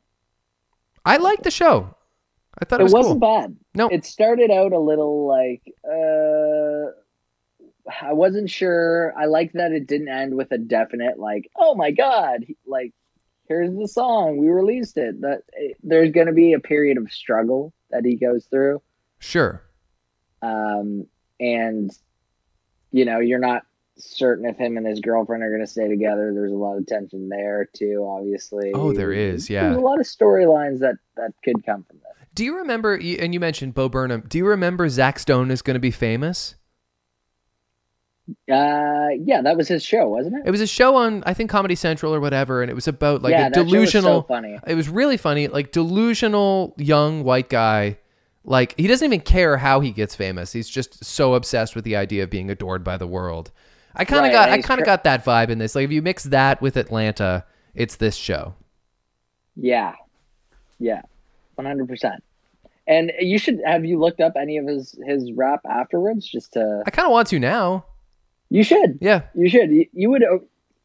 I 1.05 1.17
liked 1.17 1.43
the 1.45 1.51
show. 1.51 1.95
I 2.59 2.65
thought 2.65 2.81
it, 2.81 2.83
It 2.83 2.85
was 2.85 2.93
wasn't 2.93 3.21
cool. 3.21 3.41
bad. 3.41 3.57
No, 3.75 3.89
It 3.89 4.05
started 4.05 4.51
out 4.51 4.73
a 4.73 4.79
little 4.79 5.27
like 5.27 5.63
uh 5.85 6.91
I 8.03 8.13
wasn't 8.13 8.51
sure. 8.51 9.15
I 9.17 9.27
liked 9.27 9.55
that 9.55 9.73
it 9.73 9.87
didn't 9.87 10.09
end 10.09 10.35
with 10.35 10.51
a 10.53 10.59
definite 10.59 11.19
like, 11.19 11.51
"Oh 11.57 11.75
my 11.75 11.91
god, 11.91 12.45
like 12.67 12.93
here's 13.49 13.75
the 13.75 13.89
song, 13.89 14.39
we 14.39 14.49
released 14.49 14.97
it." 14.97 15.21
That 15.21 15.43
it, 15.53 15.77
there's 15.83 16.11
going 16.11 16.27
to 16.27 16.33
be 16.33 16.53
a 16.53 16.61
period 16.61 16.99
of 16.99 17.11
struggle 17.11 17.73
that 17.91 18.05
he 18.05 18.17
goes 18.17 18.45
through. 18.47 18.83
sure. 19.19 19.63
Um 20.43 21.07
and 21.39 21.91
you 22.93 23.05
know, 23.05 23.21
you're 23.21 23.39
not 23.39 23.63
certain 23.99 24.47
if 24.47 24.57
him 24.57 24.77
and 24.77 24.87
his 24.87 25.01
girlfriend 25.01 25.43
are 25.43 25.49
going 25.49 25.61
to 25.61 25.67
stay 25.67 25.89
together. 25.89 26.33
There's 26.35 26.53
a 26.53 26.57
lot 26.57 26.77
of 26.77 26.87
tension 26.87 27.29
there 27.29 27.69
too, 27.73 28.07
obviously. 28.09 28.73
Oh, 28.75 28.93
there 28.93 29.13
is, 29.13 29.49
yeah. 29.49 29.65
There's 29.65 29.77
a 29.77 29.81
lot 29.81 30.01
of 30.01 30.07
storylines 30.07 30.81
that 30.81 30.97
that 31.17 31.33
could 31.45 31.65
come 31.65 31.85
from 31.85 31.99
this. 31.99 32.29
Do 32.35 32.45
you 32.45 32.59
remember? 32.59 32.95
And 32.95 33.33
you 33.33 33.41
mentioned 33.41 33.75
Bo 33.75 33.89
Burnham. 33.89 34.25
Do 34.29 34.39
you 34.39 34.47
remember 34.47 34.89
Zach 34.89 35.19
Stone 35.19 35.51
is 35.51 35.63
going 35.63 35.75
to 35.75 35.81
be 35.81 35.91
famous? 35.91 36.55
Uh, 38.51 39.09
yeah, 39.23 39.41
that 39.43 39.57
was 39.57 39.69
his 39.69 39.85
show, 39.85 40.09
wasn't 40.09 40.37
it? 40.37 40.43
It 40.47 40.51
was 40.51 40.61
a 40.61 40.67
show 40.67 40.97
on 40.97 41.23
I 41.27 41.33
think 41.35 41.49
Comedy 41.51 41.75
Central 41.77 42.13
or 42.15 42.21
whatever, 42.21 42.61
and 42.63 42.71
it 42.71 42.75
was 42.75 42.89
about 42.89 43.23
like 43.23 43.31
yeah, 43.33 43.47
a 43.47 43.51
that 43.51 43.55
show 43.55 43.63
was 43.63 43.73
delusional. 43.73 44.23
so 44.23 44.27
funny. 44.27 44.59
It 44.67 44.75
was 44.75 44.89
really 44.89 45.17
funny, 45.17 45.49
like 45.49 45.71
delusional 45.73 46.75
young 46.77 47.23
white 47.23 47.49
guy. 47.49 47.99
Like 48.45 48.75
he 48.79 48.87
doesn't 48.89 49.05
even 49.07 49.21
care 49.21 49.57
how 49.59 49.81
he 49.81 49.91
gets 49.93 50.15
famous. 50.15 50.53
He's 50.53 50.69
just 50.69 51.05
so 51.05 51.35
obsessed 51.35 51.75
with 51.77 51.85
the 51.85 51.97
idea 51.97 52.25
of 52.25 52.31
being 52.31 52.51
adored 52.51 52.83
by 52.83 52.97
the 52.97 53.07
world. 53.07 53.53
I 53.95 54.05
kind 54.05 54.27
of 54.27 54.33
Right, 54.33 54.33
got 54.33 54.49
I 54.51 54.61
kind 54.61 54.81
of 54.81 54.87
got 54.87 55.05
that 55.05 55.25
vibe 55.25 55.49
in 55.49 55.59
this. 55.59 55.75
Like 55.75 55.85
if 55.85 55.93
you 55.93 56.03
mix 56.03 56.25
that 56.25 56.61
with 56.61 56.77
Atlanta, 56.77 57.45
it's 57.75 57.97
this 57.97 58.15
show. 58.17 58.55
Yeah, 59.57 59.95
yeah, 60.79 61.03
one 61.55 61.67
hundred 61.67 61.89
percent. 61.89 62.23
And 62.89 63.11
you 63.21 63.39
should 63.39 63.61
have 63.65 63.85
you 63.85 63.99
looked 63.99 64.21
up 64.21 64.35
any 64.41 64.59
of 64.59 64.67
his 64.67 64.97
his 65.07 65.33
rap 65.33 65.61
afterwards, 65.69 66.27
just 66.27 66.53
to 66.53 66.83
I 66.87 66.91
kind 66.91 67.07
of 67.07 67.13
want 67.13 67.29
to 67.29 67.39
now. 67.39 67.85
You 68.51 68.63
should. 68.63 68.99
Yeah. 69.01 69.23
You 69.35 69.49
should. 69.49 69.71
You, 69.71 69.87
you 69.93 70.11
would. 70.11 70.23
Uh, 70.23 70.39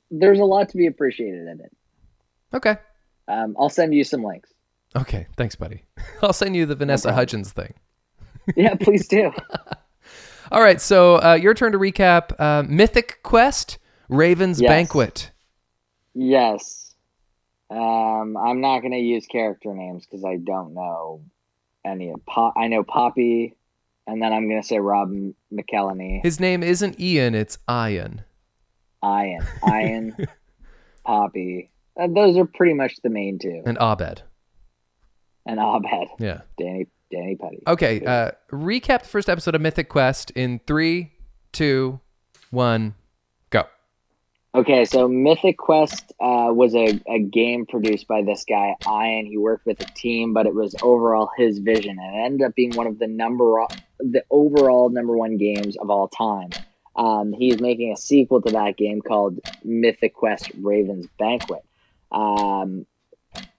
there's 0.09 0.39
a 0.39 0.43
lot 0.45 0.69
to 0.69 0.77
be 0.77 0.87
appreciated 0.87 1.47
in 1.47 1.59
it. 1.61 1.71
Okay. 2.53 2.77
Um, 3.27 3.55
I'll 3.59 3.69
send 3.69 3.93
you 3.93 4.03
some 4.03 4.23
links. 4.23 4.49
Okay. 4.95 5.27
Thanks, 5.37 5.55
buddy. 5.55 5.83
I'll 6.21 6.33
send 6.33 6.55
you 6.55 6.65
the 6.65 6.75
Vanessa 6.75 7.09
problem. 7.09 7.19
Hudgens 7.19 7.51
thing. 7.51 7.73
Yeah, 8.55 8.73
please 8.73 9.07
do. 9.07 9.31
All 10.51 10.61
right. 10.61 10.81
So 10.81 11.15
uh, 11.21 11.35
your 11.35 11.53
turn 11.53 11.71
to 11.73 11.77
recap 11.77 12.37
uh, 12.39 12.63
Mythic 12.67 13.19
Quest, 13.23 13.77
Raven's 14.09 14.59
Yes. 14.59 14.67
Banquet. 14.69 15.31
yes. 16.15 16.93
Um, 17.69 18.35
I'm 18.35 18.59
not 18.59 18.79
going 18.79 18.91
to 18.91 18.97
use 18.97 19.25
character 19.27 19.73
names 19.73 20.05
because 20.05 20.25
I 20.25 20.35
don't 20.37 20.73
know 20.73 21.21
any 21.85 22.09
of. 22.09 22.25
Po- 22.25 22.51
I 22.57 22.67
know 22.67 22.83
Poppy, 22.83 23.55
and 24.07 24.21
then 24.21 24.33
I'm 24.33 24.47
going 24.49 24.61
to 24.61 24.67
say 24.67 24.79
Rob 24.79 25.11
McElhenney, 25.53 26.21
His 26.23 26.39
name 26.39 26.63
isn't 26.63 26.99
Ian, 26.99 27.35
it's 27.35 27.57
Ian. 27.69 28.23
Ian, 29.03 29.45
Ian, 29.67 30.27
Poppy. 31.05 31.71
Uh, 31.99 32.07
those 32.13 32.37
are 32.37 32.45
pretty 32.45 32.73
much 32.73 32.95
the 33.03 33.09
main 33.09 33.39
two, 33.39 33.63
And 33.65 33.77
Abed. 33.79 34.21
and 35.45 35.59
Abed, 35.59 36.07
Yeah. 36.19 36.41
Danny, 36.57 36.87
Danny 37.11 37.35
Pudi. 37.35 37.61
Okay. 37.67 38.03
Uh, 38.05 38.31
recap 38.51 39.01
the 39.03 39.07
first 39.09 39.29
episode 39.29 39.55
of 39.55 39.61
Mythic 39.61 39.89
Quest 39.89 40.31
in 40.31 40.59
three, 40.67 41.11
two, 41.51 41.99
one. 42.51 42.95
Okay, 44.53 44.83
so 44.83 45.07
Mythic 45.07 45.57
Quest 45.57 46.11
uh, 46.19 46.51
was 46.51 46.75
a, 46.75 46.99
a 47.07 47.19
game 47.19 47.65
produced 47.65 48.05
by 48.05 48.21
this 48.21 48.43
guy, 48.43 48.75
Ian. 48.85 49.25
He 49.25 49.37
worked 49.37 49.65
with 49.65 49.79
a 49.79 49.85
team, 49.85 50.33
but 50.33 50.45
it 50.45 50.53
was 50.53 50.75
overall 50.83 51.29
his 51.37 51.59
vision, 51.59 51.97
and 51.97 52.15
it 52.15 52.25
ended 52.25 52.47
up 52.47 52.53
being 52.53 52.75
one 52.75 52.85
of 52.85 52.99
the 52.99 53.07
number 53.07 53.65
the 53.99 54.25
overall 54.29 54.89
number 54.89 55.15
one 55.15 55.37
games 55.37 55.77
of 55.77 55.89
all 55.89 56.09
time. 56.09 56.49
Um, 56.97 57.31
he's 57.31 57.61
making 57.61 57.93
a 57.93 57.97
sequel 57.97 58.41
to 58.41 58.51
that 58.51 58.75
game 58.75 59.01
called 59.01 59.39
Mythic 59.63 60.13
Quest 60.13 60.51
Raven's 60.61 61.07
Banquet. 61.17 61.63
Um, 62.11 62.85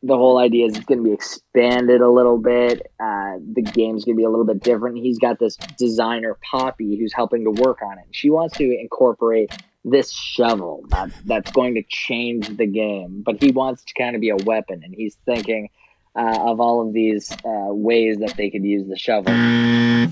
the 0.03 0.17
whole 0.17 0.37
idea 0.37 0.67
is 0.67 0.77
it's 0.77 0.85
going 0.85 0.99
to 0.99 1.05
be 1.05 1.15
expanded 1.15 2.03
a 2.03 2.11
little 2.11 2.37
bit. 2.37 2.93
Uh, 3.01 3.39
the 3.41 3.63
game's 3.63 4.05
going 4.05 4.17
to 4.17 4.21
be 4.21 4.25
a 4.25 4.29
little 4.31 4.45
bit 4.45 4.63
different. 4.63 4.99
He's 4.99 5.19
got 5.19 5.39
this 5.39 5.57
designer, 5.79 6.37
Poppy, 6.51 6.99
who's 6.99 7.15
helping 7.15 7.45
to 7.45 7.63
work 7.63 7.79
on 7.83 7.99
it. 7.99 8.05
She 8.11 8.29
wants 8.29 8.59
to 8.59 8.65
incorporate 8.65 9.51
this 9.85 10.13
shovel 10.13 10.85
that, 10.89 11.11
that's 11.25 11.51
going 11.51 11.75
to 11.75 11.83
change 11.89 12.57
the 12.57 12.67
game, 12.67 13.23
but 13.25 13.43
he 13.43 13.51
wants 13.51 13.85
to 13.85 13.95
kind 13.95 14.15
of 14.15 14.21
be 14.21 14.31
a 14.31 14.37
weapon, 14.37 14.83
and 14.85 14.95
he's 14.95 15.17
thinking 15.27 15.69
uh, 16.15 16.39
of 16.41 16.61
all 16.61 16.87
of 16.87 16.93
these 16.93 17.33
uh, 17.45 17.73
ways 17.73 18.19
that 18.19 18.37
they 18.37 18.51
could 18.51 18.65
use 18.65 18.89
the 18.89 18.97
shovel. 18.97 19.33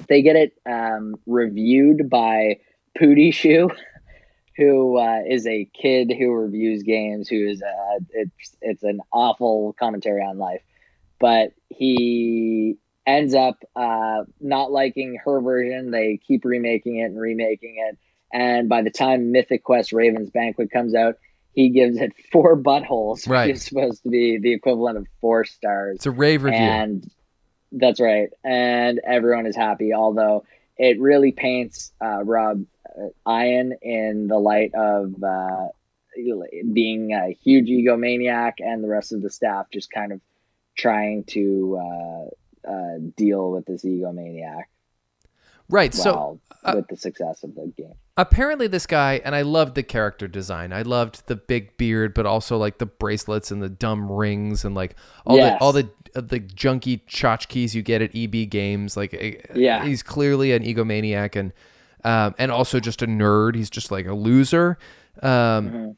They 0.09 0.23
get 0.23 0.37
it 0.37 0.53
um, 0.67 1.17
reviewed 1.27 2.09
by 2.09 2.59
Pootie 2.99 3.33
Shoe, 3.35 3.71
who 4.57 4.99
uh, 4.99 5.21
is 5.29 5.47
a 5.47 5.69
kid 5.81 6.13
who 6.19 6.33
reviews 6.33 6.83
games. 6.83 7.29
Who 7.29 7.49
is 7.49 7.63
uh, 7.63 8.01
it's 8.11 8.57
it's 8.61 8.83
an 8.83 9.01
awful 9.13 9.75
commentary 9.79 10.23
on 10.23 10.39
life, 10.39 10.63
but 11.19 11.53
he 11.69 12.79
ends 13.07 13.35
up 13.35 13.63
uh, 13.77 14.25
not 14.41 14.73
liking 14.73 15.19
her 15.25 15.41
version. 15.41 15.91
They 15.91 16.19
keep 16.27 16.45
remaking 16.45 16.97
it 16.97 17.05
and 17.05 17.21
remaking 17.21 17.77
it, 17.89 17.99
and 18.33 18.69
by 18.69 18.83
the 18.83 18.91
time 18.91 19.33
Mythic 19.33 19.65
Quest 19.65 19.93
Raven's 19.93 20.31
Banquet 20.31 20.71
comes 20.71 20.95
out, 20.95 21.17
he 21.53 21.71
gives 21.71 21.97
it 21.97 22.13
four 22.33 22.57
buttholes, 22.57 23.29
Right. 23.29 23.49
which 23.49 23.57
is 23.57 23.65
supposed 23.65 24.03
to 24.05 24.09
be 24.09 24.39
the 24.39 24.53
equivalent 24.53 24.99
of 24.99 25.07
four 25.21 25.45
stars. 25.45 25.97
It's 25.97 26.07
a 26.07 26.11
rave 26.11 26.45
review. 26.45 26.59
And 26.59 27.11
that's 27.73 28.01
right. 28.01 28.29
And 28.45 29.01
everyone 29.07 29.47
is 29.47 29.57
happy, 29.57 29.93
although 29.95 30.45
it 30.77 31.01
really 31.01 31.33
paints 31.33 31.93
uh, 32.03 32.25
Rob 32.25 32.65
uh, 32.89 33.31
Ian 33.31 33.75
in 33.83 34.27
the 34.29 34.39
light 34.39 34.73
of 34.75 35.15
uh, 35.23 35.69
being 36.73 37.13
a 37.13 37.33
huge 37.45 37.69
egomaniac 37.69 38.55
and 38.59 38.83
the 38.83 38.89
rest 38.89 39.13
of 39.13 39.23
the 39.23 39.31
staff 39.31 39.67
just 39.73 39.91
kind 39.91 40.13
of 40.13 40.21
trying 40.77 41.25
to 41.25 41.79
uh, 41.81 42.71
uh, 42.71 42.99
deal 43.17 43.51
with 43.51 43.67
this 43.67 43.85
egomaniac 43.85 44.65
right. 45.71 45.95
So 45.95 46.41
uh, 46.65 46.73
with 46.77 46.89
the 46.89 46.97
success 46.97 47.43
of 47.43 47.55
the 47.55 47.73
game. 47.77 47.95
apparently 48.19 48.67
this 48.67 48.87
guy 48.87 49.19
and 49.25 49.35
i 49.35 49.41
loved 49.41 49.75
the 49.75 49.83
character 49.83 50.29
design 50.29 50.75
i 50.75 50.83
loved 50.83 51.27
the 51.27 51.35
big 51.35 51.75
beard 51.79 52.13
but 52.13 52.27
also 52.27 52.59
like 52.59 52.77
the 52.77 52.85
bracelets 52.85 53.51
and 53.51 53.63
the 53.63 53.69
dumb 53.71 54.13
rings 54.13 54.63
and 54.63 54.75
like 54.75 54.95
all 55.25 55.39
Yes. 55.39 55.59
the 55.59 55.65
all 55.65 55.73
the 55.73 55.89
uh, 56.15 56.21
the 56.21 56.39
junky 56.39 57.01
tchotchkes 57.07 57.75
you 57.75 57.81
get 57.81 58.03
at 58.03 58.15
eb 58.15 58.51
games 58.51 58.95
like 58.95 59.15
uh, 59.15 59.55
Yeah. 59.55 59.87
he's 59.87 60.03
clearly 60.03 60.53
an 60.53 60.63
egomaniac 60.63 61.35
and 61.35 61.55
um, 62.05 62.35
and 62.39 62.51
also 62.53 62.79
just 62.79 63.01
a 63.01 63.07
nerd 63.07 63.55
he's 63.55 63.71
just 63.71 63.91
like 63.91 64.05
a 64.07 64.15
loser 64.15 64.77
um, 65.23 65.71
Mhm. 65.71 65.97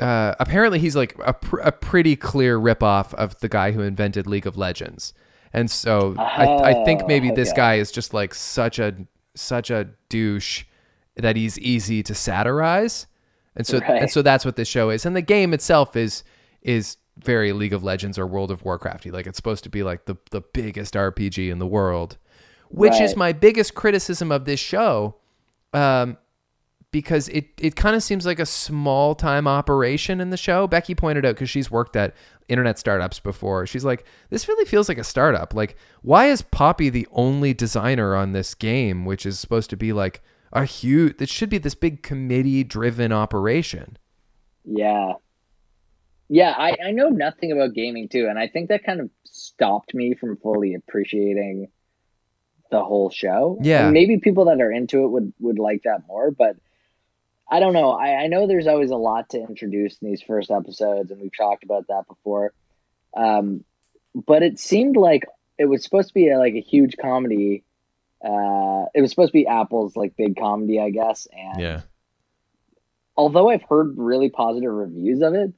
uh, 0.00 0.34
apparently 0.40 0.78
he's 0.78 0.96
like 0.96 1.16
a, 1.24 1.32
pr- 1.34 1.60
a 1.60 1.72
pretty 1.72 2.16
clear 2.16 2.58
ripoff 2.58 3.12
of 3.14 3.38
the 3.40 3.48
guy 3.48 3.72
who 3.72 3.82
invented 3.82 4.26
League 4.26 4.46
of 4.46 4.56
Legends. 4.56 5.12
And 5.56 5.70
so 5.70 6.14
I, 6.18 6.70
I 6.70 6.84
think 6.84 7.02
Oh, 7.02 7.06
maybe 7.06 7.30
this 7.30 7.48
okay. 7.48 7.56
guy 7.56 7.74
is 7.76 7.90
just 7.90 8.12
like 8.14 8.34
such 8.34 8.78
a 8.78 8.94
such 9.34 9.70
a 9.70 9.88
douche 10.08 10.64
that 11.16 11.34
he's 11.34 11.58
easy 11.58 12.02
to 12.02 12.14
satirize. 12.14 13.06
And 13.56 13.66
so 13.66 13.78
Right. 13.78 14.02
and 14.02 14.10
so 14.10 14.20
that's 14.22 14.44
what 14.44 14.56
this 14.56 14.68
show 14.68 14.90
is. 14.90 15.06
And 15.06 15.16
the 15.16 15.22
game 15.22 15.54
itself 15.54 15.96
is 15.96 16.22
is 16.62 16.98
very 17.18 17.52
League 17.54 17.72
of 17.72 17.82
Legends 17.82 18.18
or 18.18 18.26
World 18.26 18.50
of 18.50 18.62
Warcrafty. 18.64 19.10
Like 19.10 19.26
it's 19.26 19.36
supposed 19.38 19.64
to 19.64 19.70
be 19.70 19.82
like 19.82 20.04
the 20.04 20.16
the 20.30 20.42
biggest 20.42 20.94
RPG 20.94 21.50
in 21.50 21.58
the 21.58 21.66
world. 21.66 22.18
Which 22.68 23.00
is 23.00 23.16
my 23.16 23.32
biggest 23.32 23.74
criticism 23.74 24.30
of 24.30 24.44
this 24.44 24.60
show. 24.60 25.16
Um 25.72 26.18
because 26.92 27.28
it, 27.28 27.48
it 27.58 27.76
kind 27.76 27.94
of 27.94 28.02
seems 28.02 28.24
like 28.24 28.38
a 28.38 28.46
small 28.46 29.14
time 29.14 29.46
operation 29.46 30.20
in 30.20 30.30
the 30.30 30.36
show. 30.36 30.66
Becky 30.66 30.94
pointed 30.94 31.26
out 31.26 31.34
because 31.34 31.50
she's 31.50 31.70
worked 31.70 31.96
at 31.96 32.14
internet 32.48 32.78
startups 32.78 33.20
before. 33.20 33.66
She's 33.66 33.84
like, 33.84 34.06
this 34.30 34.48
really 34.48 34.64
feels 34.64 34.88
like 34.88 34.98
a 34.98 35.04
startup. 35.04 35.52
Like, 35.52 35.76
why 36.02 36.26
is 36.26 36.42
Poppy 36.42 36.88
the 36.88 37.06
only 37.10 37.52
designer 37.52 38.14
on 38.14 38.32
this 38.32 38.54
game, 38.54 39.04
which 39.04 39.26
is 39.26 39.38
supposed 39.38 39.68
to 39.70 39.76
be 39.76 39.92
like 39.92 40.22
a 40.52 40.64
huge, 40.64 41.20
it 41.20 41.28
should 41.28 41.50
be 41.50 41.58
this 41.58 41.74
big 41.74 42.02
committee 42.02 42.64
driven 42.64 43.12
operation? 43.12 43.98
Yeah. 44.64 45.14
Yeah, 46.28 46.54
I, 46.56 46.76
I 46.86 46.90
know 46.90 47.08
nothing 47.08 47.52
about 47.52 47.74
gaming 47.74 48.08
too, 48.08 48.26
and 48.28 48.38
I 48.38 48.48
think 48.48 48.68
that 48.70 48.84
kind 48.84 49.00
of 49.00 49.10
stopped 49.24 49.94
me 49.94 50.14
from 50.14 50.36
fully 50.38 50.74
appreciating 50.74 51.68
the 52.70 52.82
whole 52.82 53.10
show. 53.10 53.58
Yeah. 53.60 53.84
And 53.84 53.92
maybe 53.92 54.18
people 54.18 54.46
that 54.46 54.60
are 54.60 54.72
into 54.72 55.04
it 55.04 55.08
would, 55.08 55.32
would 55.38 55.58
like 55.58 55.82
that 55.84 56.00
more, 56.08 56.32
but 56.32 56.56
I 57.48 57.60
don't 57.60 57.72
know. 57.72 57.90
I, 57.92 58.24
I 58.24 58.26
know 58.26 58.46
there's 58.46 58.66
always 58.66 58.90
a 58.90 58.96
lot 58.96 59.30
to 59.30 59.38
introduce 59.40 59.98
in 59.98 60.08
these 60.10 60.22
first 60.22 60.50
episodes, 60.50 61.10
and 61.10 61.20
we've 61.20 61.36
talked 61.36 61.62
about 61.64 61.86
that 61.88 62.06
before. 62.08 62.52
Um, 63.16 63.64
but 64.14 64.42
it 64.42 64.58
seemed 64.58 64.96
like 64.96 65.24
it 65.58 65.66
was 65.66 65.84
supposed 65.84 66.08
to 66.08 66.14
be 66.14 66.28
a, 66.28 66.38
like 66.38 66.54
a 66.54 66.60
huge 66.60 66.96
comedy. 67.00 67.62
Uh, 68.24 68.86
it 68.94 69.00
was 69.00 69.10
supposed 69.10 69.28
to 69.28 69.32
be 69.38 69.46
Apple's 69.46 69.94
like 69.96 70.16
big 70.16 70.36
comedy, 70.36 70.80
I 70.80 70.90
guess, 70.90 71.28
and 71.32 71.60
Yeah. 71.60 71.80
although 73.16 73.50
I've 73.50 73.62
heard 73.62 73.94
really 73.96 74.28
positive 74.30 74.72
reviews 74.72 75.22
of 75.22 75.34
it, 75.34 75.52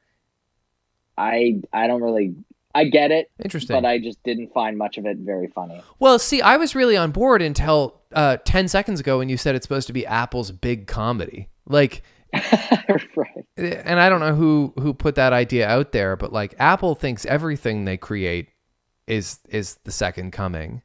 I 1.17 1.61
I 1.73 1.87
don't 1.87 2.03
really 2.03 2.35
I 2.75 2.85
get 2.85 3.11
it, 3.11 3.31
Interesting. 3.43 3.75
but 3.75 3.85
I 3.85 3.99
just 3.99 4.23
didn't 4.23 4.53
find 4.53 4.77
much 4.77 4.99
of 4.99 5.07
it 5.07 5.17
very 5.19 5.49
funny. 5.49 5.81
Well, 5.99 6.19
see, 6.19 6.43
I 6.43 6.57
was 6.59 6.75
really 6.75 6.97
on 6.97 7.11
board 7.13 7.43
until 7.43 8.01
uh, 8.13 8.37
10 8.45 8.69
seconds 8.69 9.01
ago 9.01 9.19
when 9.19 9.29
you 9.29 9.37
said 9.37 9.55
it's 9.57 9.65
supposed 9.65 9.87
to 9.89 9.93
be 9.93 10.07
Apple's 10.07 10.53
big 10.53 10.87
comedy. 10.87 11.49
Like, 11.69 12.03
right. 12.33 13.45
and 13.57 14.01
I 14.01 14.09
don't 14.09 14.21
know 14.21 14.35
who 14.35 14.73
who 14.79 14.93
put 14.93 15.15
that 15.15 15.33
idea 15.33 15.69
out 15.69 15.93
there, 15.93 16.17
but 16.17 16.33
like 16.33 16.55
Apple 16.59 16.95
thinks 16.95 17.25
everything 17.27 17.85
they 17.85 17.97
create 17.97 18.49
is 19.07 19.39
is 19.49 19.79
the 19.85 19.93
second 19.93 20.33
coming. 20.33 20.83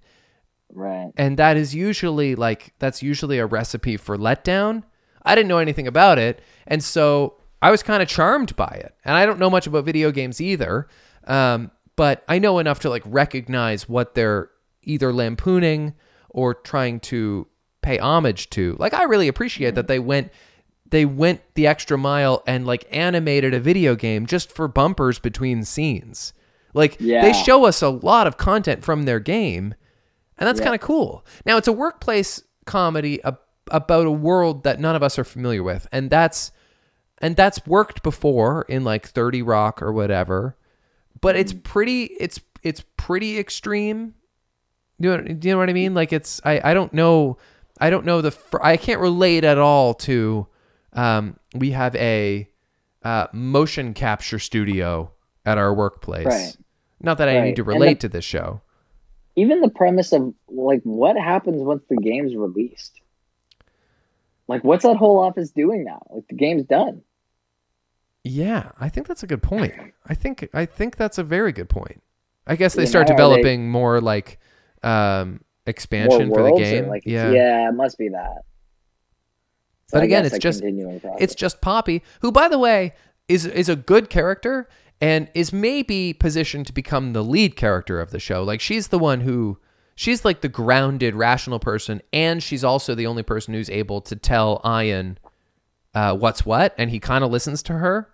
Right. 0.72 1.12
And 1.18 1.38
that 1.38 1.58
is 1.58 1.76
usually 1.76 2.36
like 2.36 2.74
that's 2.80 3.04
usually 3.04 3.40
a 3.40 3.46
recipe 3.46 3.98
for 3.98 4.18
letdown. 4.18 4.84
I 5.24 5.36
didn't 5.36 5.48
know 5.50 5.60
anything 5.60 5.88
about 5.88 6.18
it, 6.18 6.42
and 6.68 6.84
so 6.84 7.38
I 7.62 7.72
was 7.72 7.84
kind 7.84 8.02
of 8.02 8.10
charmed 8.10 8.56
by 8.56 8.82
it. 8.84 8.94
And 9.06 9.16
I 9.16 9.26
don't 9.26 9.40
know 9.40 9.50
much 9.50 9.68
about 9.68 9.86
video 9.86 10.12
games 10.12 10.42
either, 10.42 10.88
um, 11.26 11.72
but 11.96 12.24
I 12.28 12.40
know 12.40 12.60
enough 12.60 12.80
to 12.82 12.90
like 12.90 13.04
recognize 13.06 13.88
what 13.88 14.16
they're 14.16 14.50
either 14.82 15.14
lampooning 15.14 15.94
or 16.30 16.54
trying 16.54 17.00
to 17.00 17.48
pay 17.82 18.00
homage 18.00 18.50
to. 18.52 18.76
Like 18.80 18.94
I 18.94 19.04
really 19.04 19.28
appreciate 19.28 19.76
that 19.76 19.88
they 19.88 20.00
went 20.00 20.32
they 20.94 21.06
went 21.06 21.42
the 21.56 21.66
extra 21.66 21.98
mile 21.98 22.44
and 22.46 22.68
like 22.68 22.86
animated 22.92 23.52
a 23.52 23.60
video 23.60 23.96
game 23.96 24.28
just 24.28 24.52
for 24.52 24.68
bumpers 24.68 25.18
between 25.18 25.64
scenes. 25.64 26.34
Like 26.76 26.98
Yeah. 27.00 27.24
they 27.24 27.34
show 27.34 27.66
us 27.66 27.82
a 27.82 27.90
lot 27.90 28.28
of 28.28 28.38
content 28.38 28.84
from 28.84 29.06
their 29.06 29.20
game, 29.20 29.74
and 30.38 30.48
that's 30.48 30.60
Yeah. 30.60 30.66
kind 30.66 30.76
of 30.76 30.82
cool. 30.82 31.26
Now 31.48 31.58
it's 31.58 31.68
a 31.68 31.72
workplace 31.72 32.44
comedy 32.68 33.20
ab- 33.24 33.40
about 33.72 34.06
a 34.06 34.12
world 34.12 34.64
that 34.66 34.80
none 34.80 34.96
of 34.96 35.02
us 35.02 35.18
are 35.18 35.24
familiar 35.24 35.64
with, 35.64 35.88
and 35.92 36.12
that's 36.12 36.52
and 37.18 37.36
that's 37.36 37.66
worked 37.66 38.04
before 38.04 38.64
in 38.70 38.84
like 38.84 39.08
30 39.08 39.42
Rock 39.42 39.82
or 39.82 39.92
whatever. 39.92 40.58
But 41.22 41.36
it's 41.36 41.54
mm. 41.54 41.64
pretty 41.64 42.04
it's 42.20 42.40
it's 42.62 42.84
pretty 42.98 43.40
extreme. 43.40 44.14
Do 45.02 45.10
you 45.10 45.18
know, 45.18 45.24
do 45.24 45.48
you 45.48 45.56
know 45.56 45.58
what 45.58 45.72
I 45.72 45.74
mean? 45.74 45.96
Like 45.96 46.14
it's 46.14 46.40
I 46.46 46.62
I 46.64 46.76
don't 46.76 46.94
know 46.94 47.40
I 47.82 47.90
don't 47.90 48.06
know 48.06 48.22
the 48.22 48.30
fir- 48.30 48.62
I 48.62 48.78
can't 48.78 49.02
relate 49.02 49.44
at 49.44 49.58
all 49.58 49.96
to 49.96 50.46
um, 50.94 51.38
we 51.56 51.72
have 51.72 51.96
a 51.96 52.48
uh, 53.04 53.28
motion 53.34 53.94
capture 53.94 54.40
studio 54.40 55.12
at 55.46 55.58
our 55.58 55.74
workplace. 55.74 56.26
Right. 56.26 56.56
Not 57.02 57.18
that 57.18 57.28
I 57.28 57.36
Right. 57.38 57.44
need 57.46 57.56
to 57.58 57.62
And 57.64 57.70
the- 57.70 57.74
relate 57.74 58.00
to 58.02 58.10
this 58.10 58.24
show. 58.26 58.62
even 59.36 59.62
the 59.62 59.70
premise 59.70 60.14
of 60.14 60.34
like 60.48 60.82
what 60.84 61.18
happens 61.18 61.62
once 61.64 61.84
the 61.90 61.98
game's 61.98 62.36
released 62.36 63.02
like 64.48 64.64
what's 64.64 64.84
that 64.84 64.96
whole 64.98 65.18
office 65.20 65.50
doing 65.52 65.84
now 65.84 66.06
like 66.12 66.28
the 66.28 66.36
game's 66.36 66.64
done 66.66 67.02
Yeah, 68.24 68.72
I 68.80 68.90
think 68.90 69.08
that's 69.08 69.24
a 69.24 69.28
good 69.28 69.42
point. 69.44 69.74
I 70.06 70.14
think 70.14 70.48
I 70.54 70.66
think 70.66 70.96
that's 70.98 71.18
a 71.18 71.24
very 71.24 71.52
good 71.52 71.68
point. 71.70 72.02
I 72.48 72.56
guess 72.56 72.74
they 72.76 72.84
You 72.84 72.88
start 72.88 73.08
know, 73.10 73.16
are 73.16 73.18
they- 73.18 73.24
developing 73.36 73.70
more 73.72 74.00
like 74.00 74.40
um, 74.84 75.42
expansion 75.66 76.28
more 76.30 76.38
for 76.38 76.44
the 76.44 76.56
game. 76.58 76.88
like 76.88 77.04
yeah. 77.06 77.32
yeah 77.32 77.70
it 77.70 77.74
must 77.74 77.98
be 77.98 78.10
that 78.10 78.44
But 79.94 80.02
I 80.02 80.06
again, 80.06 80.26
it's 80.26 80.34
just- 80.40 80.62
It's 81.22 81.36
just 81.36 81.62
Poppy, 81.62 82.04
who, 82.22 82.32
by 82.32 82.48
the 82.50 82.60
way, 82.60 82.94
is 83.28 83.46
is 83.46 83.70
a 83.70 83.76
good 83.76 84.10
character 84.10 84.68
and 85.00 85.30
is 85.34 85.54
maybe 85.54 86.14
positioned 86.14 86.68
to 86.68 86.74
become 86.74 87.14
the 87.14 87.24
lead 87.24 87.56
character 87.56 88.00
of 88.02 88.12
the 88.12 88.20
show. 88.20 88.44
Like 88.44 88.60
she's 88.62 88.90
the 88.90 89.00
one 89.00 89.22
who 89.22 89.60
she's 89.96 90.26
like 90.26 90.42
the 90.42 90.50
grounded, 90.50 91.16
rational 91.16 91.60
person, 91.60 92.02
and 92.12 92.42
she's 92.44 92.64
also 92.64 92.96
the 92.96 93.08
only 93.08 93.24
person 93.24 93.54
who's 93.54 93.70
able 93.70 94.02
to 94.02 94.16
tell 94.16 94.62
Ian 94.66 95.18
uh, 95.96 96.16
what's 96.18 96.46
what, 96.46 96.74
and 96.78 96.90
he 96.90 97.00
kind 97.00 97.24
of 97.24 97.32
listens 97.32 97.62
to 97.64 97.74
her. 97.74 98.10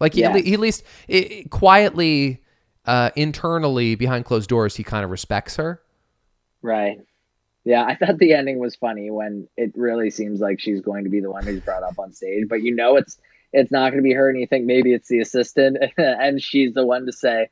Like 0.00 0.12
he, 0.14 0.24
at, 0.24 0.30
Yeah. 0.32 0.36
le- 0.36 0.42
he 0.42 0.52
at 0.54 0.60
least 0.60 0.82
i 1.08 1.14
i- 1.14 1.46
quietly, 1.50 2.42
uh, 2.84 3.10
internally 3.16 3.94
behind 3.94 4.24
closed 4.26 4.48
doors, 4.50 4.76
he 4.76 4.84
kind 4.84 5.04
of 5.04 5.10
respects 5.10 5.56
her. 5.56 5.80
right 6.62 6.98
yeah 7.64 7.84
i 7.84 7.94
thought 7.94 8.18
the 8.18 8.32
ending 8.34 8.58
was 8.58 8.76
funny 8.76 9.10
when 9.10 9.48
it 9.56 9.72
really 9.74 10.10
seems 10.10 10.40
like 10.40 10.60
she's 10.60 10.80
going 10.80 11.04
to 11.04 11.10
be 11.10 11.20
the 11.20 11.30
one 11.30 11.44
who's 11.46 11.60
brought 11.60 11.82
up 11.82 11.98
on 11.98 12.12
stage 12.12 12.44
but 12.48 12.62
you 12.62 12.74
know 12.74 12.96
it's 12.96 13.18
it's 13.52 13.70
not 13.70 13.90
going 13.90 14.02
to 14.02 14.06
be 14.08 14.12
her 14.12 14.28
and 14.30 14.38
you 14.40 14.46
think 14.46 14.64
maybe 14.66 14.92
it's 14.92 15.08
the 15.08 15.20
assistant 15.20 15.76
and 15.96 16.42
she's 16.42 16.74
the 16.74 16.84
one 16.84 17.06
to 17.06 17.12
say 17.12 17.48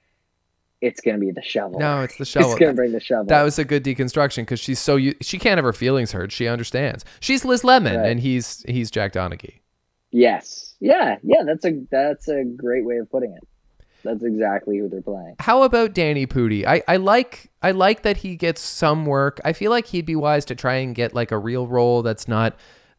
it's 0.80 1.00
going 1.00 1.14
to 1.14 1.20
be 1.24 1.30
the 1.30 1.40
shovel 1.42 1.78
No, 1.78 2.02
it's 2.02 2.16
the 2.16 2.22
it's 2.22 2.30
shovel. 2.32 2.56
going 2.58 2.72
to 2.72 2.74
bring 2.74 2.90
the 2.90 2.98
shovel 2.98 3.26
That 3.26 3.42
was 3.44 3.56
a 3.58 3.64
good 3.64 3.84
deconstruction 3.84 4.38
because 4.42 4.58
she's 4.58 4.80
so 4.80 4.98
she 5.20 5.38
can't 5.38 5.58
have 5.58 5.64
her 5.64 5.72
feelings 5.72 6.10
hurt. 6.10 6.32
She 6.32 6.48
understands. 6.48 7.04
She's 7.20 7.44
Liz 7.44 7.62
Lemon 7.62 8.00
Right. 8.00 8.10
and 8.10 8.18
he's 8.18 8.64
he's 8.66 8.90
Jack 8.90 9.12
Donaghy. 9.12 9.60
Yes. 10.10 10.74
Yeah, 10.80 11.18
yeah, 11.22 11.44
that's 11.46 11.64
a 11.64 11.80
that's 11.92 12.26
a 12.28 12.42
great 12.44 12.84
way 12.84 12.96
of 12.96 13.08
putting 13.12 13.32
it. 13.32 13.46
That's 14.04 14.22
exactly 14.22 14.78
who 14.78 14.88
they're 14.88 15.02
playing. 15.02 15.36
How 15.38 15.62
about 15.62 15.94
Danny 15.94 16.26
Pudi? 16.26 16.66
I, 16.66 16.82
I 16.88 16.96
like 16.96 17.50
I 17.62 17.70
like 17.70 18.02
that 18.02 18.18
he 18.18 18.36
gets 18.36 18.60
some 18.60 19.06
work. 19.06 19.40
I 19.44 19.52
feel 19.52 19.70
like 19.70 19.86
he'd 19.86 20.06
be 20.06 20.16
wise 20.16 20.44
to 20.46 20.54
try 20.54 20.74
and 20.76 20.94
get 20.94 21.14
like 21.14 21.30
a 21.30 21.38
real 21.38 21.66
role 21.66 22.02
that's 22.02 22.26
not 22.26 22.56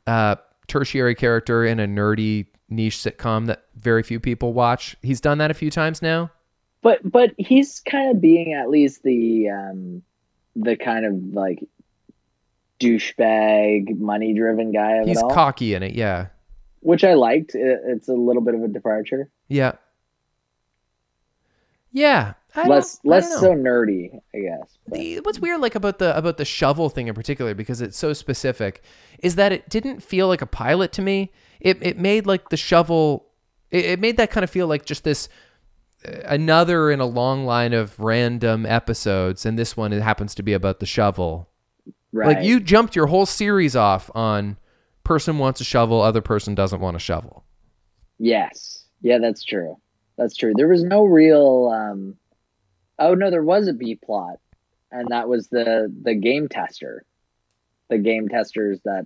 uh 0.07 0.35
tertiary 0.67 1.15
character 1.15 1.65
in 1.65 1.79
a 1.79 1.87
nerdy 1.87 2.47
niche 2.69 2.97
sitcom 2.97 3.47
that 3.47 3.65
very 3.75 4.03
few 4.03 4.19
people 4.19 4.53
watch. 4.53 4.95
He's 5.01 5.19
done 5.21 5.37
that 5.39 5.51
a 5.51 5.53
few 5.53 5.69
times 5.69 6.01
now. 6.01 6.31
But 6.81 6.99
but 7.09 7.33
he's 7.37 7.79
kind 7.81 8.11
of 8.11 8.21
being 8.21 8.53
at 8.53 8.69
least 8.69 9.03
the 9.03 9.49
um 9.49 10.03
the 10.55 10.75
kind 10.75 11.05
of 11.05 11.33
like 11.33 11.63
douchebag 12.79 13.97
money 13.97 14.33
driven 14.33 14.71
guy 14.71 14.97
of 14.97 15.07
He's 15.07 15.17
it 15.17 15.23
all, 15.23 15.31
cocky 15.31 15.73
in 15.73 15.83
it, 15.83 15.93
yeah. 15.93 16.27
which 16.81 17.03
I 17.03 17.13
liked. 17.13 17.55
It, 17.55 17.79
it's 17.85 18.09
a 18.09 18.13
little 18.13 18.41
bit 18.41 18.55
of 18.55 18.63
a 18.63 18.67
departure. 18.67 19.29
Yeah. 19.47 19.73
Yeah. 21.93 22.33
I 22.55 22.67
less 22.67 22.99
less 23.03 23.39
so 23.39 23.53
nerdy, 23.53 24.19
I 24.35 24.39
guess. 24.39 24.77
The- 24.87 25.21
what's 25.21 25.39
weird 25.39 25.59
like 25.61 25.73
about 25.73 25.97
the 25.97 26.15
about 26.15 26.37
the 26.37 26.45
shovel 26.45 26.89
thing 26.89 27.07
in 27.07 27.15
particular 27.15 27.55
because 27.55 27.81
it's 27.81 27.97
so 27.97 28.13
specific 28.13 28.83
is 29.19 29.35
that 29.35 29.51
it 29.51 29.69
didn't 29.69 30.03
feel 30.03 30.27
like 30.27 30.41
a 30.41 30.45
pilot 30.45 30.91
to 30.93 31.01
me 31.01 31.31
it 31.59 31.77
it 31.81 31.97
made 31.97 32.27
like 32.27 32.49
the 32.49 32.57
shovel 32.57 33.25
it, 33.71 33.85
it 33.85 33.99
made 33.99 34.17
that 34.17 34.29
kind 34.29 34.43
of 34.43 34.51
feel 34.51 34.67
like 34.67 34.85
just 34.85 35.03
this 35.03 35.29
uh, 36.07 36.11
another 36.25 36.91
in 36.91 36.99
a 36.99 37.05
long 37.05 37.43
line 37.45 37.73
of 37.73 37.99
random 37.99 38.67
episodes 38.67 39.47
and 39.47 39.57
this 39.57 39.75
one 39.75 39.91
it 39.91 40.03
happens 40.03 40.35
to 40.35 40.43
be 40.43 40.53
about 40.53 40.79
the 40.79 40.85
shovel 40.85 41.49
right. 42.11 42.35
like 42.37 42.45
you 42.45 42.59
jumped 42.59 42.95
your 42.95 43.07
whole 43.07 43.25
series 43.25 43.75
off 43.75 44.11
on 44.13 44.57
person 45.03 45.39
wants 45.39 45.59
a 45.59 45.63
shovel 45.63 46.01
other 46.01 46.21
person 46.21 46.53
doesn't 46.53 46.81
want 46.81 46.95
a 46.95 46.99
shovel 46.99 47.43
Yes. 48.19 48.85
Yeah, 49.01 49.17
that's 49.17 49.43
true. 49.43 49.77
That's 50.17 50.35
true. 50.35 50.53
There 50.55 50.67
was 50.67 50.83
no 50.83 51.03
real 51.03 51.71
um 51.73 52.17
Oh 52.99 53.15
no, 53.15 53.29
there 53.31 53.43
was 53.43 53.67
a 53.67 53.73
B 53.73 53.95
plot 53.95 54.39
and 54.91 55.07
that 55.09 55.27
was 55.27 55.47
the 55.49 55.93
the 56.03 56.13
game 56.15 56.47
tester. 56.47 57.03
The 57.89 57.97
game 57.97 58.29
testers 58.29 58.79
that 58.85 59.05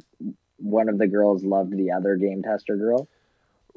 one 0.57 0.89
of 0.89 0.97
the 0.97 1.07
girls 1.07 1.43
loved 1.43 1.75
the 1.75 1.91
other 1.91 2.15
game 2.15 2.41
tester 2.43 2.75
girl. 2.77 3.07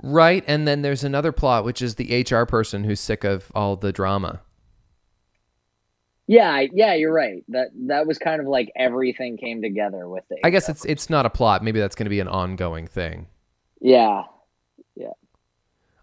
right 0.02 0.43
and 0.47 0.66
then 0.66 0.81
there's 0.82 1.05
another 1.05 1.31
plot 1.32 1.62
which 1.65 1.82
is 1.82 1.97
the 1.97 2.24
hr 2.31 2.44
person 2.44 2.85
who's 2.85 3.01
sick 3.01 3.23
of 3.23 3.52
all 3.55 3.77
the 3.77 3.93
drama 3.93 4.40
Yeah, 6.27 6.65
yeah, 6.73 6.94
you're 6.94 7.12
right. 7.12 7.44
That 7.48 7.69
that 7.89 8.07
was 8.07 8.16
kind 8.19 8.40
of 8.40 8.47
like 8.47 8.70
everything 8.77 9.36
came 9.36 9.61
together 9.62 10.09
with 10.09 10.24
it. 10.31 10.39
i 10.44 10.51
guess 10.51 10.69
it's 10.69 10.85
it's 10.85 11.11
not 11.11 11.27
a 11.27 11.31
plot 11.31 11.62
maybe 11.62 11.81
that's 11.81 11.94
going 11.94 12.07
to 12.07 12.11
be 12.11 12.20
an 12.20 12.28
ongoing 12.28 12.86
thing 12.86 13.27
Yeah. 13.81 14.23
Yeah. 14.97 15.12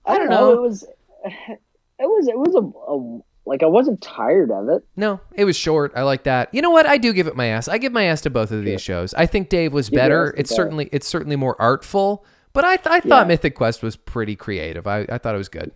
I 0.05 0.17
don't 0.17 0.29
know. 0.29 0.51
It 0.53 0.61
was 0.61 0.85
it 1.25 1.59
was 1.99 2.27
it 2.27 2.37
was 2.37 2.55
a, 2.55 2.59
a 2.91 3.21
like 3.49 3.63
I 3.63 3.67
wasn't 3.67 4.01
tired 4.01 4.51
of 4.51 4.69
it. 4.69 4.83
No, 4.95 5.19
it 5.33 5.45
was 5.45 5.55
short. 5.55 5.93
I 5.95 6.03
like 6.03 6.23
that. 6.23 6.53
You 6.53 6.61
know 6.61 6.69
what? 6.71 6.85
I 6.85 6.97
do 6.97 7.13
give 7.13 7.27
it 7.27 7.35
my 7.35 7.45
ass. 7.47 7.67
I 7.67 7.77
give 7.77 7.93
my 7.93 8.03
ass 8.05 8.21
to 8.21 8.29
both 8.29 8.51
of 8.51 8.63
these 8.65 8.81
shows. 8.81 9.13
I 9.13 9.25
think 9.25 9.49
Dave 9.49 9.73
was 9.73 9.89
better. 9.89 10.33
It's 10.37 10.49
both. 10.51 10.55
certainly 10.57 10.89
it's 10.91 11.07
certainly 11.07 11.35
more 11.37 11.59
artful, 11.61 12.25
but 12.53 12.65
I 12.65 12.75
th- 12.77 12.87
I 12.87 12.95
Yeah. 12.95 13.01
thought 13.01 13.27
Mythic 13.27 13.55
Quest 13.55 13.81
was 13.83 13.95
pretty 13.95 14.35
creative. 14.35 14.85
I, 14.87 15.05
I 15.09 15.17
thought 15.17 15.33
it 15.33 15.37
was 15.37 15.49
good. 15.49 15.71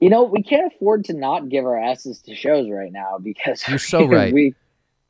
You 0.00 0.10
know, 0.10 0.22
we 0.24 0.42
can't 0.42 0.72
afford 0.72 1.04
to 1.06 1.14
not 1.14 1.48
give 1.48 1.64
our 1.64 1.78
asses 1.78 2.20
to 2.22 2.34
shows 2.34 2.68
right 2.70 2.92
now 2.92 3.18
because 3.22 3.66
You're 3.68 3.78
so 3.80 4.04
right. 4.06 4.32
We 4.32 4.54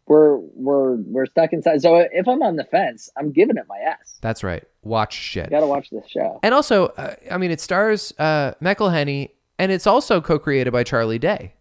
we're 0.07 0.37
we're 0.37 0.97
we're 0.97 1.27
stuck 1.27 1.53
inside. 1.53 1.81
So 1.83 1.97
if 1.97 2.29
I'm 2.29 2.43
on 2.43 2.57
the 2.57 2.65
fence, 2.65 3.11
I'm 3.19 3.33
giving 3.33 3.57
it 3.57 3.65
my 3.69 3.79
ass. 3.79 4.19
That's 4.21 4.43
right. 4.45 4.63
Watch 4.83 5.15
shit. 5.15 5.47
You 5.47 5.51
Got 5.51 5.61
to 5.61 5.67
watch 5.67 5.89
this 5.91 6.07
show. 6.09 6.41
And 6.43 6.55
also, 6.55 6.87
uh, 6.89 7.15
I 7.31 7.39
mean, 7.39 7.51
it 7.51 7.61
stars 7.61 8.13
uh, 8.19 8.53
McElhenney, 8.63 9.31
and 9.59 9.71
it's 9.73 9.87
also 9.87 10.21
co-created 10.21 10.73
by 10.73 10.83
Charlie 10.85 11.19
Day. 11.19 11.55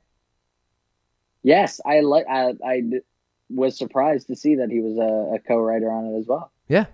Yes, 1.44 1.82
I 1.86 2.00
like. 2.02 2.26
I, 2.30 2.54
I 2.66 2.82
was 3.50 3.78
surprised 3.78 4.28
to 4.28 4.36
see 4.36 4.56
that 4.56 4.70
he 4.70 4.80
was 4.80 4.98
a, 4.98 5.36
a 5.36 5.40
co-writer 5.40 5.92
on 5.92 6.06
it 6.06 6.18
as 6.20 6.26
well. 6.28 6.52
Yeah. 6.68 6.86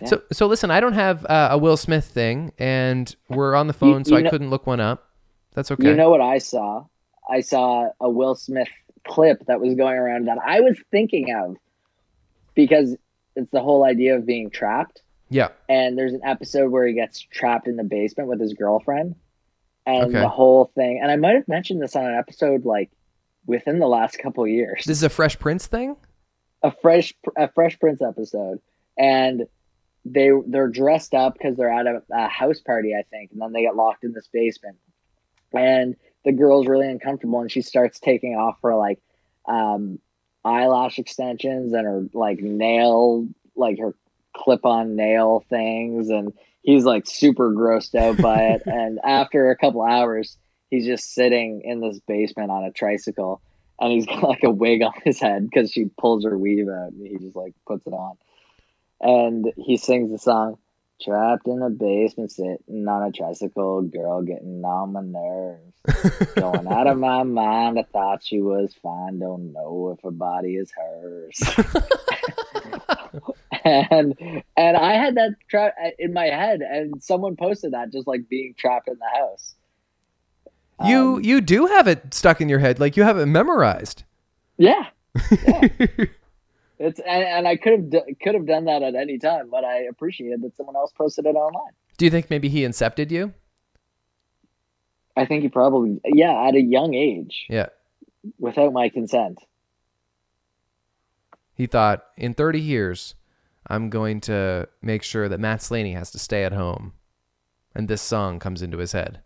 Yeah. 0.00 0.08
So 0.08 0.22
so 0.32 0.46
listen, 0.46 0.70
I 0.70 0.80
don't 0.80 0.92
have 0.92 1.24
uh, 1.26 1.48
a 1.52 1.58
Will 1.58 1.76
Smith 1.76 2.04
thing, 2.06 2.52
and 2.58 3.14
we're 3.28 3.54
on 3.54 3.66
the 3.66 3.72
phone, 3.72 4.04
so 4.04 4.12
you 4.12 4.18
I 4.18 4.22
know- 4.22 4.30
couldn't 4.30 4.50
look 4.50 4.66
one 4.66 4.80
up. 4.80 5.08
That's 5.54 5.70
okay. 5.70 5.88
You 5.88 5.94
know 5.96 6.10
what 6.10 6.20
I 6.20 6.36
saw? 6.38 6.84
I 7.30 7.40
saw 7.40 7.88
a 8.00 8.10
Will 8.10 8.34
Smith 8.34 8.68
clip 9.06 9.46
that 9.46 9.60
was 9.60 9.74
going 9.74 9.96
around 9.96 10.26
that 10.26 10.38
I 10.44 10.60
was 10.60 10.76
thinking 10.90 11.32
of 11.34 11.56
because 12.54 12.96
it's 13.36 13.50
the 13.52 13.60
whole 13.62 13.84
idea 13.84 14.16
of 14.16 14.26
being 14.26 14.50
trapped. 14.50 15.00
yeah. 15.30 15.48
and 15.68 15.96
there's 15.96 16.12
an 16.12 16.20
episode 16.24 16.70
where 16.70 16.86
he 16.86 16.92
gets 16.94 17.20
trapped 17.20 17.68
in 17.68 17.76
the 17.76 17.84
basement 17.84 18.28
with 18.28 18.40
his 18.40 18.52
girlfriend 18.54 19.14
and 19.86 20.06
Okay. 20.06 20.20
the 20.20 20.28
whole 20.28 20.70
thing 20.74 20.98
and 21.02 21.10
i 21.10 21.16
might 21.16 21.34
have 21.34 21.48
mentioned 21.48 21.80
this 21.80 21.94
on 21.96 22.04
an 22.04 22.14
episode 22.14 22.64
like 22.64 22.90
within 23.46 23.78
the 23.78 23.86
last 23.86 24.18
couple 24.18 24.42
of 24.44 24.50
years 24.50 24.82
This 24.84 24.96
is 24.98 25.02
a 25.04 25.08
Fresh 25.08 25.38
Prince 25.38 25.66
thing. 25.66 25.96
a 26.62 26.72
fresh 26.82 27.14
a 27.36 27.48
fresh 27.52 27.78
prince 27.78 28.00
episode 28.02 28.60
and 28.98 29.46
they 30.04 30.30
they're 30.46 30.68
dressed 30.68 31.14
up 31.14 31.34
because 31.34 31.56
they're 31.56 31.72
at 31.72 31.86
a, 31.86 32.02
a 32.12 32.28
house 32.28 32.60
party 32.60 32.94
i 32.94 33.02
think 33.10 33.30
and 33.32 33.40
then 33.40 33.52
they 33.52 33.62
get 33.62 33.76
locked 33.76 34.04
in 34.04 34.12
this 34.12 34.28
basement 34.32 34.76
and 35.52 35.96
the 36.24 36.32
girl's 36.32 36.66
really 36.66 36.88
uncomfortable 36.88 37.40
and 37.40 37.50
she 37.52 37.60
starts 37.62 38.00
taking 38.00 38.34
off 38.34 38.56
her 38.62 38.74
like 38.74 38.98
um 39.46 39.98
eyelash 40.44 40.98
extensions 40.98 41.72
and 41.72 41.84
her 41.86 42.04
like 42.12 42.38
nail 42.40 43.26
like 43.56 43.78
her 43.78 43.94
clip-on 44.36 44.96
nail 44.96 45.44
things 45.48 46.08
and 46.10 46.32
he's 46.66 46.84
like 46.84 47.06
super 47.06 47.52
grossed 47.52 47.94
out 47.94 48.18
by 48.18 48.40
it. 48.40 48.62
And 48.66 48.98
after 49.02 49.50
a 49.50 49.56
couple 49.56 49.82
hours 49.82 50.36
he's 50.68 50.84
just 50.84 51.14
sitting 51.14 51.62
in 51.64 51.80
this 51.80 52.00
basement 52.06 52.50
on 52.50 52.64
a 52.64 52.72
tricycle 52.72 53.40
and 53.80 53.92
he's 53.92 54.06
got 54.06 54.22
like 54.22 54.42
a 54.42 54.50
wig 54.50 54.82
on 54.82 54.92
his 55.04 55.20
head 55.20 55.48
because 55.48 55.70
she 55.70 55.86
pulls 55.98 56.24
her 56.24 56.36
weave 56.36 56.68
out 56.68 56.92
and 56.92 57.06
he 57.06 57.16
just 57.16 57.36
like 57.36 57.54
puts 57.66 57.86
it 57.86 57.92
on. 57.92 58.16
And 59.00 59.52
he 59.56 59.76
sings 59.76 60.10
the 60.10 60.18
song 60.18 60.58
trapped 61.00 61.46
in 61.46 61.60
a 61.62 61.68
basement 61.68 62.32
sitting 62.32 62.88
on 62.88 63.02
a 63.02 63.12
tricycle 63.12 63.82
girl 63.82 64.22
getting 64.22 64.64
on 64.64 64.92
my 64.92 65.02
nerves. 65.02 66.32
Going 66.34 66.66
out 66.66 66.86
of 66.86 66.98
my 66.98 67.22
mind 67.22 67.78
i 67.78 67.82
thought 67.82 68.24
she 68.24 68.40
was 68.40 68.74
fine. 68.82 69.20
Don't 69.20 69.52
know 69.52 69.94
if 69.96 70.02
her 70.02 70.10
body 70.10 70.56
is 70.56 70.72
hers 70.72 71.38
and 73.66 74.14
and 74.56 74.76
i 74.76 74.92
had 74.92 75.14
that 75.16 75.30
tra- 75.50 75.72
in 75.98 76.12
my 76.12 76.26
head 76.26 76.60
and 76.60 77.02
someone 77.02 77.34
posted 77.36 77.72
that 77.72 77.92
just 77.92 78.06
like 78.06 78.28
being 78.28 78.54
trapped 78.56 78.88
in 78.88 78.96
the 78.98 79.18
house 79.20 79.54
You 80.84 81.16
Um, 81.16 81.22
you 81.24 81.40
do 81.40 81.66
have 81.66 81.88
it 81.88 82.12
stuck 82.14 82.40
in 82.40 82.48
your 82.48 82.58
head, 82.60 82.78
like 82.78 82.96
you 82.98 83.02
have 83.02 83.16
it 83.18 83.26
memorized. 83.26 84.04
yeah 84.58 84.84
It's 86.78 87.00
and, 87.00 87.24
and 87.24 87.48
I 87.48 87.56
could 87.56 87.72
have 87.72 87.90
d- 87.90 88.14
could 88.22 88.34
have 88.34 88.46
done 88.46 88.66
that 88.66 88.82
at 88.82 88.94
any 88.94 89.18
time, 89.18 89.48
but 89.50 89.64
I 89.64 89.84
appreciated 89.84 90.42
that 90.42 90.54
someone 90.56 90.76
else 90.76 90.92
posted 90.92 91.24
it 91.24 91.34
online. 91.34 91.72
Do 91.96 92.04
you 92.04 92.10
think 92.10 92.28
maybe 92.28 92.50
he 92.50 92.60
incepted 92.60 93.10
you? 93.10 93.32
I 95.16 95.24
think 95.24 95.42
he 95.42 95.48
probably 95.48 95.98
yeah 96.04 96.46
at 96.46 96.54
a 96.54 96.60
young 96.60 96.92
age 96.94 97.46
Yeah. 97.48 97.68
without 98.38 98.74
my 98.74 98.90
consent. 98.90 99.38
He 101.54 101.66
thought, 101.66 102.04
in 102.18 102.34
30 102.34 102.60
years, 102.60 103.14
I'm 103.68 103.90
going 103.90 104.20
to 104.22 104.68
make 104.82 105.02
sure 105.02 105.28
that 105.28 105.40
Matt 105.40 105.62
Slaney 105.62 105.92
has 105.92 106.10
to 106.12 106.18
stay 106.18 106.44
at 106.44 106.52
home. 106.52 106.92
And 107.74 107.88
this 107.88 108.02
song 108.02 108.38
comes 108.38 108.62
into 108.62 108.78
his 108.78 108.92
head. 108.92 109.20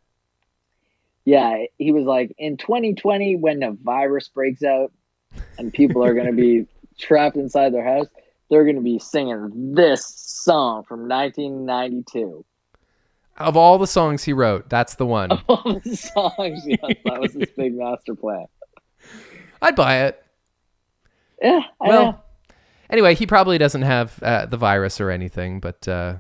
Yeah, 1.25 1.65
he 1.79 1.93
was 1.93 2.05
like 2.05 2.35
in 2.39 2.57
2020 2.57 3.37
when 3.37 3.61
the 3.61 3.77
virus 3.83 4.29
breaks 4.29 4.63
out 4.63 4.93
and 5.59 5.73
people 5.73 6.05
are 6.05 6.15
going 6.15 6.27
to 6.27 6.33
be 6.33 6.67
trapped 6.99 7.37
inside 7.37 7.73
their 7.73 7.85
house, 7.85 8.07
they're 8.51 8.65
going 8.65 8.77
to 8.77 8.83
be 8.83 8.99
singing 8.99 9.75
this 9.75 10.05
song 10.07 10.83
from 10.85 11.09
1992. 11.09 12.45
Of 13.37 13.57
all 13.57 13.79
the 13.79 13.87
songs 13.87 14.25
he 14.25 14.33
wrote, 14.33 14.69
that's 14.69 14.97
the 14.97 15.07
one. 15.07 15.31
All 15.49 15.81
the 15.85 15.97
songs, 15.97 16.63
yes, 16.67 16.81
that 17.05 17.21
was 17.21 17.33
his 17.35 17.49
big 17.57 17.75
master 17.79 18.15
plan. 18.15 18.47
I'd 19.63 19.77
buy 19.77 20.05
it. 20.07 20.23
Yeah, 21.41 21.61
I 21.81 21.89
Well, 21.89 22.05
know. 22.05 22.21
Anyway, 22.91 23.15
he 23.15 23.27
probably 23.27 23.59
doesn't 23.59 23.83
have 23.83 24.23
uh, 24.23 24.47
the 24.47 24.57
virus 24.57 25.01
or 25.01 25.11
anything, 25.11 25.61
but 25.61 25.87
uh, 25.89 26.17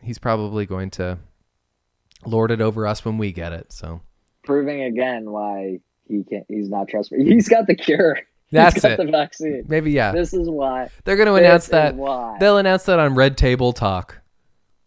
he's 0.00 0.18
probably 0.18 0.66
going 0.66 0.90
to 0.92 1.18
lord 2.24 2.50
it 2.50 2.60
over 2.60 2.86
us 2.86 3.04
when 3.04 3.18
we 3.18 3.32
get 3.32 3.52
it. 3.52 3.72
So 3.72 4.00
proving 4.44 4.82
again 4.82 5.30
why 5.30 5.80
he 6.08 6.24
can't. 6.24 6.46
He's 6.48 6.68
not 6.70 6.88
trustworthy. 6.88 7.24
He's 7.34 7.48
got 7.48 7.66
the 7.66 7.74
cure. 7.74 8.18
That's 8.52 8.74
He's 8.74 8.82
got 8.82 8.92
it. 8.92 9.04
the 9.04 9.10
vaccine. 9.10 9.64
maybe, 9.66 9.90
yeah. 9.90 10.12
This 10.12 10.32
is 10.32 10.48
why. 10.48 10.88
They're 11.04 11.16
going 11.16 11.26
to 11.26 11.34
announce 11.34 11.66
that. 11.68 11.96
why. 11.96 12.36
They'll 12.38 12.58
announce 12.58 12.84
that 12.84 13.00
on 13.00 13.14
Red 13.16 13.36
Table 13.36 13.72
Talk. 13.72 14.20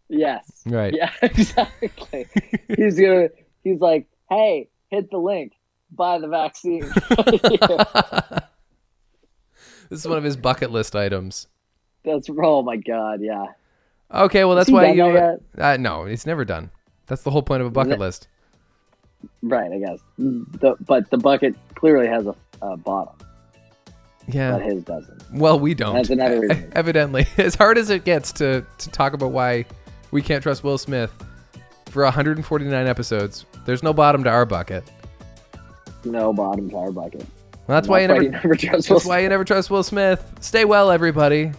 Yes. 0.08 0.64
Right. 0.66 0.94
Yeah, 0.94 1.12
exactly. 1.22 2.28
he's 2.76 3.00
gonna. 3.00 3.30
He's 3.64 3.80
like, 3.80 4.08
hey, 4.30 4.70
hit 4.90 5.12
the 5.12 5.18
link, 5.18 5.54
buy 5.92 6.18
the 6.20 6.28
vaccine. 6.28 6.90
this 9.90 10.00
is 10.00 10.08
one 10.08 10.18
of 10.18 10.24
his 10.24 10.38
bucket 10.38 10.72
list 10.72 10.96
items. 10.96 11.48
that's 12.04 12.30
oh 12.30 12.62
my 12.62 12.78
god, 12.78 13.22
yeah. 13.22 13.46
Okay, 14.12 14.44
well, 14.44 14.56
that's 14.56 14.72
why 14.72 14.92
you. 14.92 15.04
Uh, 15.04 15.78
no, 15.78 16.06
it's 16.06 16.26
never 16.26 16.44
done. 16.46 16.72
That's 17.08 17.22
the 17.24 17.32
whole 17.32 17.44
point 17.44 17.62
of 17.62 17.68
a 17.68 17.72
bucket 17.72 18.00
list. 18.00 18.28
Right, 19.42 19.72
I 19.72 19.78
guess. 19.80 20.00
The, 20.18 20.76
but 20.86 21.10
the 21.12 21.18
bucket 21.18 21.56
clearly 21.76 22.08
has 22.08 22.26
a, 22.26 22.36
a 22.62 22.78
bottom, 22.78 23.14
but 24.26 24.34
Yeah. 24.34 24.58
his 24.60 24.84
doesn't. 24.84 25.24
Well, 25.34 25.60
we 25.60 25.74
don't. 25.74 25.96
That's 25.96 26.10
another 26.10 26.40
reason. 26.42 26.72
Evidently, 26.74 27.28
as 27.38 27.54
hard 27.56 27.78
as 27.78 27.90
it 27.90 28.04
gets 28.06 28.32
to 28.34 28.66
to 28.80 28.90
talk 28.90 29.14
about 29.14 29.32
why 29.32 29.66
we 30.12 30.22
can't 30.22 30.42
trust 30.42 30.64
Will 30.64 30.78
Smith 30.78 31.12
for 31.88 32.04
149 32.04 32.88
episodes, 32.88 33.46
there's 33.66 33.84
no 33.84 33.94
bottom 33.94 34.24
to 34.24 34.30
our 34.30 34.46
bucket. 34.46 34.84
No 36.06 36.32
bottom 36.34 36.70
to 36.70 36.78
our 36.78 36.92
bucket. 36.92 37.26
Well, 37.70 37.76
that's 37.76 37.88
why 37.88 38.02
you 38.02 38.08
never. 38.08 38.24
never 38.30 38.56
trust 38.56 38.90
That's 38.90 39.06
Will 39.06 39.10
why 39.12 39.20
you 39.20 39.30
never 39.30 39.44
trust 39.44 39.70
Will 39.70 39.84
Smith. 39.84 40.26
Stay 40.42 40.66
well, 40.66 40.90
everybody. 40.90 41.52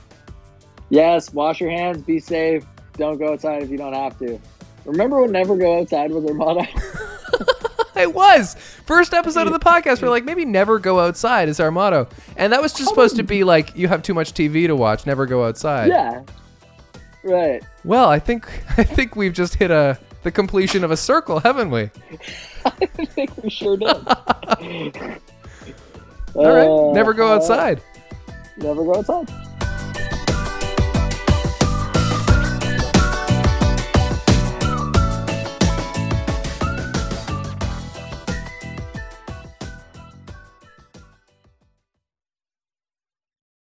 Yes, 0.88 1.32
wash 1.32 1.60
your 1.60 1.70
hands, 1.70 2.02
be 2.02 2.18
safe, 2.18 2.64
don't 2.96 3.16
go 3.16 3.32
outside 3.32 3.62
if 3.62 3.70
you 3.70 3.78
don't 3.78 3.92
have 3.92 4.18
to. 4.18 4.40
Remember 4.84 5.20
when 5.20 5.30
never 5.30 5.56
go 5.56 5.78
outside 5.78 6.10
was 6.10 6.24
our 6.24 6.34
motto? 6.34 6.66
It 7.96 8.14
was 8.14 8.54
first 8.86 9.12
episode 9.12 9.46
of 9.46 9.52
the 9.52 9.58
podcast. 9.58 10.00
We're 10.00 10.08
like, 10.08 10.24
maybe 10.24 10.46
never 10.46 10.78
go 10.78 10.98
outside 11.00 11.48
is 11.50 11.60
our 11.60 11.70
motto, 11.70 12.08
and 12.36 12.52
that 12.52 12.62
was 12.62 12.72
just 12.72 12.88
supposed 12.88 13.16
to 13.16 13.22
be 13.22 13.44
like, 13.44 13.76
you 13.76 13.88
have 13.88 14.02
too 14.02 14.14
much 14.14 14.32
TV 14.32 14.66
to 14.68 14.74
watch, 14.74 15.06
never 15.06 15.26
go 15.26 15.44
outside. 15.44 15.88
yeah. 15.88 16.22
Right. 17.22 17.62
Well, 17.84 18.08
I 18.08 18.18
think 18.18 18.48
I 18.78 18.84
think 18.84 19.16
we've 19.16 19.34
just 19.34 19.56
hit 19.56 19.70
a 19.70 19.98
the 20.22 20.30
completion 20.30 20.82
of 20.82 20.90
a 20.90 20.96
circle, 20.96 21.40
haven't 21.40 21.70
we? 21.70 21.90
I 22.64 22.86
think 22.86 23.36
we 23.42 23.50
sure 23.50 23.76
did. 23.76 25.20
All 26.34 26.52
right, 26.52 26.66
uh, 26.66 26.92
never 26.92 27.12
go 27.12 27.28
uh, 27.32 27.36
outside. 27.36 27.82
Never 28.56 28.84
go 28.84 28.96
outside. 28.96 29.28